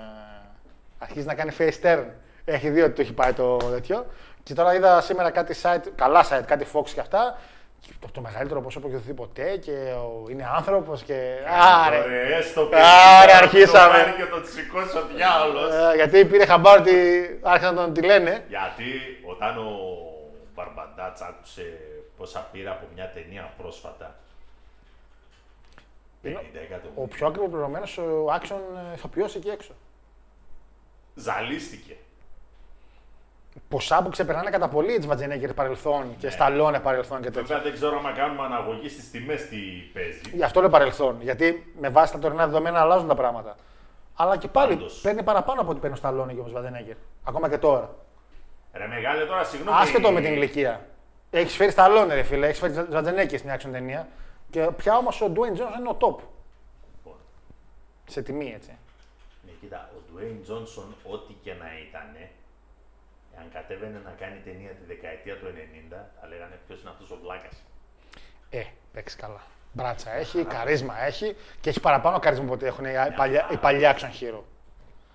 αρχίζει 0.98 1.26
να 1.26 1.34
κάνει 1.36 1.52
face 1.58 1.82
turn. 1.86 2.04
Έχει 2.46 2.70
δει 2.70 2.82
ότι 2.82 2.94
το 2.94 3.02
έχει 3.02 3.14
πάει 3.14 3.34
το 3.34 3.58
τέτοιο. 3.58 4.06
Και 4.44 4.54
τώρα 4.54 4.76
είδα 4.76 5.02
σήμερα 5.02 5.30
κάτι 5.32 5.56
site, 5.62 5.84
καλά 5.96 6.26
site, 6.30 6.44
κάτι 6.46 6.68
Fox 6.74 6.90
και 6.94 7.00
αυτά. 7.00 7.38
Και 7.80 7.92
το, 8.00 8.08
το 8.12 8.22
μεγαλύτερο 8.22 8.62
ποσό 8.62 8.80
που 8.80 8.88
έχει 8.88 8.96
δοθεί 8.96 9.14
ποτέ 9.14 9.58
και 9.58 9.72
ο, 9.72 10.26
είναι 10.30 10.48
άνθρωπος 10.56 11.04
και. 11.04 11.36
Άρε! 11.86 12.00
Ωραία, 12.00 12.38
έστω 12.38 12.62
Άρα, 12.74 13.26
παιδί, 13.26 13.38
αρχίσαμε. 13.38 13.98
Το 13.98 14.04
πάρει 14.04 14.12
και 14.12 14.26
το 14.26 14.46
σηκώσει 14.46 14.98
ο 14.98 15.06
διάολος. 15.16 15.74
Ε, 15.74 15.96
γιατί 15.96 16.26
πήρε 16.26 16.46
χαμπάρ 16.46 16.80
ότι 16.80 16.94
άρχισαν 17.44 17.76
να 17.76 17.82
τον 17.84 17.94
τη 17.94 18.02
λένε. 18.02 18.44
Γιατί 18.48 18.84
όταν 19.26 19.58
ο 19.58 19.72
Μπαρμπαντάτς 20.56 21.22
άκουσε 21.22 21.78
πόσα 22.18 22.48
πήρα 22.52 22.72
από 22.72 22.86
μια 22.96 23.12
ταινία 23.14 23.54
πρόσφατα. 23.58 24.16
50 26.24 26.28
Ο 26.28 26.30
εκατομμύρια. 26.64 27.16
πιο 27.16 27.28
ακριβοπληρωμένος 27.28 28.00
action 28.40 28.60
ηθοποιός 28.96 29.36
εκεί 29.36 29.50
έξω. 29.50 29.72
Ζαλίστηκε. 31.16 31.96
Ποσά 33.68 34.04
που 34.04 34.10
ξεπερνάνε 34.10 34.50
κατά 34.50 34.68
πολύ 34.68 34.98
τις 34.98 35.08
Βατζενέγκερ 35.08 35.54
παρελθόν 35.54 36.16
και 36.20 36.30
Σταλόνε 36.30 36.80
παρελθόν 36.80 37.18
και 37.22 37.24
τέτοια. 37.32 37.42
Βέβαια 37.42 37.62
δεν 37.62 37.74
ξέρω 37.74 38.02
αν 38.06 38.14
κάνουμε 38.16 38.44
αναγωγή 38.44 38.90
στις 38.90 39.12
τιμές 39.12 39.48
τι 39.48 39.56
παίζει. 39.94 40.20
Γι' 40.34 40.44
αυτό 40.44 40.60
λέω 40.60 40.70
παρελθόν. 40.70 41.18
Γιατί 41.22 41.74
με 41.80 41.90
βάση 41.90 42.12
τα 42.14 42.20
τωρινά 42.20 42.46
δεδομένα 42.46 42.80
αλλάζουν 42.80 43.08
τα 43.08 43.16
πράγματα. 43.16 43.56
Αλλά 44.16 44.38
και 44.38 44.48
πάλι 44.48 44.76
Πάντως. 44.76 45.00
παίρνει 45.02 45.24
παραπάνω 45.24 45.62
από 45.62 45.72
ό,τι 45.72 45.80
παίρνει 45.80 45.96
ο 45.96 45.98
Σταλόνε 46.00 46.34
και 46.34 46.40
ο 46.40 46.48
Βατζενέγκερ. 46.52 46.96
Ακόμα 47.24 47.50
και 47.50 47.58
τώρα. 47.58 47.96
Ρε 48.74 48.88
μεγάλε 48.88 49.26
τώρα, 49.26 49.44
συγγνώμη. 49.44 49.78
Άσχετο 49.82 50.12
με 50.12 50.22
την 50.22 50.34
ηλικία. 50.34 50.86
Έχεις 51.32 51.56
φέρει 51.56 51.72
Σταλόνε, 51.72 52.14
ρε 52.14 52.24
φίλε, 52.24 52.48
έχεις 52.48 52.60
φέρει 52.60 52.74
Βατζενέγκερ 52.90 53.40
στην 53.40 53.52
action 53.56 53.70
ταινία. 53.72 54.08
Και 54.50 54.62
πια 54.78 54.98
όμως 54.98 55.22
ο 55.22 55.32
Dwayne 55.36 55.54
Johnson 55.58 55.80
είναι 55.80 55.90
ο 55.90 55.98
top. 56.00 56.16
Λοιπόν, 56.98 57.18
Σε 58.08 58.22
τιμή 58.22 58.54
έτσι. 58.56 58.78
ναι, 59.46 59.52
κοίτα, 59.62 59.90
ο 59.94 59.98
Dwayne 60.10 60.52
Johnson, 60.52 61.12
ό,τι 61.14 61.34
και 61.44 61.54
να 61.54 61.66
ήταν, 61.90 62.08
αν 63.40 63.46
κατέβαινε 63.54 64.02
να 64.04 64.12
κάνει 64.22 64.38
ταινία 64.46 64.70
τη 64.70 64.84
δεκαετία 64.88 65.36
του 65.40 65.46
90, 65.46 65.96
θα 66.22 66.28
λέγανε 66.28 66.60
ποιος 66.68 66.82
είναι 66.82 66.90
αυτός 66.90 67.12
ο 67.12 67.18
βλάκας. 67.24 67.56
Ε, 68.50 68.62
παίξει 68.94 69.18
καλά. 69.18 69.42
Μπράτσα 69.74 70.12
έχει, 70.14 70.44
καρίσμα 70.44 71.06
έχει 71.06 71.36
και 71.62 71.70
έχει 71.70 71.80
παραπάνω 71.80 72.20
καρίσμα 72.20 72.44
από 72.46 72.54
ό,τι 72.54 72.66
έχουν 72.66 72.86
οι 72.86 72.92
παλιά, 73.16 73.48
οι 73.52 73.58
παλιοί 73.58 73.84
action 73.96 74.12
hero. 74.24 74.40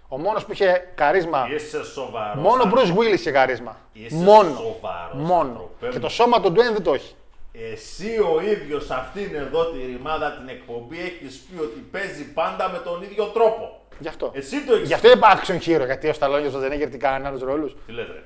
Ο 0.08 0.18
μόνος 0.18 0.44
που 0.44 0.52
είχε 0.52 0.90
καρίσμα. 0.94 1.48
Είσαι 1.54 1.84
σοβαρός. 1.84 2.42
Μόνο 2.42 2.62
ο 2.62 2.70
Bruce 2.74 2.96
Willis 2.98 3.12
είχε 3.12 3.30
καρίσμα. 3.30 3.76
Είσαι 3.92 4.14
Μόνο. 4.14 4.54
σοβαρός, 4.56 5.14
Μόνο. 5.28 5.50
άνθρωπε 5.50 5.86
Και 5.88 5.94
μου. 5.94 6.00
το 6.00 6.08
σώμα 6.08 6.40
του 6.40 6.48
Dwayne 6.48 6.72
δεν 6.72 6.82
το 6.82 6.94
έχει. 6.94 7.14
Εσύ 7.52 8.18
ο 8.18 8.40
ίδιος 8.40 8.90
αυτήν 8.90 9.34
εδώ 9.34 9.64
τη 9.70 9.78
ρημάδα 9.78 10.32
την 10.32 10.48
εκπομπή 10.48 11.00
έχεις 11.00 11.38
πει 11.38 11.60
ότι 11.60 11.78
παίζει 11.90 12.32
πάντα 12.32 12.68
με 12.68 12.78
τον 12.78 13.02
ίδιο 13.02 13.24
τρόπο. 13.24 13.79
Γι' 14.00 14.08
αυτό. 14.08 14.30
Εσύ 14.34 14.64
το 14.64 14.74
έχεις 14.74 14.88
Γι' 14.88 14.94
αυτό 14.94 15.10
είπα 15.10 15.40
action 15.40 15.54
hero, 15.56 15.84
γιατί 15.84 16.08
ο 16.08 16.12
Σταλόνι 16.12 16.42
και 16.42 16.48
ο 16.48 16.50
Ζαντενέγκερ 16.50 16.88
τι 16.90 16.96
κάνανε 16.98 17.26
άλλους 17.28 17.40
ρόλους. 17.42 17.76
Τι 17.86 17.92
λες 17.92 18.06
ρε. 18.06 18.22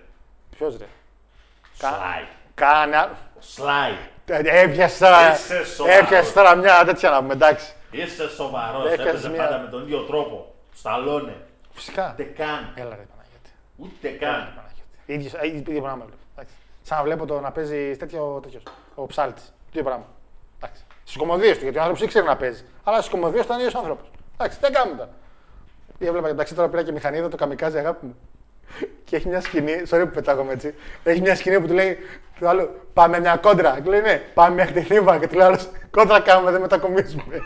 Ποιος 0.56 0.76
ρε. 0.78 0.84
Σλάι. 1.78 2.24
Κάνε. 2.54 2.96
άλλο- 2.96 3.16
Σλάι. 3.38 3.92
Ε, 4.26 4.60
Έπιασες 4.62 4.98
τώρα, 4.98 5.32
Είσαι 5.34 5.64
σοβαρός. 5.64 5.98
έπιασες 6.02 6.32
τώρα 6.32 6.54
μια 6.54 6.84
τέτοια 6.84 7.10
να 7.10 7.18
πούμε, 7.20 7.32
εντάξει. 7.32 7.72
Είσαι 7.90 8.28
σοβαρός. 8.28 8.84
Έκανες 8.90 9.06
Έπαιζε 9.12 9.28
μια- 9.28 9.42
πάντα 9.44 9.58
με 9.58 9.68
τον 9.68 9.82
ίδιο 9.82 10.00
τρόπο. 10.00 10.54
Σταλώνε. 10.74 11.36
Φυσικά. 11.72 12.10
Ούτε 12.12 12.22
καν. 12.22 12.72
Έλα 12.74 12.90
ρε 12.96 13.06
Παναγιώτη. 13.10 13.50
Ούτε 13.76 14.08
Έλα, 14.08 14.16
ρε, 14.18 14.24
καν. 14.24 14.52
Παναγιώτη. 14.56 14.90
Ίδιος, 15.06 15.32
ε, 15.34 15.46
ίδιο 15.46 15.80
πράγμα 15.82 16.04
βλέπω. 16.04 16.20
Εντάξει. 16.34 16.54
Σαν 16.82 16.98
να 16.98 17.04
βλέπω 17.04 17.26
το 17.26 17.40
να 17.40 17.50
παίζει 17.52 17.96
τέτοιο, 17.96 18.40
τέτοιος, 18.42 18.62
ο 18.94 19.06
ψάλτης. 19.06 19.52
ίδιο 19.70 19.82
πράγμα. 19.82 20.06
Εντάξει. 20.58 20.82
Στις 21.04 21.16
κομμωδίες 21.16 21.56
του, 21.56 21.62
γιατί 21.62 21.78
ο 21.78 21.80
άνθρωπος 21.80 22.04
ήξερε 22.04 22.26
να 22.26 22.36
παίζει. 22.36 22.64
Αλλά 22.84 22.96
στις 22.98 23.10
κομμωδίες 23.10 23.40
του 23.40 23.46
ήταν 23.46 23.58
ίδιος 23.58 23.74
άνθρωπος. 23.74 24.06
Εντάξει, 24.34 24.58
δεν 24.60 24.72
κάνουμε 24.72 24.96
τώρα. 24.96 25.10
Έβλεπα 26.06 26.28
εντάξει 26.28 26.54
τώρα 26.54 26.68
πήρα 26.68 26.82
και 26.82 26.92
μηχανίδα 26.92 27.28
το 27.28 27.36
καμικάζι 27.36 27.78
αγάπη 27.78 28.06
μου. 28.06 28.16
Και 29.04 29.16
έχει 29.16 29.28
μια 29.28 29.40
σκηνή, 29.40 29.82
sorry 29.90 30.00
που 30.04 30.10
πετάγομαι 30.14 30.52
έτσι. 30.52 30.74
Έχει 31.04 31.20
μια 31.20 31.36
σκηνή 31.36 31.60
που 31.60 31.66
του 31.66 31.72
λέει 31.74 31.98
του 32.38 32.48
άλλου 32.48 32.70
Πάμε 32.92 33.20
μια 33.20 33.36
κόντρα. 33.36 33.74
Και 33.74 33.80
του 33.82 33.90
λέει 33.90 34.00
ναι, 34.00 34.22
πάμε 34.34 34.54
μια 34.54 34.66
χτεθήμα. 34.66 35.18
Και 35.18 35.28
του 35.28 35.34
λέει 35.36 35.46
άλλος, 35.46 35.68
Κόντρα 35.90 36.20
κάνουμε, 36.20 36.50
δεν 36.50 36.60
μετακομίζουμε. 36.60 37.34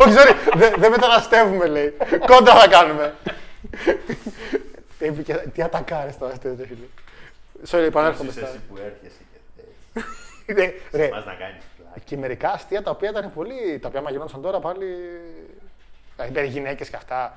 Όχι, 0.00 0.14
sorry, 0.16 0.34
δεν 0.56 0.74
δεν 0.78 0.90
μεταναστεύουμε 0.90 1.66
λέει. 1.66 1.94
Κόντρα 2.26 2.54
θα 2.54 2.68
κάνουμε. 2.68 3.14
Είπε 4.98 5.22
και 5.22 5.34
τι 5.34 5.62
ατακάρες 5.62 6.18
τώρα 6.18 6.32
αυτό 6.32 6.48
το 6.54 6.64
φίλε. 6.64 6.86
Sorry, 7.70 7.86
επανέρχομαι 7.86 8.28
Είσαι 8.30 8.38
στα. 8.38 8.48
εσύ 8.48 8.60
που 8.68 8.76
έρχεσαι 8.76 9.20
και 9.32 9.60
θες. 10.46 10.56
Ναι, 10.56 10.72
Ρε, 10.98 11.08
Μας 11.08 11.24
να 11.24 11.32
κάνεις 11.34 11.62
πλάκα. 11.76 11.98
και 12.04 12.16
μερικά 12.16 12.52
αστεία 12.52 12.82
τα 12.82 12.90
οποία 12.90 13.10
ήταν 13.10 13.32
πολύ. 13.34 13.78
τα 13.78 13.88
οποία 13.88 14.00
μα 14.00 14.10
γινόντουσαν 14.10 14.42
τώρα 14.42 14.58
πάλι. 14.60 14.86
Δηλαδή 16.16 16.32
περί 16.32 16.46
γυναίκες 16.46 16.88
και 16.88 16.96
αυτά. 16.96 17.36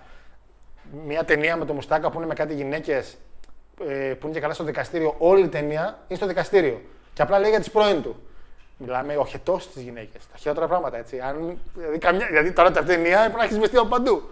Μια 1.05 1.26
ταινία 1.26 1.57
με 1.57 1.65
το 1.65 1.73
Μουστάκα 1.73 2.09
που 2.09 2.18
είναι 2.18 2.27
με 2.27 2.34
κάτι 2.34 2.53
γυναίκες 2.53 3.18
ε, 3.88 4.14
που 4.14 4.26
είναι 4.26 4.35
και 4.35 4.41
καλά 4.41 4.53
στο 4.53 4.64
δικαστήριο. 4.64 5.15
Όλη 5.18 5.43
η 5.43 5.47
ταινία 5.47 5.99
είναι 6.07 6.18
στο 6.18 6.27
δικαστήριο. 6.27 6.81
Και 7.14 7.22
απλά 7.22 7.39
λέει 7.39 7.49
για 7.49 7.59
τις 7.59 7.72
πρώην 7.72 8.01
του. 8.01 8.15
Μιλάμε 8.77 9.15
οχετός 9.15 9.64
στις 9.64 9.81
γυναίκες. 9.81 10.27
Τα 10.31 10.38
χειρότερα 10.38 10.68
πράγματα 10.68 10.97
έτσι. 10.97 11.19
Αν, 11.19 11.59
δηλαδή, 11.76 11.97
καμιά, 11.97 12.27
δηλαδή 12.27 12.51
τώρα 12.51 12.68
αυτή 12.68 12.81
η 12.81 12.95
ταινία 12.95 13.19
πρέπει 13.19 13.38
να 13.38 13.43
έχεις 13.43 13.59
βεστεί 13.59 13.77
από 13.77 13.88
παντού. 13.88 14.30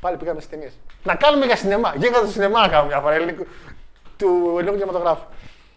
Πάλι 0.00 0.16
πήγαμε 0.16 0.40
στις 0.40 0.52
ταινίες. 0.52 0.72
Να 1.04 1.14
κάνουμε 1.14 1.46
για 1.46 1.56
σινεμά. 1.56 1.94
Γίγαντα 1.96 2.18
στο 2.18 2.32
σινεμά 2.32 2.60
να 2.60 2.68
κάνουμε 2.68 2.88
μια 2.88 3.00
φορά 3.00 3.14
ελληνικού, 3.14 3.46
του 4.16 4.26
ελληνικού 4.54 4.76
κινηματογράφου. 4.76 5.24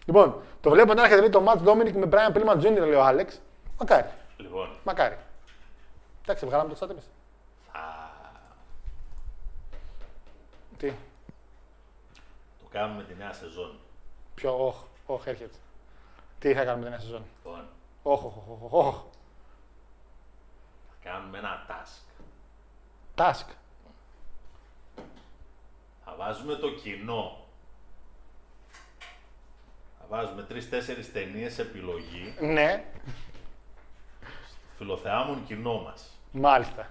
Λοιπόν, 0.04 0.42
το 0.60 0.70
βλέπω 0.70 0.94
να 0.94 1.02
έρχεται 1.02 1.20
λέει, 1.20 1.30
το 1.30 1.44
Matt 1.46 1.68
Dominic 1.68 1.92
με 1.92 2.08
Brian 2.10 2.36
Pillman 2.36 2.56
Jr. 2.56 2.86
λέει 2.86 2.92
ο 2.92 3.04
Άλεξ. 3.04 3.40
Μακάρι. 3.78 4.06
Λοιπόν, 4.36 4.68
Μακάρι. 4.84 5.16
Εντάξει, 6.22 6.46
βγάλαμε 6.46 6.74
το 6.74 6.86
chat 6.86 6.90
εμείς. 6.90 7.04
Τι, 10.78 10.92
το 12.58 12.65
κάνουμε 12.76 13.02
τη 13.02 13.14
νέα 13.14 13.32
σεζόν. 13.32 13.78
ποιο, 14.34 14.66
όχ, 14.66 14.76
όχ, 15.06 15.26
έρχεται. 15.26 15.58
Τι 16.38 16.54
θα 16.54 16.64
κάνουμε 16.64 16.82
την 16.82 16.90
νέα 16.90 17.00
σεζόν; 17.00 17.24
Λοιπόν, 17.36 17.68
Όχ, 18.02 18.24
όχ, 18.24 18.36
όχ, 18.36 18.62
όχ, 18.62 18.72
όχ. 18.72 19.02
θα 20.88 21.10
κάνουμε 21.10 21.38
ένα 21.38 21.66
task. 21.68 22.02
Task. 23.16 23.46
Θα 26.04 26.14
βάζουμε 26.16 26.54
το 26.54 26.70
κοινό. 26.70 27.46
Θα 29.98 30.04
βάζουμε 30.08 30.42
τρει-τέσσερι 30.42 31.06
ταινίες 31.06 31.58
επιλογή. 31.58 32.34
Ναι, 32.40 32.84
Φιλοθεάμουν 34.76 35.44
κοινό 35.46 35.80
μας. 35.80 36.10
μάλιστα. 36.32 36.90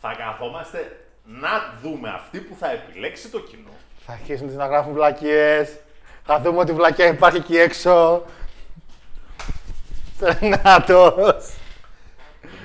καθόμαστε 0.00 1.06
να 1.24 1.48
δούμε 1.82 2.08
αυτή 2.08 2.38
που 2.38 2.56
θα 2.58 2.70
επιλέξει 2.70 3.28
το 3.28 3.40
κοινό. 3.40 3.70
Θα 4.06 4.12
αρχίσουν 4.12 4.54
να 4.54 4.66
γράφουν 4.66 4.92
βλακίες. 4.92 5.76
Θα 6.24 6.40
δούμε 6.40 6.58
ότι 6.58 6.72
βλακιά 6.72 7.06
υπάρχει 7.06 7.36
εκεί 7.36 7.58
έξω. 7.58 8.24
Θερνάτος. 10.18 11.54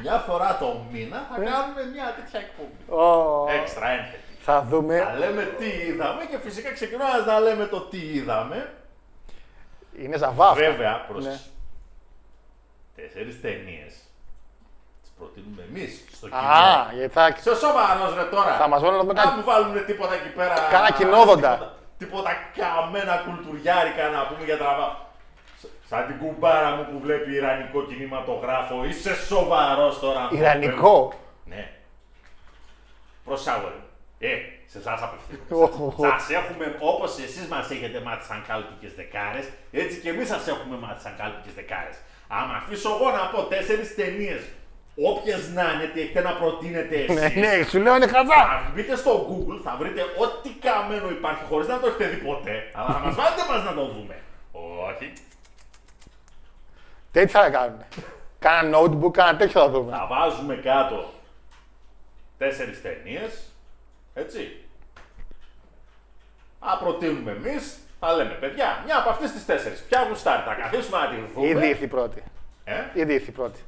Μια 0.02 0.18
φορά 0.18 0.58
το 0.58 0.86
μήνα 0.92 1.28
θα 1.30 1.36
κάνουμε 1.36 1.84
μια 1.94 2.16
τέτοια 2.16 2.40
εκπομπή. 2.40 3.02
Ω, 3.02 3.46
Έξτρα 3.62 3.90
ένθετη. 3.90 4.22
Θα 4.42 4.62
δούμε. 4.70 4.98
Θα 4.98 5.14
λέμε 5.18 5.44
τι 5.44 5.66
είδαμε 5.66 6.26
και 6.26 6.38
φυσικά 6.38 6.74
ξεκινάμε 6.74 7.26
να 7.26 7.40
λέμε 7.40 7.66
το 7.66 7.82
τι 7.82 7.98
είδαμε. 7.98 8.74
Είναι 10.00 10.18
ζαβά 10.18 10.50
αυτά. 10.50 10.70
Βέβαια, 10.70 11.06
πρόσεξε. 11.08 11.50
Ναι. 12.96 13.04
Τέσσερις 13.04 13.42
ταινίες. 13.42 13.94
Τι 15.18 15.24
προτείνουμε 15.24 15.62
εμείς 15.70 15.92
στο 16.18 16.26
κοινό. 16.30 16.40
Α, 16.42 16.92
γιατί 16.98 17.14
θα... 17.14 17.24
Σε 17.48 17.56
σοβαρό 17.56 18.06
ρε 18.16 18.24
τώρα. 18.24 18.54
Θα 18.62 18.68
μας 18.68 18.82
βάλουν 18.82 18.96
να 18.96 19.02
δούμε 19.02 19.14
Να 19.14 19.22
κάτι- 19.24 19.36
μου 19.38 19.44
βάλουν 19.44 19.86
τίποτα 19.86 20.14
εκεί 20.14 20.30
πέρα. 20.30 20.56
Κάνα 20.72 20.92
κοινόδοντα. 20.92 21.52
Τίποτα, 21.54 21.74
τίποτα 21.98 22.32
καμένα 22.60 23.16
κουλτουριάρικα 23.26 24.04
να 24.10 24.22
πούμε 24.28 24.44
για 24.46 24.58
τραβά. 24.58 24.88
Σ- 25.62 25.70
Σαν 25.90 26.06
την 26.08 26.18
κουμπάρα 26.22 26.70
μου 26.76 26.84
που 26.92 27.00
βλέπει 27.00 27.32
ιρανικό 27.34 27.80
κινηματογράφο. 27.86 28.84
Είσαι 28.86 29.16
σοβαρός 29.16 30.00
τώρα. 30.00 30.30
Ιρανικό; 30.32 31.14
Ναι. 31.46 31.72
Προσάγω. 33.26 33.72
Ε, 34.20 34.28
σε 34.72 34.78
εσά 34.78 34.94
απευθύνομαι. 35.06 35.64
Οχ, 35.66 35.80
οχ, 35.82 36.00
οχ. 36.00 36.08
Σας 36.10 36.30
έχουμε 36.30 36.76
όπως 36.80 37.18
εσείς 37.18 37.48
μας 37.48 37.70
έχετε 37.70 38.00
μάθει 38.00 38.26
σαν 38.26 38.44
κάλπικες 38.48 38.94
δεκάρες, 38.96 39.46
έτσι 39.72 40.00
και 40.00 40.10
εμείς 40.10 40.28
σας 40.28 40.48
έχουμε 40.48 40.78
μάθει 40.78 41.02
σαν 41.02 41.16
κάλπικες 41.18 41.54
δεκάρες. 41.54 41.96
Άμα 42.28 42.54
αφήσω 42.62 42.90
εγώ 42.96 43.10
να 43.18 43.24
πω 43.32 43.40
τέσσερις 43.44 43.96
ταινίες, 43.96 44.42
όποιες 45.04 45.50
να 45.50 45.72
είναι, 45.74 45.86
τι 45.94 46.02
έχετε 46.02 46.22
να 46.22 46.34
προτείνετε 46.34 46.96
εσείς. 46.96 47.16
Ναι, 47.16 47.28
ναι, 47.28 47.64
σου 47.64 47.80
λέω 47.80 47.96
είναι 47.96 48.08
χαζά. 48.08 48.36
Αν 48.36 48.72
μπείτε 48.74 48.96
στο 48.96 49.28
Google 49.30 49.60
θα 49.64 49.76
βρείτε 49.80 50.02
ό,τι 50.02 50.50
καμένο 50.50 51.10
υπάρχει 51.10 51.44
χωρίς 51.50 51.68
να 51.68 51.80
το 51.80 51.88
έχετε 51.88 52.08
δει 52.08 52.16
ποτέ. 52.16 52.72
Αλλά 52.74 52.88
θα 52.88 53.00
μας 53.00 53.16
βάλετε 53.16 53.42
μας 53.50 53.64
να 53.64 53.74
το 53.74 53.86
δούμε. 53.86 54.16
Όχι. 54.90 55.14
Τέτοια 57.12 57.42
θα 57.42 57.50
κάνουν. 57.50 57.82
Κάνα 58.40 58.78
notebook, 58.78 59.12
κάνα 59.12 59.38
τέτοιο 59.38 59.62
θα 59.62 59.70
δούμε. 59.70 59.92
Θα 59.92 60.08
βάζουμε 60.10 60.56
κάτω 60.56 61.14
τέσσερις 62.38 62.82
ταινίες. 62.82 63.52
Έτσι. 64.14 64.62
Θα 66.60 66.78
προτείνουμε 66.84 67.32
εμείς, 67.32 67.78
θα 68.00 68.14
λέμε 68.14 68.34
παιδιά, 68.34 68.84
μια 68.86 68.98
από 68.98 69.10
αυτές 69.10 69.32
τις 69.32 69.46
τέσσερις. 69.46 69.80
Ποια 69.82 70.06
γουστάρει, 70.10 70.42
θα 70.46 70.54
καθίσουμε 70.54 70.98
να 70.98 71.08
τη 71.08 71.16
δούμε. 71.34 71.48
Ήδη 71.48 71.68
ήρθε 71.68 71.84
η 71.84 71.88
πρώτη. 71.88 72.24
Ε; 72.64 72.74
Ήδη 72.94 73.14
ήρθε 73.14 73.30
η 73.30 73.34
πρώτη. 73.34 73.60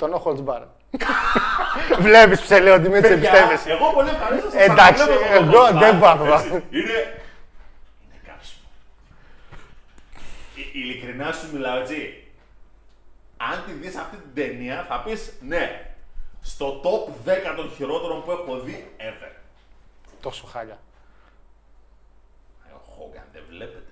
Το 0.00 0.06
No 0.12 0.22
Holds 0.24 0.44
Bar. 0.44 0.62
Βλέπεις 2.06 2.40
που 2.40 2.46
σε 2.46 2.60
λέω 2.60 2.74
ότι 2.74 2.88
με 2.88 3.00
τι 3.00 3.08
Παιδιά, 3.08 3.30
εμπιστεύεσαι. 3.30 3.70
εγώ 3.70 3.92
πολύ 3.92 4.08
ευχαρίστω. 4.08 4.48
Εντάξει, 4.54 5.02
εγώ 5.32 5.78
δεν 5.78 5.98
πάω 5.98 6.14
να 6.14 6.24
δω. 6.24 6.44
Είναι. 6.54 6.98
Είναι 8.04 8.18
κάψιμο. 8.26 8.66
Ε, 10.56 10.78
Ειλικρινά 10.78 11.32
σου 11.32 11.46
μιλάω 11.52 11.78
έτσι. 11.80 12.24
Αν 13.36 13.62
τη 13.66 13.72
δεις 13.72 13.96
αυτή 13.96 14.16
την 14.16 14.34
ταινία 14.34 14.86
θα 14.88 15.02
πεις 15.02 15.32
ναι. 15.40 15.84
Στο 16.42 16.80
top 16.84 17.28
10 17.28 17.32
των 17.56 17.70
χειρότερων 17.76 18.24
που 18.24 18.30
έχω 18.30 18.60
δει 18.60 18.90
ever. 18.98 19.30
Τόσο 20.20 20.46
χάλια. 20.46 20.78
Ε, 22.68 22.72
Ο 22.74 22.80
Hogan 22.96 23.24
δεν 23.32 23.42
βλέπετε. 23.48 23.82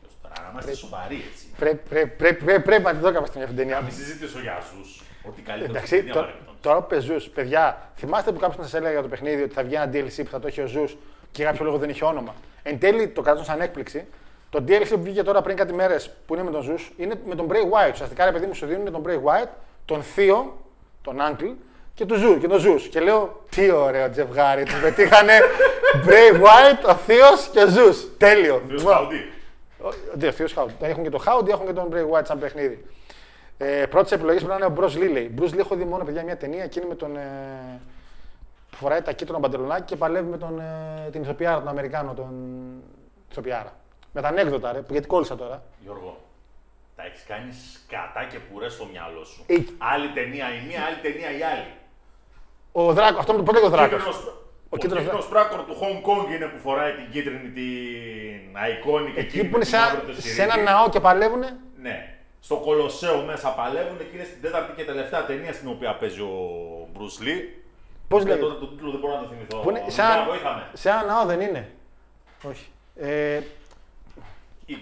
Ποιος 0.00 0.12
Τώρα, 0.22 0.34
να 0.44 0.48
είμαστε 0.50 0.74
σοβαροί 0.74 1.24
έτσι. 1.32 1.46
Πρέπει 1.58 1.88
πρέπει- 1.88 2.16
πρέπει- 2.16 2.44
πρέπει- 2.44 2.64
πρέπει 2.64 2.82
να 2.82 2.90
τη 2.92 2.96
δω 2.98 3.12
κάποια 3.12 3.26
στιγμή 3.26 3.44
αυτή 3.44 3.56
την 3.56 3.66
Να 3.68 3.74
ταινία. 3.74 3.88
μην 3.90 3.96
συζητήσω 4.04 4.40
για 4.40 4.62
Zeus. 4.72 5.00
Ότι 5.28 5.42
καλύτερο 5.42 5.64
στην 5.64 5.76
Εντάξει, 5.76 5.96
ταινία 5.96 6.12
το- 6.12 6.18
παρεμπιπτόντως. 6.20 6.60
τώρα 6.60 6.76
που 6.80 6.86
'πε 6.86 6.96
Zeus, 6.96 7.14
παιδιά, 7.34 7.90
θυμάστε 7.96 8.32
που 8.32 8.38
κάποιος 8.38 8.64
σας 8.64 8.74
έλεγε 8.74 8.92
για 8.92 9.02
το 9.02 9.08
παιχνίδι 9.08 9.42
ότι 9.42 9.52
θα 9.54 9.62
βγει 9.62 9.74
ένα 9.74 9.90
DLC 9.92 10.22
που 10.24 10.30
θα 10.30 10.40
το 10.40 10.46
έχει 10.46 10.60
ο 10.60 10.66
Zeus 10.66 10.96
και 11.32 11.42
για 11.42 11.50
κάποιο 11.50 11.64
λόγο 11.64 11.78
δεν 11.78 11.88
είχε 11.88 12.04
όνομα. 12.04 12.34
Εν 12.62 12.78
τέλει 12.78 13.08
το 13.08 13.22
κρατούν 13.22 13.44
σαν 13.44 13.60
έκπληξη. 13.60 14.06
Το 14.50 14.64
DLC 14.68 14.86
που 14.90 15.02
βγήκε 15.02 15.22
τώρα 15.22 15.42
πριν 15.42 15.56
κάτι 15.56 15.72
μέρες 15.72 16.10
που 16.26 16.34
είναι 16.34 16.42
με 16.42 16.50
τον 16.50 16.62
Zeus 16.62 16.92
είναι 16.96 17.14
με 17.26 17.34
τον 17.34 17.46
Bray 17.50 17.54
Wyatt. 17.88 17.92
Ουσιαστικά 17.92 18.24
ρε 18.24 18.32
παιδί 18.32 18.46
μου 18.46 18.54
σου 18.54 18.66
δίνουν 18.66 18.92
τον 18.92 19.02
Bray 19.06 19.14
Wyatt, 19.14 19.48
τον 19.84 20.02
Θείο, 20.02 20.56
τον 21.02 21.16
Uncle 21.20 21.54
και 21.94 22.04
τον 22.06 22.18
Zeus. 22.18 22.38
Και 22.38 22.48
τον 22.48 22.58
Zeus. 22.58 22.88
Και 22.88 23.00
λέω, 23.00 23.44
τι 23.50 23.70
ωραίο 23.70 24.12
ζευγάρι. 24.12 24.62
Του 24.64 24.74
πετύχανε 24.82 25.32
Bray 26.06 26.34
Wyatt, 26.40 26.88
ο 26.88 26.94
Θείος 26.94 27.48
και 27.52 27.60
ο 27.62 27.68
Zeus. 27.68 28.16
Τέλειο. 28.18 28.62
Ποιος 28.68 28.82
Wow. 28.84 28.86
Χαουντή. 28.92 30.26
Ο 30.28 30.32
Θείος 30.32 30.52
Χάουντ. 30.52 30.70
Έχουν 30.80 31.02
και 31.02 31.10
το 31.10 31.18
Χάουντ, 31.18 31.48
έχουν 31.48 31.66
και 31.66 31.72
τον 31.72 31.88
Bray 31.92 32.18
Wyatt 32.18 32.24
σαν 32.24 32.38
παιχνίδι. 32.38 32.84
Ε, 33.58 33.86
Πρώτη 33.86 34.14
επιλογή 34.14 34.36
πρέπει 34.36 34.50
να 34.50 34.56
είναι 34.56 34.64
ο 34.64 34.70
Μπρο 34.70 34.88
Λί. 34.88 35.08
λέει. 35.08 35.34
Bruce 35.38 35.54
Lee 35.54 35.58
έχω 35.58 35.74
δει 35.76 35.84
μόνο 35.84 36.04
παιδιά 36.04 36.22
μια 36.22 36.36
ταινία 36.36 36.64
εκείνη 36.64 36.86
με 36.86 36.94
τον. 36.94 37.16
Ε, 37.16 37.80
που 38.70 38.76
φοράει 38.76 39.02
τα 39.02 39.12
κίτρινα 39.12 39.40
παντελονάκι 39.40 39.82
και 39.84 39.96
παλεύει 39.96 40.28
με 40.28 40.36
τον, 40.38 40.60
ε, 40.60 41.08
την 41.10 41.22
ηθοποιάρα, 41.22 41.58
τον 41.58 41.68
Αμερικάνο, 41.68 42.14
τον 42.14 42.32
ηθοποιάρα. 43.30 43.72
Με 44.12 44.20
τα 44.20 44.28
ανέκδοτα, 44.28 44.72
ρε, 44.72 44.78
που- 44.80 44.92
γιατί 44.92 45.06
κόλλησα 45.06 45.36
τώρα. 45.36 45.62
Γιώργο, 45.82 46.20
τα 46.96 47.02
έχεις 47.04 47.24
κάνει 47.28 47.52
σκατά 47.52 48.24
και 48.30 48.38
πουρές 48.38 48.72
στο 48.72 48.84
μυαλό 48.92 49.24
σου. 49.24 49.44
Ε. 49.46 49.54
Άλλη 49.78 50.08
ταινία 50.08 50.46
η 50.54 50.66
μία, 50.66 50.80
άλλη 50.86 50.96
ταινία 51.02 51.30
η 51.38 51.42
άλλη. 51.42 51.70
Ο 52.72 52.92
Δράκο, 52.92 53.18
αυτό 53.18 53.32
με 53.32 53.38
το 53.38 53.44
πρώτο 53.44 53.66
ο 53.66 53.70
Δράκος. 53.70 53.88
Κίτρινος- 54.02 54.26
Ο 54.26 54.68
Ο 54.68 54.76
κίτρινος 54.76 55.02
κίτρινος 55.04 55.28
πράκορ 55.28 55.60
του 55.64 55.74
Hong 55.80 55.98
Kong 56.08 56.34
είναι 56.34 56.46
που 56.46 56.58
φοράει 56.58 56.92
την 56.92 57.10
κίτρινη 57.10 57.48
την 57.48 58.56
αικόνη 58.66 59.10
και 59.12 59.20
Εκεί 59.20 59.28
εκείνη 59.28 59.42
που 59.50 59.56
είναι 59.56 59.58
με 59.58 59.64
σε, 59.64 59.70
την 59.76 59.78
ένα- 59.84 59.92
μαύρη 59.94 60.06
το 60.06 60.20
σε 60.20 60.28
σιρήνι. 60.28 60.52
ένα 60.52 60.62
ναό 60.70 60.88
και 60.88 61.00
παλεύουνε; 61.00 61.56
Ναι. 61.82 62.15
Στο 62.46 62.56
Κολοσσέο 62.56 63.22
μέσα 63.24 63.48
παλεύουν 63.48 63.98
και 63.98 64.04
είναι 64.16 64.24
στην 64.24 64.40
τέταρτη 64.42 64.72
και 64.76 64.84
τελευταία 64.84 65.24
ταινία 65.26 65.52
στην 65.52 65.68
οποία 65.68 65.96
παίζει 65.96 66.20
ο 66.20 66.38
Bruce 66.94 67.22
Lee. 67.24 67.40
Πώς 68.08 68.24
Ναι, 68.24 68.30
λέγεται; 68.30 68.46
τότε 68.48 68.58
τον 68.60 68.68
τίτλο 68.76 68.90
δεν 68.90 69.00
μπορώ 69.00 69.14
να 69.14 69.20
το 69.22 69.28
θυμηθώ. 69.28 69.58
Που 69.58 69.70
είναι 69.70 69.84
σε 69.88 70.02
Λουκά, 70.02 70.14
ένα, 70.14 70.24
βοήθαμε. 70.24 70.68
σε 70.72 70.88
ένα 70.88 71.04
ναό 71.04 71.24
δεν 71.24 71.40
είναι; 71.40 71.70
Όχι. 72.42 72.66
Ε, 72.96 73.40
Η, 74.66 74.74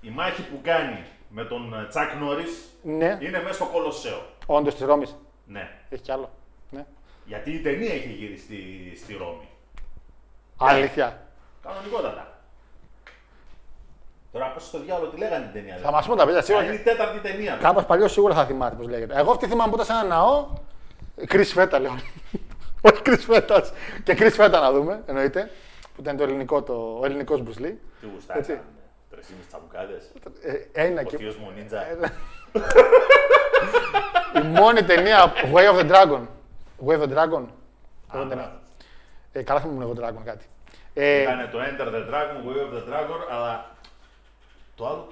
η 0.00 0.08
μάχη 0.10 0.42
που 0.42 0.60
κάνει 0.62 1.04
με 1.28 1.44
τον 1.44 1.86
Τσακ 1.88 2.14
Νόρις 2.14 2.68
ναι, 2.82 3.18
είναι 3.20 3.42
μέσα 3.42 3.54
στο 3.54 3.64
Κολοσσέο. 3.64 4.22
όντως 4.46 4.74
τη 4.74 4.84
Ρώμη. 4.84 5.06
Ναι. 5.46 5.70
Έχει 5.90 6.02
κι 6.02 6.12
άλλο. 6.12 6.30
Ναι. 6.70 6.86
Γιατί 7.24 7.50
η 7.50 7.60
ταινία 7.60 7.92
έχει 7.92 8.08
γύρει 8.08 8.36
στη, 8.38 8.56
στη 8.96 9.14
Ρώμη. 9.14 9.48
Αλήθεια. 10.56 11.26
Κανονικότατα. 11.62 12.29
Τώρα 14.32 14.46
πώ 14.52 14.60
στο 14.60 14.78
διάλογο 14.80 15.10
τι 15.10 15.18
λέγανε 15.18 15.44
την 15.44 15.52
ταινία. 15.52 15.76
Θα 15.82 15.90
μας 15.90 16.06
πούν 16.06 16.16
τα 16.16 16.24
παιδιά 16.24 16.38
Θα 16.40 16.44
σίγουρα. 16.44 16.64
είναι 16.64 16.74
η 16.74 16.78
τέταρτη 16.78 17.18
ταινία. 17.18 17.54
του. 17.56 17.62
Κάπως 17.62 17.84
παλιό 17.84 18.08
σίγουρα 18.08 18.34
θα 18.34 18.44
θυμάται 18.46 18.74
πώς 18.76 18.88
λέγεται. 18.88 19.14
Εγώ 19.18 19.30
αυτή 19.30 19.46
θυμάμαι 19.46 19.70
που 19.70 19.74
ήταν 19.82 19.86
σε 19.86 19.92
ένα 19.92 20.02
ναό. 20.16 20.46
Κρι 21.26 21.44
Φέτα 21.44 21.78
λέω. 21.78 21.94
Όχι 22.80 23.02
Κρι 23.02 23.16
Φέτα. 23.16 23.64
Και 24.04 24.14
Κρι 24.14 24.30
Φέτα 24.30 24.60
να 24.60 24.72
δούμε, 24.72 25.02
εννοείται. 25.06 25.50
Που 25.94 26.00
ήταν 26.00 26.16
το 26.16 26.22
ελληνικό, 26.22 26.62
το, 26.62 26.98
ο 27.00 27.04
ελληνικός 27.04 27.42
Μπρουσλί. 27.42 27.80
Τι 28.00 28.06
γουστάρει. 28.14 28.38
Έτσι. 28.40 28.60
Τρεσίμις 29.10 29.46
τσαμπουκάδες. 29.46 30.10
Ε, 30.72 30.82
ένα 30.86 31.00
Ο 31.00 31.04
και. 31.04 31.16
θείος 31.16 31.36
μου 31.36 31.50
νίντζα. 31.56 31.82
Η 34.42 34.46
μόνη 34.46 34.82
ταινία 34.84 35.32
Way 35.54 35.72
of 35.74 35.78
the 35.80 35.90
Dragon. 35.90 36.20
Way 36.86 36.98
of 36.98 37.02
the 37.02 37.16
Dragon. 37.16 37.44
Εγώ 38.14 38.24
δεν 38.24 38.36
μπράβο. 38.36 38.50
ε, 39.32 39.42
καλά 39.42 39.60
θυμούμαι 39.60 39.84
εγώ 39.84 39.92
Dragon 39.98 40.22
κάτι. 40.24 40.44
Ε, 40.94 41.20
Ήταν 41.22 41.48
το 41.52 41.58
Enter 41.58 41.86
the 41.86 42.10
Dragon, 42.10 42.36
Way 42.48 42.58
of 42.66 42.74
the 42.76 42.92
Dragon, 42.92 43.20
αλλά 43.30 43.69
το 44.80 44.86
άλλο. 44.90 45.04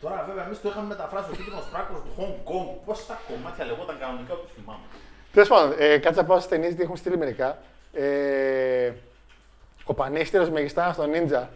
Τώρα 0.00 0.24
βέβαια 0.28 0.44
εμείς 0.46 0.60
το 0.60 0.68
είχαμε 0.68 0.86
μεταφράσει 0.86 1.30
ο 1.32 1.34
κίτρινος 1.34 1.66
πράκο 1.72 1.92
του 2.04 2.12
Hong 2.18 2.36
Kong. 2.48 2.68
Πόσα 2.86 3.20
κομμάτια 3.28 3.64
λεγόταν 3.64 3.96
κανονικά 3.98 4.34
που 4.34 4.46
θυμάμαι. 4.54 4.86
Τέλος 5.32 5.48
πάντων, 5.48 5.74
ε, 5.78 5.98
κάτσε 5.98 6.20
να 6.20 6.26
πάω 6.26 6.36
στις 6.36 6.50
ταινίες 6.50 6.68
γιατί 6.68 6.82
έχουν 6.82 6.96
στείλει 6.96 7.16
μερικά. 7.16 7.58
Ε, 7.92 8.92
ο 9.84 9.94
πανίσχυρο 9.94 10.50
μεγιστάνας 10.50 10.94
στο 10.94 11.04
Ninja. 11.12 11.46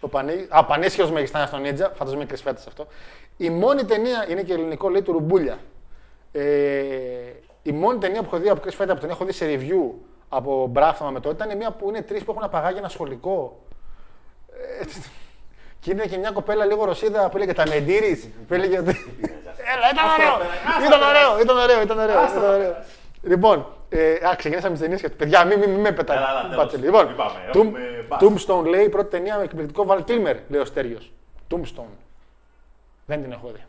Ο 0.00 0.08
πανί... 0.08 0.46
Α, 0.48 0.64
πανίσχυρο 0.64 1.08
μεγιστάνας 1.08 1.48
στο 1.48 1.58
Ninja. 1.58 1.90
Φαντάζομαι 1.94 2.20
είναι 2.20 2.24
κρυσφέτα 2.24 2.62
αυτό. 2.68 2.86
Η 3.36 3.50
μόνη 3.50 3.84
ταινία 3.84 4.26
είναι 4.28 4.42
και 4.42 4.52
ελληνικό, 4.52 4.88
λέει 4.88 5.02
του 5.02 5.12
Ρουμπούλια. 5.12 5.58
Ε, 6.32 6.42
η 7.62 7.72
μόνη 7.72 7.98
ταινία 7.98 8.20
που 8.20 8.26
έχω 8.26 8.38
δει 8.38 8.48
από 8.48 8.62
Chris 8.64 8.82
Feta 8.82 8.88
που 8.88 9.00
την 9.00 9.10
έχω 9.10 9.24
δει 9.24 9.32
σε 9.32 9.46
review 9.48 9.92
από 10.28 10.66
μπράφταμα 10.66 11.10
με 11.10 11.20
τότε 11.20 11.44
ήταν 11.44 11.56
μια 11.56 11.70
που 11.70 11.88
είναι 11.88 12.02
τρεις 12.02 12.24
που 12.24 12.30
έχουν 12.30 12.42
απαγάγει 12.42 12.78
ένα 12.78 12.88
σχολικό. 12.88 13.60
Ε, 15.80 15.88
και 15.88 15.90
είναι 15.90 16.06
και 16.06 16.16
μια 16.18 16.30
κοπέλα 16.30 16.64
λίγο 16.64 16.84
ρωσίδα 16.84 17.28
που 17.28 17.36
έλεγε 17.36 17.52
τα 17.52 17.68
Μεντήρης. 17.68 18.28
Που 18.48 18.54
έλεγε 18.54 18.78
ότι. 18.78 18.90
Έλα, 19.74 19.90
ήταν 19.92 20.04
Άστα 20.04 20.22
ωραίο! 20.22 20.36
πέρα, 20.36 20.50
άστα 20.68 20.86
Ήταν 20.86 20.98
πέρα. 20.98 21.08
ωραίο, 21.10 21.40
ήταν 21.42 21.56
ωραίο, 21.58 21.82
ήταν 21.82 21.98
ωραίο. 21.98 22.18
Άστα 22.18 22.38
ήταν 22.38 22.50
ωραίο. 22.50 22.70
πέρα. 22.70 22.84
Λοιπόν, 23.22 23.66
ε, 23.88 24.12
α, 24.28 24.36
ξεκινήσαμε 24.36 24.72
τις 24.72 24.82
ταινίες 24.82 25.00
και 25.00 25.08
παιδιά, 25.08 25.44
μην 25.44 25.58
μη, 25.58 25.66
μη 25.66 25.80
με 25.80 25.92
πετάει. 25.92 26.16
Έλα, 26.16 26.30
έλα, 26.30 26.40
τέλος. 26.42 26.56
Μπάτσελ. 26.56 26.80
Λοιπόν, 26.82 27.06
Μην 27.06 27.16
πάμε, 27.16 27.38
Tomb- 27.52 27.56
έχουμε 27.56 28.04
μπας. 28.08 28.20
Tombstone 28.22 28.64
λέει 28.66 28.88
πρώτη 28.88 29.10
ταινία 29.10 29.36
με 29.36 29.42
εκπληκτικό 29.42 29.86
Val 29.88 30.00
Kilmer, 30.08 30.36
λέει 30.48 30.60
ο 30.60 30.64
Στέργιος. 30.64 31.12
Tombstone. 31.50 31.94
Δεν 33.06 33.22
την 33.22 33.32
έχω 33.32 33.48
δει. 33.54 33.62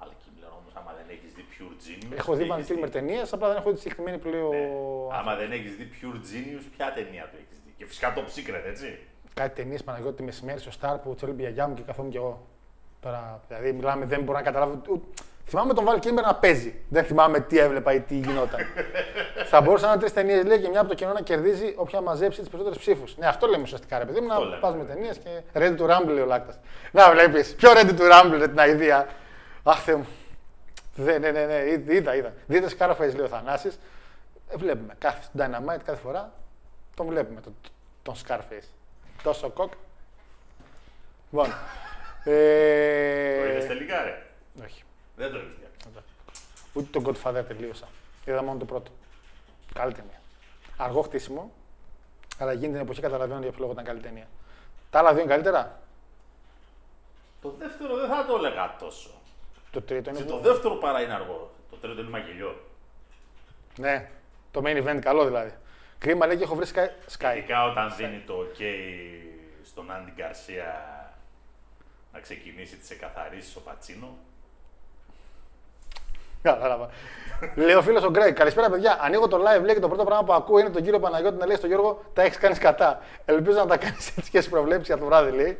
Αλλά 0.00 0.12
Κίμπλερ 0.24 0.50
όμως, 0.60 0.72
άμα 0.74 0.92
δεν 0.98 1.06
έχεις 1.14 1.32
δει 1.36 1.44
Pure 1.52 1.74
Genius. 1.84 2.16
Έχω 2.18 2.34
δει 2.34 2.42
τι 2.44 2.50
Val 2.52 2.58
έχεις 2.58 2.68
Kilmer 2.70 2.90
ταινίες, 2.90 3.32
απλά 3.32 3.48
δεν 3.48 3.56
έχω 3.56 3.68
δει 3.68 3.74
τη 3.74 3.80
συγκεκριμένη 3.80 4.18
που 4.18 4.28
λέει 4.28 4.40
ο. 4.40 4.50
Ναι. 4.50 5.16
Άμα 5.18 5.34
δεν 5.36 5.52
έχεις 5.52 5.72
δει 5.76 5.90
Pure 5.98 6.16
Genius, 6.28 6.64
ποια 6.76 6.92
ταινία 6.92 7.22
του 7.30 7.36
έχεις 7.42 7.58
δει; 7.64 7.74
Και 7.78 7.86
φυσικά 7.86 8.14
Top 8.16 8.28
Secret, 8.36 8.64
έτσι. 8.72 8.98
Κάτι 9.40 9.54
ταινίες 9.62 9.84
Παναγιώτη 9.84 10.22
μεσημέρι 10.22 10.58
στο 10.60 10.70
Star 10.80 10.96
που 11.02 11.14
τσέλει 11.14 11.32
η 11.32 11.34
γιαγιά 11.38 11.68
μου 11.68 11.74
και 11.74 11.82
καθόμουν 11.82 12.10
κι 12.10 12.16
εγώ. 12.16 12.46
Τώρα, 13.00 13.40
δηλαδή, 13.48 13.72
μιλάμε, 13.72 14.04
δεν 14.04 14.22
μπορώ 14.22 14.38
να 14.38 14.44
καταλάβω. 14.44 14.80
ούτε- 14.88 15.06
Θυμάμαι 15.48 15.74
τον 15.74 15.84
Βαλ 15.84 15.98
Κίλμερ 15.98 16.24
να 16.24 16.34
παίζει. 16.34 16.74
Δεν 16.88 17.04
θυμάμαι 17.04 17.40
τι 17.40 17.58
έβλεπα 17.58 17.92
ή 17.92 18.00
τι 18.00 18.14
γινόταν. 18.14 18.60
θα 19.50 19.60
μπορούσαν 19.60 19.86
να 19.86 19.92
είναι 19.92 20.00
τρεις 20.00 20.12
ταινίες 20.12 20.44
λέει 20.44 20.60
και 20.60 20.68
μια 20.68 20.80
από 20.80 20.88
το 20.88 20.94
κοινό 20.94 21.12
να 21.12 21.20
κερδίζει 21.20 21.74
όποια 21.76 22.00
μαζέψει 22.00 22.38
τις 22.38 22.48
περισσότερες 22.48 22.78
ψήφους. 22.78 23.16
Ναι, 23.16 23.26
αυτό 23.26 23.46
λέμε 23.46 23.62
ουσιαστικά 23.62 23.98
ρε 23.98 24.04
παιδί 24.04 24.20
μου, 24.20 24.26
Αυτό 24.32 24.42
να 24.44 24.48
λέμε. 24.48 24.60
πα 24.60 24.72
με 24.72 24.84
ταινίες 24.84 25.18
και 25.18 25.40
Ready 25.54 25.76
to 25.78 25.90
Rumble 25.96 26.06
λέει 26.08 26.22
ο 26.22 26.26
Λάκτας. 26.26 26.58
Να 26.92 27.10
βλέπεις. 27.10 27.54
Πιο 27.54 27.70
Ready 27.72 27.98
to 27.98 28.12
Rumble 28.12 28.36
ρε, 28.38 28.48
την 28.48 28.58
αηδία. 28.58 29.06
Αχ, 29.62 29.80
Θεέ 29.82 29.94
μου. 29.96 30.06
Ναι, 30.96 31.18
ναι, 31.18 31.30
ναι, 31.30 31.44
ναι, 31.44 31.54
είδα, 31.70 31.92
είδα. 31.94 32.14
είδα. 32.14 32.32
Δείτε 32.46 32.68
Scarface 32.78 33.14
λέει 33.14 33.24
ο 33.24 33.28
Θανάσης. 33.28 33.78
Ε, 34.48 34.56
βλέπουμε 34.56 34.94
κάθε 34.98 35.22
στον 35.22 35.40
Dynamite 35.46 35.80
κάθε 35.84 36.00
φορά 36.02 36.32
τον 36.96 37.06
βλέπουμε 37.06 37.40
τον, 37.40 37.54
τον 38.02 38.14
Scarface. 38.26 38.68
Τόσο 39.22 39.50
κοκ. 39.50 39.72
Λοιπόν. 41.30 41.46
Το 42.24 42.30
Ε, 42.30 43.50
είδες 43.50 43.66
τελικά, 43.66 44.02
ρε. 44.02 44.26
όχι. 44.64 44.82
Δεν 45.16 45.30
το 45.32 45.38
είδες. 45.38 45.52
Ούτε 46.72 47.00
τον 47.00 47.04
Godfather 47.06 47.44
τελείωσα. 47.48 47.88
Είδα 48.24 48.42
μόνο 48.42 48.58
το 48.58 48.64
πρώτο. 48.64 48.90
Καλή 49.74 49.92
ταινία. 49.92 50.20
Αργό 50.76 51.02
χτίσιμο, 51.02 51.52
αλλά 52.38 52.52
εκείνη 52.52 52.72
την 52.72 52.80
εποχή 52.80 53.00
καταλαβαίνω 53.00 53.40
για 53.40 53.50
ποιο 53.50 53.58
λόγο 53.60 53.72
ήταν 53.72 53.84
καλή 53.84 54.00
ταινία. 54.00 54.26
Τα 54.90 54.98
άλλα 54.98 55.12
δύο 55.12 55.22
είναι 55.22 55.30
καλύτερα; 55.32 55.80
Το 57.42 57.54
δεύτερο 57.58 57.96
δεν 57.96 58.08
θα 58.08 58.26
το 58.26 58.36
έλεγα 58.36 58.76
τόσο. 58.78 59.10
Το 59.70 59.82
τρίτο 59.82 60.10
είναι. 60.10 60.18
Και 60.18 60.24
που- 60.24 60.30
το 60.30 60.38
δεύτερο 60.38 60.74
παρά 60.74 61.00
είναι 61.02 61.14
αργό. 61.14 61.50
Το 61.70 61.76
τρίτο 61.76 62.00
είναι 62.00 62.10
μαγελιό. 62.10 62.60
Ναι, 63.78 64.10
το 64.50 64.62
main 64.64 64.84
event 64.86 64.98
καλό 65.00 65.24
δηλαδή. 65.24 65.54
Κρίμα 65.98 66.26
λέει 66.26 66.36
και 66.36 66.42
έχω 66.42 66.54
βρει 66.54 66.66
Sky. 66.74 66.88
Sky. 67.18 67.36
Ειδικά 67.36 67.64
όταν 67.70 67.94
δίνει 67.96 68.22
το 68.26 68.34
OK 68.34 68.62
στον 69.64 69.90
Άντι 69.90 70.12
Γκαρσία 70.16 70.96
να 72.12 72.20
ξεκινήσει 72.20 72.76
τις 72.76 72.90
εκαθαρίσεις 72.90 73.56
ο 73.56 73.60
Πατσίνο. 73.60 74.16
Κατάλαβα. 76.42 76.88
λέει 77.54 77.74
ο 77.74 77.82
φίλος 77.82 78.02
ο 78.02 78.10
Γκρέγκ, 78.10 78.34
καλησπέρα 78.34 78.70
παιδιά. 78.70 78.98
Ανοίγω 79.00 79.28
το 79.28 79.36
live, 79.36 79.62
λέει 79.64 79.74
και 79.74 79.80
το 79.80 79.88
πρώτο 79.88 80.04
πράγμα 80.04 80.24
που 80.24 80.32
ακούω 80.32 80.58
είναι 80.58 80.70
τον 80.70 80.82
κύριο 80.82 81.00
Παναγιώτη 81.00 81.36
να 81.38 81.46
λέει 81.46 81.56
στον 81.56 81.68
Γιώργο 81.68 82.02
Τα 82.12 82.22
έχεις 82.22 82.38
κάνει 82.38 82.56
κατά. 82.56 83.00
Ελπίζω 83.24 83.58
να 83.58 83.66
τα 83.66 83.76
κάνεις 83.76 84.16
έτσι 84.16 84.30
και 84.30 84.40
στι 84.40 84.50
προβλέψεις 84.50 84.86
για 84.86 84.98
το 84.98 85.04
βράδυ, 85.04 85.30
λέει. 85.30 85.58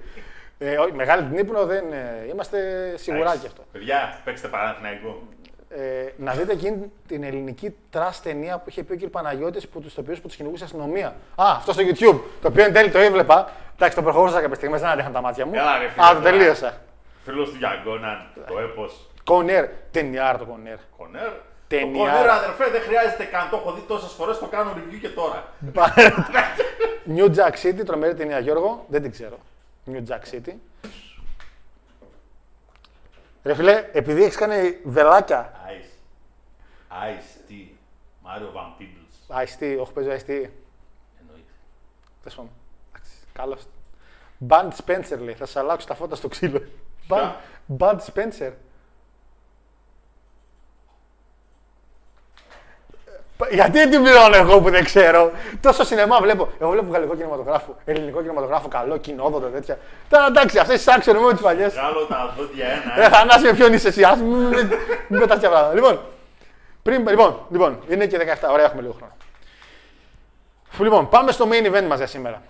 Ε, 0.58 0.76
όχι, 0.78 0.92
μεγάλη 0.92 1.22
την 1.22 1.38
ύπνο 1.38 1.66
δεν 1.66 1.92
ε, 1.92 2.26
είμαστε 2.30 2.58
σιγουράκι 2.96 3.46
αυτό. 3.46 3.64
Παιδιά, 3.72 4.20
παίξτε 4.24 4.48
Παναθηναϊκό. 4.48 5.22
Ε, 5.68 6.12
να 6.16 6.32
δείτε 6.32 6.52
εκείνη 6.52 6.90
την 7.08 7.22
ελληνική 7.22 7.74
τρας 7.90 8.22
ταινία 8.22 8.58
που 8.58 8.64
είχε 8.68 8.82
πει 8.82 8.92
ο 8.92 8.96
κ. 9.06 9.10
Παναγιώτης 9.10 9.68
που 9.68 9.80
του 9.80 9.92
τοπίου 9.94 10.14
που 10.14 10.26
τους 10.26 10.36
κυνηγούσε 10.36 10.62
η 10.62 10.66
αστυνομία. 10.66 11.06
Α, 11.34 11.44
αυτό 11.56 11.72
στο 11.72 11.82
YouTube. 11.82 12.20
Το 12.42 12.48
οποίο 12.48 12.64
εν 12.64 12.72
τέλει 12.72 12.90
το 12.90 12.98
έβλεπα. 12.98 13.50
Εντάξει, 13.74 13.96
το 13.96 14.02
προχωρούσα 14.02 14.40
κάποια 14.40 14.54
στιγμή, 14.56 14.78
δεν 14.78 14.88
άντεχαν 14.88 15.12
τα 15.12 15.20
μάτια 15.20 15.46
μου. 15.46 15.52
Έλα, 15.54 15.78
ρε, 15.78 15.88
φίλε, 15.88 16.04
Α, 16.04 16.08
το 16.08 16.18
τώρα. 16.18 16.30
τελείωσα. 16.30 16.80
Φίλος 17.24 17.50
του 17.50 17.56
Γιαγκώνα, 17.56 18.26
το 18.46 18.58
έπος. 18.58 19.10
Κονέρ, 19.24 19.66
ταινιάρα 19.90 20.38
το 20.38 20.44
Κονέρ. 20.44 20.76
Κονέρ; 20.96 21.30
Ταινία. 21.68 21.92
Το 21.92 21.98
Κονέρ, 21.98 22.30
αδερφέ, 22.30 22.70
δεν 22.70 22.80
χρειάζεται 22.80 23.24
καν. 23.24 23.48
Το 23.50 23.56
έχω 23.56 23.72
δει 23.72 23.80
τόσες 23.88 24.12
φορές, 24.12 24.38
το 24.38 24.46
κάνω 24.46 24.70
review 24.76 24.98
και 25.00 25.08
τώρα. 25.08 25.44
New 27.16 27.28
Jack 27.36 27.66
City, 27.66 27.84
τρομερή 27.86 28.14
ταινία 28.14 28.38
Γιώργο, 28.38 28.84
δεν 28.88 29.02
την 29.02 29.10
ξέρω. 29.10 29.38
New 29.92 30.02
Jack 30.10 30.34
City. 30.34 30.52
Ρε 33.46 33.54
φίλε, 33.54 33.88
επειδή 33.92 34.22
έχεις 34.22 34.36
κάνει 34.36 34.78
βελάκια. 34.84 35.52
Ice. 35.66 35.90
Ice 36.90 37.50
T. 37.50 37.52
Mario 38.24 38.56
Van 38.56 38.80
Peebles. 38.80 39.44
Ice-T, 39.44 39.80
όχι 39.80 39.92
παίζω 39.92 40.10
Ice-T. 40.10 40.28
Εννοείται. 41.20 41.52
Τέλος 42.22 42.36
πάντων. 42.36 42.50
Εντάξει, 42.88 43.12
Καλώς. 43.32 43.62
Band 44.48 44.70
Spencer 44.84 45.18
λέει, 45.18 45.34
θα 45.34 45.46
σα 45.46 45.60
αλλάξω 45.60 45.86
τα 45.86 45.94
φώτα 45.94 46.16
στο 46.16 46.28
ξύλο. 46.28 46.62
Band, 47.08 47.32
Band 47.78 47.98
Spencer. 48.14 48.52
Γιατί 53.50 53.88
την 53.88 54.02
πληρώνω 54.02 54.36
εγώ 54.36 54.60
που 54.60 54.70
δεν 54.70 54.84
ξέρω; 54.84 55.30
Τόσο 55.60 55.84
σινεμά 55.84 56.20
βλέπω. 56.20 56.48
Εγώ 56.60 56.70
βλέπω 56.70 56.92
γαλλικό 56.92 57.14
κινηματογράφο, 57.16 57.76
ελληνικό 57.84 58.20
κινηματογράφο, 58.22 58.68
καλό, 58.68 58.96
κοινόδοτο, 58.96 59.46
τέτοια. 59.46 59.78
Τώρα 60.08 60.26
εντάξει, 60.26 60.58
αυτές 60.58 60.76
τις 60.84 60.94
άξιον 60.94 61.16
μου 61.20 61.30
τις 61.30 61.40
παλιές. 61.40 61.72
Βγάλω 61.74 62.04
τα 62.04 62.34
δόντια 62.38 62.66
ένα. 62.66 63.04
Ε, 63.04 63.08
Θανάση, 63.08 63.44
με 63.44 63.52
ποιον 63.52 63.72
είσαι 63.72 63.88
εσύ, 63.88 64.02
ας 64.02 64.16
μην 64.18 64.28
μην- 64.36 64.70
μην 65.08 65.20
πετάς 65.20 65.28
τέτοια 65.34 65.48
πράγματα. 65.50 65.74
Λοιπόν, 65.74 66.00
πριν, 66.82 67.08
λοιπόν, 67.08 67.38
λοιπόν, 67.50 67.78
είναι 67.88 68.06
και 68.06 68.18
17, 68.18 68.48
ωραία, 68.52 68.64
έχουμε 68.64 68.80
λίγο 68.82 68.92
χρόνο. 68.98 69.12
Φου, 70.68 70.84
Λοιπόν, 70.84 71.08
πάμε 71.08 71.32
στο 71.32 71.48
main 71.50 71.66
event 71.74 71.86
μας 71.88 71.98
για 71.98 72.06
σήμερα. 72.06 72.42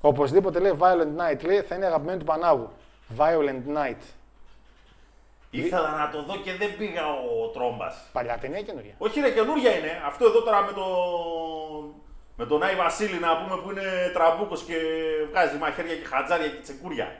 Οπωσδήποτε 0.00 0.58
λέει 0.58 0.72
Violent 0.78 1.20
Night, 1.32 1.44
λέει, 1.44 1.60
θα 1.68 1.74
είναι 1.74 1.86
αγαπημένο 1.86 2.18
του 2.18 2.24
Πανάγου. 2.24 2.68
Violent 3.18 3.76
Night. 3.78 4.02
Ήθελα 5.54 5.96
να 5.96 6.10
το 6.10 6.22
δω 6.22 6.36
και 6.36 6.54
δεν 6.54 6.76
πήγα 6.76 7.02
ο 7.06 7.48
Τρόμπας. 7.48 7.94
Παλιά 8.12 8.38
ταινία 8.38 8.58
ή 8.58 8.62
καινούργια; 8.62 8.94
Όχι 8.98 9.20
ρε, 9.20 9.30
καινούργια 9.30 9.76
είναι. 9.78 10.02
Αυτό 10.06 10.24
εδώ 10.26 10.42
τώρα 10.42 10.62
με, 10.62 10.72
το... 10.72 10.84
με 12.36 12.46
τον 12.46 12.62
Άι 12.62 12.74
Βασίλη 12.74 13.18
να 13.18 13.42
πούμε 13.42 13.56
που 13.62 13.70
είναι 13.70 14.10
τραμπούκος 14.14 14.62
και 14.62 14.76
βγάζει 15.30 15.56
μαχαίρια 15.56 15.96
και 15.96 16.04
χατζάρια 16.04 16.48
και 16.48 16.60
τσεκούρια. 16.62 17.16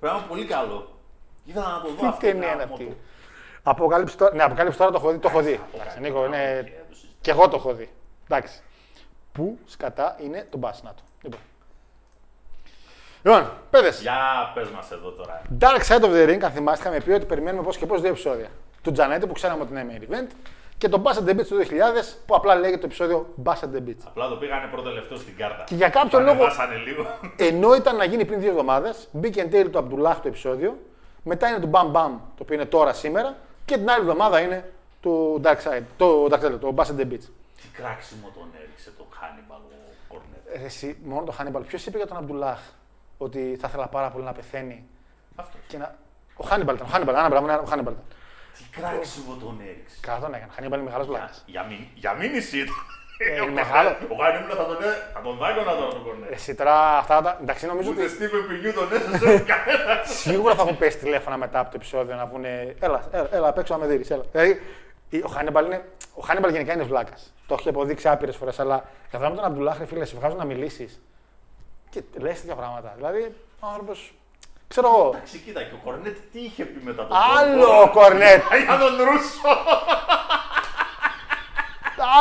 Πρέπει 0.00 0.14
να 0.14 0.20
είναι 0.20 0.28
πολύ 0.28 0.44
καλό. 0.44 0.98
Ήθελα 1.44 1.68
να 1.68 1.80
το 1.80 1.88
δω 1.88 2.00
Τι 2.00 2.06
αυτό. 2.06 2.20
ταινία 2.20 2.52
είναι 2.52 2.62
γάμο 2.62 2.72
αυτή; 2.72 2.84
του. 2.84 2.96
Αποκάλυψη 3.62 4.16
τώρα, 4.16 4.34
ναι, 4.34 4.42
αποκάλυψη 4.42 4.78
τώρα 4.78 4.90
το 4.90 4.96
έχω 4.96 5.10
δει. 5.10 5.18
Το 5.18 5.28
έχω 5.28 5.40
δει. 5.40 5.60
Εντάξει, 5.74 6.00
Νίκο, 6.00 6.24
είναι... 6.26 6.72
Και 7.20 7.30
εγώ 7.30 7.48
το 7.48 7.56
έχω 7.56 7.74
δει. 7.74 7.90
Εντάξει. 8.24 8.62
Πού 9.32 9.58
σκατά 9.64 10.16
είναι 10.20 10.46
το 10.50 10.58
μπας, 10.58 10.82
να 10.82 10.94
το. 10.94 11.36
Λοιπόν, 13.26 13.40
λοιπόν 13.40 13.56
παιδες. 13.70 14.00
Για 14.00 14.14
πες 14.54 14.68
μας 14.68 14.90
εδώ 14.90 15.10
τώρα. 15.10 15.42
Dark 15.60 15.80
Side 15.88 16.00
of 16.04 16.10
the 16.14 16.28
Ring, 16.28 16.40
αν 16.44 16.50
θυμάστε, 16.50 16.80
είχαμε 16.88 17.00
πει 17.04 17.10
ότι 17.10 17.24
περιμένουμε 17.26 17.62
πώς 17.62 17.76
και 17.76 17.86
πώς 17.86 18.00
δύο 18.00 18.10
επεισόδια. 18.10 18.48
Του 18.82 18.92
Τζανέτη 18.92 19.26
που 19.26 19.32
ξέραμε 19.32 19.62
ότι 19.62 19.72
είναι 19.72 19.86
main 19.90 20.12
event 20.12 20.28
και 20.78 20.88
το 20.88 21.02
Bass 21.04 21.12
and 21.18 21.28
the 21.28 21.40
Beach 21.40 21.46
του 21.46 21.56
2000 21.56 22.18
που 22.26 22.34
απλά 22.34 22.54
λέγεται 22.54 22.78
το 22.78 22.86
επεισόδιο 22.86 23.34
Bass 23.44 23.52
and 23.52 23.76
the 23.76 23.88
Beach. 23.88 24.02
Απλά 24.06 24.28
το 24.28 24.34
πήγανε 24.36 24.66
πρώτο 24.70 24.90
λεπτό 24.90 25.16
στην 25.16 25.36
κάρτα. 25.36 25.64
Και 25.64 25.74
για 25.74 25.88
κάποιο 25.88 26.10
Το 26.10 26.18
λόγο- 26.18 26.30
ανεβάσανε 26.30 26.76
λίγο. 26.76 27.06
Ενώ 27.36 27.74
ήταν 27.74 27.96
να 27.96 28.04
γίνει 28.04 28.24
πριν 28.24 28.40
δύο 28.40 28.50
εβδομάδες, 28.50 29.08
μπήκε 29.12 29.40
εν 29.40 29.50
τέλει 29.50 29.68
το 29.68 29.78
Abdullah 29.78 30.14
το 30.22 30.28
επεισόδιο, 30.28 30.78
μετά 31.22 31.48
είναι 31.48 31.58
το 31.58 31.68
Bam 31.72 31.86
Bam 31.96 32.10
το 32.36 32.42
οποίο 32.42 32.54
είναι 32.54 32.64
τώρα 32.64 32.92
σήμερα 32.92 33.36
και 33.64 33.74
την 33.76 33.90
άλλη 33.90 34.00
εβδομάδα 34.00 34.40
είναι 34.40 34.70
το 35.00 35.40
Dark 35.44 35.56
Side, 35.56 35.82
το, 35.96 36.24
Dark 36.30 36.40
Side, 36.44 36.58
το 36.60 36.74
Bass 36.76 36.82
and 36.86 37.00
the 37.00 37.06
Beach. 37.12 37.26
Τι 37.60 37.68
κράξιμο 37.72 38.30
τον 38.34 38.46
έριξε 38.62 38.90
τον 38.96 39.06
Χάνιμπαλ 39.20 39.58
ο 39.58 39.92
Κορνέτ. 40.08 40.62
Ε, 40.62 40.64
Εσύ, 40.66 40.98
μόνο 41.04 41.24
το 41.24 41.34
Hannibal. 41.38 41.62
Ποιος 41.66 41.86
είπε 41.86 41.96
για 41.96 42.06
τον 42.06 42.16
Abdullah; 42.20 42.56
Ότι 43.18 43.56
θα 43.60 43.68
ήθελα 43.68 43.86
πάρα 43.88 44.10
πολύ 44.10 44.24
να 44.24 44.32
πεθαίνει. 44.32 44.84
Αυτός. 45.36 45.60
Και 45.66 45.78
να... 45.78 45.94
Ο 46.36 46.44
Hannibal 46.50 46.74
ήταν. 46.74 46.80
Ο 46.80 46.90
Hannibal, 46.94 47.14
άνα 47.16 47.28
μπράβο, 47.28 47.46
ναι, 47.46 47.52
ο 47.54 47.66
Hannibal 47.70 47.80
ήταν. 47.80 48.02
Τι 48.58 48.64
κράξιμο 48.80 49.36
τον 49.40 49.60
έριξε. 49.60 49.96
Καλά 50.00 50.18
τον 50.20 50.34
έκανε. 50.34 50.50
Ο 50.52 50.54
Hannibal 50.58 50.72
είναι 50.74 50.82
μεγάλος 50.82 51.06
βλάκα. 51.06 51.30
Για, 51.46 51.62
μη- 51.68 51.88
για 51.94 52.12
μήνυση 52.12 52.58
ήταν. 52.58 52.74
Ε, 53.18 53.40
Ο 53.40 53.46
μεγάλο. 53.48 53.88
Cornette- 53.90 54.10
Ο 54.12 54.16
Χάνιμπαλ 54.22 54.56
θα 54.56 54.66
τον, 54.66 54.76
έ- 54.82 55.02
θα 55.14 55.20
τον 55.20 55.36
δάγκωνα 55.36 55.72
τώρα 55.76 55.90
τον 55.92 56.02
Cornette. 56.04 56.32
Εσύ 56.32 56.54
τώρα 56.54 56.96
αυτά 56.98 57.22
τα. 57.22 57.38
Εντάξει, 57.42 57.66
νομίζω 57.66 57.90
Ούτε 57.90 58.02
ο 58.02 58.10
Steven 58.10 58.46
P. 58.46 58.56
New 58.56 58.72
τον 58.72 58.88
έσωσε 58.92 59.38
κανένας. 59.52 60.10
σίγουρα 60.20 60.54
θα 60.54 60.62
έχουν 60.62 60.76
πέσει 60.78 60.98
τηλέφωνα 60.98 61.36
μετά 61.36 61.58
από 61.58 61.70
το 61.70 61.76
επεισόδιο 61.76 62.14
να 62.16 62.26
πούνε 62.26 62.74
Έλα, 62.80 63.08
έλα, 63.10 63.28
έλα 63.32 63.48
απ' 63.48 63.58
έξω 63.58 63.76
να 63.76 63.86
με 63.86 63.96
δεις. 63.96 64.12
Δηλαδή, 64.32 64.60
ο 65.24 65.28
Χάνιμπαλ 65.28 65.64
είναι. 65.66 65.84
Ο 66.14 66.22
Χάνιμπαλ 66.22 66.50
γενικά 66.50 66.72
είναι 66.72 66.82
βλάκας. 66.82 67.32
Το 67.46 67.54
έχει 67.58 67.68
αποδείξει 67.68 68.08
άπειρες 68.08 68.36
φορές. 68.36 68.58
Αλλά 68.60 68.84
κατά 69.10 69.28
με 69.30 69.34
τον 69.36 69.44
Αμπτουλάχρη, 69.44 69.86
φίλε, 69.86 70.04
σε 70.04 70.16
βγάζουν 70.16 70.38
να 70.38 70.44
μιλήσεις. 70.44 71.00
Και 71.94 72.02
λες 72.20 72.40
τέτοια 72.40 72.54
πράγματα. 72.54 72.92
Δηλαδή, 72.96 73.34
ο 73.60 73.66
άνθρωπος. 73.66 74.14
Ξέρω 74.68 74.86
εγώ. 74.88 75.10
Εντάξει, 75.14 75.38
κοίτα 75.38 75.62
και 75.62 75.74
ο 75.74 75.80
Κορνέτ 75.84 76.16
τι 76.32 76.40
είχε 76.40 76.64
πει 76.64 76.84
μετά 76.84 77.06
τον 77.06 77.16
Άλλο 77.36 77.80
ο 77.82 77.90
Κορνέτ. 77.90 78.42
Για 78.66 78.78
τον 78.78 78.96
Ρούσο. 78.96 79.48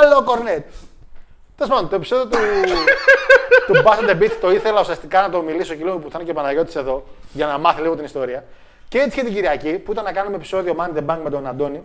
Άλλο 0.02 0.24
κορνέτ. 0.24 0.66
Τέλος 1.56 1.74
πάντων, 1.74 1.90
το 1.90 1.96
επεισόδιο 1.96 2.26
του, 2.28 2.38
του 3.68 3.84
Bass 3.86 4.00
and 4.00 4.10
the 4.10 4.22
Beach 4.24 4.38
το 4.42 4.52
ήθελα 4.52 4.82
ουσιαστικά 4.82 5.22
να 5.22 5.30
το 5.30 5.42
μιλήσω 5.42 5.76
και 5.76 5.84
λέω 5.84 5.98
που 5.98 6.10
θα 6.10 6.16
είναι 6.16 6.24
και 6.26 6.32
ο 6.32 6.34
Παναγιώτης 6.34 6.76
εδώ 6.76 7.04
για 7.34 7.46
να 7.48 7.58
μάθει 7.58 7.82
λίγο 7.82 7.96
την 7.96 8.06
ιστορία. 8.06 8.46
Και 8.88 9.00
έτυχε 9.00 9.24
την 9.24 9.34
Κυριακή 9.34 9.80
που 9.80 9.92
ήταν 9.92 10.04
να 10.04 10.12
κάνουμε 10.12 10.36
επεισόδιο 10.36 10.76
Man 10.80 10.98
in 10.98 10.98
the 10.98 11.06
Bank 11.14 11.20
με 11.24 11.30
τον 11.30 11.48
Αντώνη 11.48 11.84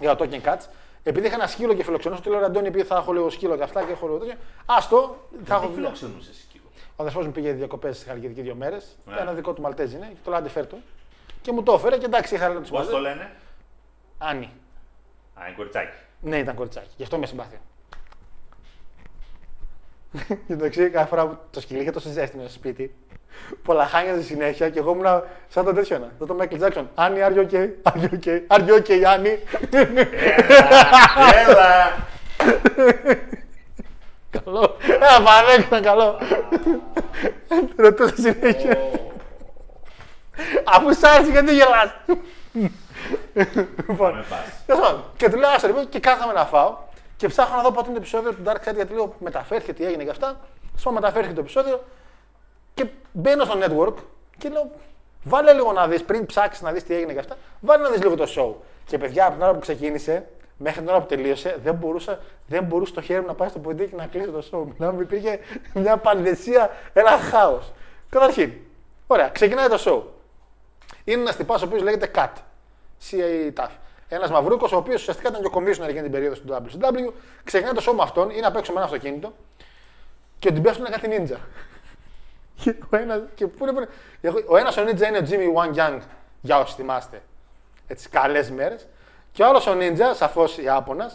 για 0.00 0.16
το 0.16 0.28
Talking 0.30 0.48
Cats. 0.48 0.64
Επειδή 1.02 1.26
είχα 1.26 1.34
ένα 1.34 1.46
σκύλο 1.46 1.74
και 1.74 1.84
φιλοξενούσα, 1.84 2.22
του 2.22 2.30
λέω 2.30 2.38
«Ρε 2.38 2.44
Αντώνη, 2.44 2.66
επειδή 2.66 2.84
θα 2.84 2.96
έχω 2.96 3.12
λίγο 3.12 3.30
σκύλο 3.30 3.56
και 3.56 3.62
αυτά 3.62 3.82
και 3.82 3.92
έχω 3.92 4.06
λίγο 4.06 4.18
τέτοιο. 4.18 4.34
Άστο, 4.66 5.16
θα 5.44 5.54
έχω 5.54 5.66
Τι 5.66 5.72
δουλειά. 5.72 5.88
φιλοξενούσες 5.88 6.34
σκύλο. 6.36 6.47
Ο 6.47 6.47
αδερφός 7.00 7.26
μου 7.26 7.32
πήγε 7.32 7.52
διακοπές 7.52 7.96
στη 7.96 8.08
Χαλκιδική 8.08 8.40
δύο 8.40 8.54
μέρες. 8.54 8.96
Ναι. 9.04 9.16
Ένα 9.20 9.32
δικό 9.32 9.52
του 9.52 9.60
Μαλτέζι 9.60 9.96
είναι, 9.96 10.06
και 10.06 10.18
το 10.24 10.30
λέω 10.30 10.38
αντιφέρ 10.38 10.66
του. 10.66 10.82
Και 11.42 11.52
μου 11.52 11.62
το 11.62 11.72
έφερε 11.72 11.98
και 11.98 12.04
εντάξει, 12.04 12.34
είχα 12.34 12.48
να 12.48 12.60
του 12.60 12.70
Πώ 12.70 12.84
το 12.84 12.98
λένε; 12.98 13.30
Άννη. 14.18 14.50
Α, 15.34 15.46
είναι 15.46 15.56
κοριτσάκι. 15.56 15.96
Ναι, 16.20 16.38
ήταν 16.38 16.54
κοριτσάκι. 16.54 16.88
Γι' 16.96 17.02
αυτό 17.02 17.18
με 17.18 17.26
συμπάθεια. 17.26 17.58
Και 20.26 20.52
εντάξει, 20.52 20.90
κάθε 20.90 21.08
φορά 21.08 21.26
που 21.26 21.38
το 21.50 21.60
σκυλί 21.60 21.80
είχε 21.80 21.90
τόσο 21.90 22.10
ζέστη 22.10 22.36
μέσα 22.36 22.48
στο 22.48 22.58
σπίτι, 22.58 22.94
πολλαχάνιαζε 23.62 24.22
συνέχεια 24.22 24.70
και 24.70 24.78
εγώ 24.78 24.90
ήμουν 24.92 25.22
σαν 25.48 25.64
τον 25.64 25.74
τέτοιο 25.74 25.96
ένα. 25.96 26.12
Το 26.18 26.36
Michael 26.40 26.60
Jackson. 26.60 26.84
Άννη, 26.94 27.18
are 27.22 27.32
you 27.32 27.50
okay? 27.50 27.70
Are 27.82 28.00
you 28.00 28.18
okay? 28.18 28.40
Are 28.48 28.68
you 28.68 28.82
okay, 28.82 29.02
Άννη; 29.02 29.38
Έλα. 31.46 32.06
καλό. 34.30 34.76
Ε, 34.88 35.22
παρέκ, 35.24 35.66
ήταν 35.66 35.82
καλό. 35.82 36.18
Ρωτούσα 37.76 38.14
συνέχεια. 38.16 38.78
Αφού 40.64 40.92
σ' 40.94 41.04
άρεσε, 41.04 41.30
γιατί 41.30 41.54
γελάς. 41.54 41.94
Λοιπόν, 43.88 44.14
Με 44.14 44.24
πας. 44.28 44.62
τέλος 44.66 44.80
πάντων. 44.82 45.04
και 45.16 45.28
του 45.30 45.36
λέω 45.38 45.50
άστα 45.50 45.66
λοιπόν 45.66 45.88
και 45.88 45.98
κάθαμε 46.00 46.32
να 46.32 46.44
φάω 46.46 46.76
και 47.16 47.28
ψάχνω 47.28 47.56
να 47.56 47.62
δω 47.62 47.70
πότε 47.72 47.84
είναι 47.90 47.94
το 47.94 48.00
επεισόδιο 48.00 48.32
του 48.32 48.42
Dark 48.46 48.68
Side 48.68 48.74
γιατί 48.74 48.94
λέω 48.94 49.14
μεταφέρθηκε 49.18 49.72
τι 49.72 49.84
έγινε 49.84 50.04
και 50.04 50.10
αυτά. 50.10 50.40
Στο 50.76 50.90
μεταφέρθηκε 50.92 51.34
το 51.34 51.40
επεισόδιο 51.40 51.84
και 52.74 52.86
μπαίνω 53.12 53.44
στο 53.44 53.54
network 53.58 53.94
και 54.38 54.48
λέω 54.48 54.70
βάλε 55.24 55.52
λίγο 55.52 55.72
να 55.72 55.88
δεις 55.88 56.02
πριν 56.04 56.26
ψάξεις 56.26 56.62
να 56.62 56.72
δεις 56.72 56.84
τι 56.84 56.94
έγινε 56.94 57.12
και 57.12 57.18
αυτά. 57.18 57.36
Βάλε 57.60 57.82
να 57.82 57.90
δεις 57.90 58.02
λίγο 58.02 58.14
το 58.16 58.26
show. 58.36 58.54
Και 58.86 58.98
παιδιά 58.98 59.24
από 59.26 59.32
την 59.34 59.42
ώρα 59.42 59.52
που 59.52 59.60
ξεκίνησε 59.60 60.26
μέχρι 60.58 60.80
την 60.80 60.88
ώρα 60.88 61.00
που 61.00 61.06
τελείωσε 61.06 61.58
δεν 61.62 61.74
μπορούσα, 61.74 62.20
δεν 62.46 62.64
μπορούσε 62.64 62.92
το 62.92 63.00
χέρι 63.00 63.20
μου 63.20 63.26
να 63.26 63.34
πάει 63.34 63.48
στο 63.48 63.58
ποντίκι 63.58 63.94
να 63.94 64.06
κλείσει 64.06 64.28
το 64.30 64.44
show. 64.52 64.72
Μιλάμε, 64.78 65.02
υπήρχε 65.02 65.38
μια 65.74 65.96
πανδεσία, 65.96 66.70
ένα 66.92 67.10
χάος. 67.18 67.72
Καταρχήν, 68.08 68.52
ωραία, 69.06 69.28
ξεκινάει 69.28 69.68
το 69.68 69.82
show. 69.84 70.02
Είναι 71.04 71.20
ένας 71.20 71.36
τυπάς 71.36 71.62
ο 71.62 71.64
οποίος 71.64 71.82
λέγεται 71.82 72.10
Cat. 72.14 72.28
CA 73.10 73.52
TAF. 73.54 73.68
Ένας 74.08 74.30
μαυρούκος, 74.30 74.72
ο 74.72 74.76
οποίος 74.76 75.00
ουσιαστικά 75.00 75.28
ήταν 75.28 75.40
και 75.40 75.46
ο 75.46 75.50
commissioner 75.54 75.88
εκείνη 75.88 76.02
την 76.02 76.10
περίοδο 76.10 76.34
του 76.40 76.68
WCW. 76.78 77.12
Ξεκινάει 77.44 77.72
το 77.72 77.84
show 77.88 77.94
με 77.94 78.02
αυτόν, 78.02 78.30
είναι 78.30 78.46
απ' 78.46 78.56
έξω 78.56 78.72
με 78.72 78.78
ένα 78.78 78.86
αυτοκίνητο 78.86 79.32
και 80.38 80.52
την 80.52 80.62
πέφτουν 80.62 80.84
κάτι 80.86 81.08
ninja. 81.10 81.36
Και 82.62 82.74
ο 82.90 82.96
ένας 82.96 83.20
και 83.34 83.46
πού 83.46 83.64
είναι, 83.64 83.72
πού 83.72 83.78
είναι. 83.78 83.88
Εγώ- 84.20 84.44
Ο 84.46 84.56
ένας 84.56 84.76
ο 84.76 84.82
ninja 84.82 85.00
είναι 85.08 85.18
ο 85.18 85.22
Jimmy 85.28 85.62
Wang 85.62 85.74
Yang, 85.78 85.98
για 86.40 86.58
όσοι 86.58 86.74
θυμάστε. 86.74 87.22
Έτσι, 87.86 88.08
καλές 88.08 88.50
μέρες. 88.50 88.86
Και 89.38 89.44
ο 89.44 89.46
άλλος 89.48 89.66
ο 89.66 89.72
ninja, 89.80 90.14
σαφώς 90.14 90.58
Ιάπωνα, 90.58 91.12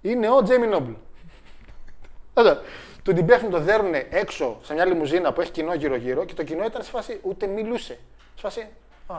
είναι 0.00 0.30
ο 0.30 0.36
Jamie 0.46 0.74
Noble. 0.76 0.94
Εδώ. 2.34 2.58
Του 3.02 3.12
την 3.12 3.26
πέφτουν, 3.26 3.50
το 3.50 3.60
δέρουν 3.60 3.94
έξω 4.10 4.58
σε 4.62 4.74
μια 4.74 4.84
λιμουζίνα 4.84 5.32
που 5.32 5.40
έχει 5.40 5.50
κοινό 5.50 5.74
γύρω-γύρω 5.74 6.24
και 6.24 6.34
το 6.34 6.42
κοινό 6.42 6.64
ήταν 6.64 6.82
σε 6.82 6.90
φάση 6.90 7.20
ούτε 7.22 7.46
μιλούσε. 7.46 7.98
Σε 8.34 8.40
φάση. 8.40 8.68
Α, 9.06 9.14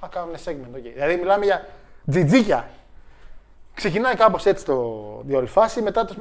α 0.00 0.08
κάνουν 0.10 0.34
segment, 0.44 0.76
okay. 0.76 0.90
Δηλαδή 0.92 1.16
μιλάμε 1.16 1.44
για 1.44 1.66
τζιτζίκια. 2.10 2.68
Ξεκινάει 3.74 4.14
κάπως 4.14 4.46
έτσι 4.46 4.64
το 4.64 5.20
διόλη 5.24 5.46
φάση. 5.46 5.82
Μετά 5.82 6.04
το. 6.04 6.14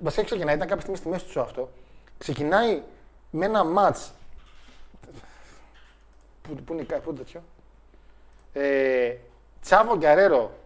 Βασικά 0.00 0.24
ξεκινάει, 0.24 0.54
ήταν 0.54 0.66
κάποια 0.68 0.80
στιγμή 0.80 0.96
στη 0.98 1.08
μέση 1.08 1.24
του 1.24 1.32
show 1.38 1.42
αυτό. 1.42 1.70
Ξεκινάει 2.18 2.82
με 3.30 3.44
ένα 3.46 3.62
match. 3.76 4.08
Πού, 6.42 6.54
πού 6.54 6.72
είναι, 6.72 6.82
η 6.82 6.84
κα- 6.84 6.98
πού 6.98 7.10
είναι 7.10 7.18
τέτοιο; 7.18 7.42
Ε, 8.52 9.14
Τσάβο 9.62 9.96
Γκαρέρο, 9.96 10.58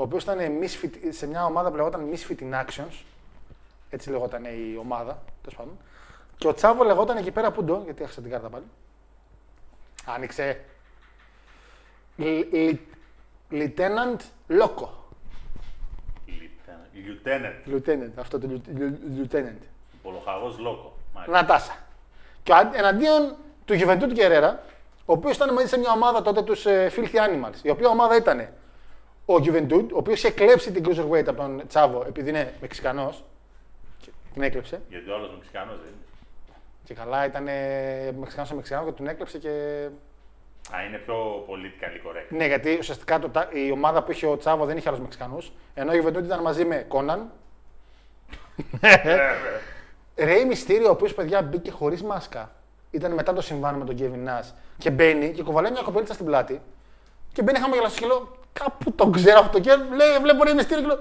ο 0.00 0.02
οποίος 0.02 0.22
ήταν 0.22 0.38
misfit, 0.62 0.90
σε 1.08 1.26
μια 1.26 1.44
ομάδα 1.44 1.70
που 1.70 1.76
λεγόταν 1.76 2.10
Misfit 2.12 2.40
in 2.42 2.52
Actions. 2.64 3.02
Έτσι 3.90 4.10
λεγόταν 4.10 4.44
η 4.44 4.76
ομάδα, 4.80 5.22
τέλος 5.40 5.56
πάντων. 5.58 5.78
Και 6.38 6.46
ο 6.48 6.54
Τσάβο 6.54 6.84
λεγόταν 6.84 7.16
εκεί 7.16 7.30
πέρα 7.30 7.50
πούντο, 7.50 7.82
γιατί 7.84 8.02
έχασα 8.02 8.20
την 8.20 8.30
κάρτα 8.30 8.48
πάλι. 8.48 8.64
Άνοιξε. 10.06 10.60
Λι- 12.16 12.52
Λι- 12.52 12.80
Lieutenant 13.50 14.16
Loco. 14.48 14.88
Lieutenant. 16.94 17.68
Lieutenant, 17.68 18.10
αυτό 18.16 18.38
το 18.38 18.46
lieu- 18.50 18.76
lieu- 18.78 18.98
Lieutenant. 19.16 19.62
Πολοχαγός 20.02 20.58
Λόκο. 20.58 20.96
Μάλιστα. 21.14 21.40
Νατάσα. 21.40 21.76
Και 22.42 22.52
ο 22.52 22.56
αν- 22.56 22.74
εναντίον 22.74 23.36
του 23.64 23.74
Juventud 23.74 24.16
Guerrera, 24.16 24.54
ο 25.04 25.12
οποίος 25.12 25.36
ήταν 25.36 25.52
μαζί 25.54 25.66
σε 25.68 25.78
μια 25.78 25.92
ομάδα 25.92 26.22
τότε 26.22 26.42
τους 26.42 26.64
Filthy 26.66 27.14
Animals. 27.14 27.54
Η 27.62 27.70
οποία 27.70 27.88
ομάδα 27.88 28.16
ήταν 28.16 28.48
ο 29.34 29.42
Juventud, 29.44 29.84
ο 29.92 29.96
οποίος 29.96 30.18
είχε 30.18 30.30
κλέψει 30.30 30.72
την 30.72 30.84
Cruiserweight 30.86 31.24
από 31.28 31.36
τον 31.36 31.62
Τσάβο 31.68 32.04
επειδή 32.08 32.28
είναι 32.28 32.54
Μεξικανός. 32.60 33.24
Την 34.32 34.42
έκλεψε. 34.42 34.80
Γιατί 34.88 35.10
ο 35.10 35.14
άλλος 35.14 35.30
Μεξικανός 35.34 35.76
δεν 35.76 35.86
είναι. 35.86 36.04
Και 36.84 36.94
καλά 36.94 37.24
ήταν 37.26 37.42
Μεξικανός 38.18 38.48
σε 38.48 38.54
Μεξικανός 38.54 38.86
και 38.86 38.92
τον 38.96 39.06
έκλεψε 39.08 39.38
και. 39.38 39.48
Α, 40.74 40.82
είναι 40.88 40.96
πιο 40.98 41.44
politically 41.48 42.08
correct. 42.08 42.26
Ναι, 42.36 42.46
γιατί 42.46 42.76
ουσιαστικά 42.78 43.18
το, 43.18 43.28
τα- 43.28 43.48
η 43.52 43.70
ομάδα 43.70 44.02
που 44.02 44.10
είχε 44.12 44.26
ο 44.26 44.36
Τσάβο 44.36 44.64
δεν 44.64 44.76
είχε 44.76 44.88
άλλους 44.88 45.00
Μεξικανούς. 45.00 45.52
Ενώ 45.74 45.92
η 45.92 46.02
Juventud 46.04 46.22
ήταν 46.24 46.40
μαζί 46.42 46.64
με 46.64 46.84
Κόναν. 46.88 47.30
Ρέι 50.16 50.44
Μυστήριο, 50.44 50.88
ο 50.88 50.90
οποίος 50.90 51.14
παιδιά 51.14 51.42
μπήκε 51.42 51.70
χωρίς 51.70 52.02
μάσκα. 52.02 52.50
Ήταν 52.90 53.12
μετά 53.12 53.32
το 53.32 53.40
συμβάν 53.40 53.74
με 53.74 53.84
τον 53.84 53.96
Kevin 53.98 54.28
Nash. 54.28 54.48
Και 54.78 54.90
μπαίνει 54.90 55.30
και 55.32 55.42
κουβαλάει 55.42 55.72
μια 55.72 55.82
κοπέλιτσα 55.82 56.14
στην 56.14 56.26
πλάτη. 56.26 56.60
Και 57.32 57.42
μπαίνει 57.42 57.58
χαμογελαστός 57.58 58.00
και 58.00 58.06
λέω: 58.06 58.28
Κάπου 58.52 58.92
το 58.92 59.10
ξέρω 59.10 59.38
αυτό. 59.38 59.60
Και 59.60 59.70
λέει: 59.70 60.18
Βλέπω 60.22 60.44
Ρέι 60.44 60.54
Μυστήριο 60.54 60.82
και 60.82 60.88
λέω. 60.88 60.98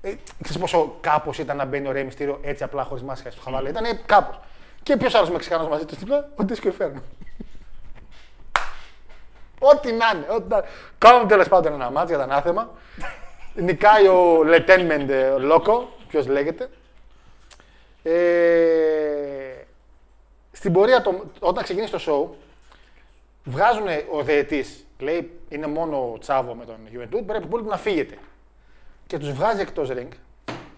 Ε, 0.00 0.14
ξέρεις 0.42 0.60
πόσο 0.60 0.96
κάπως 1.00 1.38
ήταν 1.38 1.56
να 1.56 1.64
μπαίνει 1.64 1.88
ο 1.88 1.92
Ρέι 1.92 2.04
Μυστήριο 2.04 2.40
έτσι 2.42 2.64
απλά 2.64 2.84
χωρίς 2.84 3.02
μάσκα 3.02 3.30
στο 3.30 3.40
χαβάλε. 3.40 3.68
Ήταν 3.68 4.00
κάπως. 4.06 4.40
Και 4.82 4.96
ποιος 4.96 5.14
άλλος 5.14 5.30
Μεξικανό 5.30 5.68
μαζί 5.68 5.84
του 5.84 5.94
στην 5.94 6.06
πλάτη, 6.06 6.30
ο 6.36 6.44
Ντίσκο 6.44 6.68
Εφέρνο. 6.68 7.02
Ό,τι 9.58 9.92
να 9.92 10.06
είναι. 10.14 10.26
Ό,τι 10.28 10.48
να... 10.48 10.56
είναι. 10.56 10.66
Κάνουμε 10.98 11.28
τέλος 11.28 11.48
πάντων 11.48 11.72
ένα 11.72 11.90
μάτς 11.90 12.08
για 12.08 12.18
τα 12.18 12.24
ανάθεμα. 12.24 12.70
Νικάει 13.54 14.06
ο 14.06 14.40
Lieutenant 14.46 15.08
ε, 15.08 15.34
Loco, 15.52 15.84
ποιος 16.08 16.26
λέγεται. 16.26 16.68
Ε, 18.02 18.12
στην 20.52 20.72
πορεία, 20.72 21.02
το, 21.02 21.24
όταν 21.38 21.64
ξεκινήσει 21.64 21.92
το 21.92 22.00
show, 22.06 22.36
βγάζουν 23.44 23.86
ο 24.12 24.22
διαιτής, 24.22 24.86
λέει 25.02 25.40
είναι 25.48 25.66
μόνο 25.66 26.12
ο 26.12 26.18
Τσάβο 26.18 26.54
με 26.54 26.64
τον 26.64 26.76
Juventud, 26.92 27.22
πρέπει 27.26 27.46
πολύ 27.46 27.64
να 27.64 27.76
φύγετε. 27.76 28.18
Και 29.06 29.18
τους 29.18 29.32
βγάζει 29.32 29.60
εκτός 29.60 29.90
ring 29.92 30.08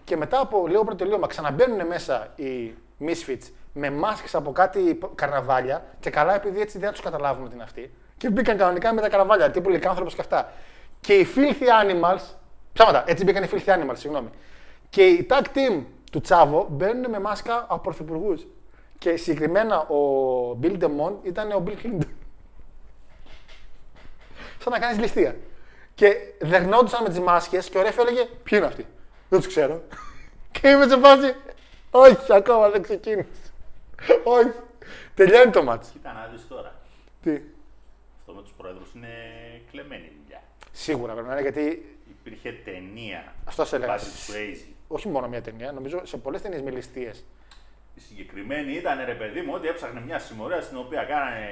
και 0.03 0.17
μετά 0.17 0.39
από 0.39 0.67
λίγο 0.67 0.83
πρώτο 0.83 1.03
τελείωμα 1.03 1.27
ξαναμπαίνουν 1.27 1.87
μέσα 1.87 2.33
οι 2.35 2.73
Misfits 2.99 3.49
με 3.73 3.91
μάσκες 3.91 4.35
από 4.35 4.51
κάτι 4.51 4.99
καρναβάλια 5.15 5.85
και 5.99 6.09
καλά 6.09 6.35
επειδή 6.35 6.61
έτσι 6.61 6.77
δεν 6.77 6.87
θα 6.87 6.93
τους 6.93 7.03
καταλάβουν 7.03 7.45
ότι 7.45 7.53
είναι 7.53 7.63
αυτοί. 7.63 7.93
Και 8.17 8.29
μπήκαν 8.29 8.57
κανονικά 8.57 8.93
με 8.93 9.01
τα 9.01 9.09
καρναβάλια, 9.09 9.51
τύπου 9.51 9.69
λικάνθρωπο 9.69 10.09
και 10.09 10.15
αυτά. 10.19 10.51
Και 11.01 11.13
οι 11.13 11.27
Filthy 11.35 11.83
Animals, 11.83 12.21
ψάματα, 12.73 13.03
έτσι 13.07 13.23
μπήκαν 13.23 13.43
οι 13.43 13.47
Filthy 13.51 13.69
Animals, 13.69 13.93
συγγνώμη. 13.93 14.29
Και 14.89 15.05
οι 15.07 15.27
tag 15.29 15.41
team 15.41 15.83
του 16.11 16.21
Τσάβο 16.21 16.67
μπαίνουν 16.71 17.09
με 17.09 17.19
μάσκα 17.19 17.65
από 17.67 17.81
πρωθυπουργούς. 17.81 18.47
Και 18.97 19.15
συγκεκριμένα 19.15 19.79
ο 19.79 19.99
Bill 20.61 20.83
DeMont 20.83 21.13
ήταν 21.23 21.51
ο 21.51 21.63
Bill 21.67 21.85
Clinton. 21.85 22.24
Σαν 24.65 24.73
να 24.73 24.79
κάνεις 24.79 24.99
ληστεία. 24.99 25.35
Και 25.95 26.15
δερνόντουσαν 26.39 27.03
με 27.03 27.09
τις 27.09 27.19
μάσκες 27.19 27.69
και 27.69 27.77
ο 27.77 27.81
Ρέφ 27.81 27.97
έλεγε: 27.97 28.25
Ποιοι 28.25 28.57
είναι 28.57 28.65
αυτοί; 28.65 28.85
Δεν 29.29 29.39
τους 29.39 29.47
ξέρω. 29.47 29.81
και 30.61 30.67
είμαι 30.67 30.87
σε 30.87 30.97
φάση. 30.97 31.35
Όχι, 31.91 32.33
ακόμα 32.33 32.69
δεν 32.69 32.81
ξεκίνησε. 32.81 33.29
Όχι. 34.37 34.51
Τελειώνει 35.15 35.51
το 35.51 35.63
μάτς. 35.63 35.89
Κοίτα 35.89 36.13
να 36.13 36.29
δεις 36.31 36.47
τώρα. 36.47 36.75
Τι; 37.23 37.41
Αυτό 38.19 38.33
με 38.33 38.41
τους 38.41 38.51
πρόεδρους 38.57 38.93
είναι 38.95 39.07
κλεμμένη 39.71 40.11
δουλειά. 40.21 40.41
Σίγουρα 40.71 41.13
πρέπει 41.13 41.27
να 41.27 41.33
είναι 41.33 41.41
γιατί 41.41 41.95
Υπήρχε 42.09 42.51
ταινία. 42.65 43.33
Αυτό 43.45 43.65
σε 43.65 43.75
έλεγα. 43.75 43.97
Patrick 43.97 44.31
Swayze. 44.31 44.65
όχι 44.87 45.07
μόνο 45.07 45.27
μια 45.27 45.41
ταινία, 45.41 45.71
νομίζω 45.71 46.05
σε 46.05 46.17
πολλές 46.17 46.41
ταινίες 46.41 46.61
με 46.61 46.71
ληστείες. 46.71 47.25
Η 47.95 47.99
συγκεκριμένη 47.99 48.73
ήταν 48.73 49.05
ρε 49.05 49.13
παιδί 49.13 49.41
μου 49.41 49.53
ότι 49.53 49.67
έψαχνε 49.67 50.01
μια 50.01 50.19
συμμορία 50.19 50.61
στην 50.61 50.77
οποία 50.77 51.03
κάνανε 51.03 51.49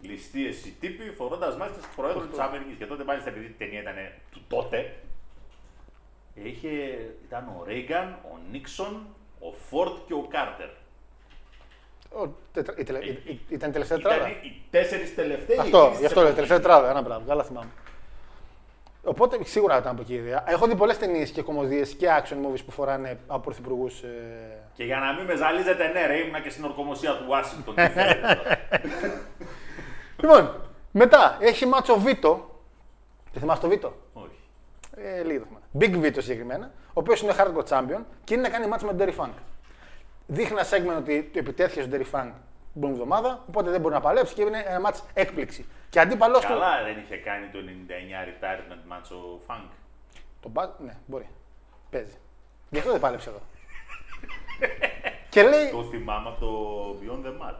ληστείες 0.00 0.64
οι 0.64 0.76
τύποι 0.80 1.10
φορώντας 1.10 1.56
μάσκες 1.56 1.82
του 1.82 1.88
Προέδρου 1.96 2.28
της 2.28 2.38
Αμερικής. 2.38 2.76
Και 2.76 2.86
τότε 2.86 3.04
μάλιστα 3.04 3.30
επειδή 3.30 3.44
η 3.44 3.54
ταινία 3.58 3.80
ήταν 3.80 3.94
του 4.32 4.40
τότε, 4.48 4.94
είχε, 6.34 6.68
ήταν 7.26 7.44
ο 7.48 7.64
Ρέιγκαν, 7.66 8.18
ο 8.24 8.38
Νίξον, 8.50 9.06
ο 9.40 9.52
Φόρτ 9.68 9.96
και 10.06 10.12
ο 10.14 10.26
Κάρτερ. 10.30 10.68
Ο, 12.12 12.28
τετρα- 12.52 12.78
η 12.78 12.84
τελε- 12.84 13.04
η- 13.04 13.22
η- 13.32 13.40
Ήταν 13.48 13.70
η 13.70 13.72
τελευταία 13.72 13.98
Ήταν 13.98 14.12
τράδα. 14.12 14.28
οι 14.30 14.52
τέσσερις 14.70 15.14
τελευταίοι. 15.14 15.58
Αυτό, 15.58 15.78
εκείνης 15.78 15.92
γι' 15.98 16.02
της 16.02 16.06
αυτό 16.06 16.20
λέω, 16.20 16.28
εποχής. 16.30 16.48
τελευταία 16.48 16.60
τράδα. 16.60 16.90
Ένα 16.90 17.02
πράγμα. 17.02 17.24
Καλά 17.26 17.44
θυμάμαι. 17.44 17.68
Οπότε 19.04 19.38
σίγουρα 19.44 19.78
ήταν 19.78 19.92
από 19.92 20.00
εκεί 20.00 20.12
η 20.12 20.16
ιδέα. 20.16 20.44
Έχω 20.46 20.66
δει 20.66 20.76
πολλές 20.76 20.98
ταινίες 20.98 21.30
και 21.30 21.42
κομμωδίες 21.42 21.94
και 21.94 22.06
action 22.22 22.34
movies 22.34 22.64
που 22.64 22.70
φοράνε 22.70 23.18
από 23.26 23.40
πρωθυπουργούς. 23.40 24.02
Ε... 24.02 24.08
Και 24.74 24.84
για 24.84 24.98
να 24.98 25.12
μην 25.12 25.24
με 25.24 25.34
ζαλίζετε, 25.36 25.86
ναι, 25.86 26.06
ρε, 26.06 26.16
ήμουνα 26.16 26.40
και 26.40 26.50
στην 26.50 26.64
ορκομοσία 26.64 27.16
του 27.16 27.24
Ουάσιγκτον. 27.28 27.74
Τι 30.18 30.26
θέλετε 30.26 30.26
τώρα. 30.26 30.40
Λοιπόν, 30.40 30.60
μετά 30.92 31.36
έχει 31.40 31.66
μάτσο 31.66 31.98
Βίτο. 31.98 32.60
Δεν 33.32 33.40
θυμάσαι 33.40 33.60
το 33.60 33.68
Βίτο. 33.68 33.96
Όχι. 34.12 34.38
Ε, 34.96 35.22
λίγο 35.22 35.44
θυμάμαι. 35.44 35.64
Big 35.78 36.04
Vito 36.04 36.22
συγκεκριμένα, 36.22 36.70
ο 36.86 37.00
οποίος 37.00 37.22
είναι 37.22 37.34
hardcore 37.38 37.68
champion 37.68 38.00
και 38.24 38.34
είναι 38.34 38.42
να 38.42 38.48
κάνει 38.48 38.66
μάτσο 38.66 38.86
με 38.86 38.94
τον 38.94 39.06
Derry 39.06 39.24
Funk. 39.24 39.32
Δείχνει 40.26 40.58
ένα 40.58 40.68
segment 40.68 40.98
ότι 40.98 41.30
του 41.32 41.38
επιτέθηκε 41.38 41.82
στον 41.82 41.92
Derry 41.92 42.18
Funk 42.18 42.30
την 42.72 42.80
προηγούμενη 42.80 43.20
εβδομάδα, 43.20 43.44
οπότε 43.48 43.70
δεν 43.70 43.80
μπορεί 43.80 43.94
να 43.94 44.00
παλέψει 44.00 44.34
και 44.34 44.42
είναι 44.42 44.64
ένα 44.66 44.80
μάτσο 44.80 45.02
έκπληξη. 45.14 45.66
Και 45.90 46.00
αντίπαλός 46.00 46.40
του. 46.40 46.48
Καλά 46.48 46.82
δεν 46.84 46.98
είχε 46.98 47.16
κάνει 47.16 47.46
το 47.46 47.58
99 47.58 48.28
retirement 48.28 48.82
μάτσο 48.88 49.40
Funk. 49.46 49.68
Το 50.40 50.48
μπα... 50.48 50.62
Ναι, 50.78 50.96
μπορεί. 51.06 51.28
Παίζει. 51.90 52.16
Γι' 52.70 52.78
αυτό 52.78 52.90
δεν 52.90 53.00
πάλεψε 53.00 53.28
εδώ. 53.28 53.40
και 55.32 55.42
λέει. 55.42 55.70
Το 55.70 55.82
θυμάμαι 55.82 56.28
από 56.28 56.40
το 56.40 56.50
Beyond 57.00 57.26
the 57.26 57.30
Mat. 57.42 57.58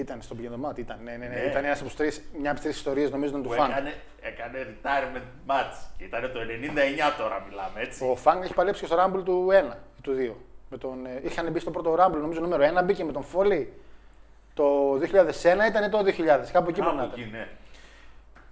Ήταν 0.00 0.22
στον 0.22 0.36
πηγαίνοντα 0.36 0.60
μάτι, 0.60 0.80
ήταν. 0.80 0.98
Ναι, 1.02 1.10
ναι, 1.10 1.26
ναι. 1.26 1.34
Ναι. 1.34 1.40
Ήταν 1.40 1.64
ένας 1.64 1.78
από 1.78 1.86
τους 1.88 1.96
τρεις, 1.96 2.22
μια 2.38 2.50
από 2.50 2.54
τις 2.54 2.62
τρεις 2.62 2.76
ιστορίες 2.76 3.10
νομίζω 3.10 3.30
ήταν 3.30 3.42
του 3.42 3.48
Που 3.48 3.54
Φανκ. 3.54 3.70
έκανε, 3.70 3.94
έκανε 4.20 4.66
retirement 4.82 5.50
match. 5.52 5.76
Και 5.98 6.04
ήταν 6.04 6.32
το 6.32 6.40
99 6.40 7.14
τώρα 7.18 7.44
μιλάμε, 7.48 7.80
έτσι. 7.80 8.04
Ο 8.04 8.16
Φανκ 8.16 8.44
έχει 8.44 8.54
παλέψει 8.54 8.80
και 8.80 8.86
στο 8.86 8.96
Rumble 9.04 9.24
του 9.24 9.48
1 9.50 9.76
ή 9.98 10.00
του 10.00 10.14
2. 10.18 10.34
Με 10.70 10.78
τον, 10.78 11.06
ε, 11.06 11.20
είχαν 11.24 11.50
μπει 11.50 11.58
στο 11.58 11.70
πρώτο 11.70 11.94
Rumble, 11.98 12.18
νομίζω 12.20 12.40
νούμερο 12.40 12.62
1, 12.78 12.82
μπήκε 12.84 13.04
με 13.04 13.12
τον 13.12 13.22
Φόλι 13.22 13.72
το 14.54 14.94
2001 14.98 15.66
ήταν 15.68 15.90
το 15.90 15.98
2000. 15.98 16.50
Κάπου 16.52 16.68
εκεί 16.70 16.80
πρέπει 16.80 16.80
Κάπου 16.80 16.96
να 16.96 17.04
ήταν. 17.04 17.10
εκεί, 17.20 17.30
ναι. 17.30 17.48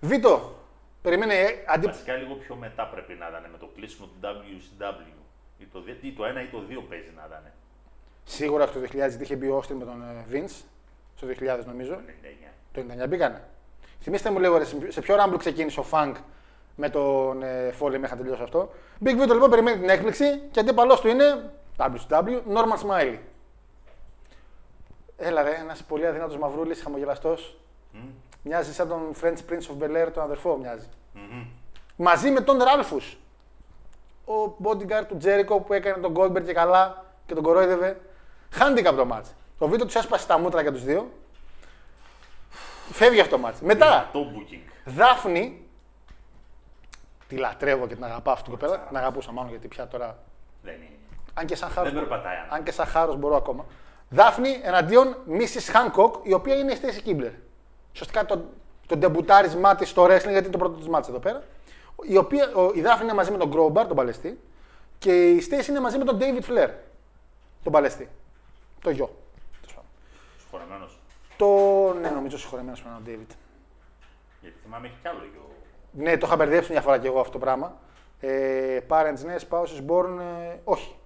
Βίτο, 0.00 0.54
περιμένει 1.02 1.34
ε, 1.34 1.46
αντί... 1.66 1.86
Βασικά 1.86 2.14
λίγο 2.14 2.34
πιο 2.34 2.54
μετά 2.54 2.86
πρέπει 2.86 3.12
να 3.14 3.28
ήταν 3.28 3.42
με 3.52 3.58
το 3.58 3.70
κλείσιμο 3.76 4.06
του 4.06 4.14
WCW. 4.22 5.12
Ή 5.58 5.64
το, 5.72 5.80
δι- 5.82 6.02
ή 6.04 6.12
το 6.12 6.24
1 6.24 6.26
ή 6.42 6.48
το 6.50 6.62
2 6.70 6.82
παίζει 6.88 7.12
να 7.16 7.24
ήταν. 7.26 7.42
Σίγουρα 8.24 8.66
το 8.68 8.80
2000 9.16 9.20
είχε 9.20 9.36
μπει 9.36 9.48
ο 9.48 9.56
Όστιν 9.56 9.76
με 9.76 9.84
τον 9.84 10.02
ε, 10.02 10.24
Vince. 10.32 10.62
Στο 11.24 11.44
2000 11.60 11.64
νομίζω. 11.66 11.94
99. 11.94 12.52
Το 12.72 12.80
99 13.04 13.08
μπήκανε. 13.08 13.42
Θυμήστε 14.00 14.30
μου 14.30 14.38
λίγο, 14.38 14.58
ρε, 14.58 14.64
σε- 14.64 14.90
σε 14.90 15.00
ποιο 15.00 15.14
ράμπλο 15.16 15.36
ξεκίνησε 15.36 15.80
ο 15.80 15.84
Funk 15.90 16.12
με 16.76 16.88
τον 16.88 17.42
ε, 17.42 17.68
Foley 17.80 17.98
μέχρι 17.98 18.08
να 18.10 18.16
τελειώσει 18.16 18.42
αυτό. 18.42 18.72
Big 19.04 19.22
Vito 19.22 19.32
λοιπόν 19.32 19.50
περιμένει 19.50 19.78
την 19.80 19.88
έκπληξη 19.88 20.38
και 20.50 20.60
αντίπαλός 20.60 21.00
του 21.00 21.08
είναι 21.08 21.50
WCW, 21.78 22.40
Norman 22.54 22.78
Smiley. 22.88 23.18
Έλα 25.16 25.42
ρε, 25.42 25.54
ένας 25.54 25.82
πολύ 25.82 26.06
αδυνάτος 26.06 26.36
μαυρούλης, 26.38 26.82
χαμογελαστός. 26.82 27.58
Μοιάζει 28.42 28.72
σαν 28.74 28.88
τον 28.88 29.12
French 29.22 29.38
Prince 29.50 29.62
of 29.66 29.82
Bel 29.84 30.06
Air, 30.06 30.10
τον 30.14 30.22
αδερφό 30.22 30.56
μοιάζει. 30.56 30.86
Μαζί 31.96 32.30
με 32.30 32.40
τον 32.40 32.58
Ράλφους. 32.62 33.18
Ο 34.26 34.56
bodyguard 34.62 35.04
του 35.08 35.18
Jericho 35.24 35.64
που 35.66 35.72
έκανε 35.72 36.02
τον 36.02 36.14
Goldberg 36.16 36.44
και 36.44 36.52
καλά 36.52 37.04
και 37.26 37.34
τον 37.34 37.42
κορόιδευε. 37.42 38.00
Handicap 38.58 38.92
το 38.96 39.04
μάτς. 39.04 39.34
Το 39.58 39.68
βίντεο 39.68 39.86
του 39.86 39.98
έσπασε 39.98 40.26
τα 40.26 40.38
μούτρα 40.38 40.62
για 40.62 40.72
τους 40.72 40.84
δύο. 40.84 41.10
Φεύγει 42.90 43.20
αυτό 43.20 43.36
το 43.36 43.42
μάτς. 43.42 43.60
Μετά, 43.60 44.08
Το 44.12 44.20
booking. 44.20 44.70
Δάφνη. 44.84 45.58
Τη 47.28 47.36
λατρεύω 47.36 47.86
και 47.86 47.94
την 47.94 48.04
αγαπάω 48.04 48.32
αυτή 48.34 48.50
την 48.50 48.58
κοπέλα. 48.58 48.78
Την 48.78 48.96
αγαπούσα 48.96 49.32
μάλλον 49.32 49.50
γιατί 49.50 49.68
πια 49.68 49.88
τώρα. 49.88 50.18
Δεν 50.62 50.74
είναι. 50.74 50.88
Αν 51.34 51.46
και 51.46 51.56
σαν 51.56 51.70
χάρος. 51.70 51.92
Δεν 51.92 52.00
περπατάει, 52.00 52.36
Άννα. 52.36 52.54
Αν 52.54 52.62
και 52.62 52.72
σαν 52.72 52.86
χάρος 52.86 53.16
μπορώ 53.16 53.36
ακόμα. 53.36 53.64
Δάφνη 54.08 54.60
εναντίον 54.62 55.16
Mrs. 55.28 55.72
Hancock, 55.72 56.10
η 56.22 56.32
οποία 56.32 56.54
είναι 56.56 56.72
η 56.72 56.78
Stacy 56.82 57.08
Kibler. 57.08 57.32
Σωστικά 57.92 58.24
το, 58.24 58.44
το 58.86 58.96
ντεμπουτάρισμά 58.96 59.74
της 59.74 59.88
στο 59.88 60.04
wrestling, 60.04 60.08
γιατί 60.08 60.38
είναι 60.38 60.50
το 60.50 60.58
πρώτο 60.58 60.76
της 60.76 60.88
μάτσα 60.88 61.10
εδώ 61.10 61.20
πέρα. 61.20 61.42
Η, 62.02 62.16
οποία, 62.16 62.52
ο, 62.54 62.70
η 62.74 62.80
Δάφνη 62.80 63.04
είναι 63.04 63.14
μαζί 63.14 63.30
με 63.30 63.36
τον 63.36 63.52
Crowbar, 63.52 63.86
τον 63.86 63.96
παλαιστή, 63.96 64.40
και 64.98 65.30
η 65.30 65.46
Stacy 65.50 65.68
είναι 65.68 65.80
μαζί 65.80 65.98
με 65.98 66.04
τον 66.04 66.18
David 66.20 66.42
Flair, 66.50 66.70
τον 67.62 67.72
παλαιστή. 67.72 68.08
Το 68.80 68.90
γιο. 68.90 69.23
Τέλος 70.58 70.68
πάντων. 70.68 70.88
Συγχωρεμένος. 70.88 70.98
Το. 71.36 71.98
Ναι, 72.00 72.08
νομίζω 72.08 72.38
συγχωρεμένος 72.38 72.82
με 72.82 72.90
τον 72.94 73.02
David. 73.06 73.34
Γιατί 74.40 74.56
θυμάμαι 74.62 74.86
έχει 74.86 74.96
κι 75.02 75.08
άλλο 75.08 75.20
γιο. 75.32 75.48
Ναι, 75.90 76.16
το 76.16 76.26
είχα 76.26 76.36
μπερδέψει 76.36 76.72
μια 76.72 76.80
φορά 76.80 76.98
κι 76.98 77.06
εγώ 77.06 77.20
αυτό 77.20 77.32
το 77.32 77.38
πράγμα. 77.38 77.76
Ε, 78.20 78.78
parents, 78.88 79.24
ναι, 79.24 79.34
spouses 79.48 79.90
born. 79.90 80.18
ε, 80.20 80.56
όχι. 80.64 80.96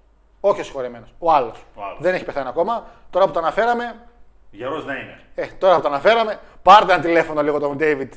Όχι 0.41 0.61
ο 0.61 0.65
συγχωρεμένος. 0.65 1.15
Ο 1.19 1.33
άλλος. 1.33 1.65
Ο 1.75 1.83
άλλος. 1.85 1.99
Δεν 2.01 2.15
έχει 2.15 2.25
πεθάνει 2.25 2.49
ακόμα. 2.49 2.87
Τώρα 3.11 3.27
που 3.27 3.33
το 3.33 3.39
αναφέραμε. 3.39 4.07
Γερός 4.51 4.85
να 4.85 4.95
είναι. 4.95 5.21
Ε, 5.35 5.47
τώρα 5.47 5.75
που 5.77 5.83
το 5.83 5.89
αναφέραμε, 5.89 6.41
πάρτε 6.63 6.93
ένα 6.93 7.03
τηλέφωνο 7.03 7.43
λίγο 7.43 7.59
τον 7.59 7.77
David. 7.81 8.09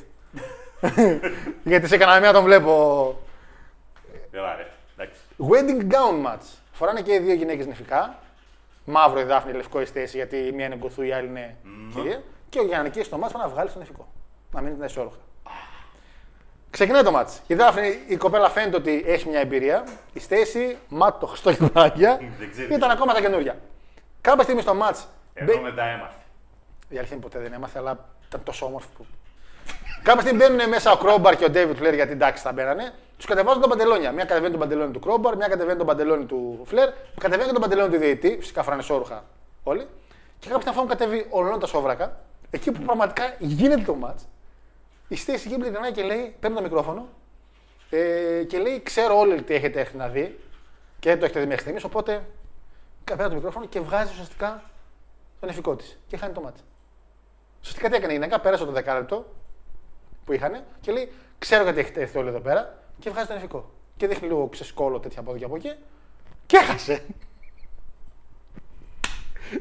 Γιατί 1.64 1.86
σε 1.88 1.96
κανένα 1.96 2.20
μία 2.20 2.32
τον 2.32 2.44
βλέπω. 2.44 2.70
Έλα 4.30 4.56
ρε. 4.56 4.70
Εντάξει. 4.96 5.20
Wedding 5.38 5.92
gown 5.92 6.26
match. 6.26 6.44
Φοράνε 6.72 7.00
και 7.02 7.14
οι 7.14 7.18
δύο 7.18 7.34
γυναίκες 7.34 7.66
νηφικά. 7.66 8.18
Μαύρο 8.84 9.20
η 9.20 9.24
Δάφνη, 9.24 9.52
λευκό 9.52 9.80
η 9.80 9.84
Στέση, 9.84 10.16
γιατί 10.16 10.36
η 10.36 10.52
μία 10.52 10.66
είναι 10.66 10.76
γκουθού, 10.76 11.02
η 11.02 11.12
άλλη 11.12 11.26
είναι 11.26 11.56
κυρία. 11.94 12.22
Και 12.48 12.58
ο 12.58 12.64
Γιάννη 12.64 13.02
στο 13.02 13.18
μάτς 13.18 13.32
πάει 13.32 13.42
να 13.42 13.48
βγάλει 13.48 13.68
στο 13.70 13.78
νηφικό. 13.78 14.08
Να 14.52 14.60
μείνει 14.60 14.74
την 14.76 14.84
ισόρροχα. 14.84 15.16
Ξεκινάει 16.70 17.02
το 17.02 17.10
μάτς. 17.10 17.40
Η 17.46 17.54
Δάφνη, 17.54 17.98
η 18.06 18.16
κοπέλα 18.16 18.48
φαίνεται 18.50 18.76
ότι 18.76 19.02
έχει 19.06 19.28
μια 19.28 19.40
εμπειρία. 19.40 19.84
Η 20.12 20.20
Στέση, 20.20 20.76
μάτω 20.88 21.26
Χριστό 21.26 21.52
και 21.54 21.64
Παναγία, 21.66 22.16
Δεν 22.38 22.50
ξέρεις. 22.50 22.76
ήταν 22.76 22.90
ακόμα 22.90 23.12
τα 23.14 23.20
καινούργια. 23.20 23.56
Κάποια 24.20 24.42
στιγμή 24.42 24.62
στο 24.62 24.74
μάτς, 24.74 25.08
Ενώ 25.34 25.60
μετά 25.60 25.84
έμαθε. 25.84 26.14
η 26.88 26.96
αλήθεια 26.98 27.16
είναι 27.16 27.24
ποτέ 27.24 27.38
δεν 27.38 27.52
έμαθε, 27.52 27.78
αλλά 27.78 28.08
ήταν 28.28 28.42
τόσο 28.42 28.66
όμορφο 28.66 28.88
που. 28.96 29.06
Κάποια 30.02 30.20
στιγμή 30.20 30.38
μπαίνουν 30.38 30.68
μέσα 30.68 30.92
ο 30.92 30.96
Κρόμπαρ 30.96 31.36
και 31.36 31.44
ο 31.44 31.50
Ντέιβιτ 31.50 31.76
Φλερ 31.76 31.94
γιατί 31.94 32.12
εντάξει 32.12 32.42
θα 32.42 32.52
μπαίνανε. 32.52 32.92
Τους 33.16 33.26
κατεβάζουν 33.26 33.62
τα 33.62 33.68
παντελόνια. 33.68 34.12
Μια 34.12 34.24
κατεβαίνει 34.24 34.50
τον 34.50 34.60
παντελόνι 34.60 34.92
του 34.92 35.00
Κρόμπαρ, 35.00 35.36
μια 35.36 35.48
κατεβαίνει 35.48 35.78
τον 35.78 35.86
παντελόνι 35.86 36.24
του 36.24 36.62
Φλερ, 36.64 36.90
κατεβαίνει 37.20 37.46
και 37.46 37.52
τον 37.52 37.62
παντελόνι 37.62 37.92
του 37.92 37.98
διαιτητή. 37.98 38.36
Φυσικά 38.40 38.62
φοράνε 38.62 38.82
σόρουχα 38.82 39.24
όλοι. 39.62 39.86
Και 40.38 40.48
κάποια 40.48 40.72
στιγμή 40.72 40.88
κατέβει 40.88 41.26
ολόκληρο 41.30 41.58
τα 41.58 41.66
σόβρακα. 41.66 42.20
Εκεί 42.50 42.72
που 42.72 42.82
πραγματικά 42.82 43.34
γίνεται 43.38 43.82
το 43.82 43.96
match. 44.04 44.24
Η 45.08 45.16
Στέση 45.16 45.48
Γκίμπλη 45.48 45.68
γυρνάει 45.68 45.92
και 45.92 46.02
λέει: 46.02 46.34
Παίρνει 46.40 46.56
το 46.56 46.62
μικρόφωνο 46.62 47.08
ε, 47.90 48.44
και 48.48 48.58
λέει: 48.58 48.82
Ξέρω 48.82 49.18
όλοι 49.18 49.42
τι 49.42 49.54
έχετε 49.54 49.80
έρθει 49.80 49.96
να 49.96 50.08
δει 50.08 50.38
και 50.98 51.08
δεν 51.08 51.18
το 51.18 51.24
έχετε 51.24 51.40
δει 51.40 51.46
μέχρι 51.46 51.62
στιγμής. 51.62 51.84
Οπότε 51.84 52.24
παίρνει 53.04 53.28
το 53.28 53.34
μικρόφωνο 53.34 53.66
και 53.66 53.80
βγάζει 53.80 54.10
ουσιαστικά 54.12 54.62
τον 55.40 55.48
εφικό 55.48 55.76
της 55.76 55.98
και 56.06 56.16
χάνει 56.16 56.32
το 56.32 56.40
μάτς. 56.40 56.64
Ουσιαστικά 57.60 57.88
τι 57.88 57.96
έκανε 57.96 58.12
η 58.12 58.14
γυναίκα, 58.14 58.40
πέρασε 58.40 58.64
το 58.64 58.70
δεκάλεπτο 58.70 59.26
που 60.24 60.32
είχαν 60.32 60.62
και 60.80 60.92
λέει: 60.92 61.12
Ξέρω 61.38 61.62
γιατί 61.62 61.80
έχετε 61.80 62.00
έρθει 62.00 62.18
όλοι 62.18 62.28
εδώ 62.28 62.40
πέρα 62.40 62.78
και 62.98 63.10
βγάζει 63.10 63.26
τον 63.26 63.36
εφικό. 63.36 63.70
Και 63.96 64.06
δείχνει 64.06 64.28
λίγο 64.28 64.48
ξεσκόλο 64.48 64.98
τέτοια 65.00 65.20
από 65.20 65.30
εδώ 65.30 65.38
και 65.38 65.44
από 65.44 65.56
εκεί 65.56 65.72
και 66.46 66.56
έχασε. 66.56 67.04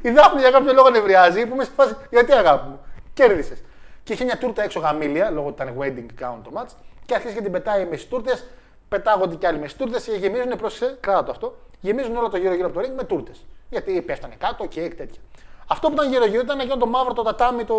Η 0.01 0.09
Δάφνη 0.09 0.39
για 0.39 0.51
κάποιο 0.51 0.73
λόγο 0.73 0.89
νευριάζει 0.89 1.45
που 1.45 1.53
είμαι 1.53 1.63
σε 1.63 1.71
φάση 1.75 1.95
γιατί 2.09 2.31
αγάπη 2.31 2.69
μου. 2.69 2.79
Κέρδισες. 3.13 3.63
Και 4.03 4.13
είχε 4.13 4.23
μια 4.23 4.37
τούρτα 4.37 4.63
έξω 4.63 4.79
γαμήλια 4.79 5.29
λόγω 5.29 5.47
ότι 5.47 5.63
ήταν 5.63 5.77
wedding 5.79 6.23
gown 6.23 6.37
το 6.43 6.51
match 6.55 6.69
και 7.05 7.15
αρχίζει 7.15 7.33
και 7.33 7.41
την 7.41 7.51
πετάει 7.51 7.85
μες 7.85 8.07
τούρτες. 8.07 8.45
Πετάγονται 8.89 9.35
κι 9.35 9.45
άλλοι 9.45 9.59
μες 9.59 9.75
τούρτες 9.75 10.03
και 10.03 10.11
γεμίζουν, 10.11 10.57
πρόσεξε, 10.57 10.97
κράτα 10.99 11.23
το 11.23 11.31
αυτό, 11.31 11.57
γεμίζουν 11.79 12.15
όλο 12.15 12.29
το 12.29 12.37
γύρω-γύρω 12.37 12.67
από 12.67 12.81
το 12.81 12.87
ring 12.87 12.93
με 12.95 13.03
τούρτες. 13.03 13.45
Γιατί 13.69 14.01
πέφτανε 14.01 14.35
κάτω, 14.37 14.65
κέικ, 14.65 14.95
τέτοια. 14.95 15.21
Αυτό 15.67 15.87
που 15.87 15.93
ήταν 15.93 16.09
γύρω-γύρω 16.09 16.41
ήταν 16.41 16.59
εκείνο 16.59 16.77
το 16.77 16.85
μαύρο, 16.85 17.13
το 17.13 17.21
τατάμι, 17.21 17.63
το. 17.63 17.75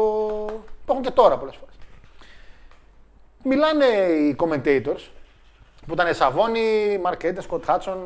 που 0.84 0.92
έχουν 0.92 1.02
και 1.02 1.10
τώρα 1.10 1.36
πολλές 1.38 1.56
φορές. 1.56 1.74
Μιλάνε 3.42 3.86
οι 3.86 4.36
commentators 4.38 5.10
που 5.86 5.92
ήταν 5.92 6.14
Σαβόνι, 6.14 6.98
Μαρκ 7.02 7.22
Έντεν, 7.22 7.42
Σκοτ 7.42 7.64
Χάτσον 7.64 7.98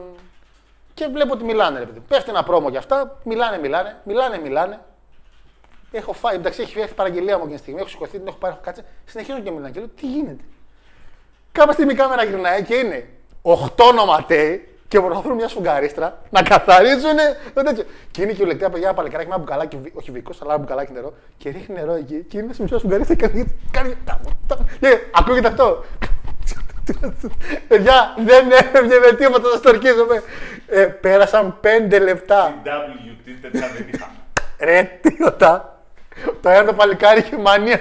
και 0.94 1.06
βλέπω 1.06 1.32
ότι 1.32 1.44
μιλάνε. 1.44 1.78
Ρε, 1.78 1.84
παιδί. 1.84 2.00
Πέφτει 2.08 2.30
ένα 2.30 2.42
πρόμο 2.42 2.68
για 2.68 2.78
αυτά, 2.78 3.20
μιλάνε, 3.24 3.58
μιλάνε, 3.58 4.00
μιλάνε, 4.04 4.38
μιλάνε. 4.38 4.80
Έχω 5.90 6.12
φάει, 6.12 6.34
εντάξει, 6.34 6.62
έχει 6.62 6.80
έρθει 6.80 6.94
παραγγελία 6.94 7.36
μου 7.36 7.42
εκείνη 7.42 7.54
τη 7.54 7.60
στιγμή, 7.60 7.80
έχω 7.80 7.88
σηκωθεί, 7.88 8.18
την 8.18 8.26
έχω 8.26 8.36
πάρει, 8.36 8.54
έχω 8.54 8.62
κάτσει. 8.64 8.82
Συνεχίζουν 9.04 9.42
και 9.42 9.50
μιλάνε 9.50 9.70
και 9.70 9.78
λέω 9.78 9.88
τι 9.88 10.06
γίνεται. 10.06 10.44
Κάποια 11.52 11.72
στιγμή 11.72 11.92
η 11.92 11.96
κάμερα 11.96 12.24
γυρνάει 12.24 12.62
και 12.62 12.74
είναι 12.74 13.08
8 13.42 13.94
νοματέοι 13.94 14.68
και 14.88 15.00
προσπαθούν 15.00 15.32
μια 15.32 15.48
σφουγγαρίστρα 15.48 16.18
να 16.30 16.42
καθαρίζουν 16.42 17.16
το 17.54 17.62
τέτοιο. 17.62 17.84
Και 18.10 18.22
είναι 18.22 18.32
και 18.32 18.42
ο 18.42 18.46
λεκτέα 18.46 18.70
παιδιά 18.70 18.94
παλικάράκι 18.94 19.28
με 19.28 19.34
ένα 19.34 19.44
μπουκαλάκι, 19.44 19.76
βι- 19.82 19.96
όχι 19.96 20.10
βίκος, 20.10 20.42
αλλά 20.42 20.52
ένα 20.52 20.62
μπουκαλάκι 20.62 20.92
νερό 20.92 21.14
και 21.36 21.50
ρίχνει 21.50 21.74
νερό 21.74 21.94
εκεί. 21.94 22.24
Και 22.28 22.38
είναι 22.38 22.52
σε 22.52 22.62
μια 22.62 22.78
σφουγγαρίστρα 22.78 23.14
και 23.14 23.26
κάνει. 23.26 23.56
κάνει 23.70 23.96
και 24.80 24.98
ακούγεται 25.12 25.48
αυτό. 25.48 25.84
Παιδιά, 27.68 28.14
δεν 28.24 28.50
έφευγε 28.50 28.98
με 28.98 29.12
τίποτα, 29.16 29.50
θα 29.50 29.56
στορκίζομαι. 29.56 30.22
Ε, 30.66 30.84
πέρασαν 30.84 31.60
5 31.88 31.98
λεπτά. 32.00 32.54
WT 32.64 33.30
τέτοια 33.42 33.68
δεν 33.76 33.86
είχαμε. 33.94 34.12
Ρε, 34.60 34.98
τίποτα. 35.00 35.80
Το 36.42 36.48
ένα 36.48 36.64
το 36.64 36.72
παλικάρι 36.72 37.20
είχε 37.20 37.36
μανία. 37.38 37.80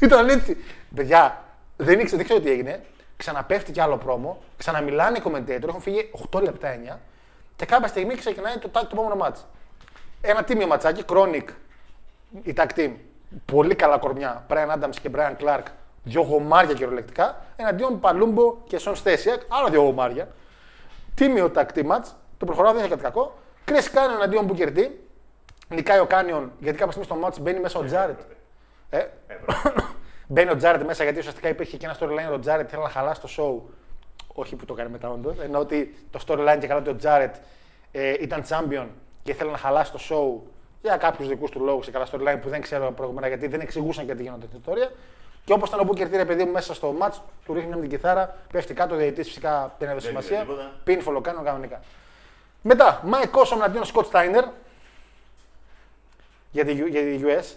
Ήταν 0.00 0.28
έτσι. 0.28 0.56
Παιδιά, 0.94 1.44
δεν 1.76 1.98
ήξερα, 2.00 2.16
δεν 2.16 2.24
ξέρω 2.24 2.40
τι 2.40 2.50
έγινε. 2.50 2.80
Ξαναπέφτει 3.22 3.72
κι 3.72 3.80
άλλο 3.80 3.96
πρόμο. 3.96 4.42
Ξαναμιλάνε 4.56 5.18
οι 5.18 5.22
commentator. 5.24 5.68
Έχουν 5.68 5.80
φύγει 5.80 6.10
8 6.32 6.42
λεπτά 6.42 6.68
9. 6.94 6.98
Και 7.56 7.66
κάποια 7.66 7.88
στιγμή 7.88 8.14
ξεκινάει 8.14 8.56
το, 8.58 8.68
tag- 8.72 8.80
το 8.80 8.88
επόμενο 8.92 9.14
μάτς. 9.14 9.46
Ένα 10.20 10.44
τίμιο 10.44 10.66
ματσάκι, 10.66 11.04
Chronic, 11.08 11.44
η 12.42 12.54
tag 12.56 12.66
team. 12.76 12.90
Πολύ 13.44 13.74
καλά 13.74 13.98
κορμιά. 13.98 14.46
Brian 14.48 14.70
Adams 14.78 14.94
και 15.02 15.10
Brian 15.14 15.36
Clark. 15.44 15.62
Δύο 16.02 16.22
γομάρια 16.22 16.74
κυριολεκτικά. 16.74 17.44
Εναντίον 17.56 18.00
Παλούμπο 18.00 18.56
και 18.66 18.78
Σον 18.78 18.94
Στέσιακ. 18.96 19.40
Άλλα 19.48 19.70
δύο 19.70 19.82
γομάρια. 19.82 20.28
Τίμιο 21.14 21.50
tag 21.54 21.66
team 21.74 21.86
match. 21.86 22.06
Το 22.38 22.44
προχωράω, 22.44 22.72
δεν 22.72 22.80
έχει 22.80 22.90
κάτι 22.90 23.02
κακό. 23.02 23.38
Chris 23.68 23.72
Canyon 23.94 24.14
εναντίον 24.16 24.50
Booker 24.52 24.76
T. 24.78 24.88
Νικάει 25.68 25.98
ο 25.98 26.06
Kanyon 26.06 26.52
γιατί 26.58 26.78
κάποια 26.78 26.92
στιγμή 26.92 27.20
στο 27.20 27.28
match 27.28 27.40
μπαίνει 27.42 27.60
μέσα 27.60 27.78
ο 27.78 27.84
Jarrett. 27.84 28.20
Ε, 28.90 29.06
μπαίνει 30.32 30.50
ο 30.50 30.56
Jarrett 30.56 30.82
μέσα 30.82 31.02
γιατί 31.02 31.18
ουσιαστικά 31.18 31.48
υπήρχε 31.48 31.76
και 31.76 31.86
ένα 31.86 31.96
storyline 32.00 32.32
ο 32.34 32.38
Jarrett 32.38 32.68
θέλει 32.70 32.82
να 32.82 32.88
χαλάσει 32.88 33.20
το 33.20 33.28
show. 33.36 33.72
Όχι 34.34 34.56
που 34.56 34.64
το 34.64 34.74
κάνει 34.74 34.90
μετά 34.90 35.10
όντως. 35.10 35.38
Ενώ 35.38 35.58
ότι 35.58 36.06
το 36.10 36.20
storyline 36.26 36.56
και 36.60 36.66
καλά 36.66 36.80
ότι 36.80 36.90
ο 36.90 36.96
Jarrett 36.96 37.34
ε, 37.92 38.14
ήταν 38.20 38.42
champion 38.48 38.86
και 39.22 39.30
ήθελε 39.30 39.50
να 39.50 39.56
χαλάσει 39.56 39.92
το 39.92 39.98
show 40.08 40.50
για 40.82 40.96
κάποιους 40.96 41.28
δικούς 41.28 41.50
του 41.50 41.64
λόγους 41.64 41.84
σε 41.84 41.90
καλά 41.90 42.06
storyline 42.12 42.38
που 42.42 42.48
δεν 42.48 42.60
ξέρω 42.60 42.92
προηγούμενα 42.92 43.28
γιατί 43.28 43.46
δεν 43.46 43.60
εξηγούσαν 43.60 44.04
γιατί 44.04 44.22
γίνονται 44.22 44.46
την 44.46 44.58
ιστορία. 44.58 44.90
Και 45.44 45.52
όπως 45.52 45.68
ήταν 45.68 45.80
ο 45.80 45.88
Booker 45.90 46.02
T, 46.06 46.10
ρε 46.10 46.24
παιδί 46.24 46.44
μου, 46.44 46.52
μέσα 46.52 46.74
στο 46.74 46.94
match, 47.00 47.14
του 47.44 47.54
ρίχνει 47.54 47.74
με 47.74 47.80
την 47.80 47.88
κιθάρα, 47.90 48.36
πέφτει 48.52 48.74
κάτω, 48.74 48.94
ο 48.94 48.98
διαιτητής 48.98 49.26
φυσικά 49.26 49.74
δεν 49.78 49.88
έδωσε 49.88 50.06
Δεν 50.06 50.16
είδε 50.16 50.24
σημασία. 50.24 50.46
τίποτα. 50.46 50.72
Pinfall 50.84 51.20
ο 51.20 51.23
Kanyon 51.23 51.42
κανονικά. 51.42 51.80
Μετά, 52.62 53.02
Mike 53.10 53.38
Awesome 53.38 53.56
εναντίον 53.56 53.84
Scott 53.84 54.10
Steiner 54.10 54.44
για 56.50 56.64
τη, 56.64 56.72
για 56.72 57.00
τη 57.00 57.20
US. 57.24 57.56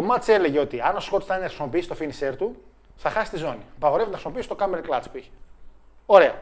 Το 0.00 0.14
match 0.14 0.28
έλεγε 0.28 0.58
ότι 0.58 0.80
αν 0.80 0.96
ο 0.96 1.00
Scott 1.10 1.20
Steiner 1.20 1.40
χρησιμοποιήσει 1.40 1.88
το 1.88 1.96
finisher 2.00 2.34
του, 2.38 2.62
θα 2.96 3.10
χάσει 3.10 3.30
τη 3.30 3.36
ζώνη. 3.36 3.62
Απαγορεύεται 3.76 4.16
να 4.16 4.22
χρησιμοποιήσει 4.22 4.48
το 4.48 4.56
camera 4.60 4.90
clutch 4.90 5.04
που 5.12 5.16
είχε. 5.18 5.30
Ωραία. 6.06 6.34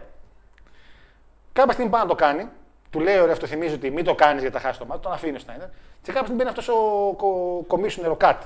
Κάποια 1.53 1.73
στιγμή 1.73 1.91
πάει 1.91 2.03
να 2.03 2.09
το 2.09 2.15
κάνει, 2.15 2.49
του 2.91 3.01
λέει 3.01 3.19
ωραία, 3.19 3.33
αυτό 3.33 3.47
θυμίζει 3.47 3.75
ότι 3.75 3.91
μην 3.91 4.05
το 4.05 4.15
κάνεις 4.15 4.43
γιατί 4.43 4.57
θα 4.57 4.63
χάσει 4.63 4.79
το 4.79 4.87
μάτι, 4.87 5.03
τον 5.03 5.13
αφήνει 5.13 5.37
ο 5.37 5.41
Steiner. 5.47 5.69
Και 6.03 6.13
κάποια 6.13 6.27
στιγμή 6.27 6.35
μπαίνει 6.35 6.49
αυτός 6.49 6.69
ο 6.69 6.75
κο- 7.17 7.67
commissioner, 7.69 8.11
ο 8.13 8.17
Cat. 8.21 8.37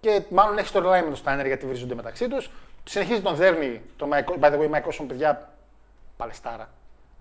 και 0.00 0.22
μάλλον 0.30 0.58
έχει 0.58 0.70
storyline 0.74 0.82
με 0.82 1.00
τον 1.02 1.16
Στάινερ 1.16 1.46
γιατί 1.46 1.66
βρίζονται 1.66 1.94
μεταξύ 1.94 2.28
τους. 2.28 2.50
Συνεχίζει 2.84 3.20
τον 3.20 3.34
δέρνει 3.34 3.82
το 3.96 4.08
Mike, 4.12 4.40
by 4.40 4.52
the 4.52 4.58
way, 4.58 4.70
Mike 4.70 4.84
Awesome, 4.84 5.04
παιδιά, 5.08 5.48
παλαιστάρα. 6.16 6.68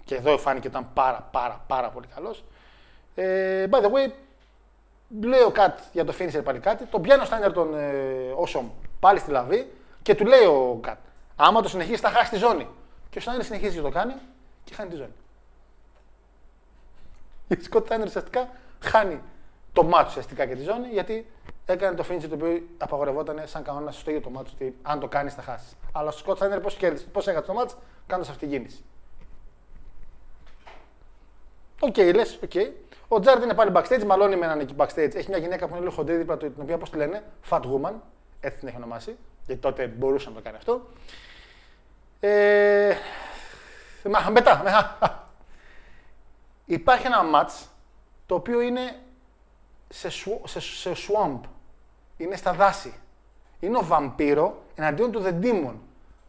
Και 0.06 0.16
εδώ 0.16 0.38
φάνηκε 0.38 0.68
ότι 0.68 0.78
ήταν 0.78 0.90
πάρα 0.94 1.28
πάρα 1.32 1.64
πάρα 1.68 1.90
πολύ 1.90 2.08
καλός. 2.16 2.44
Ε, 3.16 3.66
by 3.72 3.78
the 3.82 3.86
way, 3.88 4.12
λέει 5.22 5.42
ο 5.42 5.52
Κατ 5.52 5.80
για 5.92 6.06
το 6.06 6.14
finisher 6.20 6.42
πάλι 6.44 6.60
κάτι. 6.60 6.86
Τον 6.86 7.02
πιάνει 7.02 7.22
ο 7.22 7.26
Στάινερ 7.26 7.54
τον 7.54 7.76
ε, 7.76 8.34
Awesome 8.46 8.70
πάλι 9.00 9.20
στη 9.20 9.32
λαβή 9.32 9.72
και 10.02 10.16
του 10.16 10.26
λέει 10.26 10.46
ο 10.46 10.80
Κατ. 10.82 10.98
Άμα 11.36 11.62
το 11.62 11.70
συνεχίσεις, 11.70 12.00
θα 12.00 12.10
χάσεις 12.10 12.30
τη 12.30 12.38
ζώνη. 12.38 12.68
Και 13.10 13.18
ο 13.18 13.22
Στάινερ 13.22 13.46
συνεχίζει 13.46 13.76
και 13.76 13.82
το 13.82 13.90
κάνει 13.90 14.14
και 14.64 14.74
χάνει 14.74 14.90
τη 14.90 14.96
ζώνη. 14.96 15.14
Η 17.60 17.64
Σκοτ 17.64 17.86
Στάινερ 17.86 18.08
ουσιαστικά 18.08 18.50
χάνει 18.80 19.22
το 19.74 19.84
μάτσο 19.84 20.08
ουσιαστικά 20.10 20.46
και 20.46 20.56
τη 20.56 20.62
ζώνη 20.62 20.88
γιατί 20.88 21.32
έκανε 21.66 21.96
το 21.96 22.06
finisher 22.10 22.28
το 22.30 22.36
οποίο 22.36 22.62
απαγορευόταν 22.78 23.42
σαν 23.46 23.64
κανόνα 23.64 23.92
στο 23.92 24.10
ίδιο 24.10 24.22
το 24.22 24.30
ματς 24.30 24.54
ότι 24.56 24.76
αν 24.82 25.00
το 25.00 25.08
κάνεις 25.08 25.34
θα 25.34 25.42
χάσεις. 25.42 25.76
Αλλά 25.92 26.10
ο 26.10 26.12
Σκοτ 26.12 26.36
Στάινερ 26.36 26.60
πώς 26.60 26.76
κέρδισε, 26.76 27.06
πώς 27.06 27.28
έκανε 27.28 27.46
το 27.46 27.54
ματς 27.54 27.76
κάνοντας 28.08 28.32
αυτή 28.32 28.48
την 28.48 28.58
κίνηση. 28.58 28.84
Οκ, 31.80 31.98
λες, 31.98 32.40
οκ. 32.44 32.52
Ο 33.08 33.20
Τζάρετ 33.20 33.44
είναι 33.44 33.54
πάλι 33.54 33.72
backstage, 33.74 34.04
μαλώνει 34.06 34.36
με 34.36 34.46
έναν 34.46 34.60
εκεί 34.60 34.74
backstage. 34.78 35.16
Έχει 35.16 35.26
μια 35.30 35.38
γυναίκα 35.38 35.66
που 35.68 35.72
είναι 35.76 35.84
λίγο 35.84 35.96
χοντρή 35.96 36.16
δίπλα 36.16 36.38
του, 36.38 36.52
την 36.54 36.62
οποία 36.62 36.78
πώς 36.78 36.90
τη 36.90 36.98
λένε, 36.98 37.24
Fat 37.50 37.62
Woman, 37.62 37.92
έτσι 38.40 38.60
την 38.60 38.68
έχει 38.68 38.78
ονομάσει, 38.78 39.18
γιατί 39.46 39.62
τότε 39.62 39.88
μπορούσε 39.88 40.30
να 40.30 40.36
το 40.36 40.42
κάνει 40.42 40.58
αυτό. 40.58 40.88
Ε, 42.20 42.96
μα, 44.10 44.30
μετά, 44.30 44.62
μετά. 44.64 44.98
Υπάρχει 46.66 47.06
ένα 47.06 47.22
match 47.34 47.66
το 48.26 48.36
οποίο 48.36 48.62
είναι 48.62 49.00
σε, 49.90 50.10
σου- 50.10 50.42
σε, 50.46 50.60
σε 50.60 50.92
swamp. 50.92 51.40
Είναι 52.18 52.36
στα 52.36 52.54
δάση. 52.54 52.94
Είναι 53.60 53.78
ο 53.78 53.84
βαμπύρο 53.84 54.64
εναντίον 54.76 55.12
του 55.12 55.24
The 55.26 55.44
Demon 55.46 55.74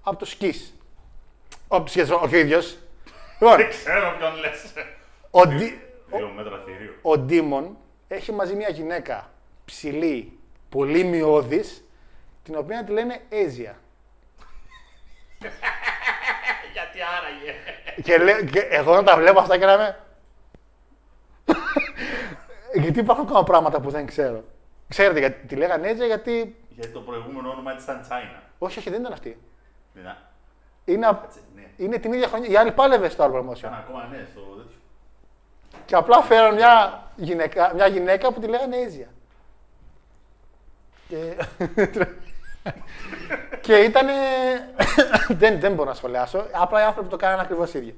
από 0.02 0.18
το 0.18 0.26
Skis. 0.38 0.70
Ο, 1.68 1.86
σχεδόν, 1.86 2.22
όχι 2.22 2.36
ο 2.36 2.38
ίδιος. 2.38 2.78
Λοιπόν, 3.40 3.56
Δεν 3.56 3.68
ξέρω 3.68 4.14
ποιον 4.18 4.34
λες. 4.36 4.72
ο, 5.30 5.44
Ντι- 5.46 5.78
Δύο 6.16 6.28
μέτρα 6.28 6.62
θηρίου. 6.64 6.92
ο 7.02 7.18
Ντίμον 7.18 7.76
έχει 8.08 8.32
μαζί 8.32 8.54
μια 8.54 8.68
γυναίκα 8.68 9.30
ψηλή, 9.64 10.38
πολύ 10.68 11.04
μειώδης, 11.04 11.84
την 12.42 12.56
οποία 12.56 12.84
τη 12.84 12.92
λένε 12.92 13.20
Έζια. 13.28 13.78
Γιατί 16.72 16.98
άραγε. 17.18 17.54
και, 18.02 18.18
λέ, 18.18 18.44
και 18.44 18.58
εγώ 18.60 18.94
να 18.94 19.02
τα 19.02 19.16
βλέπω 19.16 19.40
αυτά 19.40 19.58
και 19.58 19.64
να 19.64 19.72
είμαι... 19.72 19.98
γιατί 22.82 22.98
υπάρχουν 22.98 23.26
ακόμα 23.26 23.42
πράγματα 23.44 23.80
που 23.80 23.90
δεν 23.90 24.06
ξέρω. 24.06 24.44
Ξέρετε, 24.88 25.18
γιατί, 25.18 25.46
τη 25.46 25.56
λέγανε 25.56 25.88
Έζια 25.88 26.06
γιατί... 26.06 26.56
Γιατί 26.68 26.90
το 26.92 27.00
προηγούμενο 27.00 27.50
όνομα 27.50 27.74
της 27.74 27.84
ήταν 27.84 28.00
China. 28.10 28.40
Όχι, 28.58 28.78
όχι, 28.78 28.90
δεν 28.90 29.00
ήταν 29.00 29.12
αυτή. 29.12 29.38
Δεν 29.92 30.02
ήταν- 30.02 30.16
Είναι, 30.84 31.06
α- 31.06 31.28
Ναι. 31.54 31.66
είναι 31.76 31.98
την 31.98 32.12
ίδια 32.12 32.28
χρονιά. 32.28 32.48
Η 32.48 32.56
άλλη 32.56 32.72
πάλευε 32.72 33.08
στο 33.08 33.22
άλλο 33.22 33.34
promotion. 33.38 33.56
Ήταν 33.58 33.74
ακόμα 33.74 34.06
ναι, 34.06 34.26
στο 34.32 34.40
τέτοιο. 34.40 34.77
Και 35.86 35.94
απλά 35.94 36.22
φέραν 36.22 36.54
μια 36.54 37.02
γυναίκα, 37.16 37.72
μια 37.74 37.86
γυναίκα 37.86 38.32
που 38.32 38.40
τη 38.40 38.46
λέγανε 38.46 38.76
Έζια. 38.76 39.08
Και, 41.08 41.36
και 43.66 43.76
ήταν. 43.76 44.06
δεν, 45.28 45.60
δεν 45.60 45.74
μπορώ 45.74 45.88
να 45.88 45.94
σχολιάσω. 45.94 46.46
Απλά 46.52 46.80
οι 46.80 46.84
άνθρωποι 46.84 47.08
το 47.08 47.16
κάνανε 47.16 47.40
ακριβώς 47.40 47.74
ίδιο. 47.74 47.94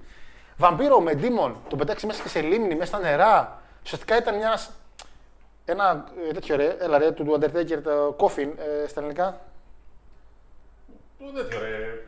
Βαμπύρο 0.57 1.01
με 1.01 1.19
Demon, 1.21 1.53
το 1.69 1.77
πετάξει 1.77 2.07
μέσα 2.07 2.23
και 2.23 2.29
σε 2.29 2.41
λίμνη, 2.41 2.75
μέσα 2.75 2.87
στα 2.87 2.99
νερά. 2.99 3.61
Ουσιαστικά 3.85 4.17
ήταν 4.17 4.37
μια. 4.37 4.59
Ένα 5.65 6.05
ε, 6.29 6.33
τέτοιο 6.33 6.57
ρε, 6.57 6.77
έλα 6.81 6.99
ρε, 6.99 7.11
του, 7.11 7.25
του 7.25 7.39
Undertaker, 7.41 7.79
το 7.83 8.17
Coffin 8.19 8.49
ε, 8.85 8.89
στα 8.89 9.01
ελληνικά. 9.01 9.41
Το 11.19 11.33
τέτοιο 11.33 11.61
ρε. 11.61 12.05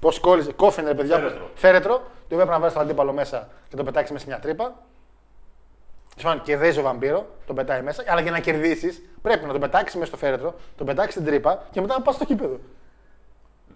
Πώς 0.00 0.20
κόλλησε, 0.20 0.52
Coffin 0.56 0.82
ρε 0.84 0.94
παιδιά. 0.94 1.16
Φέρετρο. 1.16 1.50
Φέρετρο, 1.54 1.92
το 1.94 2.02
οποίο 2.24 2.36
έπρεπε 2.40 2.50
να 2.50 2.58
βάλει 2.58 2.72
τον 2.72 2.82
αντίπαλο 2.82 3.12
μέσα 3.12 3.48
και 3.68 3.76
το 3.76 3.84
πετάξεις 3.84 4.10
μέσα 4.12 4.24
σε 4.24 4.30
μια 4.30 4.40
τρύπα. 4.40 4.74
Συμφωνώ, 6.16 6.40
κερδίζει 6.40 6.78
ο 6.78 6.82
βαμπύρο, 6.82 7.26
τον 7.46 7.56
πετάει 7.56 7.82
μέσα, 7.82 8.04
αλλά 8.06 8.20
για 8.20 8.30
να 8.30 8.40
κερδίσεις 8.40 9.02
πρέπει 9.22 9.44
να 9.46 9.52
τον 9.52 9.60
πετάξεις 9.60 9.94
μέσα 9.94 10.06
στο 10.06 10.16
φέρετρο, 10.16 10.54
τον 10.76 10.86
πετάξεις 10.86 11.12
στην 11.12 11.24
τρύπα 11.24 11.66
και 11.70 11.80
μετά 11.80 11.94
να 11.94 12.02
πας 12.02 12.14
στο 12.14 12.24
κήπεδο. 12.24 12.60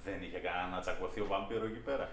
Δεν 0.05 0.15
είχε 0.20 0.39
κανένα 0.39 0.74
να 0.74 0.81
τσακωθεί 0.81 1.20
ο 1.20 1.27
βαμπύρο 1.28 1.65
εκεί 1.65 1.78
πέρα. 1.85 2.09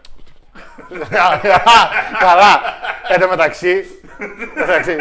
Καλά. 2.26 2.60
Εν 3.07 3.19
τω 3.19 3.27
μεταξύ, 3.27 3.86
μεταξύ, 4.56 4.95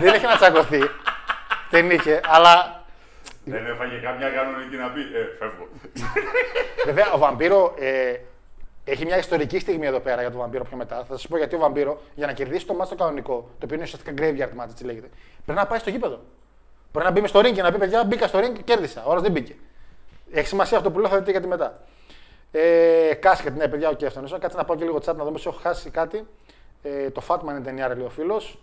δεν 0.00 0.14
είχε 0.14 0.26
να 0.26 0.36
τσακωθεί. 0.36 0.80
Δεν 1.70 1.90
είχε, 1.90 2.20
αλλά 2.26 2.84
Δεν 3.44 3.66
έφαγε 3.66 3.96
καμιά 3.96 4.30
κανονική 4.30 4.76
να 4.76 4.90
πει 4.90 5.00
Ε, 5.00 5.36
φεύγω. 5.38 5.68
Βέβαια, 6.84 7.12
ο 7.12 7.18
Βαμπύρο 7.18 7.74
ε, 7.78 8.14
έχει 8.90 9.04
μια 9.04 9.18
ιστορική 9.18 9.58
στιγμή 9.58 9.86
εδώ 9.86 10.00
πέρα 10.00 10.20
για 10.20 10.30
τον 10.30 10.40
Βαμπύρο 10.40 10.64
πιο 10.64 10.76
μετά. 10.76 11.04
Θα 11.08 11.16
σας 11.16 11.28
πω 11.28 11.36
γιατί 11.36 11.54
ο 11.54 11.58
Βαμπύρο 11.58 12.00
για 12.14 12.26
να 12.26 12.32
κερδίσει 12.32 12.66
το 12.66 12.74
μάτσο 12.74 12.94
το 12.94 13.02
κανονικό, 13.02 13.34
το 13.34 13.64
οποίο 13.64 13.74
είναι 13.76 13.84
ουσιαστικά 13.84 14.12
graveyard 14.18 14.62
match, 14.62 14.68
έτσι 14.70 14.84
λέγεται, 14.84 15.08
πρέπει 15.44 15.58
να 15.58 15.66
πάει 15.66 15.78
στο 15.78 15.90
γήπεδο. 15.90 16.20
Πρέπει 16.92 17.06
να 17.06 17.12
μπει 17.12 17.20
μες 17.20 17.30
στο 17.30 17.40
ring 17.40 17.52
και 17.52 17.62
να 17.62 17.72
πει: 17.72 17.78
Παιδιά, 17.78 18.04
μπήκα 18.04 18.26
στο 18.26 18.38
ring 18.38 18.52
και 18.52 18.62
κέρδισα. 18.62 19.02
Ώρα 19.04 19.20
δεν 19.20 19.32
μπήκε. 19.32 19.56
Έχει 20.32 20.46
σημασία 20.46 20.76
αυτό 20.76 20.90
που 20.90 20.98
λέω, 20.98 21.08
θα 21.08 21.18
δείτε 21.18 21.30
γιατί 21.30 21.46
μετά. 21.46 21.80
Ε, 22.52 23.14
Κάσκετ, 23.14 23.56
ναι, 23.56 23.68
παιδιά, 23.68 23.88
οκ, 23.88 24.02
αυτό. 24.02 24.38
Κάτσε 24.38 24.56
να 24.56 24.64
πάω 24.64 24.76
και 24.76 24.84
λίγο 24.84 24.96
chat 24.96 25.14
να 25.16 25.24
δούμε 25.24 25.38
σε 25.38 25.48
έχω 25.48 25.58
χάσει 25.62 25.90
κάτι. 25.90 26.26
Ε, 26.82 27.10
το 27.10 27.22
Fatman 27.28 27.36
99 27.36 27.96
λέει 27.96 28.04
ο 28.04 28.08
φίλος. 28.08 28.58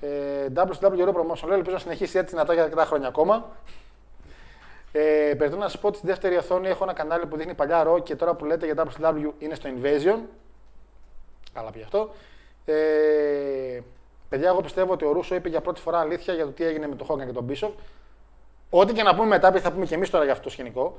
Ε, 0.00 0.08
WCW 0.54 1.06
Euro 1.06 1.12
Promotion 1.12 1.46
λέει: 1.46 1.56
Ελπίζω 1.56 1.74
να 1.74 1.78
συνεχίσει 1.78 2.18
έτσι 2.18 2.30
δυνατά 2.30 2.52
για 2.52 2.62
αρκετά 2.62 2.84
χρόνια 2.84 3.08
ακόμα. 3.08 3.56
Ε, 4.92 5.34
Περιττό 5.38 5.56
να 5.56 5.68
σας 5.68 5.80
πω 5.80 5.88
ότι 5.88 5.96
στη 5.96 6.06
δεύτερη 6.06 6.36
οθόνη 6.36 6.68
έχω 6.68 6.84
ένα 6.84 6.92
κανάλι 6.92 7.26
που 7.26 7.36
δείχνει 7.36 7.54
παλιά 7.54 7.82
Raw 7.82 7.98
και 7.98 8.16
τώρα 8.16 8.34
που 8.34 8.44
λέτε 8.44 8.66
για 8.66 8.74
WCW 8.84 9.30
είναι 9.38 9.54
στο 9.54 9.68
Invasion. 9.68 10.18
Καλά 11.52 11.70
πήγε 11.70 11.84
αυτό. 11.84 12.10
Ε, 12.64 13.80
παιδιά, 14.28 14.48
εγώ 14.48 14.60
πιστεύω 14.60 14.92
ότι 14.92 15.04
ο 15.04 15.12
Ρούσο 15.12 15.34
είπε 15.34 15.48
για 15.48 15.60
πρώτη 15.60 15.80
φορά 15.80 15.98
αλήθεια 15.98 16.34
για 16.34 16.44
το 16.44 16.50
τι 16.50 16.64
έγινε 16.64 16.88
με 16.88 16.94
τον 16.94 17.06
Hogan 17.10 17.26
και 17.26 17.32
τον 17.32 17.46
Bischoff. 17.48 17.70
Ό,τι 18.70 18.92
και 18.92 19.02
να 19.02 19.14
πούμε 19.14 19.26
μετά, 19.26 19.48
επειδή 19.48 19.64
θα 19.64 19.72
πούμε 19.72 19.86
και 19.86 19.94
εμείς 19.94 20.10
τώρα 20.10 20.24
για 20.24 20.32
αυτό 20.32 20.44
το 20.44 20.50
σκηνικό, 20.50 20.98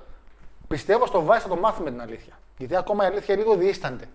πιστεύω 0.68 1.06
στο 1.06 1.26
Vice 1.28 1.40
θα 1.40 1.48
το 1.48 1.56
μάθουμε 1.56 1.90
την 1.90 2.02
αλήθεια. 2.02 2.40
Γιατί 2.58 2.76
ακόμα 2.76 3.04
η 3.04 3.08
αλήθεια 3.08 3.36
λίγο 3.36 3.56
διήστανται. 3.56 4.06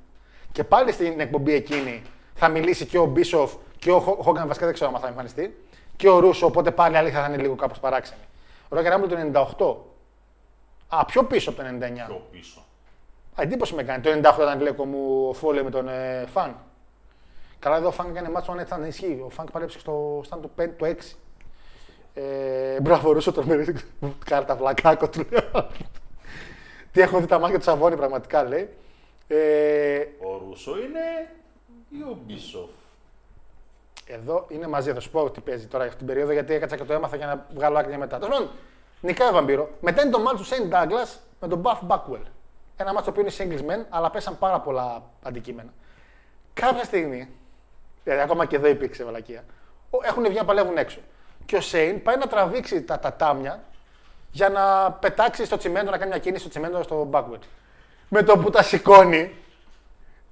Και 0.53 0.65
πάλι 0.65 0.93
στην 0.93 1.21
εκπομπή 1.21 1.55
εκείνη 1.55 2.03
θα 2.35 2.49
μιλήσει 2.49 2.87
και 2.87 2.99
ο 2.99 3.13
Bishop 3.17 3.49
και 3.79 3.91
ο 3.91 4.25
Hogan, 4.27 4.47
βασικά 4.47 4.65
δεν 4.65 4.75
ξέρω 4.75 4.91
αν 4.95 5.01
θα 5.01 5.07
εμφανιστεί, 5.07 5.57
και 5.97 6.09
ο 6.09 6.19
Ρούσο, 6.19 6.47
οπότε 6.47 6.71
πάλι 6.71 6.95
η 6.95 6.99
αλήθεια 6.99 7.21
θα 7.21 7.27
είναι 7.27 7.43
λίγο 7.43 7.55
κάπως 7.55 7.79
παράξενη. 7.79 8.21
Ο 8.75 8.77
Roger 8.79 8.95
Rumble 8.95 9.09
το 9.09 9.87
98. 10.89 10.99
Α, 10.99 11.05
πιο 11.05 11.25
πίσω 11.25 11.51
από 11.51 11.63
το 11.63 11.69
99. 11.69 11.93
Πιο 12.07 12.27
πίσω. 12.31 12.61
Α, 13.35 13.43
εντύπωση 13.43 13.75
με 13.75 13.83
κάνει. 13.83 14.03
Το 14.03 14.11
98 14.11 14.35
ήταν 14.43 14.59
γλέκο 14.59 14.85
μου 14.85 15.29
ο 15.29 15.33
Φόλε 15.33 15.63
με 15.63 15.71
τον 15.71 15.89
ε, 15.89 16.25
Φαν. 16.33 16.57
Καλά, 17.59 17.77
εδώ 17.77 17.89
ο 17.89 17.91
Φαν 17.91 18.09
έκανε 18.11 18.31
μάτσο 18.31 18.53
αν 18.53 18.59
έτσι 18.59 18.79
να 18.79 18.87
ισχύει. 18.87 19.23
Ο 19.25 19.29
Φαν 19.29 19.49
παλέψε 19.53 19.79
στο 19.79 20.23
stand 20.31 20.39
του 20.43 20.51
5, 20.61 20.69
το 20.77 20.87
6. 20.87 20.95
Ε, 22.15 22.81
μπράβο, 22.81 23.13
Ρούσο, 23.13 23.33
τον 23.33 23.45
μέρε. 23.47 23.65
Κάρτα 24.25 24.57
βλακάκο 24.57 25.09
του 25.09 25.27
λέω. 25.31 25.69
Τι 26.93 27.01
έχω 27.01 27.21
δει 27.21 27.27
τα 27.27 27.39
μάτια 27.39 27.59
του 27.59 27.65
Σαββόνι, 27.65 27.97
πραγματικά 27.97 28.45
λέει. 28.45 28.69
Ε, 29.27 29.99
Ο 29.99 30.43
Ρούσο 30.49 30.79
είναι 30.79 31.31
ή 31.91 32.03
ο 32.03 32.19
Μπίσοφ; 32.25 32.71
Εδώ 34.07 34.47
είναι 34.49 34.67
μαζί, 34.67 34.93
θα 34.93 35.01
σου 35.01 35.11
πω 35.11 35.31
τι 35.31 35.41
παίζει 35.41 35.67
τώρα 35.67 35.85
αυτή 35.85 35.97
την 35.97 36.07
περίοδο 36.07 36.33
γιατί 36.33 36.55
έκατσα 36.55 36.77
και 36.77 36.85
το 36.85 36.93
έμαθα 36.93 37.17
για 37.17 37.27
να 37.27 37.47
βγάλω 37.55 37.79
άκρη 37.79 37.99
μετά. 37.99 38.19
Τέλος 38.19 38.37
πάντων, 38.37 38.51
νικάει 39.01 39.29
ο 39.29 39.33
Βαμπύρο. 39.33 39.69
Μετά 39.81 40.03
είναι 40.03 40.11
το 40.11 40.19
μάτσο 40.19 40.37
του 40.37 40.45
Σέιν 40.45 40.71
Douglas 40.73 41.19
με 41.41 41.49
τον 41.49 41.63
Buff 41.65 41.89
Backwell. 41.89 42.23
Ένα 42.77 42.93
μάτσο 42.93 43.13
που 43.13 43.21
είναι 43.21 43.31
singles 43.39 43.71
men, 43.71 43.85
αλλά 43.89 44.11
πέσαν 44.11 44.39
πάρα 44.39 44.61
πολλά 44.61 45.03
αντικείμενα. 45.23 45.73
Κάποια 46.55 46.85
στιγμή, 46.85 47.29
δηλαδή 48.05 48.23
ακόμα 48.23 48.45
και 48.45 48.57
εδώ 48.57 48.67
υπήρξε 48.69 49.05
βαλακία, 49.05 49.45
έχουν 50.05 50.25
βγει 50.25 50.37
να 50.37 50.45
παλεύουν 50.45 50.77
έξω. 50.77 50.99
Και 51.45 51.57
ο 51.57 51.61
Σέιν 51.61 52.03
πάει 52.03 52.17
να 52.17 52.27
τραβήξει 52.27 52.83
τα 52.83 52.99
τατάμια 52.99 53.63
για 54.31 54.49
να 54.49 54.93
πετάξει 54.93 55.45
στο 55.45 55.57
τσιμέντο, 55.57 55.91
να 55.91 55.99
κάνει 55.99 56.11
μια 56.11 56.19
κίνηση 56.19 56.41
στο 56.41 56.49
τσιμέντο 56.49 56.83
στο 56.83 57.09
Backwell. 57.13 57.41
Με 58.09 58.23
το 58.23 58.39
που 58.39 58.51
τα 58.51 58.63
σηκώνει, 58.63 59.37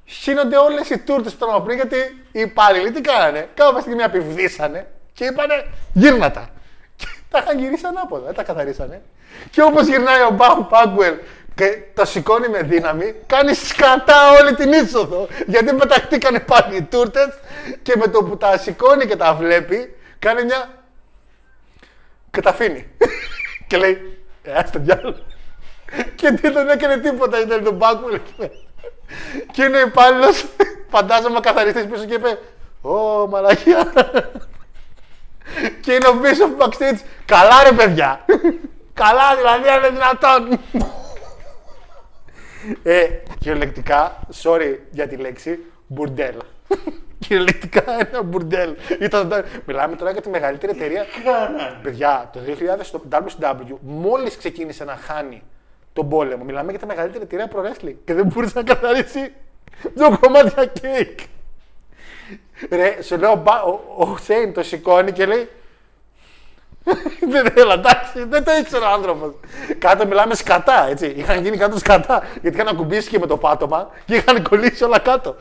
χύνονται 0.05 0.57
όλες 0.57 0.91
οι 0.91 0.99
τούρτες 0.99 1.35
που 1.35 1.45
ήταν 1.47 1.63
πριν 1.65 1.77
γιατί 1.77 1.97
οι 2.33 2.41
υπάλληλοι 2.41 2.91
τι 2.91 3.01
κάνανε; 3.01 3.49
Κάποια 3.55 3.81
στιγμή 3.81 4.03
απειβδίσανε 4.03 4.87
και 5.13 5.25
είπανε 5.25 5.67
γύρνα 5.93 6.31
τα. 6.31 6.49
Και 6.97 7.07
τα 7.31 7.39
είχαν 7.39 7.59
γυρίσει 7.59 7.87
ανάποδα, 7.87 8.25
δεν 8.25 8.35
τα 8.35 8.43
καθαρίσανε. 8.43 9.03
Και 9.51 9.63
όπως 9.63 9.87
γυρνάει 9.87 10.23
ο 10.23 10.31
Μπαμ 10.31 10.67
Πάγκουελ 10.69 11.15
και 11.55 11.79
το 11.95 12.05
σηκώνει 12.05 12.49
με 12.49 12.63
δύναμη, 12.63 13.15
κάνει 13.27 13.55
σκατά 13.55 14.31
όλη 14.41 14.55
την 14.55 14.73
είσοδο. 14.73 15.29
Γιατί 15.47 15.75
πεταχτήκανε 15.75 16.41
πάλι 16.41 16.77
οι 16.77 16.83
τούρτες 16.83 17.29
και 17.83 17.95
με 17.97 18.07
το 18.09 18.25
που 18.25 18.37
τα 18.37 18.59
σηκώνει 18.59 19.07
και 19.07 19.17
τα 19.17 19.35
βλέπει, 19.35 19.97
κάνει 20.19 20.45
μια. 20.45 20.69
και 22.31 22.41
τα 22.41 22.51
αφήνει. 22.51 22.87
και 23.69 23.77
λέει, 23.77 24.17
Ε, 24.43 24.53
άστα 24.53 24.79
διάλογο. 24.79 25.17
και 26.15 26.31
δεν 26.31 26.53
τον 26.53 26.69
έκανε 26.69 26.97
τίποτα, 26.97 27.41
ήταν 27.41 27.65
τον 27.65 27.79
Πάγκουελ 27.79 28.15
εκεί 28.15 28.35
μέσα. 28.37 28.53
Και 29.53 29.63
είναι 29.63 29.77
ο 29.77 29.81
υπάλληλος, 29.81 30.47
φαντάζομαι 30.89 31.41
καθαριστής 31.41 31.87
πίσω 31.87 32.05
και 32.05 32.15
είπε: 32.15 32.39
Ω, 32.83 33.27
μαλακία. 33.27 33.93
και 35.81 35.93
είναι 35.93 36.07
ο 36.07 36.21
Bishop 36.23 36.63
backstage. 36.65 36.99
Καλά, 37.25 37.63
ρε 37.63 37.73
παιδιά. 37.73 38.25
Καλά 38.95 39.37
δηλαδή, 39.37 39.69
αν 39.69 39.79
είναι 39.79 39.91
δυνατόν. 39.91 40.61
ε, 42.83 43.07
κυριολεκτικά, 43.39 44.19
sorry 44.43 44.77
για 44.91 45.09
τη 45.09 45.17
λέξη, 45.17 45.59
μπουρδέλο. 45.87 46.35
κυριολεκτικά 47.19 47.85
ένα 48.09 48.23
μπουρδέλο. 48.23 48.75
Ήταν, 49.01 49.45
μιλάμε 49.67 49.97
τώρα 49.97 50.11
για 50.11 50.21
τη 50.23 50.29
μεγαλύτερη 50.29 50.73
εταιρεία. 50.73 51.07
Παιδιά, 51.83 52.31
το 52.33 52.41
2000 52.47 52.87
το 52.91 53.03
WCW 53.11 53.77
μόλις 53.81 54.37
ξεκίνησε 54.37 54.85
να 54.85 54.97
χάνει 54.97 55.43
τον 55.93 56.09
πόλεμο. 56.09 56.45
Μιλάμε 56.45 56.71
για 56.71 56.81
τη 56.81 56.87
μεγαλύτερη 56.87 57.25
εταιρεία 57.25 57.51
pro 57.55 57.59
wrestling 57.59 57.95
και 58.05 58.15
δεν 58.15 58.27
μπορούσε 58.27 58.53
να 58.59 58.63
καθαρίσει 58.63 59.33
δύο 59.95 60.19
κομμάτια 60.21 60.67
κέικ. 60.67 61.19
Ρε, 62.71 63.03
σου 63.03 63.17
λέω, 63.19 63.35
μπα- 63.35 63.63
ο, 63.63 63.81
ο 63.97 64.17
Σέιν 64.17 64.53
το 64.53 64.63
σηκώνει 64.63 65.13
και 65.13 65.27
λέει 65.27 65.49
δεν 67.33 67.47
έλα, 67.55 67.75
εντάξει, 67.75 68.25
δεν 68.25 68.45
το 68.45 68.53
ήξερε 68.53 68.85
ο 68.85 68.89
άνθρωπος. 68.89 69.35
Κάτω 69.79 70.07
μιλάμε 70.07 70.35
σκατά, 70.35 70.87
έτσι. 70.89 71.07
Είχαν 71.07 71.43
γίνει 71.43 71.57
κάτω 71.57 71.79
σκατά. 71.79 72.23
Γιατί 72.41 72.57
είχαν 72.57 72.69
ακουμπήσει 72.69 73.09
και 73.09 73.19
με 73.19 73.27
το 73.27 73.37
πάτωμα 73.37 73.91
και 74.05 74.15
είχαν 74.15 74.43
κολλήσει 74.43 74.85
όλα 74.85 74.99
κάτω. 74.99 75.37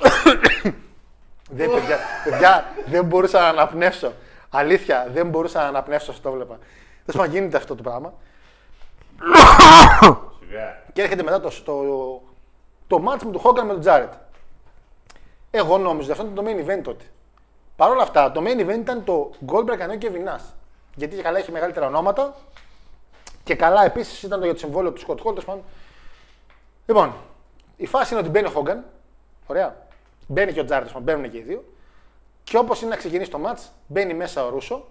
δεν, 1.56 1.70
παιδιά, 1.70 1.98
παιδιά, 2.24 2.64
δεν 2.86 3.04
μπορούσα 3.04 3.40
να 3.40 3.48
αναπνεύσω. 3.48 4.12
Αλήθεια, 4.50 5.08
δεν 5.12 5.26
μπορούσα 5.28 5.60
να 5.60 5.66
αναπνεύσω 5.66 6.10
όσο 6.10 6.20
το 6.22 6.30
βλέπα. 6.30 6.58
Δεν 7.04 7.20
σου 7.20 7.30
γίνεται 7.30 7.56
αυτό 7.56 7.74
το 7.74 7.82
πράγμα. 7.82 8.14
Σιγά. 10.40 10.82
Και 10.92 11.02
έρχεται 11.02 11.22
μετά 11.22 11.40
το, 11.40 11.50
το, 11.64 12.22
το 12.86 13.04
match 13.08 13.22
με 13.24 13.30
τον 13.32 13.40
Hogan 13.44 13.62
με 13.62 13.72
τον 13.72 13.80
Τζάρετ. 13.80 14.12
Εγώ 15.50 15.78
νόμιζα 15.78 16.12
αυτό 16.12 16.24
ήταν 16.24 16.44
το 16.44 16.50
main 16.50 16.68
event 16.68 16.82
τότε. 16.82 17.04
Παρ' 17.76 17.90
όλα 17.90 18.02
αυτά, 18.02 18.32
το 18.32 18.42
main 18.44 18.60
event 18.60 18.78
ήταν 18.78 19.04
το 19.04 19.30
Goldberg 19.46 19.80
Ανέο 19.80 19.96
και 19.96 20.10
Βινά. 20.10 20.40
Γιατί 20.94 21.16
και 21.16 21.22
καλά 21.22 21.38
έχει 21.38 21.52
μεγαλύτερα 21.52 21.86
ονόματα. 21.86 22.34
Και 23.44 23.54
καλά 23.54 23.84
επίσης 23.84 24.22
ήταν 24.22 24.38
το 24.38 24.44
για 24.44 24.54
το 24.54 24.60
συμβόλαιο 24.60 24.92
του 24.92 25.06
Scott 25.06 25.12
Hall. 25.12 25.24
τέλος 25.24 25.44
πάντων. 25.44 25.62
Λοιπόν, 26.86 27.14
η 27.76 27.86
φάση 27.86 28.12
είναι 28.12 28.22
ότι 28.22 28.30
μπαίνει 28.30 28.46
ο 28.46 28.52
Hogan. 28.54 28.78
Ωραία. 29.46 29.76
Μπαίνει 30.26 30.52
και 30.52 30.60
ο 30.60 30.64
Τζάρετ, 30.64 30.98
μπαίνουν 30.98 31.30
και 31.30 31.36
οι 31.36 31.42
δύο. 31.42 31.64
Και 32.44 32.58
όπως 32.58 32.80
είναι 32.80 32.90
να 32.90 32.96
ξεκινήσει 32.96 33.30
το 33.30 33.40
match, 33.44 33.68
μπαίνει 33.86 34.14
μέσα 34.14 34.44
ο 34.44 34.48
Ρούσο. 34.48 34.86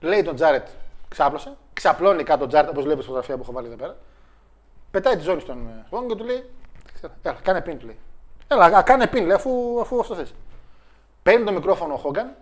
Λέει 0.00 0.22
τον 0.22 0.34
Τζάρετ, 0.34 0.66
ξάπλωσε. 1.14 1.56
Ξαπλώνει 1.72 2.22
κάτω 2.22 2.44
ο 2.44 2.46
Τζάρετ, 2.46 2.70
όπως 2.70 2.82
βλέπεις 2.84 3.04
στη 3.04 3.12
φωτογραφία 3.12 3.36
που 3.36 3.42
έχω 3.42 3.52
βάλει 3.52 3.66
εδώ 3.66 3.76
πέρα. 3.76 3.96
Πετάει 4.90 5.16
τη 5.16 5.22
ζώνη 5.22 5.40
στον 5.40 5.66
ε, 5.66 5.84
Hogan 5.90 6.06
και 6.08 6.14
του 6.14 6.24
λέει: 6.24 6.50
ξέρω, 6.94 7.12
Έλα, 7.22 7.36
κάνε 7.42 7.60
πιν, 7.60 7.78
του 7.78 7.86
λέει. 7.86 7.98
Έλα, 8.48 8.64
α, 8.64 8.82
κάνε 8.82 9.06
πιν, 9.06 9.26
λέει, 9.26 9.36
αφού, 9.36 9.80
αφού 9.80 10.00
αυτό 10.00 10.14
θες. 10.14 10.34
Παίρνει 11.22 11.44
το 11.44 11.52
μικρόφωνο 11.52 11.94
ο 11.94 11.96
Χόγκαν, 11.96 12.34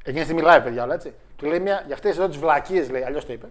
εκείνη 0.00 0.18
τη 0.18 0.24
στιγμή 0.24 0.42
live, 0.44 0.60
παιδιά, 0.64 0.82
όλα 0.84 0.94
έτσι. 0.94 1.14
Του 1.36 1.46
λέει 1.46 1.60
μια, 1.60 1.82
για 1.86 1.94
αυτές 1.94 2.16
εδώ 2.16 2.28
τις 2.28 2.36
βλακίες, 2.36 2.90
λέει, 2.90 3.02
αλλιώς 3.02 3.26
το 3.26 3.32
είπε. 3.32 3.46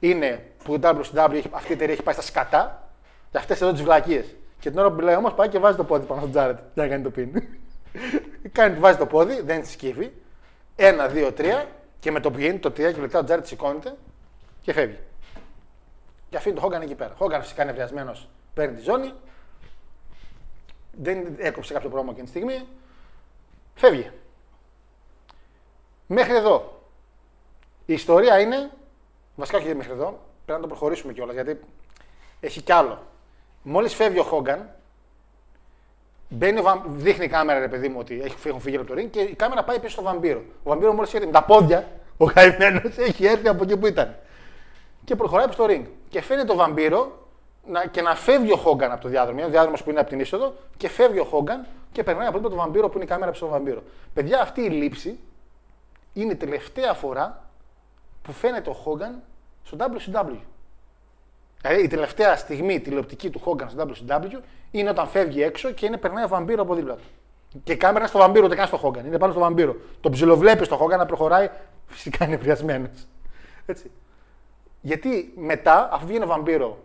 Είναι 0.00 0.44
που 0.64 0.78
το 0.78 0.88
WCW, 0.88 1.32
έχει- 1.32 1.50
αυτή 1.52 1.70
η 1.70 1.74
εταιρεία 1.74 1.94
έχει 1.94 2.02
πάει 2.02 2.14
στα 2.14 2.22
σκατά, 2.22 2.88
για 3.30 3.40
αυτές 3.40 3.60
εδώ 3.60 3.72
τις 3.72 3.82
βλακίες. 3.82 4.34
Και 4.60 4.70
την 4.70 4.78
ώρα 4.78 4.88
που 4.88 4.94
μιλάει 4.94 5.16
όμως 5.16 5.34
πάει 5.34 5.48
και 5.48 5.58
βάζει 5.58 5.76
το 5.76 5.84
πόδι 5.84 6.06
πάνω 6.06 6.20
στον 6.20 6.30
Τζάρετ 6.32 6.58
για 6.74 6.82
να 6.82 6.88
κάνει 6.88 7.02
το 7.02 7.10
πιν. 7.10 7.42
κάνει, 8.52 8.78
βάζει 8.78 8.98
το 8.98 9.06
πόδι, 9.06 9.40
δεν 9.40 9.60
τη 9.62 9.68
σκύβει. 9.68 10.22
Ένα, 10.76 11.06
δύο, 11.08 11.32
τρία 11.32 11.66
και 12.04 12.10
με 12.10 12.20
το 12.20 12.30
που 12.30 12.38
γίνει 12.38 12.58
το 12.58 12.70
τρία 12.70 12.92
και 12.92 13.00
μετά 13.00 13.18
ο 13.18 13.24
Τζάρετ 13.24 13.46
σηκώνεται 13.46 13.96
και 14.62 14.72
φεύγει. 14.72 14.98
Και 16.30 16.36
αφήνει 16.36 16.54
το 16.54 16.60
Χόγκαν 16.60 16.82
εκεί 16.82 16.94
πέρα. 16.94 17.14
Χόγκαν 17.14 17.42
φυσικά 17.42 17.62
είναι 17.62 17.70
ευριασμένο, 17.70 18.16
παίρνει 18.54 18.76
τη 18.76 18.82
ζώνη. 18.82 19.12
Δεν 20.92 21.34
έκοψε 21.38 21.72
κάποιο 21.72 21.88
πρόμο 21.88 22.08
εκείνη 22.10 22.24
τη 22.24 22.30
στιγμή. 22.30 22.66
Φεύγει. 23.74 24.10
Μέχρι 26.06 26.34
εδώ. 26.34 26.82
Η 27.86 27.92
ιστορία 27.92 28.40
είναι. 28.40 28.70
Βασικά 29.36 29.58
όχι 29.58 29.74
μέχρι 29.74 29.92
εδώ. 29.92 30.20
Πρέπει 30.44 30.60
να 30.60 30.60
το 30.60 30.66
προχωρήσουμε 30.66 31.12
κιόλας 31.12 31.34
γιατί 31.34 31.60
έχει 32.40 32.62
κι 32.62 32.72
άλλο. 32.72 33.02
Μόλις 33.62 33.94
φεύγει 33.94 34.18
ο 34.18 34.24
Χόγκαν, 34.24 34.74
μπαίνει 36.28 36.58
ο 36.58 36.62
Βαμ... 36.62 36.80
δείχνει 36.86 37.24
η 37.24 37.28
κάμερα 37.28 37.58
ρε 37.58 37.68
παιδί 37.68 37.88
μου 37.88 37.96
ότι 37.98 38.14
έχει 38.14 38.36
φύγει, 38.36 38.48
έχουν 38.48 38.60
φύγει 38.60 38.76
από 38.76 38.86
το 38.86 38.94
ring 38.96 39.06
και 39.10 39.20
η 39.20 39.34
κάμερα 39.34 39.64
πάει 39.64 39.78
πίσω 39.78 39.92
στο 39.92 40.02
βαμπύρο. 40.02 40.42
Ο 40.62 40.70
βαμπύρο 40.70 40.92
μόλις 40.92 41.14
έρθει 41.14 41.26
με 41.26 41.32
τα 41.32 41.42
πόδια, 41.42 41.88
ο 42.16 42.26
καημένος 42.26 42.98
έχει 42.98 43.26
έρθει 43.26 43.48
από 43.48 43.64
εκεί 43.64 43.76
που 43.76 43.86
ήταν. 43.86 44.16
Και 45.04 45.16
προχωράει 45.16 45.44
προς 45.44 45.56
το 45.56 45.64
ring. 45.68 45.84
Και 46.08 46.22
φαίνεται 46.22 46.46
το 46.46 46.54
βαμπύρο 46.54 47.28
να, 47.66 47.86
και 47.86 48.02
να 48.02 48.14
φεύγει 48.14 48.52
ο 48.52 48.56
Χόγκαν 48.56 48.92
από 48.92 49.02
το 49.02 49.08
διάδρομο. 49.08 49.38
Είναι 49.38 49.48
ο 49.48 49.50
διάδρομος 49.50 49.82
που 49.82 49.90
είναι 49.90 50.00
από 50.00 50.08
την 50.08 50.20
είσοδο 50.20 50.54
και 50.76 50.88
φεύγει 50.88 51.18
ο 51.18 51.24
Χόγκαν 51.24 51.66
και 51.92 52.02
περνάει 52.02 52.26
από 52.26 52.36
δίπλα 52.36 52.50
το 52.50 52.56
βαμπύρο 52.56 52.88
που 52.88 52.94
είναι 52.94 53.04
η 53.04 53.08
κάμερα 53.08 53.30
πίσω 53.30 53.44
στο 53.44 53.54
βαμπύρο. 53.54 53.82
Παιδιά, 54.14 54.40
αυτή 54.40 54.60
η 54.60 54.68
λήψη 54.68 55.18
είναι 56.12 56.32
η 56.32 56.36
τελευταία 56.36 56.92
φορά 56.92 57.44
που 58.22 58.32
φαίνεται 58.32 58.70
ο 58.70 58.72
Χόγκαν 58.72 59.22
στο 59.64 59.76
WCW. 59.80 60.38
Δηλαδή 61.66 61.84
η 61.84 61.88
τελευταία 61.88 62.36
στιγμή 62.36 62.80
τηλεοπτική 62.80 63.30
του 63.30 63.38
Χόγκαν 63.38 63.70
στο 63.70 63.86
WCW 63.88 64.40
είναι 64.70 64.90
όταν 64.90 65.06
φεύγει 65.06 65.42
έξω 65.42 65.70
και 65.70 65.86
είναι, 65.86 65.96
περνάει 65.96 66.24
ο 66.24 66.28
βαμπύρος 66.28 66.64
από 66.64 66.74
δίπλα 66.74 66.94
του. 66.94 67.04
Και 67.64 67.72
η 67.72 67.76
κάμερα 67.76 67.98
είναι 67.98 68.08
στο 68.08 68.18
βαμπύρο, 68.18 68.48
δεν 68.48 68.56
κάνει 68.56 68.68
στο 68.68 68.76
Χόγκαν. 68.76 69.06
Είναι 69.06 69.18
πάνω 69.18 69.32
στο 69.32 69.40
βαμπύρο. 69.40 69.76
Το 70.00 70.10
ψιλοβλέπεις 70.10 70.66
στο 70.66 70.76
Χόγκαν 70.76 70.98
να 70.98 71.06
προχωράει, 71.06 71.50
φυσικά 71.86 72.24
είναι 72.24 72.34
επηρεασμένο. 72.34 72.88
Έτσι. 73.66 73.90
Γιατί 74.80 75.32
μετά, 75.36 75.88
αφού 75.92 76.06
βγαίνει 76.06 76.24
ο 76.24 76.26
βαμπύρο 76.26 76.78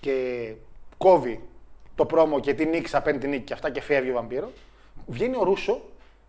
και 0.00 0.52
κόβει 0.96 1.48
το 1.94 2.04
πρόμο 2.04 2.40
και 2.40 2.54
την 2.54 2.68
νίκη, 2.68 2.96
απέναντι 2.96 3.22
την 3.22 3.30
νίκη 3.30 3.44
και 3.44 3.52
αυτά 3.52 3.70
και 3.70 3.80
φεύγει 3.80 4.10
ο 4.10 4.14
βαμπύρο, 4.14 4.50
βγαίνει 5.06 5.36
ο 5.36 5.42
Ρούσο 5.44 5.80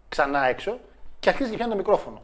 ξανά 0.10 0.46
έξω 0.46 0.80
και 1.20 1.30
αρχίζει 1.30 1.50
και 1.50 1.56
πιάνει 1.56 1.72
το 1.72 1.78
μικρόφωνο. 1.78 2.22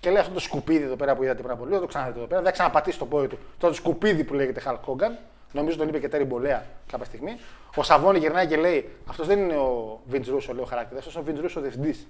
Και 0.00 0.10
λέει 0.10 0.20
αυτό 0.20 0.32
το 0.32 0.40
σκουπίδι 0.40 0.84
εδώ 0.84 0.96
πέρα 0.96 1.16
που 1.16 1.22
είδατε 1.22 1.42
πριν 1.42 1.54
από 1.54 1.64
λίγο, 1.64 1.80
το 1.80 1.86
ξαναδείτε 1.86 2.18
εδώ 2.18 2.28
πέρα. 2.28 2.42
Δεν 2.42 2.52
ξαναπατήσει 2.52 2.98
το 2.98 3.06
πόδι 3.06 3.26
του. 3.26 3.38
Αυτό 3.52 3.66
το 3.66 3.74
σκουπίδι 3.74 4.24
που 4.24 4.34
λέγεται 4.34 4.62
Hulk 4.66 4.90
Hogan. 4.90 5.10
Νομίζω 5.52 5.76
τον 5.76 5.88
είπε 5.88 5.98
και 5.98 6.08
Τέρι 6.08 6.24
Μπολέα 6.24 6.66
κάποια 6.90 7.04
στιγμή. 7.04 7.36
Ο 7.76 7.82
Σαββόνι 7.82 8.18
γυρνάει 8.18 8.46
και 8.46 8.56
λέει: 8.56 8.90
Αυτός 9.06 9.26
δεν 9.26 9.38
είναι 9.38 9.56
ο 9.56 10.00
Βίντ 10.06 10.28
Ρούσο, 10.28 10.52
λέει 10.52 10.62
ο 10.62 10.66
χαρακτήρας. 10.66 11.06
Αυτός 11.06 11.14
είναι 11.14 11.30
ο 11.30 11.32
Βίντ 11.32 11.42
Ρούσο 11.42 11.60
διευθυντής. 11.60 12.06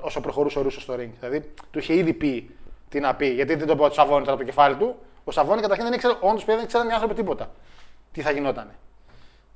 Όσο 0.00 0.20
προχωρούσε 0.20 0.58
ο 0.58 0.62
Ρούσος 0.62 0.82
στο 0.82 0.94
ring. 0.94 1.10
Δηλαδή 1.20 1.52
του 1.70 1.78
είχε 1.78 1.94
ήδη 1.94 2.12
πει 2.12 2.56
τι 2.88 3.00
να 3.00 3.14
πει. 3.14 3.26
Γιατί 3.26 3.54
δεν 3.54 3.66
το 3.66 3.72
είπε 3.72 3.82
ο 3.82 3.90
Σαββόνι 3.90 4.20
τώρα 4.20 4.32
από 4.32 4.40
το 4.40 4.48
κεφάλι 4.48 4.76
του. 4.76 4.96
Ο 5.24 5.30
Σαββόνι 5.30 5.60
καταρχήν 5.60 5.84
δεν 5.84 5.94
ήξερε, 5.94 6.14
όντως 6.20 6.44
δεν 6.44 6.58
ήξεραν 6.58 6.88
οι 6.88 6.92
άνθρωποι 6.92 7.14
τίποτα. 7.14 7.50
Τι 8.12 8.20
θα 8.20 8.30
γινόταν. 8.30 8.70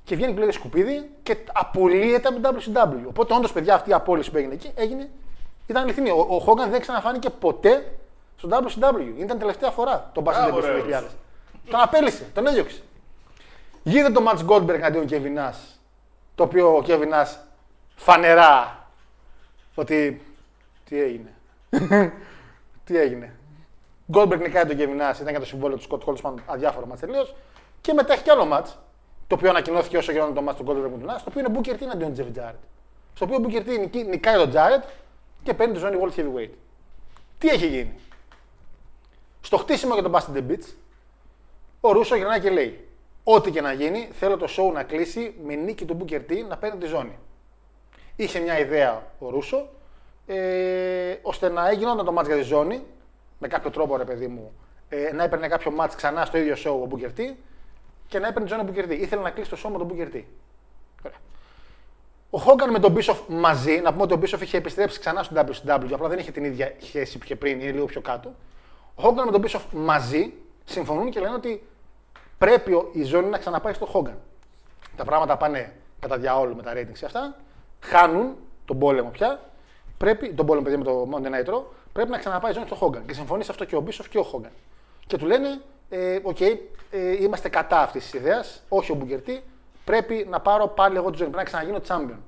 Και 0.03 0.15
βγαίνει 0.15 0.33
και 0.33 0.39
λέει 0.39 0.51
σκουπίδι 0.51 1.09
και 1.23 1.37
απολύεται 1.53 2.27
από 2.27 2.39
την 2.39 2.73
WCW. 2.73 3.07
Οπότε 3.07 3.33
όντως, 3.33 3.51
παιδιά, 3.51 3.75
αυτή 3.75 3.89
η 3.89 3.93
απόλυση 3.93 4.31
που 4.31 4.37
έγινε 4.37 4.53
εκεί 4.53 4.71
έγινε, 4.75 5.09
ήταν 5.67 5.83
αληθινή. 5.83 6.09
Ο, 6.09 6.19
ο 6.19 6.43
Hogan 6.47 6.69
δεν 6.69 6.81
ξαναφάνηκε 6.81 7.29
ποτέ 7.29 7.91
στο 8.37 8.49
WCW. 8.51 9.17
Ήταν 9.17 9.39
τελευταία 9.39 9.71
φορά 9.71 10.09
τον 10.13 10.23
Μπάσιν 10.23 10.43
Μπράβο, 10.43 10.61
στο 10.61 10.71
ρε, 10.71 10.81
2000. 10.99 11.03
Τον 11.69 11.79
απέλησε, 11.79 12.29
τον 12.33 12.47
έδιωξε. 12.47 12.81
Γίνεται 13.83 14.11
το 14.11 14.23
match 14.27 14.45
Goldberg 14.47 14.79
αντίον 14.83 15.05
Kevin 15.09 15.37
Nash, 15.37 15.57
το 16.35 16.43
οποίο 16.43 16.75
ο 16.77 16.83
Kevin 16.87 17.13
Nash 17.13 17.35
φανερά 17.95 18.87
ότι 19.75 20.21
τι 20.85 21.01
έγινε. 21.01 21.33
τι 22.85 22.97
έγινε. 22.97 23.33
Goldberg 24.13 24.39
νικάει 24.39 24.65
τον 24.65 24.77
Kevin 24.77 25.01
Nash, 25.01 25.15
ήταν 25.15 25.29
για 25.29 25.39
το 25.39 25.45
συμβόλαιο 25.45 25.77
του 25.77 25.87
Scott 25.89 26.09
Hall, 26.09 26.21
πάνω 26.21 26.35
αδιάφορο 26.45 26.87
match 26.93 26.99
τελείως. 26.99 27.35
Και 27.81 27.93
μετά 27.93 28.13
έχει 28.13 28.23
κι 28.23 28.29
άλλο 28.29 28.47
match, 28.51 28.67
το 29.27 29.35
οποίο 29.35 29.49
ανακοινώθηκε 29.49 29.97
όσο 29.97 30.11
γινόταν 30.11 30.33
το 30.33 30.51
match 30.51 30.55
του 30.55 30.63
Goldberg 30.67 30.91
με 30.91 31.05
τον 31.05 31.09
Nash, 31.09 31.21
το 31.23 31.29
οποίο 31.29 31.39
είναι 31.39 31.59
Booker 31.59 31.83
T 31.83 31.87
αντίον 31.93 32.13
Jeff 32.17 32.39
Jarrett. 32.39 32.59
Στο 33.13 33.25
οποίο 33.25 33.37
Booker 33.43 33.61
T 33.67 33.79
νικεί- 33.79 34.07
νικάει 34.07 34.35
τον 34.37 34.51
Jarrett 34.53 34.83
και 35.47 35.53
παίρνει 35.53 35.73
τη 35.73 35.79
ζώνη 35.79 35.97
World 36.01 36.19
Heavyweight. 36.19 36.49
Τι 37.37 37.47
έχει 37.47 37.67
γίνει; 37.67 37.95
Στο 39.41 39.57
χτίσιμο 39.57 39.93
για 39.93 40.03
τον 40.03 40.11
Bastard 40.15 40.37
the 40.37 40.51
Beach, 40.51 40.73
ο 41.81 41.91
Ρούσο 41.91 42.15
γυρνάει 42.15 42.39
και 42.39 42.49
λέει: 42.49 42.87
Ό,τι 43.23 43.51
και 43.51 43.61
να 43.61 43.71
γίνει, 43.73 44.09
θέλω 44.11 44.37
το 44.37 44.47
show 44.57 44.73
να 44.73 44.83
κλείσει 44.83 45.35
με 45.43 45.55
νίκη 45.55 45.85
του 45.85 45.97
Booker 45.99 46.21
T 46.29 46.45
να 46.47 46.57
παίρνει 46.57 46.79
τη 46.79 46.85
ζώνη. 46.85 47.17
Είχε 48.15 48.39
μια 48.39 48.59
ιδέα 48.59 49.11
ο 49.19 49.29
Ρούσο, 49.29 49.69
ε, 50.25 51.15
ώστε 51.21 51.49
να 51.49 51.69
έγιναν 51.69 52.05
το 52.05 52.15
match 52.17 52.25
για 52.25 52.35
τη 52.35 52.41
ζώνη, 52.41 52.83
με 53.39 53.47
κάποιο 53.47 53.69
τρόπο 53.69 53.97
ρε 53.97 54.05
παιδί 54.05 54.27
μου, 54.27 54.53
ε, 54.89 55.11
να 55.13 55.23
έπαιρνε 55.23 55.47
κάποιο 55.47 55.73
match 55.79 55.91
ξανά 55.95 56.25
στο 56.25 56.37
ίδιο 56.37 56.55
show 56.55 56.81
ο 56.83 56.87
Booker 56.91 57.19
T 57.19 57.33
και 58.07 58.19
να 58.19 58.27
έπαιρνε 58.27 58.47
τη 58.47 58.53
ζώνη 58.53 58.69
ο 58.69 58.73
Booker 58.73 58.91
T. 58.91 58.99
Ήθελε 58.99 59.21
να 59.21 59.29
κλείσει 59.29 59.49
το 59.49 59.57
show 59.63 59.69
με 59.71 59.77
τον 59.77 59.91
Booker 59.91 60.15
T. 60.15 60.23
Ωραία. 62.29 62.45
Ο 62.47 62.53
Hogan 62.57 62.71
με 62.71 62.79
τον 62.79 62.95
Bischoff 62.97 63.17
μαζί, 63.27 63.79
να 63.79 63.91
πούμε 63.91 64.03
ότι 64.03 64.13
ο 64.13 64.19
Bischoff 64.21 64.41
είχε 64.41 64.57
επιστρέψει 64.57 64.99
ξανά 64.99 65.23
στο 65.23 65.35
WCW, 65.35 65.89
απλά 65.93 66.07
δεν 66.07 66.19
είχε 66.19 66.31
την 66.31 66.43
ίδια 66.43 66.73
σχέση 66.79 67.17
που 67.17 67.23
είχε 67.23 67.35
πριν, 67.35 67.59
είναι 67.61 67.71
λίγο 67.71 67.85
πιο 67.85 68.01
κάτω. 68.01 68.33
Ο 68.95 69.03
Hogan 69.03 69.25
με 69.25 69.31
τον 69.31 69.43
Bischoff 69.45 69.61
μαζί 69.71 70.33
συμφωνούν 70.65 71.09
και 71.09 71.19
λένε 71.19 71.33
ότι 71.33 71.67
πρέπει 72.37 72.73
ο- 72.73 72.89
η 72.93 73.03
ζώνη 73.03 73.27
να 73.29 73.37
ξαναπάει 73.37 73.73
στο 73.73 73.87
Hogan. 73.93 74.15
Τα 74.95 75.03
πράγματα 75.05 75.37
πάνε 75.37 75.73
κατά 75.99 76.17
διαόλου 76.17 76.55
με 76.55 76.61
τα 76.63 76.71
ratings 76.73 76.97
και 76.99 77.05
αυτά. 77.05 77.35
Χάνουν 77.79 78.35
τον 78.65 78.79
πόλεμο 78.79 79.09
πια. 79.09 79.39
Πρέπει, 79.97 80.33
τον 80.33 80.45
πόλεμο 80.45 80.65
παιδί 80.65 80.77
με 80.77 80.83
το 80.83 81.07
Monday 81.11 81.25
Night 81.27 81.53
Raw, 81.53 81.61
πρέπει 81.93 82.09
να 82.09 82.17
ξαναπάει 82.17 82.51
η 82.51 82.53
ζώνη 82.53 82.65
στο 82.67 82.77
Hogan. 82.81 83.01
Και 83.07 83.13
συμφωνεί 83.13 83.43
σε 83.43 83.51
αυτό 83.51 83.65
και 83.65 83.75
ο 83.75 83.83
Bischoff 83.87 84.05
και 84.09 84.17
ο 84.17 84.25
Hogan. 84.33 84.51
Και 85.07 85.17
του 85.17 85.25
λένε, 85.25 85.61
ε, 85.89 86.19
οκ, 86.23 86.39
ε, 86.39 86.57
είμαστε 87.19 87.49
κατά 87.49 87.79
αυτής 87.81 88.03
της 88.03 88.13
ιδέας, 88.13 88.63
όχι 88.69 88.91
ο 88.91 88.97
Booker 89.01 89.29
T, 89.29 89.39
πρέπει 89.87 90.27
να 90.29 90.39
πάρω 90.39 90.67
πάλι 90.67 90.95
εγώ 90.97 91.11
τη 91.11 91.17
ζώνη, 91.17 91.31
πρέπει 91.31 91.51
να 91.51 91.59
ξαναγίνω 91.59 91.81
champion. 91.87 92.19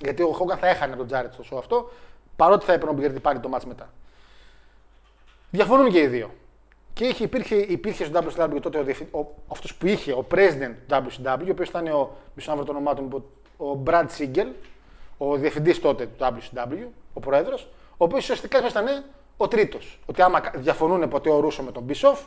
Γιατί 0.00 0.22
ο 0.22 0.36
Hogan 0.40 0.56
θα 0.58 0.66
έχανε 0.68 0.96
τον 0.96 1.06
Τζάρετ 1.06 1.32
στο 1.32 1.44
show 1.50 1.58
αυτό, 1.58 1.90
παρότι 2.36 2.64
θα 2.64 2.72
έπαιρνε 2.72 2.94
ο 2.94 3.02
Booker 3.02 3.16
T 3.16 3.20
πάλι 3.22 3.38
το 3.40 3.50
match 3.54 3.64
μετά. 3.66 3.90
Διαφωνούν 5.50 5.90
και 5.90 5.98
οι 6.00 6.06
δύο. 6.06 6.30
Και 6.92 7.04
είχε, 7.04 7.24
υπήρχε, 7.24 7.54
υπήρχε 7.56 8.04
στο 8.04 8.20
WCW 8.22 8.60
τότε 8.62 8.78
ο, 8.78 8.82
διευθυ- 8.82 9.14
ο, 9.14 9.26
αυτός 9.48 9.74
που 9.74 9.86
είχε, 9.86 10.12
ο 10.12 10.26
president 10.30 10.74
του 10.86 10.94
WCW, 11.06 11.38
ο 11.46 11.50
οποίος 11.50 11.68
ήταν 11.68 11.86
ο, 11.86 12.10
μισό 12.34 12.50
να 12.50 12.56
βρω 12.56 12.64
το 12.64 12.70
όνομά 12.72 12.94
του, 12.94 13.02
μου, 13.02 13.24
ο 13.70 13.82
Brad 13.86 14.06
Siegel, 14.18 14.46
ο 15.18 15.36
διευθυντής 15.36 15.80
τότε 15.80 16.06
του 16.06 16.24
WCW, 16.24 16.86
ο 17.14 17.20
πρόεδρος, 17.20 17.68
ο 17.90 18.04
οποίος 18.04 18.20
ουσιαστικά 18.22 18.66
ήταν 18.68 19.04
ο 19.36 19.48
τρίτος. 19.48 19.98
Ότι 20.06 20.22
άμα 20.22 20.40
κα- 20.40 20.52
διαφωνούν 20.58 21.08
ποτέ 21.08 21.30
ο 21.30 21.40
Ρούσο 21.40 21.62
με 21.62 21.72
τον 21.72 21.86
Bischoff, 21.88 22.18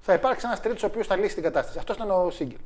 θα 0.00 0.12
υπάρξει 0.12 0.46
ένας 0.46 0.60
τρίτος 0.60 0.82
ο 0.82 0.86
οποίος 0.86 1.06
θα 1.06 1.16
λύσει 1.16 1.34
την 1.34 1.42
κατάσταση. 1.42 1.78
Αυτός 1.78 1.96
ήταν 1.96 2.10
ο 2.10 2.30
Siegel. 2.38 2.60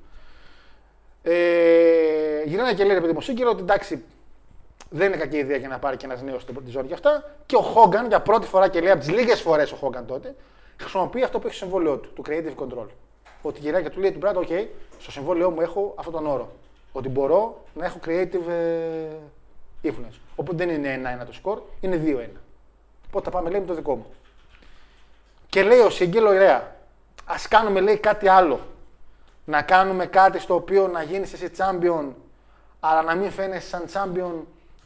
Ε, 1.28 2.43
γυρνάει 2.44 2.74
και 2.74 2.85
λέει 2.85 2.94
ρε 2.94 3.01
παιδί 3.01 3.12
μου 3.12 3.19
ο 3.23 3.27
Siegel 3.27 3.51
ότι 3.51 3.61
εντάξει, 3.61 4.05
δεν 4.90 5.07
είναι 5.07 5.16
κακή 5.16 5.36
ιδέα 5.36 5.57
για 5.57 5.69
να 5.69 5.78
πάρει 5.78 5.97
και 5.97 6.05
ένας 6.05 6.23
νέος 6.23 6.43
στη 6.43 6.53
ζώνη 6.66 6.89
και 6.89 6.94
αυτά. 6.94 7.31
Και 7.47 7.57
ο 7.57 7.61
Χόγκαν 7.61 8.07
για 8.07 8.20
πρώτη 8.20 8.47
φορά 8.47 8.69
και 8.69 8.81
λέει 8.81 8.90
από 8.90 9.01
τις 9.01 9.11
λίγες 9.11 9.40
φορές 9.40 9.73
ο 9.73 9.77
Χόγκαν 9.77 10.07
τότε 10.07 10.35
χρησιμοποιεί 10.81 11.23
αυτό 11.23 11.39
που 11.39 11.47
έχει 11.47 11.57
στο 11.57 11.65
συμβόλαιό 11.65 11.97
του, 11.97 12.12
το 12.12 12.23
creative 12.28 12.62
control. 12.62 12.86
Ότι 13.43 13.61
γυρνάει 13.61 13.82
και 13.82 13.90
του 13.90 14.01
λέει 14.01 14.12
του 14.12 14.19
Μπράτ, 14.19 14.36
OK, 14.36 14.66
στο 15.01 15.11
συμβόλαιό 15.11 15.51
μου 15.51 15.61
έχω 15.61 15.94
αυτόν 15.97 16.12
τον 16.12 16.27
όρο. 16.27 16.53
Ότι 16.93 17.09
μπορώ 17.09 17.65
να 17.74 17.85
έχω 17.85 17.98
creative 18.07 18.48
ε, 18.48 19.89
influence. 19.89 20.19
Οπότε 20.36 20.65
δεν 20.65 20.69
είναι 20.69 21.19
1-1 21.23 21.27
το 21.27 21.32
σκορ, 21.32 21.61
είναι 21.81 22.03
2-1. 22.05 22.28
Οπότε 23.07 23.24
θα 23.24 23.31
πάμε 23.31 23.51
λέει 23.51 23.61
με 23.61 23.66
το 23.66 23.74
δικό 23.74 23.94
μου. 23.94 24.07
Και 25.48 25.62
λέει 25.62 25.78
ο 25.78 25.90
Σίγκελ, 25.90 26.27
ωραία, 26.27 26.77
ας 27.24 27.48
κάνουμε 27.48 27.81
λέει 27.81 27.97
κάτι 27.97 28.28
άλλο. 28.28 28.61
Να 29.48 29.62
κάνουμε 29.62 30.06
κάτι 30.06 30.39
στο 30.39 30.55
οποίο 30.55 30.89
να 30.89 31.02
γίνεις 31.02 31.32
εσύ 31.32 31.51
champion, 31.56 32.05
αλλά 32.81 33.02
να 33.02 33.14
μην 33.14 33.31
φαίνεσαι 33.31 33.68
σαν 33.68 33.85
champion 33.93 34.32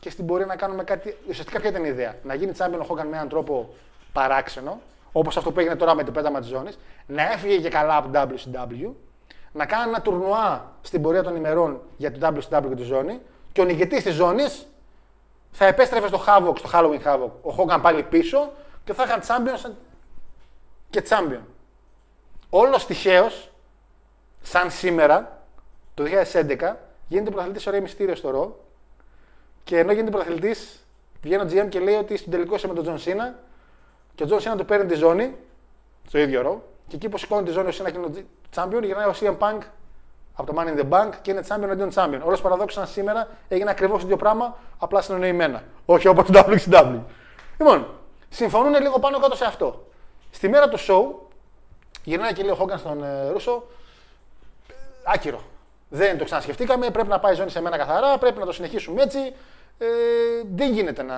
και 0.01 0.11
στην 0.11 0.27
πορεία 0.27 0.47
να 0.47 0.57
κάνουμε 0.57 0.85
κάτι. 0.85 1.16
Ουσιαστικά 1.28 1.61
ποια 1.61 1.70
ήταν 1.70 1.85
η 1.85 1.89
ιδέα; 1.89 2.15
Να 2.23 2.35
γίνει 2.35 2.53
champion 2.59 2.78
ο 2.81 2.87
Hogan 2.89 3.05
με 3.11 3.16
έναν 3.16 3.28
τρόπο 3.28 3.74
παράξενο, 4.12 4.81
όπως 5.12 5.37
αυτό 5.37 5.53
που 5.53 5.61
έγινε 5.61 5.77
τώρα 5.77 5.95
με 5.95 6.05
το 6.05 6.11
πέταμα 6.12 6.41
της 6.41 6.49
ζώνης, 6.49 6.78
να 7.07 7.23
έφυγε 7.32 7.59
και 7.61 7.69
καλά 7.69 7.97
από 7.97 8.09
το 8.09 8.28
WCW, 8.35 8.91
να 9.53 9.66
κάνει 9.66 9.89
ένα 9.91 10.01
τουρνουά 10.03 10.73
στην 10.82 11.03
πορεία 11.03 11.23
των 11.23 11.37
ημερών 11.37 11.81
για 11.97 12.12
το 12.12 12.27
WCW 12.27 12.69
και 12.69 12.74
τη 12.74 12.82
ζώνη 12.82 13.20
και 13.53 13.61
ο 13.61 13.65
νικητής 13.65 14.03
της 14.03 14.15
ζώνης 14.15 14.66
θα 15.51 15.65
επέστρεφε 15.66 16.07
στο 16.07 16.20
Havoc, 16.27 16.59
στο 16.59 16.70
Halloween 16.73 17.03
Havoc. 17.07 17.31
Ο 17.43 17.55
Hogan 17.59 17.78
πάλι 17.82 18.03
πίσω 18.03 18.53
και 18.85 18.93
θα 18.93 19.03
είχαν 19.05 19.20
champion 19.20 19.59
σαν- 19.59 19.77
και 20.91 21.03
champion. 21.09 21.41
Όλος 22.51 22.87
τυχαίως, 22.87 23.49
σαν 24.43 24.71
σήμερα, 24.71 25.43
το 25.95 26.05
2011, 26.05 26.75
γίνεται 27.09 27.31
πρωταθλητής 27.31 27.67
ο 27.67 27.71
Ρέι 27.71 27.81
Μυστήριο 27.81 28.15
στο 28.15 28.31
Raw. 28.31 28.65
Και 29.65 29.79
ενώ 29.79 29.93
γίνεται 29.93 30.11
πρωταθλητής, 30.11 30.87
βγαίνει 31.23 31.43
ο 31.43 31.47
GM 31.51 31.69
και 31.69 31.81
λέει 31.81 31.95
ότι 31.95 32.17
στον 32.17 32.33
τελικό 32.33 32.55
είσαι 32.55 32.67
με 32.67 32.75
τον 32.75 32.83
Τζον 32.83 32.99
Σίνα 32.99 33.39
και 34.15 34.23
ο 34.23 34.27
Τζον 34.27 34.41
Σίνα 34.41 34.57
του 34.57 34.65
παίρνει 34.65 34.87
τη 34.87 34.95
ζώνη, 34.95 35.37
στο 36.07 36.19
ίδιο 36.19 36.43
Raw. 36.43 36.62
Και 36.89 36.97
εκεί 36.97 37.09
που 37.09 37.19
σηκώνει 37.19 37.45
τη 37.45 37.51
ζώνη 37.51 37.69
ο 37.69 37.73
Σίνα 37.73 37.91
και 37.91 37.99
είναι 37.99 38.07
ο 38.07 38.12
champion, 38.55 38.83
γυρνάει 38.83 39.07
ο 39.07 39.15
CM 39.21 39.39
Punk 39.39 39.59
από 40.35 40.53
το 40.53 40.61
Money 40.61 40.79
in 40.79 40.81
the 40.81 40.89
Bank 40.89 41.11
και 41.23 41.31
είναι 41.31 41.43
champion 41.49 41.69
εναντίον 41.70 41.91
champion. 41.95 42.21
Όλως 42.23 42.41
παραδόξως 42.41 42.87
σήμερα 42.87 43.29
έγινε 43.49 43.71
ακριβώς 43.71 43.99
το 43.99 44.05
ίδιο 44.05 44.17
πράγμα, 44.17 44.57
απλά 44.79 45.01
συνεννοημένα. 45.01 45.62
Όχι 45.87 46.09
όπως 46.09 46.31
το 46.31 46.45
WCW. 46.47 46.99
Λοιπόν, 47.59 47.87
συμφωνούν 48.29 48.81
λίγο 48.81 48.99
πάνω 48.99 49.19
κάτω 49.19 49.37
σε 49.37 49.45
αυτό. 49.45 49.87
Στη 50.31 50.49
μέρα 50.49 50.69
του 50.69 50.79
show, 50.79 51.29
γυρνάει 52.05 52.33
και 52.33 52.43
λέει 52.43 52.51
ο 52.51 52.55
Χόγκαν 52.55 52.79
στον 52.79 53.05
ε, 53.05 53.29
Ρούσο, 53.31 53.62
άκυρο. 55.05 55.40
Δεν 55.89 56.18
το 56.18 56.24
ξανασκεφτήκαμε, 56.24 56.90
πρέπει 56.90 57.09
να 57.09 57.18
πάει 57.20 57.32
η 57.32 57.36
ζώνη 57.36 57.51
σε 57.51 57.60
μένα 57.60 57.77
καθαρά, 57.77 58.18
πρέπει 58.18 58.39
να 58.39 58.44
το 58.47 58.52
συνεχίσουμε 58.52 59.02
έτσι. 59.02 59.18
Ε, 59.78 59.86
δεν 60.55 60.72
γίνεται 60.72 61.02
να, 61.02 61.16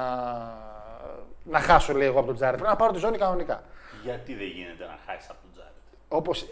να 1.44 1.58
χάσω, 1.58 1.92
λέει 1.92 2.06
εγώ, 2.06 2.18
από 2.18 2.26
τον 2.26 2.34
Τζάρετ. 2.36 2.54
Πρέπει 2.56 2.70
να 2.72 2.76
πάρω 2.78 2.92
τη 2.92 2.98
ζώνη 2.98 3.18
κανονικά. 3.18 3.62
Γιατί 4.04 4.34
δεν 4.34 4.46
γίνεται 4.46 4.84
να 4.84 4.98
χάσεις 5.06 5.30
από 5.30 5.38
τον 5.42 5.50
Τζάρετ; 5.52 5.72
Όπως 6.08 6.42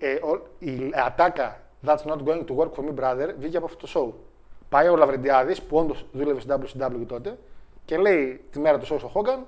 ε, 0.00 0.08
ε, 0.10 0.14
ο- 0.14 0.46
η 0.58 0.92
ατάκα 1.06 1.60
That's 1.86 2.02
not 2.04 2.18
going 2.24 2.44
to 2.44 2.56
work 2.56 2.70
for 2.76 2.84
me, 2.88 2.94
brother, 3.00 3.34
βγήκε 3.38 3.56
από 3.56 3.66
αυτό 3.66 3.86
το 3.86 3.92
show. 3.94 4.12
Πάει 4.68 4.88
ο 4.88 4.96
Λαβρεντιάδης, 4.96 5.62
που 5.62 5.76
όντως 5.76 6.04
δούλευε 6.12 6.40
στο 6.40 6.58
WCW 6.62 7.06
τότε, 7.06 7.38
και 7.84 7.96
λέει 7.96 8.44
τη 8.50 8.58
μέρα 8.58 8.78
του 8.78 8.94
show 8.94 8.98
στο 8.98 9.10
Hogan, 9.14 9.38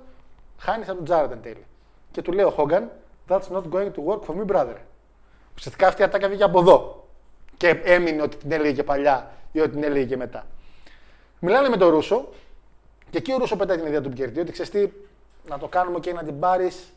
χάνεις 0.57 0.87
από 0.87 0.95
τον 0.95 1.05
Τζάρετ 1.05 1.31
εν 1.31 1.41
τέλει. 1.41 1.65
Και 2.11 2.21
του 2.21 2.31
λέει 2.31 2.45
ο 2.45 2.53
Hogan, 2.57 2.81
That's 3.27 3.47
not 3.55 3.63
going 3.71 3.91
to 3.91 4.03
work 4.05 4.19
for 4.27 4.35
me, 4.35 4.45
brother. 4.55 4.75
Ουσιαστικά 5.57 5.87
αυτή 5.87 6.01
η 6.01 6.03
ατάκα 6.05 6.27
βγήκε 6.27 6.43
από 6.43 6.59
εδώ. 6.59 7.00
Και 7.61 7.81
έμεινε 7.83 8.21
ότι 8.21 8.37
την 8.37 8.51
έλεγε 8.51 8.73
και 8.73 8.83
παλιά 8.83 9.31
ή 9.51 9.59
ότι 9.59 9.69
την 9.69 9.83
έλεγε 9.83 10.05
και 10.05 10.17
μετά. 10.17 10.45
Μιλάνε 11.39 11.69
με 11.69 11.77
τον 11.77 11.89
Ρούσο 11.89 12.29
και 13.09 13.17
εκεί 13.17 13.33
ο 13.33 13.37
Ρούσο 13.37 13.55
πετάει 13.55 13.77
την 13.77 13.85
ιδέα 13.87 14.01
του 14.01 14.09
Μπικερτή 14.09 14.39
ότι 14.39 14.51
ξέρεις 14.51 14.71
τι, 14.71 14.91
να 15.49 15.57
το 15.57 15.67
κάνουμε 15.67 15.99
και 15.99 16.13
να 16.13 16.23
την 16.23 16.39
πάρεις 16.39 16.93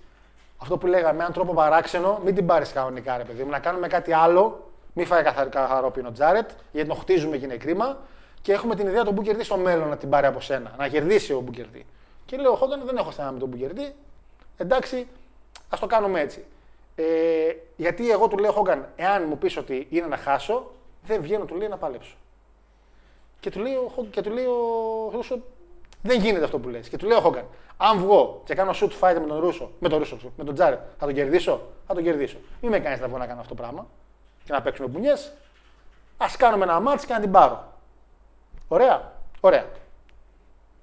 αυτό 0.56 0.78
που 0.78 0.86
λέγαμε, 0.86 1.12
με 1.12 1.18
έναν 1.18 1.32
τρόπο 1.32 1.52
παράξενο, 1.52 2.20
μην 2.24 2.34
την 2.34 2.46
πάρεις 2.46 2.72
κανονικά, 2.72 3.16
ρε 3.16 3.24
παιδί 3.24 3.42
μου. 3.42 3.50
Να 3.50 3.58
κάνουμε 3.58 3.86
κάτι 3.86 4.12
άλλο, 4.12 4.70
μην 4.92 5.06
φάει 5.06 5.22
καθαρ, 5.22 5.48
καθαρό 5.48 5.90
πίνο 5.90 6.12
Τζάρετ, 6.12 6.50
γιατί 6.72 6.88
τον 6.88 6.96
χτίζουμε 6.96 7.36
και 7.36 7.44
είναι 7.44 7.56
κρίμα. 7.56 7.98
Και 8.42 8.52
έχουμε 8.52 8.74
την 8.74 8.86
ιδέα 8.86 9.04
του 9.04 9.12
Μπουκερτή 9.12 9.44
στο 9.44 9.56
μέλλον 9.56 9.88
να 9.88 9.96
την 9.96 10.08
πάρει 10.08 10.26
από 10.26 10.40
σένα, 10.40 10.74
να 10.78 10.88
κερδίσει 10.88 11.32
ο 11.32 11.40
Μπουκερτή. 11.40 11.86
Και 12.26 12.36
λέω, 12.36 12.54
Χόγκαν, 12.54 12.82
δεν 12.84 12.96
έχω 12.96 13.10
θέμα 13.10 13.30
με 13.30 13.38
τον 13.38 13.48
Μπουκερτή. 13.48 13.94
Εντάξει, 14.56 15.06
ας 15.68 15.80
το 15.80 15.86
κάνουμε 15.86 16.20
έτσι. 16.20 16.44
Ε, 16.96 17.04
γιατί 17.76 18.10
εγώ 18.10 18.28
του 18.28 18.38
λέω, 18.38 18.52
Χόγκαν, 18.52 18.88
εάν 18.96 19.24
μου 19.28 19.38
πεις 19.38 19.56
ότι 19.56 19.86
είναι 19.90 20.06
να 20.06 20.16
χάσω, 20.16 20.70
δεν 21.06 21.20
βγαίνω, 21.20 21.44
του 21.44 21.54
λέει 21.54 21.68
να 21.68 21.76
παλέψω. 21.76 22.16
Και 23.40 23.50
του 23.50 23.60
λέει, 23.60 23.74
ο 23.74 23.90
Χο- 23.94 24.06
και 24.10 24.20
του 24.22 24.30
λέει 24.30 24.44
ο 24.44 25.10
Ρούσο, 25.12 25.38
δεν 26.02 26.20
γίνεται 26.20 26.44
αυτό 26.44 26.58
που 26.58 26.68
λες. 26.68 26.88
Και 26.88 26.96
του 26.96 27.06
λέει 27.06 27.16
ο 27.16 27.20
Χόγκαν, 27.20 27.46
αν 27.76 27.98
βγω 27.98 28.40
και 28.44 28.54
κάνω 28.54 28.70
shoot 28.74 28.90
fight 29.00 29.16
με 29.20 29.26
τον 29.26 29.38
Ρούσο, 29.40 29.70
με 29.78 29.88
τον 29.88 29.98
Ρούσο, 29.98 30.16
με 30.36 30.44
τον 30.44 30.54
Τζάρετ, 30.54 30.80
θα 30.98 31.06
τον 31.06 31.14
κερδίσω. 31.14 31.60
Θα 31.86 31.94
τον 31.94 32.02
κερδίσω. 32.02 32.36
Μην 32.62 32.70
με 32.70 32.78
κάνεις 32.78 33.00
να 33.00 33.08
βγω 33.08 33.18
να 33.18 33.26
κάνω 33.26 33.40
αυτό 33.40 33.54
το 33.54 33.62
πράγμα 33.62 33.86
και 34.44 34.52
να 34.52 34.62
παίξουμε 34.62 34.88
μπουνιές. 34.88 35.32
Α 36.16 36.26
κάνουμε 36.38 36.64
ένα 36.64 36.80
μάτς 36.80 37.04
και 37.06 37.12
να 37.12 37.20
την 37.20 37.30
πάρω. 37.30 37.72
Ωραία. 38.68 39.12
Ωραία. 39.40 39.66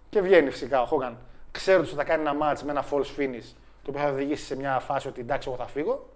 Και 0.09 0.21
βγαίνει 0.21 0.49
φυσικά 0.49 0.81
ο 0.81 0.85
Χόγκαν, 0.85 1.17
ξέροντα 1.51 1.87
ότι 1.87 1.95
θα 1.95 2.03
κάνει 2.03 2.21
ένα 2.21 2.33
μάτς 2.33 2.63
με 2.63 2.71
ένα 2.71 2.85
false 2.91 3.19
finish, 3.19 3.53
το 3.83 3.91
οποίο 3.91 4.01
θα 4.01 4.09
οδηγήσει 4.09 4.45
σε 4.45 4.55
μια 4.55 4.79
φάση 4.79 5.07
ότι 5.07 5.21
εντάξει, 5.21 5.49
εγώ 5.49 5.57
θα 5.57 5.67
φύγω. 5.67 6.09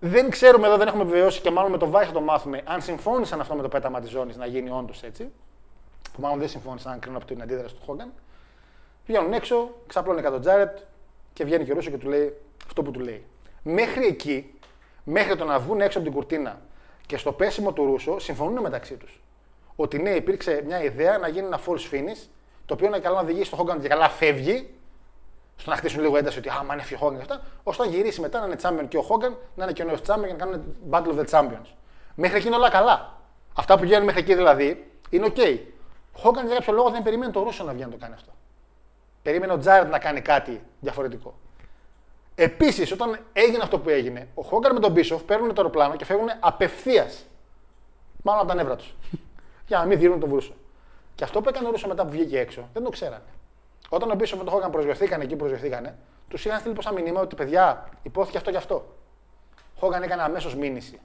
Δεν 0.00 0.30
ξέρουμε 0.30 0.66
εδώ, 0.66 0.76
δεν 0.76 0.86
έχουμε 0.86 1.02
επιβεβαιώσει 1.02 1.40
και 1.40 1.50
μάλλον 1.50 1.70
με 1.70 1.78
το 1.78 1.90
Vice 1.94 2.04
θα 2.06 2.12
το 2.12 2.20
μάθουμε 2.20 2.62
αν 2.64 2.82
συμφώνησαν 2.82 3.40
αυτό 3.40 3.54
με 3.54 3.62
το 3.62 3.68
πέταμα 3.68 4.00
της 4.00 4.10
ζώνης 4.10 4.36
να 4.36 4.46
γίνει 4.46 4.70
όντως 4.70 5.02
έτσι. 5.02 5.32
Που 6.12 6.20
μάλλον 6.20 6.38
δεν 6.38 6.48
συμφώνησαν, 6.48 6.92
αν 6.92 6.98
κρίνω 6.98 7.16
από 7.16 7.26
την 7.26 7.42
αντίδραση 7.42 7.74
του 7.74 7.80
Χόγκαν. 7.86 8.12
Βγαίνουν 9.06 9.32
έξω, 9.32 9.74
ξαπλώνει 9.86 10.20
κατά 10.20 10.32
τον 10.32 10.40
Τζάρετ 10.40 10.78
και 11.32 11.44
βγαίνει 11.44 11.64
και 11.64 11.72
ο 11.72 11.74
Ρούσο 11.74 11.90
και 11.90 11.98
του 11.98 12.08
λέει 12.08 12.36
αυτό 12.66 12.82
που 12.82 12.90
του 12.90 13.00
λέει. 13.00 13.24
Μέχρι 13.62 14.06
εκεί, 14.06 14.54
μέχρι 15.04 15.36
το 15.36 15.44
να 15.44 15.58
βγουν 15.58 15.80
έξω 15.80 15.98
από 15.98 16.06
την 16.06 16.16
κουρτίνα 16.16 16.60
και 17.06 17.16
στο 17.16 17.32
πέσιμο 17.32 17.72
του 17.72 17.84
Ρούσο, 17.84 18.18
συμφωνούν 18.18 18.60
μεταξύ 18.60 18.94
τους. 18.94 19.20
Ότι 19.76 19.98
ναι, 19.98 20.10
υπήρξε 20.10 20.62
μια 20.66 20.82
ιδέα 20.82 21.18
να 21.18 21.28
γίνει 21.28 21.46
ένα 21.46 21.60
false 21.66 21.94
finish, 21.94 22.28
το 22.66 22.74
οποίο 22.74 22.86
είναι 22.86 22.98
καλά 22.98 23.14
να 23.16 23.22
οδηγήσει 23.22 23.50
τον 23.50 23.58
Χόγκαν 23.58 23.80
και 23.80 23.88
καλά 23.88 24.08
φεύγει, 24.08 24.74
στο 25.60 25.70
να 25.70 25.76
χτίσουν 25.76 26.00
λίγο 26.00 26.16
ένταση 26.16 26.38
ότι 26.38 26.48
άμα 26.48 26.72
είναι 26.72 26.82
έφυγε 26.82 27.04
ο 27.04 27.06
Hogan 27.06 27.14
και 27.14 27.20
αυτά, 27.20 27.40
ώστε 27.62 27.84
να 27.84 27.90
γυρίσει 27.90 28.20
μετά 28.20 28.40
να 28.40 28.46
είναι 28.46 28.56
champion 28.62 28.88
και 28.88 28.96
ο 28.96 29.04
Hogan, 29.08 29.32
να 29.54 29.64
είναι 29.64 29.72
και 29.72 29.82
ο 29.82 29.84
νέος 29.84 30.00
champion 30.06 30.26
και 30.26 30.32
να 30.32 30.38
κάνουν 30.38 30.74
Battle 30.90 31.14
of 31.14 31.24
the 31.24 31.30
Champions. 31.30 31.66
Μέχρι 32.14 32.36
εκεί 32.36 32.46
είναι 32.46 32.56
όλα 32.56 32.70
καλά. 32.70 33.18
Αυτά 33.54 33.78
που 33.78 33.84
γίνανε 33.84 34.04
μέχρι 34.04 34.20
εκεί 34.20 34.34
δηλαδή 34.34 34.90
είναι 35.10 35.26
οκ. 35.26 35.36
Ο 36.16 36.20
Hogan 36.22 36.46
για 36.46 36.54
κάποιο 36.54 36.72
λόγο 36.72 36.90
δεν 36.90 37.02
περίμενε 37.02 37.32
το 37.32 37.42
Ρούσο 37.42 37.64
να 37.64 37.72
βγει 37.72 37.82
να 37.82 37.88
το 37.88 37.96
κάνει 37.96 38.14
αυτό. 38.14 38.32
Περίμενε 39.22 39.52
ο 39.52 39.58
Τζάρετ 39.58 39.90
να 39.90 39.98
κάνει 39.98 40.20
κάτι 40.20 40.62
διαφορετικό. 40.80 41.34
Επίσης, 42.34 42.92
όταν 42.92 43.18
έγινε 43.32 43.62
αυτό 43.62 43.78
που 43.78 43.88
έγινε, 43.88 44.28
ο 44.34 44.42
Hogan 44.50 44.70
με 44.72 44.80
τον 44.80 44.94
Bischoff 44.96 45.20
παίρνουν 45.26 45.48
το 45.48 45.54
αεροπλάνο 45.56 45.96
και 45.96 46.04
φεύγουν 46.04 46.28
απευθείας. 46.40 47.26
Μάλλον 48.22 48.40
από 48.40 48.50
τα 48.50 48.54
νεύρα 48.54 48.76
τους. 48.76 48.94
για 49.68 49.78
να 49.78 49.84
μην 49.84 49.98
δίνουν 49.98 50.20
τον 50.20 50.28
Βρούσο. 50.28 50.54
Και 51.14 51.24
αυτό 51.24 51.40
που 51.40 51.48
έκανε 51.48 51.68
ο 51.68 51.70
Ρούσο 51.70 51.88
μετά 51.88 52.04
που 52.04 52.10
βγήκε 52.10 52.38
έξω, 52.38 52.68
δεν 52.72 52.82
το 52.82 52.90
ξέρανε. 52.90 53.22
Όταν 53.92 54.10
ο 54.10 54.14
Μπίσοφ 54.14 54.38
με 54.38 54.44
τον 54.44 54.52
Χόγκαν 54.52 54.70
προσγειωθήκανε 54.70 55.22
εκεί 55.24 55.32
που 55.32 55.38
προσγειωθήκανε, 55.38 55.96
τους 56.28 56.44
είχαν 56.44 56.58
στείλει 56.58 56.74
πόσα 56.74 56.92
μηνύματα 56.92 57.20
ότι 57.20 57.34
παιδιά 57.34 57.88
υπόθηκε 58.02 58.36
αυτό 58.36 58.50
και 58.50 58.56
αυτό. 58.56 58.96
Χόγκαν 59.78 60.02
έκανε 60.02 60.22
αμέσως 60.22 60.54
μήνυση 60.56 61.00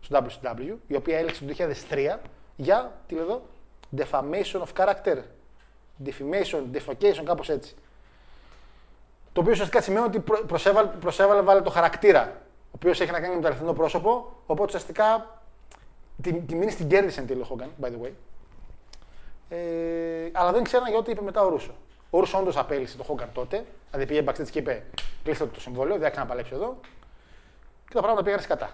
στο 0.00 0.18
WCW, 0.26 0.74
η 0.86 0.94
οποία 0.96 1.18
έλεξε 1.18 1.44
το 1.44 1.54
2003 1.90 2.16
για, 2.56 2.92
τι 3.06 3.14
λέω 3.14 3.24
εδώ, 3.24 3.42
defamation 3.96 4.60
of 4.62 4.84
character. 4.84 5.16
Defamation, 6.04 6.62
defecation, 6.72 7.22
κάπως 7.24 7.48
έτσι. 7.48 7.74
Το 9.32 9.40
οποίο 9.40 9.52
ουσιαστικά 9.52 9.80
σημαίνει 9.80 10.06
ότι 10.06 10.20
προ- 10.20 10.44
προσέβαλε, 10.46 10.88
προσέβαλε 10.88 11.40
βάλε 11.40 11.60
το 11.60 11.70
χαρακτήρα, 11.70 12.32
ο 12.64 12.70
οποίος 12.74 13.00
έχει 13.00 13.10
να 13.10 13.20
κάνει 13.20 13.34
με 13.34 13.40
το 13.40 13.46
αληθινό 13.46 13.72
πρόσωπο, 13.72 14.32
οπότε 14.46 14.64
ουσιαστικά 14.64 15.40
τη, 16.22 16.32
τη 16.32 16.54
μήνυση 16.54 16.76
την 16.76 16.88
κέρδισε 16.88 17.20
εν 17.20 17.26
τέλει 17.26 17.40
ο 17.40 17.44
Χόγκαν, 17.44 17.70
by 17.80 17.86
the 17.86 18.06
way. 18.06 18.10
Ε, 19.48 20.28
αλλά 20.32 20.52
δεν 20.52 20.62
ξέραν 20.62 20.88
για 20.88 20.98
ό,τι 20.98 21.10
είπε 21.10 21.22
μετά 21.22 21.42
ο 21.42 21.48
Ρούσο. 21.48 21.74
Ο 22.10 22.18
Ρούσο 22.18 22.38
όντως 22.38 22.56
απέλησε 22.56 22.96
το 22.96 23.02
Χόγκαν 23.02 23.28
τότε. 23.32 23.64
Δηλαδή 23.90 24.08
πήγε 24.08 24.24
backstage 24.26 24.50
και 24.50 24.58
είπε: 24.58 24.82
Κλείστε 25.24 25.46
το 25.46 25.60
συμβόλαιο, 25.60 25.94
δεν 25.94 26.02
θα 26.02 26.10
ξαναπαλέψει 26.10 26.52
εδώ. 26.54 26.80
Και 27.88 27.94
τα 27.94 28.00
πράγματα 28.00 28.22
πήγαν 28.22 28.40
σκατά. 28.40 28.70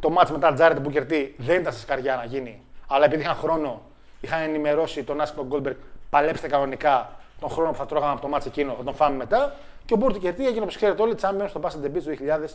Το 0.00 0.10
μάτς 0.10 0.30
μετά 0.30 0.52
Τζάρετ 0.52 0.78
που 0.78 0.90
κερτεί 0.90 1.34
δεν 1.38 1.60
ήταν 1.60 1.72
σε 1.72 1.80
σκαριά 1.80 2.16
να 2.16 2.24
γίνει. 2.24 2.62
Αλλά 2.86 3.04
επειδή 3.04 3.22
είχαν 3.22 3.34
χρόνο, 3.36 3.82
είχαν 4.20 4.40
ενημερώσει 4.40 5.04
τον 5.04 5.20
Άσκο 5.20 5.44
Γκόλμπεργκ, 5.44 5.76
παλέψτε 6.10 6.48
κανονικά. 6.48 7.12
τον 7.40 7.50
χρόνο 7.50 7.70
που 7.70 7.76
θα 7.76 7.86
τρώγαμε 7.86 8.12
από 8.12 8.20
το 8.20 8.28
μάτς 8.28 8.46
εκείνο, 8.46 8.74
θα 8.74 8.82
τον 8.82 8.94
φάμε 8.94 9.16
μετά. 9.16 9.54
Και 9.84 9.94
ο 9.94 9.96
Μπούρτη 9.96 10.18
Κερτή 10.18 10.46
έγινε 10.46 10.62
όπως 10.62 10.76
ξέρετε 10.76 11.02
όλοι 11.02 11.14
champion 11.20 11.44
στο 11.48 11.60
Bass 11.62 11.68
and 11.68 11.84
the 11.84 11.96
Beach 11.96 12.02
του 12.02 12.10
2000 12.10 12.48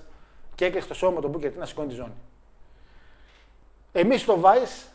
και 0.55 0.65
έκλεισε 0.65 0.87
το 0.87 0.95
show 1.01 1.13
με 1.13 1.21
τον 1.21 1.29
Μπούρτη 1.29 1.45
Κερτή 1.45 1.59
να 1.59 1.65
σηκώνει 1.65 1.87
τη 1.87 1.93
ζώνη. 1.93 2.13
Εμείς 3.91 4.21
στο 4.21 4.41
Vice 4.43 4.87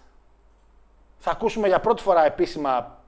θα 1.19 1.31
ακούσουμε 1.31 1.69
για 1.69 1.81
πρώτη 1.81 2.03
φορά 2.03 2.25
επίσημα 2.25 2.99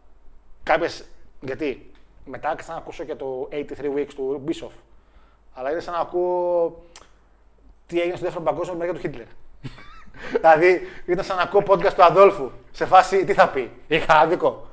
κάποιες. 0.62 1.04
Γιατί 1.40 1.90
μετά 2.24 2.48
άρχισα 2.48 2.72
να 2.72 2.78
ακούσω 2.78 3.04
και 3.04 3.14
το 3.14 3.48
83 3.52 3.56
Weeks 3.96 4.12
του 4.14 4.44
Bischoff. 4.46 4.72
Αλλά 5.52 5.70
είναι 5.70 5.80
σαν 5.80 5.94
να 5.94 6.00
ακούω 6.00 6.84
τι 7.86 8.00
έγινε 8.00 8.16
στο 8.16 8.24
δεύτερο 8.24 8.44
παγκόσμιο 8.44 8.78
με 8.78 8.92
του 8.92 8.98
Χίτλερ. 8.98 9.26
δηλαδή 10.40 10.80
ήταν 11.06 11.24
σαν 11.24 11.36
να 11.36 11.42
ακούω 11.42 11.62
podcast 11.66 11.92
του 11.92 12.04
Αδόλφου. 12.04 12.50
Σε 12.70 12.86
φάση 12.86 13.24
τι 13.24 13.32
θα 13.32 13.48
πει. 13.48 13.70
Είχα 13.86 14.18
άδικο. 14.18 14.66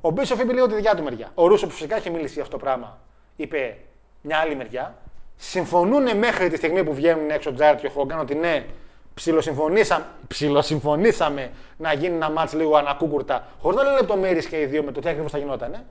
Ο 0.00 0.10
Μπίσοφ 0.10 0.40
είπε 0.40 0.52
λίγο 0.52 0.66
τη 0.66 0.74
δικιά 0.74 0.94
του 0.94 1.02
μεριά. 1.02 1.30
Ο 1.34 1.46
Ρούσο 1.46 1.66
που 1.66 1.72
φυσικά 1.72 1.96
είχε 1.96 2.10
μιλήσει 2.10 2.32
για 2.32 2.42
αυτό 2.42 2.56
το 2.56 2.64
πράγμα. 2.64 2.98
Είπε 3.36 3.76
μια 4.20 4.38
άλλη 4.38 4.54
μεριά. 4.54 4.96
Συμφωνούν 5.36 6.16
μέχρι 6.16 6.48
τη 6.48 6.56
στιγμή 6.56 6.84
που 6.84 6.94
βγαίνουν 6.94 7.30
έξω 7.30 7.50
ο 7.50 7.54
Τζάρετ 7.54 7.80
και 7.80 7.86
ο 7.86 7.90
Χόγκαν 7.90 8.18
ότι 8.18 8.34
ναι, 8.34 8.66
ψιλοσυμφωνήσαμε, 9.14 10.04
ψιλοσυμφωνήσαμε 10.28 11.50
να 11.76 11.92
γίνει 11.92 12.14
ένα 12.14 12.30
μάτς 12.30 12.52
λίγο 12.52 12.76
ανακούκουρτα, 12.76 13.46
χωρίς 13.60 13.78
να 13.78 13.84
λένε 13.84 13.96
λεπτομέρειες 13.96 14.46
και 14.46 14.60
οι 14.60 14.66
δύο 14.66 14.82
με 14.82 14.92
το 14.92 15.00
τι 15.00 15.08
ακριβώς 15.08 15.30
θα 15.30 15.38
γινόταν. 15.38 15.84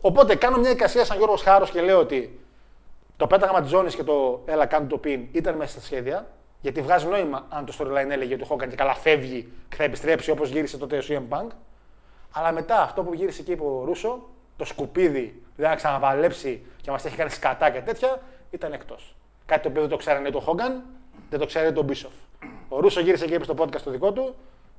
Οπότε 0.00 0.34
κάνω 0.34 0.58
μια 0.58 0.70
εικασία 0.70 1.04
σαν 1.04 1.16
Γιώργος 1.16 1.42
Χάρος 1.42 1.70
και 1.70 1.80
λέω 1.80 1.98
ότι 1.98 2.40
το 3.16 3.26
πέταγμα 3.26 3.60
της 3.60 3.70
ζώνης 3.70 3.94
και 3.94 4.02
το 4.02 4.42
έλα 4.46 4.66
κάνω 4.66 4.86
το 4.86 4.98
πιν 4.98 5.26
ήταν 5.32 5.56
μέσα 5.56 5.70
στα 5.70 5.80
σχέδια. 5.80 6.26
Γιατί 6.60 6.80
βγάζει 6.80 7.06
νόημα 7.06 7.46
αν 7.48 7.64
το 7.64 7.76
storyline 7.78 8.10
έλεγε 8.10 8.34
ότι 8.34 8.42
ο 8.42 8.46
Χόγκαν 8.46 8.68
και 8.68 8.76
καλά 8.76 8.94
φεύγει 8.94 9.52
και 9.68 9.76
θα 9.76 9.84
επιστρέψει 9.84 10.30
όπως 10.30 10.48
γύρισε 10.48 10.78
τότε 10.78 10.98
ο 10.98 11.02
CM 11.08 11.36
Punk. 11.36 11.46
Αλλά 12.32 12.52
μετά 12.52 12.82
αυτό 12.82 13.02
που 13.02 13.14
γύρισε 13.14 13.42
και 13.42 13.52
είπε 13.52 13.62
ο 13.62 13.82
Ρούσο, 13.84 14.28
το 14.56 14.64
σκουπίδι, 14.64 15.42
δηλαδή 15.56 15.74
να 15.74 15.80
ξαναπαλέψει 15.80 16.66
και 16.82 16.90
μας 16.90 17.04
έχει 17.04 17.16
κάνει 17.16 17.30
σκατά 17.30 17.70
και 17.70 17.80
τέτοια, 17.80 18.20
ήταν 18.50 18.72
εκτός. 18.72 19.16
Κάτι 19.46 19.62
το 19.62 19.68
οποίο 19.68 19.80
δεν 19.80 19.90
το 19.90 19.96
ξέρανε 19.96 20.30
το 20.30 20.40
Χόγκαν, 20.40 20.82
δεν 21.30 21.38
το 21.38 21.46
ξέρανε 21.46 21.72
τον 21.72 21.84
Μπίσοφ. 21.84 22.12
Ο 22.68 22.80
Ρούσο 22.80 23.00
γύρισε 23.00 23.26
και 23.26 23.34
είπε 23.34 23.44
στο 23.44 23.54
podcast 23.58 23.80
το 23.80 23.90
δικό 23.90 24.12
του, 24.12 24.34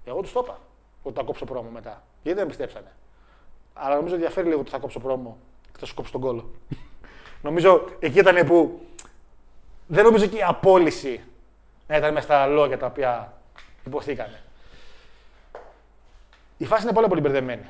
εγώ 0.05 0.21
τους 0.21 0.31
το 0.31 0.41
είπα 0.43 0.59
ότι 1.03 1.15
θα 1.17 1.23
κόψω 1.23 1.45
πρόμο 1.45 1.69
μετά. 1.69 2.03
Γιατί 2.23 2.37
δεν 2.39 2.47
πιστέψανε. 2.47 2.91
Αλλά 3.73 3.95
νομίζω 3.95 4.13
ενδιαφέρει 4.13 4.47
λίγο 4.47 4.59
ότι 4.59 4.69
θα 4.69 4.77
κόψω 4.77 4.99
πρόμο 4.99 5.37
και 5.71 5.77
θα 5.79 5.85
σου 5.85 5.93
κόψω 5.93 6.11
τον 6.11 6.21
κόλο. 6.21 6.49
νομίζω 7.41 7.85
εκεί 7.99 8.19
ήταν 8.19 8.45
που 8.45 8.79
δεν 9.87 10.03
νομίζω 10.03 10.25
και 10.25 10.37
η 10.37 10.43
απόλυση 10.43 11.23
να 11.87 11.95
ήταν 11.97 12.13
μέσα 12.13 12.25
στα 12.25 12.45
λόγια 12.47 12.77
τα 12.77 12.85
οποία 12.85 13.33
υποθήκανε. 13.85 14.41
Η 16.57 16.65
φάση 16.65 16.83
είναι 16.83 16.93
πολύ 16.93 17.07
πολύ 17.07 17.21
μπερδεμένη. 17.21 17.65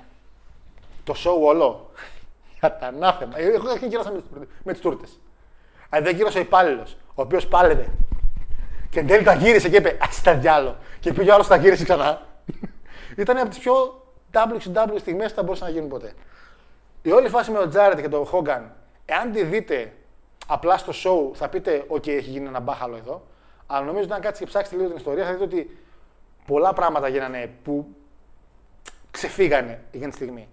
Το 1.04 1.14
show 1.18 1.48
όλο. 1.48 1.90
Για 2.60 2.78
τα 2.78 2.88
ανάθεμα. 2.88 3.40
Εγώ 3.40 3.68
δεν 3.78 3.90
γύρασα 3.90 4.12
με, 4.12 4.18
τις- 4.22 4.48
με 4.64 4.72
τις 4.72 4.82
τούρτες. 4.82 5.20
Αν 5.90 6.04
δεν 6.04 6.16
γύρωσε 6.16 6.38
ο 6.38 6.42
υπάλληλος, 6.42 6.98
ο 7.16 7.22
οποίος 7.22 7.48
πάλευε. 7.48 7.90
Και 8.90 9.00
εν 9.00 9.08
τέλει 9.08 9.24
τα 9.24 9.34
γύρισε 9.34 9.70
και 9.70 9.78
είπε 9.78 9.90
Α 9.90 10.08
τα 10.24 10.34
διάλο. 10.34 10.78
Και 11.00 11.14
πήγε 11.14 11.32
ο 11.32 11.34
άλλος 11.34 11.48
τα 11.48 11.56
γύρισε 11.56 11.84
ξανά. 11.84 12.22
Ήταν 13.18 13.38
από 13.38 13.50
τις 13.50 13.60
πιο 13.60 14.04
WCW 14.34 15.00
στιγμές 15.00 15.30
που 15.30 15.36
θα 15.36 15.44
μπορούσαν 15.44 15.68
να 15.68 15.74
γίνουν 15.74 15.90
ποτέ. 15.90 16.14
Η 17.02 17.12
όλη 17.12 17.30
φάση 17.30 17.52
με 17.52 17.58
τον 17.58 17.70
Τζάρετ 17.70 18.02
και 18.02 18.10
τον 18.10 18.26
Χόγκαν, 18.26 18.76
εάν 19.06 19.32
τη 19.32 19.44
δείτε 19.44 19.94
απλά 20.48 20.78
στο 20.78 20.92
show, 21.04 21.36
θα 21.36 21.50
πείτε: 21.50 21.86
OK, 21.90 22.08
έχει 22.08 22.30
γίνει 22.30 22.48
ένα 22.48 22.60
μπάχαλο 22.60 22.96
εδώ. 22.96 23.28
Αλλά 23.68 23.86
νομίζω 23.86 24.04
ότι 24.04 24.14
αν 24.14 24.22
κάτσετε 24.22 24.44
και 24.44 24.50
ψάξετε 24.50 24.76
λίγο 24.76 24.88
την 24.88 24.98
ιστορία, 24.98 25.26
θα 25.26 25.32
δείτε 25.32 25.44
ότι 25.44 25.78
πολλά 26.46 26.74
πράγματα 26.74 27.08
γίνανε 27.08 27.52
που 27.64 27.88
ξεφύγανε 29.12 29.84
για 29.92 30.08
τη 30.08 30.16
στιγμή. 30.16 30.48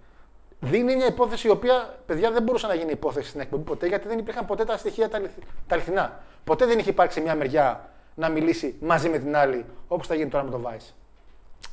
Δίνει 0.59 0.95
μια 0.95 1.05
υπόθεση 1.05 1.47
η 1.47 1.49
οποία, 1.49 1.97
παιδιά, 2.05 2.31
δεν 2.31 2.43
μπορούσε 2.43 2.67
να 2.67 2.73
γίνει 2.73 2.91
υπόθεση 2.91 3.29
στην 3.29 3.41
εκπομπή 3.41 3.63
ποτέ, 3.63 3.87
γιατί 3.87 4.07
δεν 4.07 4.17
υπήρχαν 4.17 4.45
ποτέ 4.45 4.65
τα 4.65 4.77
στοιχεία 4.77 5.09
τα, 5.09 5.17
αληθ- 5.17 5.43
τα 5.67 5.75
αληθινά. 5.75 6.19
Ποτέ 6.43 6.65
δεν 6.65 6.79
είχε 6.79 6.89
υπάρξει 6.89 7.21
μια 7.21 7.35
μεριά 7.35 7.89
να 8.15 8.29
μιλήσει 8.29 8.75
μαζί 8.81 9.09
με 9.09 9.17
την 9.19 9.35
άλλη, 9.35 9.65
όπως 9.87 10.07
θα 10.07 10.15
γίνει 10.15 10.29
τώρα 10.29 10.43
με 10.43 10.49
τον 10.51 10.63
Vice. 10.63 10.93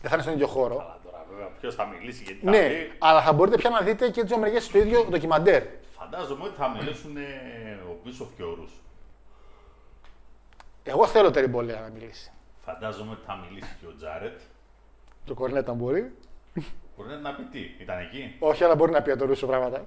Δεν 0.01 0.10
θα 0.10 0.12
είναι 0.12 0.23
στον 0.23 0.32
ίδιο 0.35 0.47
χώρο. 0.47 0.74
Αλλά 0.81 0.98
τώρα 1.05 1.24
βέβαια 1.31 1.47
ποιος 1.60 1.74
θα 1.74 1.86
μιλήσει 1.86 2.23
γιατί 2.23 2.40
θα 2.44 2.51
Ναι, 2.51 2.69
πει. 2.69 2.93
αλλά 2.98 3.23
θα 3.23 3.32
μπορείτε 3.32 3.56
πια 3.56 3.70
να 3.70 3.81
δείτε 3.81 4.09
και 4.10 4.20
τις 4.20 4.28
δύο 4.28 4.39
μεριέ 4.39 4.60
στο 4.60 4.78
ίδιο 4.78 5.05
ντοκιμαντέρ. 5.10 5.62
Φαντάζομαι 5.98 6.44
ότι 6.44 6.55
θα 6.56 6.69
μιλήσουν 6.69 7.16
ε, 7.16 7.23
ο 7.89 7.97
Μπίσοφ 8.05 8.28
και 8.36 8.43
ο 8.43 8.55
Ρούς. 8.55 8.70
Εγώ 10.85 11.06
θέλω 11.06 11.31
τεριμπολέα 11.31 11.81
να 11.81 11.89
μιλήσει. 11.89 12.32
Φαντάζομαι 12.64 13.10
ότι 13.10 13.20
θα 13.27 13.36
μιλήσει 13.48 13.77
και 13.81 13.86
ο 13.86 13.94
Τζάρετ. 13.97 14.39
Το 15.24 15.35
κορνέτα 15.35 15.73
μπορεί. 15.73 16.12
Μπορεί 16.97 17.09
να 17.23 17.35
πει 17.35 17.43
τι, 17.43 17.59
ήταν 17.81 17.98
εκεί, 17.98 18.36
Όχι, 18.39 18.64
αλλά 18.64 18.74
μπορεί 18.74 18.93
να 18.93 19.02
πει 19.02 19.09
για 19.10 19.16
το 19.19 19.24
Ρούσο 19.24 19.47
πράγματα. 19.47 19.85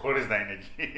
χωρίς 0.00 0.28
να 0.28 0.36
είναι 0.36 0.52
εκεί. 0.52 0.92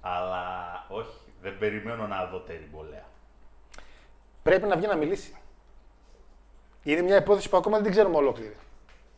Αλλά 0.00 0.44
όχι, 0.88 1.16
δεν 1.42 1.58
περιμένω 1.58 2.06
να 2.06 2.26
δω 2.26 2.38
τεριμπολέα. 2.38 3.04
Πρέπει 4.42 4.66
να 4.66 4.76
βγει 4.76 4.86
να 4.86 4.96
μιλήσει. 4.96 5.36
Είναι 6.82 7.02
μια 7.02 7.16
υπόθεση 7.16 7.48
που 7.48 7.56
ακόμα 7.56 7.74
δεν 7.76 7.84
την 7.84 7.92
ξέρουμε 7.92 8.16
ολόκληρη. 8.16 8.56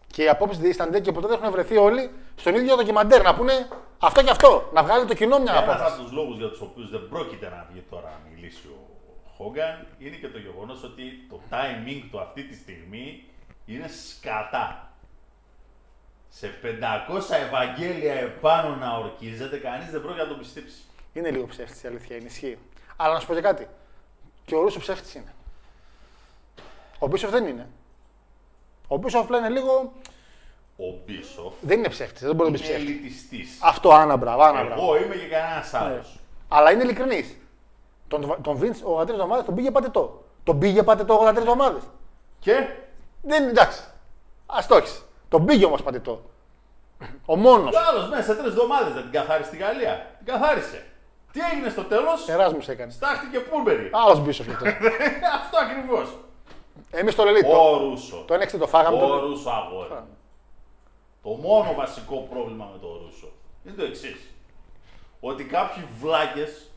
Και 0.06 0.22
οι 0.22 0.28
απόψεις 0.28 0.58
δίστανται 0.58 1.00
και 1.00 1.12
ποτέ 1.12 1.26
δεν 1.26 1.38
έχουν 1.38 1.50
βρεθεί 1.52 1.76
όλοι 1.76 2.10
στον 2.36 2.54
ίδιο 2.54 2.76
ντοκιμαντέρ 2.76 3.22
να 3.22 3.34
πούνε 3.34 3.68
αυτό 3.98 4.22
και 4.22 4.30
αυτό. 4.30 4.70
Να 4.74 4.82
βγάλει 4.82 5.04
το 5.06 5.14
κοινό 5.14 5.38
μια 5.38 5.52
Ένας 5.52 5.62
απόφαση. 5.64 5.92
από 5.92 6.02
τους 6.02 6.12
λόγους 6.12 6.36
για 6.36 6.48
τους 6.48 6.60
οποίους 6.60 6.90
δεν 6.90 7.08
πρόκειται 7.08 7.48
να 7.48 7.66
βγει 7.70 7.84
τώρα 7.90 8.08
να 8.08 8.30
μιλήσει 8.30 8.66
ο 8.66 8.78
Χόγκαν 9.36 9.86
είναι 9.98 10.16
και 10.16 10.28
το 10.28 10.38
γεγονός 10.38 10.82
ότι 10.84 11.02
το 11.28 11.40
timing 11.50 12.02
του 12.10 12.20
αυτή 12.20 12.42
τη 12.44 12.54
στιγμή 12.54 13.24
είναι 13.66 13.88
σκατά. 13.88 14.88
Σε 16.28 16.50
500 16.62 17.34
Ευαγγέλια 17.46 18.12
επάνω 18.14 18.76
να 18.76 18.96
ορκίζεται, 18.96 19.56
κανείς 19.56 19.90
δεν 19.90 20.00
πρόκειται 20.02 20.22
να 20.22 20.28
τον 20.28 20.38
πιστέψει. 20.38 20.78
Είναι 21.14 21.30
λίγο 21.30 21.46
ψεύτης 21.46 21.82
η 21.82 21.86
αλήθεια, 21.86 22.16
είναι 22.16 22.26
ισχύει. 22.26 22.58
Αλλά 22.96 23.14
να 23.14 23.20
σου 23.20 23.26
πω 23.26 23.34
και 23.34 23.40
κάτι. 23.40 23.68
Και 24.44 24.54
ο 24.54 24.60
Ρούσο 24.60 24.78
ψεύτης 24.78 25.14
είναι. 25.14 25.34
Ο 26.98 27.06
Μπίσοφ 27.06 27.30
δεν 27.30 27.46
είναι. 27.46 27.68
Ο 28.88 28.96
Μπίσοφ 28.96 29.20
απλά 29.20 29.38
είναι 29.38 29.48
λίγο. 29.48 29.92
Ο 30.76 30.84
Μπίσοφ 31.06 31.52
Δεν 31.60 31.78
είναι 31.78 31.88
ψεύτης, 31.88 32.22
δεν 32.22 32.34
μπορεί 32.34 32.50
να 32.50 32.56
πει 32.56 32.62
είναι 32.64 32.72
ψεύτης. 32.74 32.94
ελιτιστής. 32.96 33.58
Αυτό 33.62 33.92
άνα 33.92 34.16
μπράβο, 34.16 34.42
άνα 34.42 34.64
μπράβο. 34.64 34.82
Εγώ 34.82 35.04
είμαι 35.04 35.14
και 35.14 35.26
κανένας 35.26 35.74
άλλος. 35.74 36.18
Αλλά 36.48 36.70
είναι 36.70 36.82
ειλικρινής. 36.82 37.36
Τον, 38.08 38.38
τον 38.42 38.60
Vince 38.60 39.00
83 39.00 39.08
εβδομάδε 39.08 39.42
τον 39.42 39.54
πήγε 39.54 39.70
πατετό. 39.70 40.24
Τον 40.44 40.58
πήγε 40.58 40.82
πατετό 40.82 41.20
83 41.20 41.36
εβδομάδε. 41.36 41.78
Και; 42.38 42.66
Δεν 43.22 43.42
είναι 43.42 43.50
εντάξει. 43.50 43.80
Α 44.46 44.58
το 44.68 44.76
έχεις. 44.76 45.02
Τον 45.28 45.44
πήγε 45.44 45.64
όμως 45.64 45.82
πατετό. 45.82 46.22
Ο 47.26 47.36
μόνος. 47.36 47.74
ο 47.74 47.78
άλλος 47.90 48.08
μέσα 48.08 48.22
σε 48.22 48.34
τρεις 48.34 48.46
εβδομάδε 48.48 48.90
δεν 48.90 49.02
την 49.02 49.12
καθάρισε 49.12 49.48
στη 49.48 49.56
Γαλλία. 49.56 50.10
Την 50.24 50.26
καθάρισε. 50.26 50.86
Τι 51.34 51.40
έγινε 51.52 51.68
στο 51.68 51.82
τέλος, 51.84 52.28
Εράσμου 52.28 52.60
έκανε. 52.66 52.92
στάχτηκε 52.92 53.40
Πούλμπερι. 53.40 53.90
Άλλος 53.92 54.20
Μπίσοφ 54.20 54.48
αυτό. 54.48 54.64
Αυτό 55.40 55.58
ακριβώς. 55.58 56.16
Εμείς 56.90 57.14
το 57.14 57.24
λελί. 57.24 57.44
Ο 57.46 57.50
Το, 57.50 57.78
Ρούσο. 57.78 58.24
το 58.26 58.34
NXT 58.34 58.58
το 58.58 58.66
φάγαμε. 58.66 58.96
Ο 59.02 59.06
Το... 59.08 59.20
Ρούσο 59.20 59.50
αγόρι. 59.50 59.88
Το 61.22 61.28
μόνο 61.30 61.74
βασικό 61.74 62.16
πρόβλημα 62.30 62.68
με 62.72 62.78
τον 62.78 63.00
Ρούσο 63.04 63.32
είναι 63.64 63.74
το 63.76 63.84
εξής. 63.84 64.30
Ότι 65.20 65.44
κάποιοι 65.44 65.84
βλάκες 66.00 66.70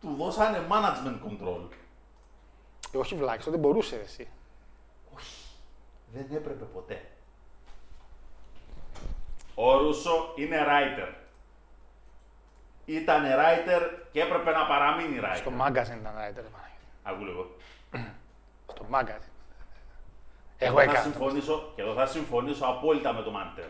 του 0.00 0.14
δώσανε 0.18 0.66
management 0.70 1.28
control. 1.28 1.68
Ε, 2.92 2.98
όχι 2.98 3.14
βλάκι, 3.14 3.50
δεν 3.50 3.58
μπορούσε 3.58 4.00
εσύ. 4.04 4.28
Δεν 6.12 6.26
έπρεπε 6.36 6.64
ποτέ. 6.64 7.02
Ο 9.54 9.76
Ρούσο 9.78 10.32
είναι 10.36 10.66
writer. 10.68 11.23
Ήταν 12.84 13.22
writer 13.24 13.80
και 14.12 14.20
έπρεπε 14.20 14.50
να 14.50 14.66
παραμείνει 14.66 15.20
writer. 15.22 15.36
Στο 15.36 15.52
magazine 15.60 15.98
ήταν 16.00 16.12
Ράιντερ. 16.16 16.44
Άκου 17.02 17.24
λίγο. 17.24 17.56
Στο 18.70 18.86
magazine. 18.92 19.28
Εγώ 20.58 20.68
Εγώ 20.70 20.76
θα 20.76 20.82
έκανα. 20.82 20.98
συμφωνήσω, 21.00 21.72
και 21.74 21.82
εδώ 21.82 21.94
θα 21.94 22.06
συμφωνήσω 22.06 22.64
απόλυτα 22.66 23.12
με 23.12 23.22
τον 23.22 23.32
Μαντέλ. 23.32 23.68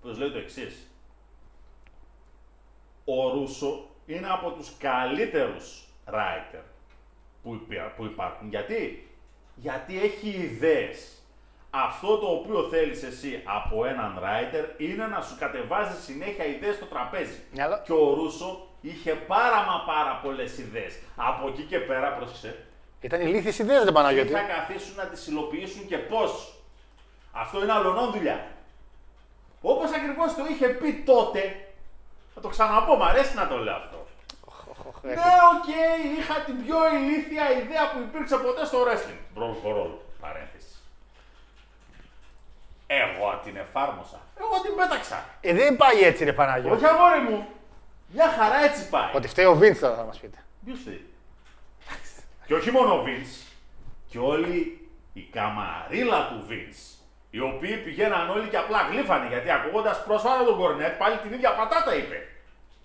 Που 0.00 0.08
λέει 0.08 0.30
το 0.30 0.38
εξής. 0.38 0.86
Ο 3.04 3.30
Ρούσο 3.30 3.88
είναι 4.06 4.28
από 4.30 4.50
τους 4.50 4.76
καλύτερους 4.78 5.84
writer 6.12 6.62
που, 7.42 7.54
υπά- 7.54 7.94
που 7.96 8.04
υπάρχουν. 8.04 8.48
Γιατί; 8.48 9.08
Γιατί 9.54 10.00
έχει 10.00 10.28
ιδέες. 10.28 11.19
Αυτό 11.70 12.16
το 12.18 12.26
οποίο 12.26 12.62
θέλεις 12.70 13.02
εσύ 13.02 13.42
από 13.44 13.84
έναν 13.84 14.18
writer 14.22 14.64
είναι 14.80 15.06
να 15.06 15.20
σου 15.20 15.36
κατεβάζει 15.38 16.02
συνέχεια 16.02 16.44
ιδέες 16.46 16.74
στο 16.74 16.84
τραπέζι. 16.84 17.38
Μυαλό. 17.52 17.80
Και 17.84 17.92
ο 17.92 18.14
Ρούσο 18.14 18.66
είχε 18.80 19.12
πάρα 19.12 19.56
μα 19.62 19.92
πάρα 19.94 20.20
πολλές 20.22 20.58
ιδέες. 20.58 20.98
Από 21.16 21.48
εκεί 21.48 21.62
και 21.62 21.78
πέρα, 21.78 22.12
πρόσεξε, 22.12 22.64
Ήταν 23.00 23.20
ηλίθιες 23.20 23.58
ιδέες, 23.58 23.84
δεν 23.84 23.92
Παναγιώτη. 23.92 24.26
τι 24.28 24.34
θα 24.34 24.40
καθίσουν 24.40 24.96
να 24.96 25.04
τις 25.04 25.26
υλοποιήσουν 25.26 25.86
και 25.86 25.96
πώς. 25.98 26.54
Αυτό 27.32 27.62
είναι 27.62 27.72
αλλονών 27.72 28.12
δουλειά. 28.12 28.46
Όπως 29.62 29.90
ακριβώς 29.92 30.34
το 30.34 30.42
είχε 30.50 30.66
πει 30.68 30.92
τότε, 31.06 31.66
θα 32.34 32.40
το 32.40 32.48
ξαναπώ, 32.48 32.96
μ' 32.96 33.02
αρέσει 33.02 33.34
να 33.36 33.48
το 33.48 33.56
λέω 33.56 33.74
αυτό. 33.74 34.06
Ναι, 35.02 35.12
οκ, 35.54 35.68
είχα 36.18 36.34
την 36.46 36.64
πιο 36.64 36.76
ηλίθια 36.96 37.44
ιδέα 37.60 37.90
που 37.92 37.98
υπήρξε 37.98 38.36
ποτέ 38.36 38.64
στο 38.64 38.78
wrestling. 38.84 39.20
Brawl 39.38 39.54
for 39.64 39.74
all, 39.82 39.92
παρένθεση. 40.20 40.69
Την 43.44 43.56
εφάρμοσα. 43.56 44.20
Εγώ 44.40 44.60
την 44.62 44.74
πέταξα. 44.76 45.24
Ε, 45.40 45.52
δεν 45.54 45.76
πάει 45.76 46.02
έτσι, 46.02 46.24
ρε 46.24 46.32
Παναγιώτη. 46.32 46.74
Όχι 46.74 46.86
αγόρι 46.86 47.20
μου. 47.30 47.46
Μια 48.14 48.28
χαρά 48.28 48.64
έτσι 48.64 48.88
πάει. 48.88 49.10
Ότι 49.14 49.28
φταίει 49.28 49.44
ο 49.44 49.54
Vince 49.54 49.76
θα 49.78 50.04
μας 50.06 50.18
πείτε. 50.18 50.38
Ποιος 50.64 50.80
θέλει. 50.84 51.04
Και 52.46 52.54
όχι 52.54 52.70
μόνο 52.70 52.94
ο 52.94 53.04
Vince, 53.06 53.46
και 54.08 54.18
όλη 54.18 54.88
η 55.12 55.20
καμαρίλα 55.20 56.28
του 56.28 56.46
Vince, 56.50 57.00
οι 57.30 57.40
οποίοι 57.40 57.76
πηγαίναν 57.76 58.30
όλοι 58.30 58.48
και 58.48 58.56
απλά 58.56 58.78
γλύφανε, 58.90 59.28
γιατί 59.28 59.50
ακούγοντας 59.50 60.04
πρόσφατα 60.04 60.44
τον 60.44 60.56
Κορνέτ 60.56 60.98
πάλι 60.98 61.16
την 61.16 61.32
ίδια 61.32 61.54
πατάτα 61.54 61.96
είπε. 61.96 62.16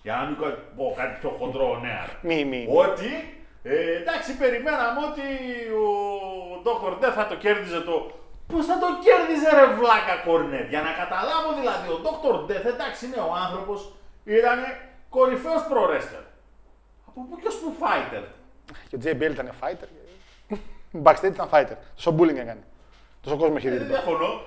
Για 0.02 0.15
να 0.15 0.23
μην 0.26 0.38
κα- 0.41 0.60
πω 0.76 0.94
κάτι 0.98 1.19
πιο 1.19 1.30
χοντρό 1.30 1.80
νέα. 1.80 2.07
Μη, 2.22 2.45
μη. 2.45 2.68
Ότι, 2.69 3.38
ε, 3.64 3.95
εντάξει, 3.95 4.38
περιμέναμε 4.38 4.99
ότι 5.10 5.22
ο 5.86 5.88
Dr. 6.65 6.91
Death 7.06 7.14
θα 7.15 7.27
το 7.27 7.36
κέρδιζε 7.36 7.80
το... 7.82 8.11
Πώς 8.48 8.66
θα 8.66 8.78
το 8.80 8.88
κέρδιζε 9.04 9.50
ρε 9.60 9.66
βλάκα 9.74 10.16
Κορνέτ, 10.26 10.70
για 10.70 10.82
να 10.82 10.92
καταλάβω 11.02 11.50
δηλαδή, 11.60 11.88
ο 11.96 11.98
Dr. 12.06 12.36
Death, 12.52 12.66
εντάξει 12.74 13.06
είναι 13.06 13.20
ο 13.30 13.32
άνθρωπος, 13.46 13.92
ήταν 14.24 14.58
κορυφαίος 15.10 15.62
pro-wrestler. 15.72 16.26
Από 17.08 17.20
πού 17.30 17.40
και 17.42 17.48
ως 17.48 17.56
που 17.56 17.76
fighter. 17.82 18.24
Και 18.90 18.96
ο 18.96 19.00
JBL 19.04 19.32
ήταν 19.32 19.52
fighter. 19.62 19.88
Backstage 21.04 21.24
ήταν 21.34 21.50
fighter. 21.52 21.76
Τόσο 21.96 22.16
bullying 22.18 22.38
έκανε. 22.38 22.64
Τόσο 23.22 23.38
κόσμο 23.38 23.58
είχε 23.58 23.70
δει. 23.70 23.78
Δεν 23.78 23.88
διαφωνώ. 23.88 24.42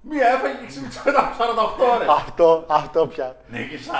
Μία 0.00 0.26
έφαγε 0.26 0.54
και 0.60 0.66
ξύπνησε 0.66 1.02
μετά 1.04 1.18
από 1.18 1.84
48 1.84 1.94
ώρες. 1.94 2.08
Αυτό, 2.08 2.64
αυτό 2.68 3.06
πια. 3.06 3.36
Νίκησα. 3.48 3.98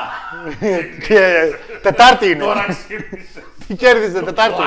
Και 1.06 1.50
Τετάρτη 1.82 2.30
είναι. 2.30 2.44
Τώρα 2.44 2.66
ξύπνησες. 2.68 3.42
Τι 3.66 3.74
κέρδιζε, 3.74 4.22
Τετάρτη. 4.22 4.62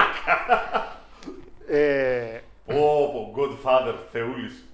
Ε, 1.70 2.40
Πω, 2.66 2.74
πω, 3.14 3.34
Godfather, 3.38 3.96
Θεούλης. 4.12 4.67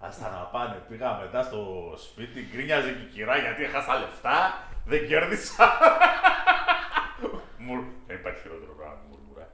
Άστα 0.00 0.28
να 0.30 0.58
πάνε, 0.58 0.76
πήγα 0.88 1.18
μετά 1.22 1.42
στο 1.42 1.58
σπίτι, 1.96 2.48
γκρίνιαζε 2.52 2.88
και 2.88 3.04
η 3.08 3.10
κυρά 3.14 3.36
γιατί 3.36 3.62
έχασα 3.64 3.94
λεφτά, 3.98 4.36
δεν 4.84 5.06
κέρδισα. 5.08 5.64
Μου, 7.58 7.84
δεν 8.06 8.16
υπάρχει 8.16 8.40
χειρότερο 8.42 8.72
πράγμα, 8.76 8.98
μουρμουρά. 9.10 9.48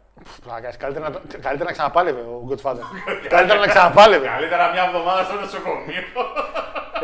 πλάκας, 0.44 0.76
Καλύτερα 0.76 1.08
να, 1.08 1.14
το- 1.14 1.20
καλύτερα 1.30 1.64
να 1.64 1.72
ξαναπάλευε 1.72 2.20
ο 2.20 2.46
Godfather. 2.50 2.84
Καλύτερα 3.36 3.58
να 3.60 3.66
ξαναπάλευε. 3.66 4.26
Καλύτερα 4.26 4.70
μια 4.72 4.82
εβδομάδα 4.82 5.24
στο 5.24 5.34
νοσοκομείο. 5.40 6.02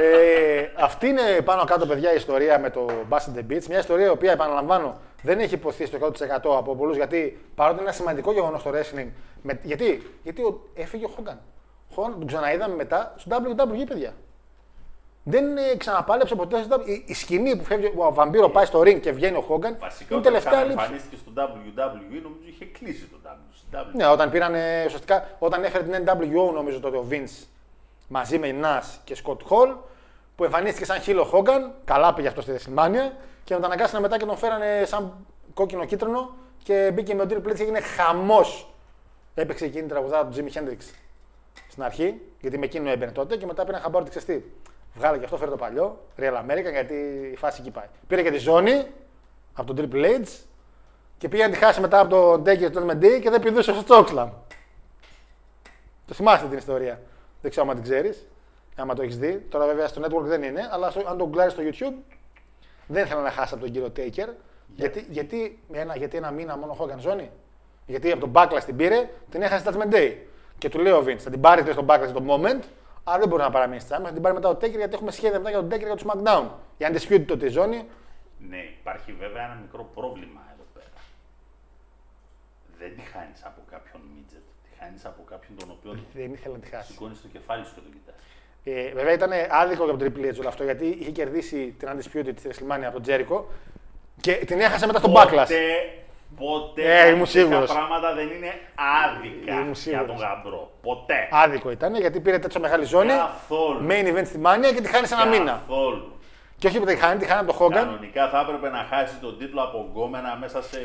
Ε, 0.00 0.68
αυτή 0.78 1.06
είναι 1.06 1.40
πάνω 1.44 1.64
κάτω, 1.64 1.86
παιδιά, 1.86 2.12
η 2.12 2.16
ιστορία 2.16 2.58
με 2.58 2.70
το 2.70 2.86
Bust 3.08 3.38
the 3.38 3.52
Beach. 3.52 3.64
Μια 3.68 3.78
ιστορία 3.78 4.06
η 4.06 4.08
οποία, 4.08 4.32
επαναλαμβάνω, 4.32 5.00
δεν 5.22 5.38
έχει 5.40 5.54
υποθεί 5.54 5.86
στο 5.86 5.98
100% 5.98 6.56
από 6.56 6.76
πολλούς 6.76 6.96
γιατί 6.96 7.38
παρότι 7.54 7.74
είναι 7.78 7.88
ένα 7.88 7.96
σημαντικό 7.96 8.32
γεγονός 8.32 8.60
στο 8.60 8.70
wrestling. 8.74 9.06
Με, 9.42 9.58
γιατί 9.62 10.02
γιατί 10.22 10.42
ο, 10.42 10.60
έφυγε 10.74 11.04
ο 11.04 11.10
Hogan. 11.18 11.36
Ο 11.98 12.04
Hogan 12.04 12.12
τον 12.18 12.26
ξαναείδαμε 12.26 12.74
μετά 12.74 13.14
στο 13.16 13.36
WWE, 13.36 13.84
παιδιά. 13.88 14.12
Δεν 15.22 15.56
ε, 15.56 15.76
ξαναπάλεψε 15.76 16.34
ποτέ 16.34 16.62
στο 16.62 16.76
WWE. 16.76 16.86
Η, 16.86 17.04
η 17.06 17.14
σκηνή 17.14 17.56
που 17.56 17.64
φεύγει, 17.64 17.92
ο 17.96 18.14
Βαμπύρο 18.14 18.48
πάει 18.48 18.64
στο 18.64 18.80
ring 18.80 19.00
και 19.00 19.12
βγαίνει 19.12 19.36
ο 19.36 19.44
Hogan 19.48 19.74
Βασικά 19.78 20.14
είναι 20.14 20.20
όταν 20.20 20.22
τελευταία 20.22 20.64
λήψη. 20.64 20.78
εμφανίστηκε 20.78 21.16
στο 21.16 21.32
WWE, 21.36 22.20
νομίζω 22.22 22.38
είχε 22.48 22.64
κλείσει 22.64 23.06
το 23.06 23.16
WCW. 23.72 23.90
Ναι, 23.92 24.06
όταν 24.06 24.30
πήραν 24.30 24.54
ε, 24.54 24.84
ουσιαστικά, 24.86 25.28
όταν 25.38 25.64
έφερε 25.64 25.84
την 25.84 26.04
NWO 26.06 26.52
νομίζω 26.54 26.80
τότε 26.80 26.96
ο 26.96 27.04
Vince 27.10 27.46
μαζί 28.08 28.38
με 28.38 28.54
Nas 28.62 28.84
και 29.04 29.16
Scott 29.24 29.38
Hall 29.48 29.76
που 30.36 30.44
εμφανίστηκε 30.44 30.84
σαν 30.84 31.00
χείλο 31.00 31.30
Hogan, 31.32 31.70
καλά 31.84 32.14
πήγε 32.14 32.28
αυτό 32.28 32.40
στη 32.40 32.52
WrestleMania 32.52 33.12
και 33.44 33.54
τον 33.54 33.64
αναγκάσανε 33.64 34.00
μετά 34.00 34.18
και 34.18 34.24
τον 34.24 34.36
φέρανε 34.36 34.82
σαν 34.86 35.26
κόκκινο 35.54 35.84
κίτρινο 35.84 36.34
και 36.62 36.90
μπήκε 36.94 37.14
με 37.14 37.22
ο 37.22 37.26
Triple 37.28 37.50
H 37.50 37.54
και 37.54 37.62
έγινε 37.62 37.80
χαμός. 37.80 38.72
Έπαιξε 39.34 39.64
εκείνη 39.64 39.80
την 39.80 39.90
τραγουδάρα 39.90 40.26
του 40.26 40.36
Jimi 40.36 40.58
Hendrix 40.58 40.76
στην 41.78 41.90
αρχή, 41.90 42.20
γιατί 42.40 42.58
με 42.58 42.64
εκείνο 42.64 42.90
έμπαινε 42.90 43.12
τότε 43.12 43.36
και 43.36 43.46
μετά 43.46 43.64
πήραν 43.64 43.80
χαμπάρι 43.80 44.04
ότι 44.04 44.18
ξέρεις 44.18 44.42
τι. 44.42 44.48
Βγάλε 44.94 45.18
και 45.18 45.24
αυτό, 45.24 45.36
φέρε 45.36 45.50
το 45.50 45.56
παλιό, 45.56 46.00
Real 46.18 46.32
America, 46.32 46.70
γιατί 46.70 46.94
η 47.32 47.36
φάση 47.36 47.60
εκεί 47.60 47.70
πάει. 47.70 47.86
Πήρε 48.06 48.22
και 48.22 48.30
τη 48.30 48.38
ζώνη 48.38 48.86
από 49.52 49.74
τον 49.74 49.90
Triple 49.92 50.04
H 50.04 50.28
και 51.18 51.28
πήγε 51.28 51.42
να 51.46 51.50
τη 51.50 51.56
χάσει 51.56 51.80
μετά 51.80 52.00
από 52.00 52.10
τον 52.10 52.40
Taker 52.40 52.58
και 52.58 52.70
τον 52.70 52.90
MD 52.90 53.20
και 53.20 53.30
δεν 53.30 53.40
πηδούσε 53.40 53.72
στο 53.72 53.96
Chokeslam. 53.96 54.28
Το 56.06 56.14
θυμάστε 56.14 56.48
την 56.48 56.58
ιστορία. 56.58 57.00
Δεν 57.40 57.50
ξέρω 57.50 57.68
αν 57.68 57.74
την 57.74 57.82
ξέρεις, 57.82 58.26
άμα 58.76 58.94
το 58.94 59.02
έχεις 59.02 59.18
δει. 59.18 59.46
Τώρα 59.48 59.66
βέβαια 59.66 59.88
στο 59.88 60.02
network 60.04 60.24
δεν 60.24 60.42
είναι, 60.42 60.68
αλλά 60.70 60.90
στο, 60.90 61.02
αν 61.08 61.18
το 61.18 61.28
γκουλάρει 61.28 61.50
στο 61.50 61.62
YouTube, 61.62 61.94
δεν 62.86 63.04
ήθελα 63.04 63.22
να 63.22 63.30
χάσει 63.30 63.54
από 63.54 63.62
τον 63.62 63.72
κύριο 63.72 63.92
Taker. 63.96 64.28
Γιατί, 64.74 65.06
γιατί, 65.08 65.58
ένα, 65.72 65.96
γιατί 65.96 66.16
ένα 66.16 66.30
μήνα 66.30 66.56
μόνο 66.56 66.76
Hogan 66.80 66.98
ζώνη; 66.98 67.30
Γιατί 67.86 68.10
από 68.10 68.20
τον 68.20 68.32
Backlash 68.34 68.64
την 68.64 68.76
πήρε, 68.76 69.08
την 69.30 69.42
έχασε 69.42 69.60
στα 69.60 69.72
Judgment 69.72 69.94
Day. 69.94 70.14
Και 70.58 70.68
του 70.68 70.78
λέει 70.78 70.92
ο 70.92 71.04
Vince, 71.06 71.18
θα 71.18 71.30
την 71.30 71.40
πάρεις 71.40 71.72
στον 71.72 71.86
Backlash 71.88 72.12
το 72.12 72.24
moment, 72.28 72.62
αλλά 73.04 73.18
δεν 73.18 73.28
μπορεί 73.28 73.42
να 73.42 73.50
παραμείνει 73.50 73.80
στη 73.80 73.92
θα 73.92 74.12
την 74.12 74.22
πάρει 74.22 74.34
μετά 74.34 74.48
ο 74.48 74.52
Taker 74.52 74.78
γιατί 74.82 74.94
έχουμε 74.94 75.10
σχέδια 75.10 75.38
μετά 75.38 75.50
για 75.50 75.58
τον 75.58 75.68
Taker 75.68 75.78
για 75.78 75.96
το 75.96 76.02
SmackDown. 76.06 76.46
Για 76.76 76.92
Undisputed 76.92 77.24
τότε 77.26 77.46
η 77.46 77.48
ζώνη, 77.48 77.84
Ναι, 78.48 78.56
υπάρχει 78.80 79.12
βέβαια 79.12 79.44
ένα 79.44 79.58
μικρό 79.62 79.90
πρόβλημα 79.94 80.40
εδώ 80.54 80.64
πέρα. 80.74 81.00
Δεν 82.78 82.90
τη 82.96 83.02
χάνεις 83.12 83.44
από 83.44 83.60
κάποιον 83.70 84.02
midget. 84.14 84.46
Τη 84.64 84.70
χάνεις 84.78 85.04
από 85.04 85.22
κάποιον 85.30 85.58
τον 85.58 85.70
οποίο 85.70 85.92
δεν 86.14 86.32
ήθελε 86.32 86.54
να 86.54 86.60
τη 86.60 86.68
χάσεις. 86.68 86.94
σηκώνεις 86.94 87.20
το 87.22 87.28
κεφάλι 87.28 87.64
σου 87.64 87.74
και 87.74 87.80
τον 87.80 87.92
κοιτάς. 87.92 88.14
Ε, 88.64 88.92
βέβαια 88.94 89.12
ήταν 89.12 89.30
άδικο 89.50 89.84
για 89.84 89.96
τον 89.96 90.00
Triple 90.02 90.34
H 90.34 90.38
όλο 90.38 90.48
αυτό 90.48 90.64
γιατί 90.64 90.86
είχε 90.86 91.10
κερδίσει 91.10 91.74
την 91.78 91.88
Undisputed 91.92 92.34
τη 92.36 92.42
WrestleMania 92.48 92.84
από 92.86 93.00
τον 93.00 93.04
Jericho 93.06 93.44
και 94.20 94.32
την 94.32 94.60
έχασε 94.60 94.86
μετά 94.86 94.98
στον 94.98 95.12
Backlash. 95.16 95.48
Ποτέ, 96.38 96.82
ποτέ 96.82 97.00
Ε, 97.02 97.08
ήμουν 97.08 97.24
τέτοια 97.24 97.40
σίγουρος. 97.40 97.72
πράγματα 97.72 98.14
δεν 98.14 98.28
είναι 98.30 98.52
άδικα 99.04 99.52
Ήμουν 99.52 99.64
για 99.64 99.74
σίγουρος. 99.74 100.06
τον 100.06 100.16
γαμπρό. 100.16 100.70
Ποτέ. 100.82 101.28
Άδικο 101.30 101.70
ήταν 101.70 101.94
γιατί 101.96 102.20
πήρε 102.20 102.38
τέτοια 102.38 102.60
μεγάλη 102.60 102.84
ζώνη. 102.84 103.08
Καθόλου. 103.12 103.86
Main 103.90 104.06
event 104.16 104.26
στη 104.26 104.40
Mania 104.44 104.74
και 104.74 104.80
τη 104.80 104.88
χάνει 104.88 105.06
σε 105.06 105.14
ένα 105.14 105.26
μήνα. 105.26 105.62
Καθόλου. 105.68 106.12
Και 106.58 106.66
όχι 106.66 106.78
που 106.78 106.84
τη 106.86 106.96
χάνει, 106.96 107.18
τη 107.20 107.26
χάνει 107.26 107.40
από 107.48 107.58
τον 107.58 107.66
Hogan. 107.66 107.72
Κανονικά 107.74 108.28
θα 108.28 108.40
έπρεπε 108.40 108.68
να 108.70 108.86
χάσει 108.90 109.14
τον 109.20 109.38
τίτλο 109.38 109.62
από 109.62 109.88
γκόμενα 109.90 110.36
μέσα 110.40 110.62
σε 110.62 110.78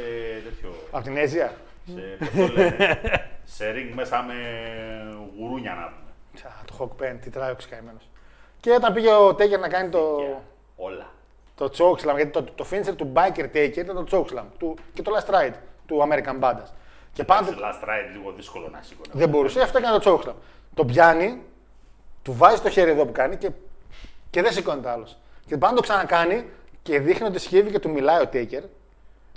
τέτοιο. 0.43 0.69
Από 0.91 1.03
την 1.03 1.17
Αίζια. 1.17 1.51
σε, 1.93 2.01
πώς 2.19 2.47
το 2.47 2.53
λένε, 2.53 2.99
σε 3.43 3.65
ring 3.75 3.91
μέσα 3.95 4.23
με 4.27 4.33
γουρούνια 5.37 5.71
να 5.73 5.81
πούμε. 5.85 6.11
Τσα, 6.35 6.51
Το 6.65 6.73
Hawk 6.79 7.03
Pen, 7.03 7.15
τι 7.21 7.29
τράει 7.29 7.51
ο 7.51 7.55
καημένο. 7.69 7.97
Και 8.59 8.71
όταν 8.71 8.93
πήγε 8.93 9.09
ο 9.11 9.27
Taker 9.29 9.59
να 9.59 9.67
κάνει 9.69 9.89
το, 9.89 10.15
Και 10.17 10.33
Όλα. 10.75 11.05
Το 11.55 11.65
chokeslam, 11.77 12.15
γιατί 12.15 12.27
το, 12.27 12.43
το 12.43 12.65
finisher 12.71 12.95
του 12.95 13.11
Biker 13.15 13.45
Taker 13.55 13.77
ήταν 13.77 14.05
το 14.05 14.05
chokeslam 14.11 14.45
του, 14.57 14.75
και 14.93 15.01
το 15.01 15.11
last 15.15 15.33
ride 15.33 15.53
του 15.85 16.07
American 16.09 16.39
Badass. 16.39 16.69
Και 17.13 17.23
πάνω 17.23 17.47
Σε 17.47 17.53
last 17.53 17.83
ride 17.83 18.11
λίγο 18.13 18.31
δύσκολο 18.31 18.69
να 18.71 18.81
σηκώνει. 18.81 19.09
δεν 19.11 19.29
μπορούσε, 19.29 19.61
αυτό 19.61 19.77
έκανε 19.77 19.99
το 19.99 20.13
chokeslam. 20.13 20.33
Το 20.73 20.85
πιάνει, 20.85 21.41
του 22.21 22.33
βάζει 22.33 22.61
το 22.61 22.69
χέρι 22.69 22.91
εδώ 22.91 23.05
που 23.05 23.11
κάνει 23.11 23.37
και, 23.37 23.49
και 24.29 24.41
δεν 24.41 24.51
σηκώνεται 24.51 24.89
άλλος. 24.89 25.17
Και 25.45 25.57
πάνω 25.57 25.75
το 25.75 25.81
ξανακάνει 25.81 26.49
και 26.83 26.99
δείχνει 26.99 27.27
ότι 27.27 27.39
σχήβει 27.39 27.71
και 27.71 27.79
του 27.79 27.89
μιλάει 27.89 28.21
ο 28.21 28.29
Taker. 28.33 28.63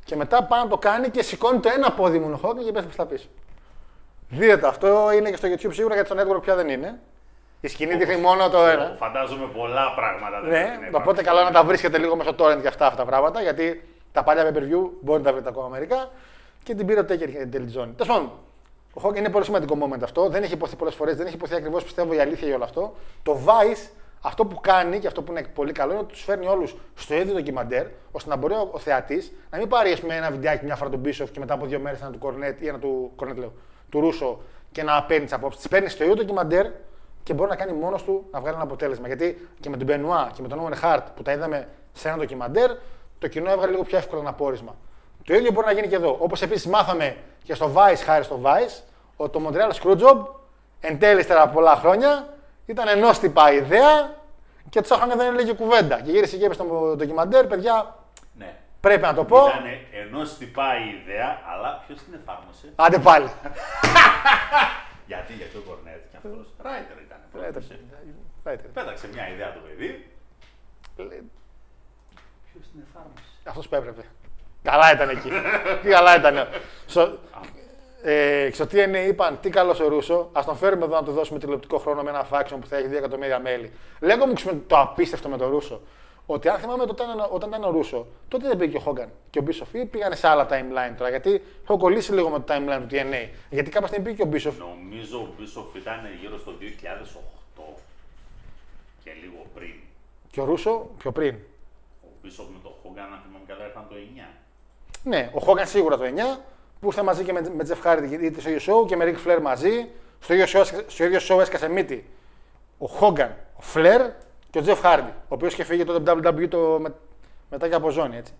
Και 0.05 0.16
μετά 0.16 0.44
πάνω 0.44 0.68
το 0.68 0.78
κάνει 0.78 1.10
και 1.10 1.22
σηκώνει 1.22 1.60
το 1.60 1.68
ένα 1.74 1.93
πόδι 1.93 2.18
μου 2.18 2.40
ο 2.43 2.48
Hogan 2.48 2.64
και 2.64 2.72
πέφτει 2.72 2.93
στα 2.93 3.06
πίσω. 3.06 3.26
Δείτε 4.28 4.56
το, 4.56 4.66
αυτό 4.66 5.12
είναι 5.12 5.30
και 5.30 5.36
στο 5.36 5.48
YouTube 5.48 5.74
σίγουρα 5.74 5.94
γιατί 5.94 6.09
στο 6.09 6.22
network 6.22 6.43
πια 6.43 6.55
δεν 6.55 6.68
είναι. 6.68 7.01
Η 7.66 7.68
σκηνή 7.68 7.94
δείχνει 7.97 8.16
μόνο 8.16 8.48
το 8.48 8.59
ένα. 8.66 8.94
Φαντάζομαι 8.98 9.47
πολλά 9.56 9.94
πράγματα 9.94 10.40
δεν 10.40 10.51
Ναι, 10.51 10.66
πρέπει 10.66 10.80
να 10.93 10.98
οπότε 10.98 11.01
υπάρχουν. 11.01 11.24
καλό 11.24 11.40
είναι 11.40 11.48
να 11.51 11.55
τα 11.55 11.64
βρίσκετε 11.64 11.98
λίγο 11.98 12.16
μέσα 12.16 12.30
στο 12.30 12.44
torrent 12.44 12.60
και 12.60 12.68
αυτά, 12.68 12.86
αυτά 12.86 12.98
τα 12.98 13.05
πράγματα, 13.05 13.43
γιατί 13.43 13.88
τα 14.12 14.22
παλιά 14.22 14.44
pay 14.44 14.56
per 14.56 14.60
view 14.60 14.90
μπορεί 15.01 15.18
να 15.18 15.24
τα 15.24 15.32
βρείτε 15.32 15.48
ακόμα 15.48 15.68
μερικά 15.68 16.10
και 16.62 16.74
την 16.74 16.86
πήρε 16.86 17.01
ο 17.01 17.02
Taker 17.02 17.28
για 17.28 17.38
την 17.40 17.51
τέλη 17.51 17.68
ζώνη. 17.68 17.93
Τέλος 17.93 18.12
πάντων, 18.16 18.30
ο 18.94 19.01
Hogan 19.05 19.16
είναι 19.16 19.28
πολύ 19.28 19.44
σημαντικό 19.44 19.78
moment 19.82 20.02
αυτό. 20.02 20.28
Δεν 20.28 20.43
έχει 20.43 20.52
υποθεί 20.52 20.76
πολλές 20.76 20.94
φορές, 20.94 21.16
δεν 21.16 21.26
έχει 21.26 21.34
υποθεί 21.34 21.55
ακριβώς 21.55 21.84
πιστεύω 21.84 22.12
η 22.14 22.20
αλήθεια 22.20 22.47
για 22.47 22.56
όλο 22.56 22.64
αυτό. 22.64 22.94
Το 23.22 23.38
Vice, 23.47 23.88
αυτό 24.20 24.44
που 24.44 24.60
κάνει 24.60 24.98
και 24.98 25.06
αυτό 25.06 25.22
που 25.22 25.32
είναι 25.32 25.43
πολύ 25.55 25.72
καλό 25.72 25.90
είναι 25.93 26.01
ότι 26.01 26.12
τους 26.12 26.22
φέρνει 26.22 26.47
όλους 26.47 26.76
στο 26.94 27.14
ίδιο 27.14 27.34
ντοκιμαντέρ, 27.34 27.86
ώστε 28.12 28.28
να 28.30 28.36
μπορεί 28.36 28.55
ο, 28.55 28.68
ο 28.72 28.78
θεατής 28.78 29.32
να 29.51 29.59
μην 29.59 29.68
πάρει 29.68 29.93
ας 29.93 30.01
πούμε, 30.01 30.14
ένα 30.16 30.30
βιντεάκι 30.30 30.64
μια 30.64 30.76
φορά 30.76 30.90
του 30.90 31.01
Bishop 31.05 31.26
και 31.32 31.38
μετά 31.38 31.55
από 31.55 31.66
δύο 31.66 31.78
μέρες 31.78 32.01
ένα 32.01 32.10
του 32.10 32.18
Κορνέτ 32.18 32.60
ή 32.60 32.66
ένα 32.68 32.78
του, 32.78 33.12
Κορνέτ, 33.16 33.38
λέω, 33.38 33.52
του 33.90 34.01
Ρούσο 34.01 34.40
και 34.72 34.82
να 34.82 35.02
παίρνει 35.02 35.24
τις 35.24 35.32
απόψεις. 35.34 35.60
Τις 35.60 35.70
παίρνει 35.70 35.88
στο 35.88 36.02
ίδιο 36.02 36.14
ντοκιμαντέρ 36.14 36.66
και 37.27 37.35
μπορεί 37.35 37.51
να 37.51 37.57
κάνει 37.57 37.73
μόνος 37.73 38.03
του 38.03 38.27
να 38.31 38.40
βγάλει 38.40 38.55
ένα 38.55 38.65
αποτέλεσμα. 38.65 39.07
Γιατί 39.07 39.48
και 39.61 39.69
με 39.70 39.77
τον 39.77 39.86
Μπενουά 39.86 40.31
και 40.35 40.43
με 40.43 40.48
τον 40.48 40.61
Owen 40.69 40.85
Hart 40.85 41.03
που 41.16 41.23
τα 41.23 41.32
είδαμε 41.32 41.69
σε 41.93 42.09
ένα 42.09 42.16
ντοκιμαντέρ, 42.16 42.70
το 43.19 43.28
κοινό 43.28 43.51
έβγαλε 43.51 43.70
λίγο 43.70 43.82
πιο 43.82 43.98
εύκολα 43.98 44.20
ένα 44.20 44.32
πόρισμα. 44.32 44.74
Το 45.24 45.35
ίδιο 45.35 45.51
μπορεί 45.53 45.66
να 45.66 45.73
γίνει 45.73 45.89
και 45.89 45.94
εδώ. 45.94 46.16
Όπως 46.20 46.43
επίσης 46.43 46.66
μάθαμε 46.66 47.16
και 47.44 47.55
στο 47.55 47.73
Vice, 47.74 48.01
χάρη 48.05 48.24
στο 48.24 48.40
Vice, 48.44 48.82
ότι 49.16 49.31
το 49.39 49.48
Montreal 49.48 49.73
Screwjob 49.82 50.27
εν 50.81 50.98
τέλει 50.98 51.20
ύστερα 51.20 51.43
από 51.43 51.55
πολλά 51.55 51.77
χρόνια 51.77 52.28
ήταν 52.66 52.89
ενόστιπα 52.89 53.53
ιδέα 53.53 54.15
και 54.69 54.81
του 54.81 54.94
άχρονε 54.94 55.15
δεν 55.15 55.27
έλεγε 55.27 55.53
κουβέντα. 55.53 56.01
Και 56.01 56.11
γύρισε 56.11 56.36
και 56.36 56.44
είπε 56.44 56.55
στο 56.55 56.94
ντοκιμαντέρ, 56.97 57.47
παιδιά, 57.47 57.97
Ναι. 58.39 58.55
πρέπει 58.81 59.03
να 59.03 59.15
το 59.15 59.24
πω. 59.24 59.36
Ήταν 59.47 59.65
ενό 60.07 60.23
τυπά 60.39 60.69
η 60.78 61.01
ιδέα, 61.03 61.39
αλλά 61.53 61.82
ποιος 61.86 61.98
την 62.03 62.15
εφάρμοσε; 62.15 62.73
Άντε 62.77 62.98
πάλι. 62.98 63.28
Γιατί, 65.07 65.32
γιατί 65.32 65.57
ο 65.57 65.62
Κορνέτ 65.69 66.03
και 66.11 66.16
αυτός. 66.16 66.47
Ράιτερ 66.62 66.97
ήταν. 66.97 66.97
Ράιτερ. 66.97 67.06
Πέταξε. 67.40 67.78
Πέταξε 68.72 69.08
μια 69.12 69.28
ιδέα 69.28 69.52
το 69.52 69.60
παιδί. 69.66 70.06
Ποιος 70.96 72.64
την 72.72 72.80
εφάρμοσε. 72.88 73.22
Αυτός 73.44 73.68
που 73.68 73.74
έπρεπε. 73.74 74.02
Καλά 74.62 74.92
ήταν 74.92 75.08
εκεί. 75.08 75.30
Τι 75.82 75.88
καλά 75.88 76.16
ήταν. 76.16 76.48
Στο... 76.86 77.18
ε, 78.02 78.48
στο 78.52 78.64
TNA 78.64 79.06
είπαν 79.08 79.38
τι 79.40 79.50
καλός 79.50 79.80
ο 79.80 79.88
Ρούσο, 79.88 80.28
ας 80.32 80.44
τον 80.44 80.56
φέρουμε 80.56 80.84
εδώ 80.84 80.94
να 80.94 81.02
του 81.02 81.12
δώσουμε 81.12 81.38
τηλεοπτικό 81.38 81.78
χρόνο 81.78 82.02
με 82.02 82.10
ένα 82.10 82.26
faction 82.30 82.56
που 82.60 82.66
θα 82.66 82.76
έχει 82.76 82.88
2 82.90 82.92
εκατομμύρια 82.92 83.40
μέλη. 83.40 83.72
Λέγω 84.00 84.26
μου 84.26 84.32
ξέρεις, 84.32 84.58
το 84.66 84.78
απίστευτο 84.78 85.28
με 85.28 85.36
τον 85.36 85.50
Ρούσο. 85.50 85.80
Ότι 86.27 86.48
αν 86.48 86.59
θυμάμαι 86.59 86.86
τότε, 86.86 87.03
όταν- 87.03 87.27
όταν 87.31 87.48
ήταν 87.48 87.65
ο 87.65 87.70
Ρούσο, 87.70 88.07
τότε 88.28 88.48
δεν 88.48 88.57
πήγε 88.57 88.70
και 88.70 88.77
ο 88.77 88.81
Χόγκαν 88.81 89.09
και 89.31 89.39
ο 89.39 89.43
Μπίσοφ 89.43 89.74
ή 89.74 89.85
πήγανε 89.85 90.15
σε 90.16 90.28
άλλα 90.28 90.47
timeline 90.51 90.94
τώρα. 90.97 91.11
Γιατί 91.11 91.43
έχω 91.65 91.77
κολλήσει 91.78 92.12
λίγο 92.12 92.28
με 92.28 92.40
το 92.40 92.55
timeline 92.55 92.81
του 92.81 92.86
TNA. 92.90 93.28
Γιατί 93.51 93.70
κάποια 93.70 93.86
στιγμή 93.89 94.05
πήγε 94.05 94.16
και 94.16 94.23
ο 94.23 94.27
Μπίσοφ. 94.27 94.59
Νομίζω 94.59 95.19
ο 95.19 95.28
Μπίσοφ 95.39 95.74
ήταν 95.74 96.01
γύρω 96.20 96.39
στο 96.39 96.53
2008 96.53 97.62
και 99.05 99.11
λίγο 99.23 99.47
πριν. 99.55 99.74
Και 100.31 100.40
ο 100.40 100.44
Ρούσο 100.44 100.90
πιο 100.98 101.12
πριν. 101.12 101.35
Ο 102.03 102.07
Μπίσοφ 102.23 102.47
με 102.47 102.59
τον 102.62 102.73
Χόγκαν, 102.82 103.12
αν 103.12 103.20
θυμάμαι 103.27 103.44
καλά, 103.47 103.65
ήρθαν 103.66 103.86
το 103.89 103.94
9. 103.94 104.28
Ναι, 105.03 105.31
ο 105.35 105.40
Χόγκαν 105.40 105.66
σίγουρα 105.66 105.97
το 105.97 106.05
9 106.05 106.40
που 106.81 106.86
ήρθε 106.86 107.03
μαζί 107.03 107.24
και 107.24 107.32
με, 107.32 107.40
με 107.57 107.66
Jeff 107.69 107.86
Hardy 107.86 108.19
είτε 108.23 108.40
στο 108.40 108.51
ίδιο 108.51 108.74
show 108.82 108.86
και 108.86 108.97
με 108.97 109.05
Ric 109.05 109.28
Flair 109.28 109.39
μαζί. 109.43 109.89
Στο 110.20 110.35
ίδιο 110.35 110.44
show, 110.44 110.61
έσκασε- 110.62 110.90
στο 110.90 111.05
ίδιο 111.05 111.19
show 111.28 111.40
έσκασε 111.40 111.69
μύτη. 111.69 112.05
Ο 112.78 112.86
Χόγκαν, 112.86 113.36
ο 113.61 113.62
Flair 113.74 114.11
και 114.57 114.70
ο 114.70 114.74
Jeff 114.74 114.85
Hardy, 114.85 115.09
ο 115.09 115.35
οποίος 115.35 115.53
είχε 115.53 115.65
φύγει 115.65 115.85
το 115.85 116.03
WWE 116.07 116.49
το, 116.49 116.59
με, 116.81 116.95
μετά 117.51 117.69
και 117.69 117.74
από 117.74 117.91
ζώνη. 117.91 118.16
Έτσι. 118.16 118.33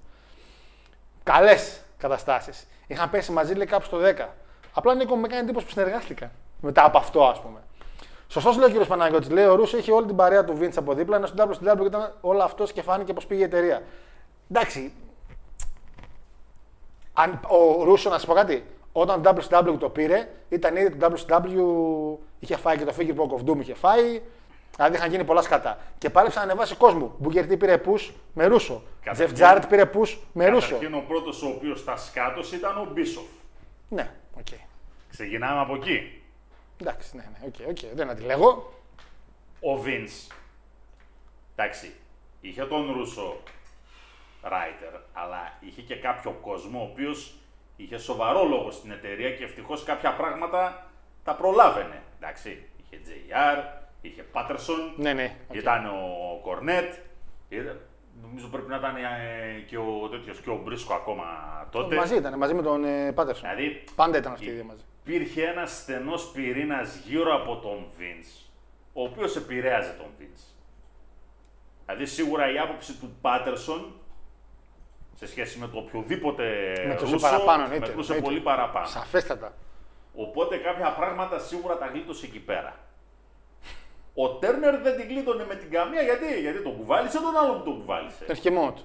Καλές 1.23 1.81
καταστάσεις. 1.99 2.67
Είχαν 2.87 3.11
πέσει 3.11 3.33
μαζί 3.33 3.55
λέει 3.55 3.67
κάπου 3.67 3.85
στο 3.85 3.99
10. 4.19 4.27
Απλά 4.73 4.95
Νίκο 4.95 5.17
με 5.17 5.29
κάνει 5.29 5.43
εντύπωση 5.43 5.67
που 5.67 5.71
συνεργάστηκαν 5.71 6.31
μετά 6.61 6.85
από 6.85 6.99
αυτό, 6.99 7.25
ας 7.25 7.41
πούμε. 7.41 7.61
Σωστός 8.29 8.57
λέει 8.57 8.65
ο 8.65 8.69
κύριος 8.69 8.87
Παναγιώτης. 8.87 9.31
Λέει 9.31 9.45
ο 9.45 9.55
Ρούσο 9.55 9.77
είχε 9.79 9.93
όλη 9.93 10.07
την 10.07 10.17
παρέα 10.17 10.45
του 10.45 10.59
Vince 10.61 10.77
από 10.77 10.95
δίπλα, 10.95 11.17
ενώ 11.17 11.27
στο 11.27 11.49
WCW 11.49 11.87
ήταν 11.87 12.15
όλο 12.21 12.43
αυτός 12.43 12.73
και 12.73 12.83
φάνηκε 12.83 13.13
πως 13.13 13.27
πήγε 13.27 13.41
η 13.41 13.45
εταιρεία. 13.45 13.83
Εντάξει, 14.51 14.93
αν, 17.13 17.41
ο 17.49 17.85
Ρούσο, 17.85 18.11
να 18.11 18.17
σας 18.17 18.27
πω 18.27 18.35
κάτι, 18.35 18.65
όταν 18.93 19.23
το 19.23 19.37
WCW 19.37 19.77
το 19.79 19.89
πήρε, 19.89 20.29
ήταν 20.49 20.77
ήδη 20.77 20.91
το 20.91 21.13
WCW 21.13 22.19
είχε 22.39 22.57
φάει 22.57 22.77
και 22.77 22.85
το 22.85 22.95
Figure 22.99 23.17
Walk 23.17 23.41
of 23.41 23.51
Doom 23.51 23.61
είχε 23.61 23.75
φάει. 23.75 24.23
Δηλαδή 24.77 24.97
είχαν 24.97 25.11
γίνει 25.11 25.25
πολλά 25.25 25.43
σκατά. 25.43 25.79
Και 25.99 26.11
πάλεψαν 26.11 26.47
να 26.47 26.51
ανεβάσει 26.53 26.75
κόσμο. 26.75 27.15
Booker 27.19 27.52
T 27.52 27.57
πήρε 27.57 27.81
push 27.87 28.11
με 28.33 28.47
Ρούσο. 28.47 28.83
Καταρχήν- 29.01 29.13
Τζεφ 29.25 29.33
Τζάρετ 29.33 29.67
πήρε 29.67 29.91
push 29.95 30.17
με 30.33 30.49
Ρούσο. 30.49 30.67
Καταρχήν 30.75 30.95
ο 30.95 31.05
πρώτος 31.09 31.43
ο 31.43 31.47
οποίος 31.49 31.85
τα 31.85 31.97
σκάτωσε 31.97 32.57
ήταν 32.57 32.79
ο 32.79 32.85
Μπίσοφ. 32.93 33.25
Ναι, 33.89 34.11
οκ. 34.39 34.47
Ξεκινάμε 35.11 35.61
από 35.61 35.75
εκεί. 35.75 36.23
Εντάξει, 36.81 37.17
ναι, 37.17 37.23
ναι, 37.33 37.47
OK, 37.47 37.69
OK. 37.69 37.95
Δεν 37.95 38.11
αντιλέγω. 38.11 38.73
Ο 39.61 39.77
Vince. 39.77 40.09
Εντάξει, 41.57 41.93
είχε 42.41 42.65
τον 42.65 42.93
Ρούσο 42.93 43.37
writer, 44.43 45.01
αλλά 45.13 45.53
είχε 45.61 45.81
και 45.83 45.97
κάποιο 45.97 46.31
κόσμο 46.31 46.81
ο 46.81 46.83
οποίος 46.93 47.35
είχε 47.77 47.99
σοβαρό 47.99 48.45
λόγο 48.45 48.71
στην 48.71 48.91
εταιρεία 48.91 49.31
και 49.31 49.45
ευτυχώς 49.45 49.83
κάποια 49.85 50.15
πράγματα 50.17 50.87
τα 51.25 51.35
προλάβαινε. 51.35 52.03
Εντάξει, 52.21 52.67
είχε 52.83 53.01
JR, 53.07 53.86
είχε 54.07 54.23
Πάτερσον, 54.23 54.93
Ναι, 54.97 55.13
ναι. 55.13 55.37
οκ. 55.49 55.55
ήταν 55.57 55.87
ο 55.87 56.41
Κορνέτ. 56.43 56.95
ήταν- 57.49 57.81
Νομίζω 58.23 58.49
πρέπει 58.49 58.69
να 58.69 58.77
ήταν 58.77 58.97
ε, 58.97 59.01
και 59.67 59.77
ο 59.79 60.09
τέτοιος 60.11 60.41
και 60.41 60.51
ο 60.51 60.61
Μπρίσκο 60.65 60.95
ακόμα 60.95 61.25
τότε. 61.71 61.95
Μαζί 61.97 62.17
ήταν, 62.17 62.39
μαζί 62.39 62.55
με 62.55 62.63
τον 62.63 62.85
ε, 62.85 63.13
Πάτερσον. 63.13 63.49
Δηλαδή, 63.51 63.85
Πάντα 63.95 64.19
ήταν 64.19 64.33
αυτοί 64.33 64.45
οι 64.47 64.51
δύο 64.51 64.65
μαζί. 64.65 64.81
υπήρχε 65.05 65.43
ένας 65.43 65.77
στενός 65.77 66.31
πυρήνας 66.31 66.97
γύρω 66.97 67.35
από 67.35 67.57
τον 67.57 67.87
Vince, 67.99 68.47
ο 68.93 69.03
οποίος 69.03 69.37
επηρέαζε 69.37 69.95
τον 69.99 70.07
Vince. 70.21 70.55
Δηλαδή, 71.87 72.07
σίγουρα 72.07 72.53
η 72.53 72.59
άποψη 72.59 72.93
του 72.99 73.17
Πάτερσον 73.21 73.93
σε 75.15 75.27
σχέση 75.27 75.59
με 75.59 75.69
το 75.69 75.79
οποιοδήποτε 75.79 76.45
Μετρούσε 76.87 77.13
Ρούσο, 77.13 77.27
παραπάνω, 77.31 77.63
εννοείται, 77.63 77.87
μετρούσε 77.87 78.13
εννοείται. 78.13 78.35
πολύ 78.35 78.45
παραπάνω. 78.45 78.87
Σαφέστατα. 78.87 79.53
Οπότε 80.15 80.57
κάποια 80.57 80.93
πράγματα 80.93 81.39
σίγουρα 81.39 81.79
τα 81.79 81.87
γλίτωσε 81.87 82.27
εκεί 82.27 82.39
πέρα. 82.41 82.77
Ο 84.19 84.29
Τέρνερ 84.29 84.77
δεν 84.83 84.97
την 84.97 85.07
γλίτωνε 85.09 85.45
με 85.49 85.55
την 85.55 85.71
καμία 85.71 86.03
γιατί, 86.03 86.41
γιατί 86.41 86.63
τον 86.63 86.77
κουβάλισε 86.77 87.19
τον 87.21 87.37
άλλο 87.43 87.53
που 87.53 87.63
τον 87.65 87.79
κουβάλισε. 87.81 88.25
Δεν 88.27 88.37
είχε 88.37 88.51
μόνο 88.51 88.71
του. 88.73 88.83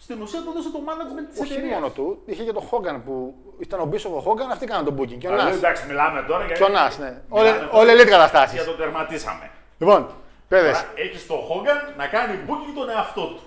Στην 0.00 0.22
ουσία 0.22 0.40
του 0.42 0.50
έδωσε 0.50 0.70
το 0.70 0.80
management 0.88 1.26
της 1.30 1.40
Όχι 1.40 1.52
εταιρείας. 1.52 1.74
μόνο 1.74 1.90
του, 1.90 2.22
είχε 2.24 2.42
και 2.44 2.52
τον 2.52 2.62
Χόγκαν 2.62 3.04
που 3.04 3.34
ήταν 3.58 3.80
ο 3.80 3.84
Μπίσοφ 3.84 4.12
ο 4.12 4.20
Χόγκαν, 4.20 4.50
αυτοί 4.50 4.66
κάναν 4.66 4.84
τον 4.84 4.94
booking. 4.98 5.18
Και 5.18 5.26
ο 5.28 5.30
Δηλαδή, 5.30 5.48
Νας. 5.50 5.56
εντάξει, 5.56 5.86
μιλάμε 5.86 6.22
τώρα 6.28 6.44
για. 6.44 6.54
Και 6.54 6.62
ο 6.64 6.68
Νας, 6.68 6.98
ναι. 6.98 7.04
Μιλάμε 7.06 7.20
Όλε- 7.28 7.58
τώρα 7.70 7.78
Όλε 7.80 7.92
elite 7.92 7.96
Για 7.96 8.16
καταστάσεις. 8.16 8.64
το 8.64 8.72
τερματίσαμε. 8.72 9.50
Λοιπόν, 9.78 10.10
παιδες. 10.48 10.84
Έχεις 10.94 11.26
τον 11.26 11.38
Χόγκαν 11.38 11.94
να 11.96 12.06
κάνει 12.06 12.38
booking 12.46 12.72
τον 12.74 12.88
εαυτό 12.90 13.26
του. 13.26 13.40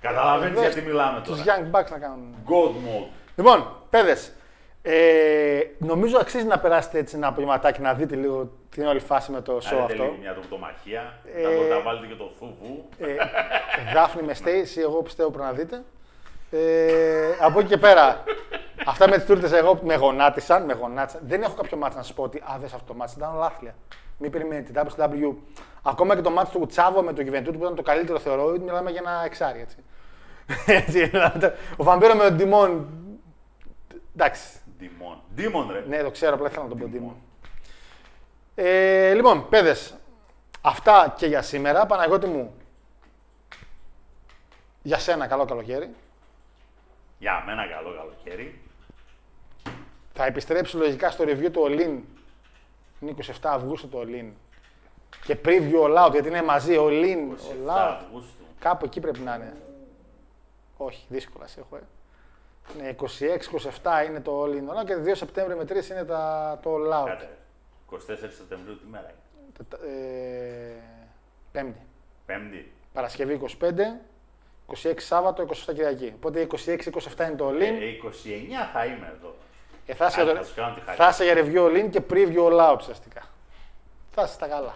Καταλαβαίνεις 0.00 0.60
γιατί 0.60 0.80
μιλάμε 0.80 1.20
Τους 1.24 1.42
τώρα. 1.42 1.58
Young 1.58 1.76
Bucks 1.80 1.90
να 1.90 1.98
κάνουν. 1.98 2.34
God 2.48 2.70
mode. 2.70 3.08
Λοιπόν, 3.36 3.66
παιδες. 3.90 4.32
Ε, 4.86 5.60
νομίζω 5.78 6.18
αξίζει 6.18 6.44
να 6.46 6.58
περάσετε 6.58 6.98
έτσι 6.98 7.16
ένα 7.16 7.26
απογευματάκι 7.26 7.80
να 7.80 7.94
δείτε 7.94 8.16
λίγο 8.16 8.50
την 8.70 8.86
όλη 8.86 9.00
φάση 9.00 9.30
με 9.30 9.40
το 9.40 9.52
Να 9.52 9.58
show 9.58 9.62
δείτε 9.62 9.82
αυτό. 9.82 10.02
λίγο 10.02 10.16
μια 10.20 10.32
τροπτομαχία. 10.32 11.18
Ε, 11.34 11.42
Να 11.42 11.48
μπορείτε 11.54 11.74
να 11.74 11.80
βάλετε 11.80 12.06
και 12.06 12.14
το 12.14 12.30
φούβου. 12.38 12.88
Ε, 12.98 13.14
Δάφνη 13.94 14.22
με 14.22 14.34
Στέισι, 14.34 14.80
εγώ 14.80 15.02
πιστεύω 15.02 15.30
πρέπει 15.30 15.44
να 15.46 15.52
δείτε. 15.52 15.82
Ε, 16.50 17.30
από 17.40 17.58
εκεί 17.60 17.68
και 17.68 17.76
πέρα, 17.76 18.24
αυτά 18.86 19.08
με 19.08 19.16
τις 19.16 19.24
τούρτες 19.26 19.52
εγώ 19.52 19.78
με 19.82 19.94
γονάτισαν, 19.94 20.64
με 20.64 20.72
γονάτισαν. 20.72 21.20
Δεν 21.24 21.42
έχω 21.42 21.54
κάποιο 21.54 21.76
μάτι 21.76 21.96
να 21.96 22.02
σας 22.02 22.12
πω 22.14 22.22
ότι 22.22 22.38
α, 22.38 22.58
δες 22.58 22.72
αυτό 22.72 22.86
το 22.86 22.94
μάτι, 22.94 23.12
ήταν 23.16 23.34
όλα 23.36 23.46
άθλια. 23.46 23.74
Μην 24.18 24.30
περιμένετε. 24.30 24.84
WCW, 24.96 25.34
ακόμα 25.82 26.14
και 26.14 26.20
το 26.20 26.30
μάτι 26.30 26.50
του 26.50 26.66
Τσάβο 26.66 27.02
με 27.02 27.12
το 27.12 27.22
Juventus 27.26 27.44
που 27.52 27.58
ήταν 27.60 27.74
το 27.74 27.82
καλύτερο 27.82 28.18
θεωρώ, 28.18 28.50
μιλάμε 28.50 28.90
για 28.90 29.00
ένα 29.04 29.22
εξάρι 29.24 29.60
έτσι. 29.60 29.76
έτσι 30.86 31.06
δηλαδή, 31.06 31.52
ο 31.76 31.84
Βαμπύρο 31.84 32.14
με 32.14 32.22
τον 32.24 32.36
Τιμόν. 32.36 32.88
Εντάξει. 34.16 34.42
Ντιμόν. 34.78 35.20
Ντίμον, 35.34 35.70
ρε. 35.72 35.84
Ναι, 35.88 36.02
το 36.02 36.10
ξέρω, 36.10 36.34
απλά 36.34 36.46
ήθελα 36.46 36.62
να 36.62 36.68
τον 36.68 36.78
πω 36.78 36.86
Τίμον. 36.86 37.16
Ε, 38.54 39.14
λοιπόν, 39.14 39.48
παιδες, 39.48 39.94
αυτά 40.60 41.14
και 41.16 41.26
για 41.26 41.42
σήμερα. 41.42 41.86
Παναγιώτη 41.86 42.26
μου, 42.26 42.54
για 44.82 44.98
σένα 44.98 45.26
καλό 45.26 45.44
καλοκαίρι. 45.44 45.94
Για 47.18 47.42
μένα 47.46 47.66
καλό 47.66 47.94
καλοκαίρι. 47.96 48.60
Θα 50.12 50.24
επιστρέψει 50.24 50.76
λογικά 50.76 51.10
στο 51.10 51.24
review 51.24 51.50
του 51.52 51.60
Ολύν. 51.60 52.04
Είναι 53.00 53.14
27 53.26 53.32
Αυγούστου 53.42 53.88
το 53.88 53.98
Ολύν. 53.98 54.32
Και 55.24 55.38
preview 55.44 55.82
all 55.84 56.06
out, 56.06 56.12
γιατί 56.12 56.28
είναι 56.28 56.42
μαζί 56.42 56.76
Ολύν, 56.76 57.32
27 57.32 57.36
all 57.36 57.70
out. 57.70 57.78
Αυγούστου. 57.78 58.44
Κάπου 58.58 58.84
εκεί 58.84 59.00
πρέπει 59.00 59.18
να 59.18 59.34
είναι. 59.34 59.56
Όχι, 60.76 61.04
δύσκολα 61.08 61.46
σε 61.46 61.60
έχω, 61.60 61.76
ε. 61.76 61.80
Ναι, 62.78 62.94
26-27 63.00 64.08
είναι 64.08 64.20
το 64.20 64.42
All 64.44 64.48
In 64.48 64.74
All 64.76 64.82
Out 64.82 64.84
και 64.86 64.96
2 65.12 65.16
Σεπτέμβρη 65.16 65.56
με 65.56 65.64
3 65.64 65.90
είναι 65.90 66.04
τα, 66.04 66.58
το 66.62 66.70
All 66.74 67.02
Out. 67.02 67.06
Κάτσε. 67.06 67.28
24 67.92 67.96
Σεπτεμβρίου 68.36 68.78
τι 68.78 68.86
μέρα 68.90 69.04
είναι; 69.10 69.52
Τα- 69.58 69.76
τα- 69.76 69.86
Ε, 69.86 70.72
πέμπτη. 71.52 71.80
Πέμπτη. 72.26 72.72
Παρασκευή 72.92 73.32
25, 73.32 74.00
26 74.66 74.94
Σάββατο, 74.96 75.42
27 75.42 75.72
Κυριακή. 75.74 76.12
Οπότε 76.16 76.40
26-27 76.40 77.26
είναι 77.26 77.36
το 77.36 77.48
All 77.48 77.60
Ε, 77.60 77.68
In. 77.68 78.04
29 78.04 78.70
θα 78.72 78.84
είμαι 78.84 79.12
εδώ. 79.18 79.34
Ε, 79.86 79.94
θα, 79.94 80.06
είσαι 80.06 80.20
Άντε, 80.20 80.30
για 80.32 80.40
θα 80.40 80.46
σου 80.46 80.54
κάνω 80.54 80.74
τη 80.74 80.80
το- 80.80 80.86
χάρη. 80.86 80.96
θα 80.98 81.08
είσαι 81.08 81.24
για 81.24 81.34
review 81.36 81.68
All 81.70 81.84
In 81.84 81.88
και 81.90 82.02
preview 82.10 82.48
All 82.50 82.70
Out 82.72 82.76
ουσιαστικά. 82.78 83.22
Θα 84.10 84.22
είσαι 84.22 84.32
στα 84.32 84.48
καλά. 84.48 84.74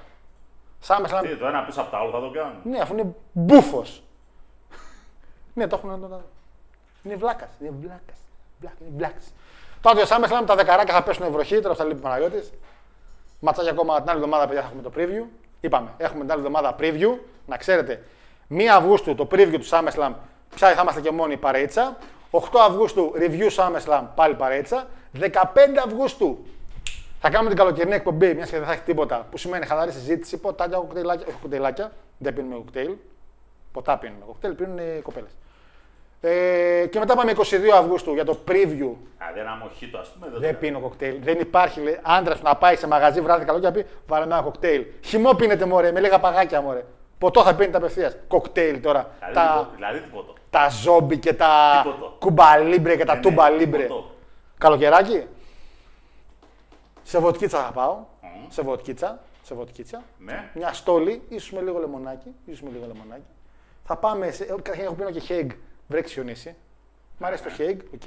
SummerSlam, 0.86 1.20
Τι, 1.22 1.36
το 1.36 1.46
ένα 1.46 1.64
πίσω 1.64 1.80
από 1.80 1.90
τα 1.90 1.98
άλλα 1.98 2.10
θα 2.10 2.20
το 2.20 2.30
κάνουν. 2.30 2.60
ναι, 2.64 2.78
αφού 2.80 2.92
είναι 2.94 3.14
μπούφος. 3.32 4.02
ναι, 5.54 5.66
το 5.66 5.76
έχουν. 5.76 6.22
Το- 7.02 7.08
Είναι 7.08 7.16
βλάκας. 7.16 7.48
Είναι 7.60 7.72
βλάκας. 7.80 8.16
Είναι 8.62 8.90
βλάκας. 8.96 9.32
Τώρα 9.80 10.00
το 10.00 10.06
SummerSlam 10.10 10.44
τα 10.46 10.54
δεκαράκια 10.54 10.94
θα 10.94 11.02
πέσουν 11.02 11.30
βροχή, 11.30 11.60
τώρα 11.60 11.74
θα 11.74 11.84
λείπει 11.84 11.98
ο 11.98 12.02
Παναγιώτης. 12.02 12.52
Ματσάκια 13.40 13.70
ακόμα 13.70 14.00
την 14.00 14.08
άλλη 14.10 14.18
εβδομάδα, 14.18 14.46
παιδιά, 14.46 14.60
θα 14.62 14.66
έχουμε 14.68 14.82
το 14.82 14.92
preview. 14.96 15.24
Είπαμε, 15.60 15.90
έχουμε 15.96 16.20
την 16.20 16.30
άλλη 16.32 16.40
εβδομάδα 16.40 16.76
preview. 16.80 17.18
Να 17.46 17.56
ξέρετε, 17.56 18.02
1 18.48 18.74
Αυγούστου 18.76 19.14
το 19.14 19.28
preview 19.30 19.58
του 19.60 19.68
SummerSlam, 19.70 20.12
πια 20.54 20.74
θα 20.74 20.80
είμαστε 20.82 21.00
και 21.00 21.10
μόνοι 21.10 21.36
παρέτσα. 21.36 21.96
8 22.30 22.40
Αυγούστου 22.68 23.12
review 23.16 23.48
SummerSlam, 23.56 24.02
πάλι 24.14 24.34
παρέτσα. 24.34 24.86
15 25.12 25.82
Αυγούστου 25.86 26.46
θα 27.20 27.30
κάνουμε 27.30 27.48
την 27.48 27.58
καλοκαιρινή 27.58 27.94
εκπομπή, 27.94 28.34
μιας 28.34 28.50
και 28.50 28.56
δεν 28.56 28.66
θα 28.66 28.72
έχει 28.72 28.82
τίποτα. 28.82 29.26
Που 29.30 29.38
σημαίνει 29.38 29.66
χαλαρή 29.66 29.92
συζήτηση, 29.92 30.36
ποτάκια, 30.38 30.78
κοκτέιλάκια. 30.78 31.26
Όχι 31.28 31.36
κοκτέιλάκια, 31.40 31.92
δεν 32.18 32.34
πίνουμε 32.34 32.54
κοκτέιλ. 32.54 32.94
Ποτά 33.72 33.98
πίνουμε 33.98 34.24
κοκτέιλ, 34.26 34.52
πίνουν 34.52 34.78
οι 34.78 35.00
κοπέλες. 35.02 35.30
Ε, 36.20 36.86
και 36.90 36.98
μετά 36.98 37.14
πάμε 37.16 37.32
22 37.36 37.42
Αυγούστου 37.74 38.12
για 38.14 38.24
το 38.24 38.38
preview 38.48 38.90
Α, 39.18 39.26
δεν 39.34 39.42
ένα 39.42 39.54
μοχίτο, 39.62 39.98
ας 39.98 40.08
πούμε. 40.08 40.28
Δεν, 40.30 40.40
δεν 40.40 40.52
το 40.52 40.58
πίνω 40.58 40.80
κοκτέιλ. 40.80 41.16
Δεν 41.22 41.38
υπάρχει 41.40 41.80
άντρας 42.02 42.38
που 42.38 42.44
να 42.44 42.56
πάει 42.56 42.76
σε 42.76 42.86
μαγαζί 42.86 43.20
βράδυ 43.20 43.44
καλό 43.44 43.58
και 43.58 43.66
να 43.66 43.72
πει 43.72 43.86
Βάλε 44.06 44.26
με 44.26 44.32
ένα 44.34 44.42
κοκτέιλ. 44.42 44.84
Χυμό 45.04 45.34
πίνετε 45.34 45.64
μωρέ, 45.64 45.92
με 45.92 46.00
λίγα 46.00 46.18
παγάκια 46.20 46.60
μωρέ. 46.60 46.84
Ποτό 47.18 47.42
θα 47.42 47.54
πίνετε 47.54 47.76
απευθείας. 47.76 48.16
Κοκτέιλ 48.28 48.80
τώρα. 48.80 49.10
Δηλαδή, 49.18 49.34
τα, 49.34 49.42
τίποτα, 49.52 49.70
δηλαδή 49.74 50.00
τίποτα. 50.00 50.32
τα 50.50 50.68
ζόμπι 50.68 51.18
και 51.18 51.34
τα 51.34 51.80
Τίποτο. 51.84 52.16
κουμπαλίμπρε 52.18 52.96
και 52.96 53.04
τα 53.04 53.14
Ναι, 53.14 53.20
τούμπα 53.20 53.50
ναι, 53.50 53.56
λίμπρε. 53.56 53.82
τίποτο. 53.82 54.10
Καλοκαιράκι. 54.58 55.26
Σε 57.02 57.18
βοτκίτσα 57.18 57.58
θα 57.62 57.72
πάω. 57.72 57.96
Σε 58.48 58.62
βοτκίτσα. 58.62 59.20
Σε 59.42 59.54
βοτκίτσα. 59.54 60.02
Ναι. 60.18 60.50
Μια 60.54 60.72
στόλη, 60.72 61.22
ίσως 61.28 61.52
με 61.52 61.60
λίγο 61.60 61.78
λεμονάκι. 61.78 62.34
Ίσως 62.44 62.62
με 62.62 62.70
λίγο 62.72 62.86
λεμονάκι. 62.86 63.26
Θα 63.84 63.96
πάμε. 63.96 64.30
Σε... 64.30 64.42
ε, 64.44 64.46
Καταρχήν 64.46 64.84
έχω 64.84 64.94
πίνω 64.94 65.10
και 65.10 65.20
χέγγ. 65.20 65.48
Βρέξει 65.88 66.12
χιονίσει. 66.14 66.54
Μ' 67.18 67.24
αρέσει 67.24 67.42
το 67.42 67.50
χέγγ. 67.50 67.76
οκ. 67.94 68.02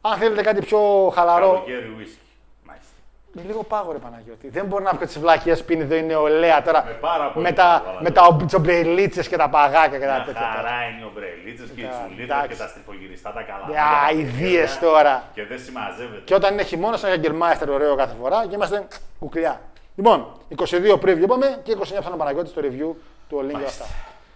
Αν 0.00 0.18
θέλετε 0.18 0.42
κάτι 0.42 0.60
πιο 0.60 1.10
χαλαρό. 1.14 1.50
Καλοκαίρι 1.50 1.94
ουίσκι. 1.98 2.18
Μάλιστα. 2.64 2.88
Είναι 3.36 3.44
λίγο 3.46 3.62
πάγο 3.62 3.92
ρε 3.92 3.98
Παναγιώτη. 3.98 4.48
Δεν 4.48 4.66
μπορεί 4.66 4.84
να 4.84 4.92
βγει 4.92 5.04
τις 5.04 5.18
βλακίες 5.18 5.64
πίνει 5.64 5.82
εδώ 5.82 5.94
η 5.94 6.02
νεολαία 6.02 6.62
τώρα. 6.62 6.84
Με 6.84 6.90
πάρα 6.92 7.30
πολύ 7.30 7.46
με 7.46 7.52
τα, 7.52 7.82
πάγο, 7.84 7.98
με 8.02 8.10
τα 8.10 8.36
τσομπρελίτσε 8.46 9.22
και 9.22 9.36
τα 9.36 9.48
παγάκια 9.48 9.98
και 9.98 10.04
τα 10.06 10.12
Μια 10.14 10.24
τέτοια. 10.24 10.40
τώρα. 10.40 10.52
χαρά 10.52 10.82
είναι 10.90 11.00
οι 11.00 11.04
ομπρελίτσες 11.04 11.68
και 11.74 11.80
οι 11.80 11.84
Εντάξει, 11.84 12.00
τσουλίδες 12.04 12.24
εντάξει. 12.36 12.48
και 12.48 12.54
τα 12.62 12.68
στριφογυριστά 12.68 13.32
τα 13.32 13.42
καλά. 13.42 13.64
Α, 13.82 14.10
ιδίε 14.12 14.64
τώρα. 14.80 15.24
Και 15.34 15.44
δεν 15.46 15.58
συμμαζεύεται. 15.58 16.22
Και 16.24 16.34
όταν 16.34 16.52
είναι 16.52 16.62
χειμώνας, 16.62 17.00
σαν 17.00 17.20
Γερμάιστερ 17.20 17.70
ωραίο 17.70 17.94
κάθε 17.96 18.14
φορά 18.20 18.46
και 18.46 18.54
είμαστε 18.54 18.86
κουκλιά. 19.18 19.60
Λοιπόν, 19.96 20.26
22 20.56 20.94
preview 21.02 21.20
είπαμε 21.22 21.60
και 21.62 21.72
29 21.72 21.84
θα 21.84 21.94
είναι 22.04 22.14
ο 22.14 22.16
Παναγιώτης 22.16 22.50
στο 22.50 22.60
review 22.64 22.94
του 23.28 23.36
Olympia 23.46 23.64
αυτά. 23.66 23.84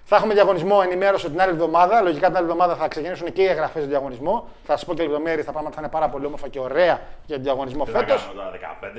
Θα 0.07 0.17
έχουμε 0.17 0.35
διαγωνισμό 0.35 0.81
ενημέρωση 0.85 1.31
την 1.31 1.41
άλλη 1.41 1.51
εβδομάδα. 1.51 2.01
Λογικά 2.03 2.27
την 2.27 2.37
άλλη 2.37 2.45
εβδομάδα 2.47 2.77
θα 2.77 2.89
ξεκινήσουν 2.89 3.33
και 3.33 3.43
οι 3.43 3.47
εγγραφές 3.47 3.81
στο 3.83 3.91
διαγωνισμό. 3.91 4.49
Θα 4.65 4.73
σας 4.77 4.85
πω 4.85 4.95
και 4.95 5.03
λεπτομέρειες. 5.03 5.45
Τα 5.47 5.51
πράγματα 5.53 5.75
θα 5.75 5.81
είναι 5.81 5.91
πάρα 5.91 6.09
πολύ 6.09 6.27
όμορφα 6.27 6.49
και 6.49 6.59
ωραία 6.61 7.01
για 7.27 7.35
τον 7.35 7.45
διαγωνισμό 7.45 7.85
Τι 7.85 7.91
θα 7.91 7.99
φέτος. 7.99 8.23
κάνουμε 8.23 8.43
τώρα, 8.43 8.51
15. 8.51 8.99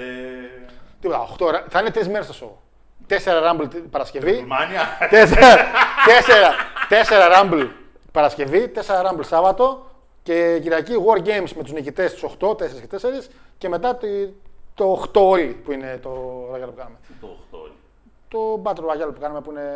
Τίποτα, 1.01 1.19
8 1.21 1.45
ώρα. 1.45 1.65
Θα 1.69 1.79
είναι 1.79 1.89
τρεις 1.91 2.07
μέρες 2.09 2.27
το 2.27 2.35
show. 2.41 2.49
4 3.07 3.17
Rumble 3.51 3.69
την 3.69 3.89
Παρασκευή. 3.89 4.43
Μάνια. 4.47 4.81
4 6.89 7.27
Rumble 7.41 7.67
Παρασκευή, 8.11 8.67
4 8.67 9.01
Rumble 9.09 9.25
Σάββατο 9.25 9.85
και 10.23 10.59
Κυριακή 10.61 10.93
War 11.07 11.17
Games 11.27 11.49
με 11.55 11.63
τους 11.63 11.71
νικητές 11.71 12.13
τους 12.13 12.23
8, 12.23 12.55
4 12.55 12.79
και 12.81 12.87
4 12.87 13.29
και 13.57 13.69
μετά 13.69 13.95
τη- 13.95 14.27
το 14.75 14.91
8 14.91 15.21
όλοι 15.29 15.45
που 15.45 15.71
είναι 15.71 15.99
το 16.01 16.09
Royale 16.53 16.65
που 16.65 16.75
κάνουμε. 16.77 16.97
Το 17.21 17.27
8 17.27 17.59
όλοι. 17.61 17.71
Το 18.27 18.61
Battle 18.63 18.83
Royale 19.07 19.13
που 19.13 19.19
κάνουμε 19.19 19.41
που 19.41 19.51
είναι. 19.51 19.69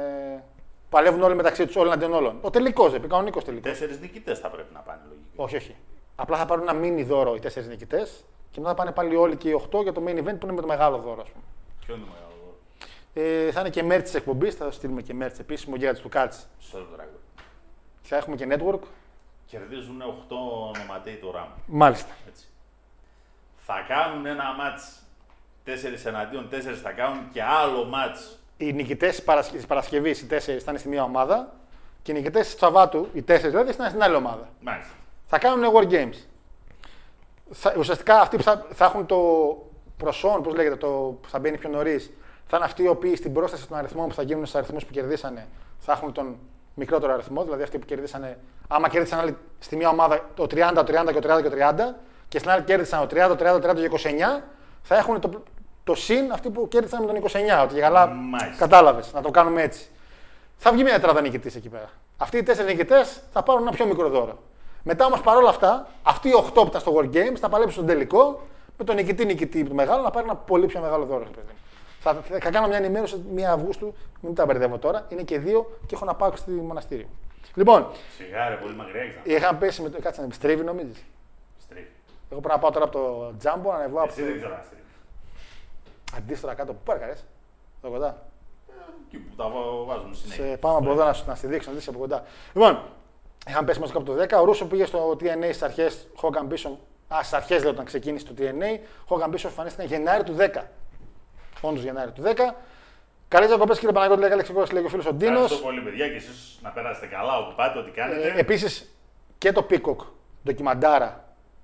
Παλεύουν 0.89 1.21
όλοι 1.21 1.35
μεταξύ 1.35 1.65
τους, 1.65 1.75
όλοι 1.75 1.87
εναντίον 1.87 2.13
όλων. 2.13 2.37
Ο 2.41 2.49
τελικός, 2.49 2.93
επί 2.93 3.07
κανονικός 3.07 3.43
τελικός. 3.43 3.71
Τέσσερις 3.71 3.99
νικητές 3.99 4.39
θα 4.39 4.49
πρέπει 4.49 4.73
να 4.73 4.79
πάνε 4.79 5.01
λογικά. 5.07 5.27
Όχι, 5.35 5.55
όχι. 5.55 5.75
Απλά 6.15 6.37
θα 6.37 6.45
πάρουν 6.45 6.67
ένα 6.67 6.73
μίνι 6.77 7.03
δώρο 7.03 7.35
οι 7.35 7.39
4 7.39 7.67
νικητές 7.67 8.25
και 8.51 8.59
μετά 8.59 8.69
θα 8.69 8.75
πάνε 8.75 8.91
πάλι 8.91 9.15
όλοι 9.15 9.35
και 9.35 9.49
οι 9.49 9.61
8 9.71 9.81
για 9.83 9.91
το 9.91 10.03
main 10.05 10.17
event 10.17 10.39
που 10.39 10.45
είναι 10.45 10.53
με 10.53 10.61
το 10.61 10.67
μεγάλο 10.67 10.97
δώρο, 10.97 11.21
ας 11.21 11.29
πούμε. 11.29 11.43
Ποιο 11.85 11.95
είναι 11.95 12.03
το 12.03 12.11
μεγάλο 12.11 12.33
δώρο; 12.43 12.55
Ε, 13.13 13.51
θα 13.51 13.59
είναι 13.59 13.69
και 13.69 13.83
merch 13.89 14.03
της 14.03 14.13
εκπομπής, 14.13 14.55
θα 14.55 14.71
στείλουμε 14.71 15.01
και 15.01 15.15
merch 15.21 15.39
επίσημο 15.39 15.75
για 15.75 15.93
τους 15.93 16.05
Cats. 16.13 16.45
Στο 16.59 16.79
Dragon. 16.79 17.41
Θα 18.01 18.17
έχουμε 18.17 18.35
και 18.35 18.47
network. 18.49 18.79
Κερδίζουν 19.45 20.01
8 20.01 20.35
ονοματέοι 20.75 21.15
το 21.15 21.31
ραμ. 21.31 21.47
Μάλιστα. 21.65 22.13
Έτσι. 22.27 22.45
Θα 23.55 23.85
κάνουν 23.87 24.25
ένα 24.25 24.53
μάτς 24.57 25.03
4 25.65 26.05
εναντίον 26.05 26.49
4 26.51 26.55
θα 26.83 26.91
κάνουν 26.91 27.29
και 27.31 27.43
άλλο 27.43 27.85
μάτς. 27.85 28.38
Οι 28.61 28.73
νικητές 28.73 29.23
της 29.51 29.65
Παρασκευής, 29.65 30.21
οι 30.21 30.27
4 30.29 30.37
θα 30.37 30.69
είναι 30.69 30.77
στη 30.77 30.87
μία 30.87 31.03
ομάδα 31.03 31.53
και 32.01 32.11
οι 32.11 32.15
νικητές 32.15 32.45
της 32.45 32.59
Σαββάτου, 32.59 33.07
οι 33.13 33.21
4 33.21 33.23
δηλαδή, 33.23 33.71
θα 33.71 33.77
είναι 33.79 33.89
στην 33.89 34.03
άλλη 34.03 34.15
ομάδα. 34.15 34.49
Μάλιστα. 34.61 34.93
Θα 35.25 35.39
κάνουν 35.39 35.71
War 35.75 35.91
Games. 35.91 36.25
Θα, 37.51 37.73
ουσιαστικά 37.77 38.19
αυτοί 38.21 38.37
που 38.37 38.43
θα, 38.43 38.65
θα 38.73 38.85
έχουν 38.85 39.05
το 39.05 39.17
προσόν, 39.97 40.41
πώς 40.41 40.55
λέγεται, 40.55 40.75
το 40.75 40.87
που 41.21 41.29
θα 41.29 41.39
μπαίνει 41.39 41.57
πιο 41.57 41.69
νωρίς, 41.69 42.11
θα 42.45 42.57
είναι 42.57 42.65
αυτοί 42.65 42.83
οι 42.83 42.87
οποίοι 42.87 43.15
στην 43.15 43.33
πρόσταση 43.33 43.67
των 43.67 43.77
αριθμών 43.77 44.07
που 44.07 44.13
θα 44.13 44.21
γίνουν 44.21 44.45
στους 44.45 44.59
αριθμούς 44.59 44.85
που 44.85 44.91
κερδίσανε, 44.91 45.47
θα 45.79 45.91
έχουν 45.91 46.11
τον 46.11 46.37
μικρότερο 46.73 47.13
αριθμό. 47.13 47.43
Δηλαδή 47.43 47.63
αυτοί 47.63 47.79
που 47.79 47.85
κερδίσανε, 47.85 48.37
άμα 48.67 48.89
κέρδισαν 48.89 49.19
άλλοι 49.19 49.37
στη 49.59 49.75
μία 49.75 49.89
ομάδα 49.89 50.29
το 50.35 50.43
30, 50.43 50.71
το 50.75 50.81
30 50.81 51.13
και 51.13 51.19
το 51.19 51.33
30 51.35 51.41
και 51.41 51.49
το 51.49 51.55
30, 51.55 51.95
και 52.27 52.39
στην 52.39 52.51
άλλη 52.51 52.63
κέρδισαν 52.63 53.07
το 53.07 53.15
30, 53.15 53.37
το 53.37 53.55
30, 53.55 53.61
το 53.61 53.69
30 53.69 53.75
και 53.75 53.89
29, 54.39 54.43
θα 54.81 54.97
έχουν 54.97 55.19
το, 55.19 55.43
το 55.83 55.95
συν 55.95 56.31
αυτοί 56.31 56.49
που 56.49 56.67
κέρδισαν 56.67 57.03
με 57.03 57.13
τον 57.13 57.23
29. 57.23 57.63
Ότι 57.63 57.79
καλά, 57.79 58.07
Μάλιστα. 58.07 58.55
κατάλαβες, 58.57 59.13
να 59.13 59.21
το 59.21 59.31
κάνουμε 59.31 59.61
έτσι. 59.61 59.87
Θα 60.57 60.71
βγει 60.71 60.83
μια 60.83 60.93
τετράδα 60.93 61.21
νικητής 61.21 61.55
εκεί 61.55 61.69
πέρα. 61.69 61.89
Αυτοί 62.17 62.37
οι 62.37 62.43
τέσσερις 62.43 62.71
νικητές 62.71 63.21
θα 63.31 63.43
πάρουν 63.43 63.61
ένα 63.61 63.71
πιο 63.71 63.85
μικρό 63.85 64.09
δώρο. 64.09 64.37
Μετά 64.83 65.05
όμως 65.05 65.21
παρόλα 65.21 65.49
αυτά, 65.49 65.87
αυτοί 66.03 66.27
οι 66.29 66.33
8 66.33 66.51
που 66.53 66.67
ήταν 66.67 66.81
στο 66.81 66.95
World 66.95 67.15
Games 67.15 67.35
θα 67.39 67.49
παλέψουν 67.49 67.73
στον 67.73 67.85
τελικό 67.85 68.41
με 68.77 68.83
τον 68.85 68.95
νικητή 68.95 69.25
νικητή 69.25 69.63
του 69.63 69.75
μεγάλου 69.75 70.03
να 70.03 70.09
πάρει 70.11 70.25
ένα 70.25 70.35
πολύ 70.35 70.65
πιο 70.65 70.79
μεγάλο 70.81 71.05
δώρο. 71.05 71.23
ρε 71.23 71.29
παιδί 71.29 71.47
μου. 71.51 71.57
Θα, 71.99 72.21
θα 72.39 72.49
κάνω 72.49 72.67
μια 72.67 72.77
ενημέρωση 72.77 73.23
1 73.35 73.41
Αυγούστου, 73.41 73.93
μην 74.21 74.35
τα 74.35 74.45
μπερδεύω 74.45 74.77
τώρα. 74.77 75.05
Είναι 75.09 75.21
και 75.23 75.39
δύο 75.39 75.79
και 75.85 75.95
έχω 75.95 76.05
να 76.05 76.15
πάω 76.15 76.31
στη 76.35 76.51
μοναστήριο. 76.51 77.07
Λοιπόν, 77.53 77.87
Σιγά 78.17 78.49
ρε, 78.49 78.55
πολύ 78.55 78.73
μακριά 78.75 79.01
έχεις 79.01 79.15
να 79.25 79.33
είχα 79.33 79.55
πέσει 79.55 79.81
με 79.81 79.89
το. 79.89 80.01
Κάτσε 80.01 80.21
να 80.21 80.27
με 80.27 80.33
στρίβει, 80.33 80.63
νομίζεις; 80.63 81.03
στρίβει. 81.61 81.87
Εγώ 82.29 82.39
πρέπει 82.41 82.55
να 82.55 82.59
πάω 82.61 82.71
τώρα 82.71 82.85
από 82.85 82.97
το 82.99 83.33
Τζάμπο 83.39 83.71
να 83.71 83.77
ανεβώ 83.77 83.99
από 83.99 84.07
Εσύ 84.11 84.19
το. 84.19 84.25
δεν 84.25 84.35
ξέρω 84.37 84.53
να 84.55 84.61
στρίβεις. 84.65 84.85
Αντίστοιχα 86.17 86.53
κάτω. 86.53 86.73
Πού 86.73 86.79
πάρει 86.83 86.99
Εδώ 87.83 87.93
κοντά. 87.93 88.25
Εκεί 89.07 89.17
που 89.17 89.35
τα 89.35 89.43
βα- 89.49 89.83
βάζουν 89.85 90.15
συνέχεια. 90.15 90.45
Σε 90.45 90.57
πάμε 90.57 90.77
από 90.77 90.91
εδώ 90.91 91.03
να, 91.03 91.13
σου- 91.13 91.27
να 91.27 91.35
στη 91.35 91.47
δείξω, 91.47 91.69
να 91.69 91.75
δεις 91.75 91.87
από 91.87 91.97
κοντά. 91.97 92.23
Λοιπόν, 92.53 92.79
είχαν 93.47 93.65
πέσει 93.65 93.79
μέσα 93.79 93.93
από 93.97 94.05
το 94.05 94.13
10. 94.13 94.39
Ο 94.41 94.43
Ρούσο 94.43 94.65
πήγε 94.65 94.85
στο 94.85 95.09
TNA 95.19 95.43
στις 95.43 95.61
αρχές. 95.61 96.07
Hogan 96.21 96.53
Bison. 96.53 96.71
Α, 97.07 97.17
στις 97.19 97.33
αρχές 97.33 97.61
λέω 97.61 97.71
όταν 97.71 97.85
ξεκίνησε 97.85 98.25
το 98.25 98.33
TNA. 98.37 98.79
Hogan 99.09 99.29
Bison 99.33 99.43
εμφανίστηκε 99.45 99.87
Γενάρη 99.95 100.23
του 100.23 100.35
10. 100.37 100.71
Όντως 101.61 101.83
Γενάρη 101.83 102.11
του 102.11 102.21
10. 102.21 102.55
Καλή 103.27 103.47
διακοπές 103.47 103.77
κύριε 103.79 103.93
Παναγιώτη, 103.93 104.21
λέει 104.21 104.29
καλή 104.29 104.43
λέει 104.71 104.81
και 104.81 104.87
ο 104.87 104.89
φίλος 104.89 105.05
ο 105.05 105.13
Ντίνος. 105.13 105.35
Ευχαριστώ 105.41 105.65
πολύ 105.65 105.81
παιδιά 105.81 106.07
και 106.07 106.15
εσείς 106.15 106.59
να 106.61 106.69
περάσετε 106.69 107.05
καλά 107.05 107.37
όπου 107.37 107.55
πάτε, 107.55 107.79
ό,τι 107.79 107.91
κάνετε. 107.91 108.27
Ε, 108.27 108.39
Επίσης 108.39 108.89
και 109.37 109.51
το 109.51 109.65
Peacock 109.69 109.95
ντοκιμαντάρα. 110.43 111.23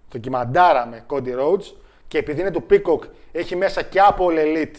Ντοκιμαντάρα 0.09 0.85
με 0.85 1.05
Cody 1.09 1.39
Rhodes. 1.39 1.73
Και 2.07 2.17
επειδή 2.17 2.41
είναι 2.41 2.51
του 2.51 2.65
Peacock, 2.69 2.99
έχει 3.31 3.55
μέσα 3.55 3.81
και 3.81 3.99
από 3.99 4.27
All 4.29 4.37
Elite 4.37 4.75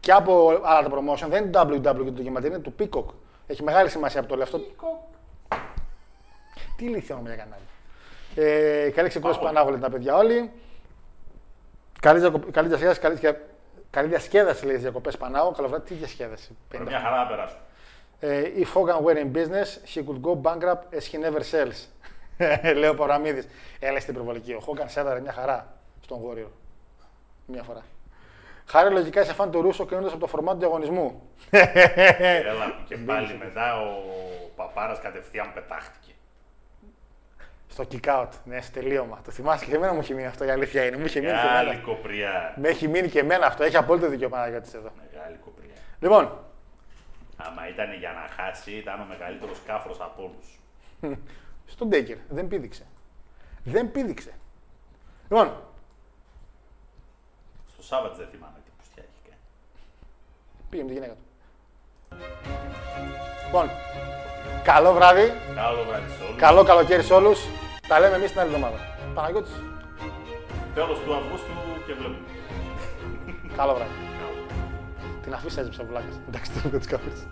και 0.00 0.12
από 0.12 0.60
άλλα 0.64 0.88
τα 0.88 0.96
promotion. 0.96 1.26
Δεν 1.28 1.42
είναι 1.44 1.50
του 1.50 1.58
WWE 1.76 1.82
το 1.82 1.94
ντοκιμαντάρα, 2.12 2.54
είναι 2.54 2.62
του 2.62 2.74
Peacock. 2.78 3.14
Έχει 3.46 3.62
μεγάλη 3.62 3.88
σημασία 3.88 4.20
από 4.20 4.28
το 4.28 4.34
λέω 4.34 4.44
αυτό. 4.44 4.60
Τι 6.76 6.84
ηλίθεια 6.84 7.14
όνομα 7.14 7.34
για 7.34 7.44
κανάλι. 7.44 7.62
Ε, 8.34 8.90
καλή 8.90 9.08
ξεκούραση 9.08 9.38
που 9.38 9.46
ανάγονται 9.46 9.78
τα 9.78 9.90
παιδιά 9.90 10.16
όλοι. 10.16 10.50
Καλή, 12.00 12.18
διακοπ- 12.20 12.50
καλή 12.50 12.68
διασκέδαση, 12.68 13.00
καλή, 13.00 13.14
δια- 13.16 13.40
καλή 13.90 14.08
διασκέδαση 14.08 14.66
λέει 14.66 14.76
διακοπές 14.76 15.16
Πανάγο. 15.16 15.50
Καλό 15.52 15.68
βράδυ, 15.68 15.84
τι 15.88 15.94
διασκέδαση. 15.94 16.56
Μια 16.86 17.00
χαρά 17.00 17.16
να 17.16 17.26
περάσω. 17.26 17.56
Ε, 18.20 18.42
if 18.56 18.66
Hogan 18.74 19.04
were 19.04 19.16
in 19.18 19.32
business, 19.36 19.94
he 19.94 20.02
could 20.04 20.20
go 20.20 20.34
bankrupt 20.42 20.94
as 20.94 21.04
he 21.12 21.18
never 21.24 21.40
sells. 21.52 21.86
Λέω 22.78 22.94
Παραμίδης. 22.94 23.46
Έλα 23.80 24.00
στην 24.00 24.14
προβολική. 24.14 24.52
Ο 24.52 24.62
Hogan 24.66 24.84
σέδαρε 24.86 25.20
μια 25.20 25.32
χαρά 25.32 25.76
στον 26.00 26.18
Γόριο. 26.18 26.50
Μια 27.52 27.62
φορά. 27.62 27.82
Χάρη 28.66 28.92
λογικά 28.94 29.20
είσαι 29.20 29.32
φαν 29.32 29.50
του 29.50 29.60
Ρούσο 29.62 29.84
κρίνοντας 29.84 30.12
από 30.12 30.20
το 30.20 30.26
φορμά 30.26 30.52
του 30.52 30.58
διαγωνισμού. 30.58 31.22
Έλα 31.50 32.64
που 32.66 32.82
και 32.88 32.96
πάλι 32.96 33.36
μετά 33.44 33.80
ο 33.80 33.86
παπάρας 34.56 35.00
κατευθείαν 35.00 35.52
πετάχτηκε. 35.54 36.12
Στο 37.68 37.84
kick 37.92 38.20
out. 38.20 38.28
Ναι, 38.44 38.60
στο 38.60 38.80
τελείωμα. 38.80 39.20
Το 39.24 39.30
θυμάσαι 39.30 39.64
και 39.64 39.74
εμένα 39.74 39.92
μου 39.92 39.98
έχει 40.00 40.14
μείνει 40.14 40.26
αυτό. 40.26 40.44
Η 40.44 40.50
αλήθεια 40.50 40.84
είναι. 40.86 40.96
Μου 40.96 41.04
είχε 41.04 41.20
μείνει 41.20 41.32
και 41.32 41.38
Μεγάλη 41.42 41.68
εμένα. 41.68 41.84
κοπριά. 41.84 42.54
Με 42.56 42.68
έχει 42.68 42.88
μείνει 42.88 43.08
και 43.08 43.18
εμένα 43.18 43.46
αυτό. 43.46 43.64
Έχει 43.64 43.76
απόλυτο 43.76 44.08
δίκιο 44.08 44.26
ο 44.26 44.30
Παναγιώτης 44.30 44.74
εδώ. 44.74 44.90
Μεγάλη 45.12 45.36
κοπριά. 45.44 45.74
Λοιπόν, 46.00 46.38
Άμα 47.36 47.68
ήταν 47.68 47.94
για 47.98 48.10
να 48.12 48.42
χάσει, 48.44 48.70
ήταν 48.70 49.00
ο 49.00 49.04
μεγαλύτερος 49.08 49.58
κάφρος 49.66 50.00
από 50.00 50.22
όλους. 50.22 50.58
στον 51.66 51.88
Ντέκερ. 51.88 52.16
Δεν 52.28 52.48
πήδηξε. 52.48 52.86
Δεν 53.64 53.90
πήδηξε. 53.92 54.30
Λοιπόν, 55.28 55.46
Στο 55.46 55.62
Σάββατ 57.90 58.16
δεν 58.16 58.26
θυμάμαι 58.32 58.58
τι 58.64 58.70
πουστιά 58.78 59.02
έχει 59.08 59.20
κάνει. 59.28 59.42
πήγε 60.70 60.82
με 60.82 60.88
τη 60.88 60.94
γυναίκα 60.94 61.12
του. 61.18 61.24
Λοιπόν, 63.44 63.66
καλό 64.62 64.92
βράδυ. 64.92 65.26
Καλό 65.54 65.82
βράδυ 65.88 66.08
σε 66.16 66.22
όλους. 66.24 66.36
Καλό 66.44 66.62
καλοκαίρι 66.64 67.02
σε 67.02 67.14
όλους. 67.14 67.38
Τα 67.88 68.00
λέμε 68.00 68.16
εμείς 68.16 68.30
την 68.30 68.40
άλλη 68.40 68.48
εβδομάδα. 68.54 68.78
Παναγιώτης, 69.14 69.54
Τέλος 70.74 70.98
του 71.04 71.14
Αυγούστου 71.14 71.52
και 71.86 71.92
βλέπουμε. 71.94 72.18
καλό 73.56 73.74
βράδυ. 73.74 73.92
Την 75.22 75.34
αφήσα 75.34 75.60
έτσι 75.60 75.72
ψαβουλάκες. 75.72 76.14
Εντάξει, 76.28 76.50
το 76.52 76.60
έχω 76.64 76.76
τις 76.78 76.86
κάμερες. 76.86 77.26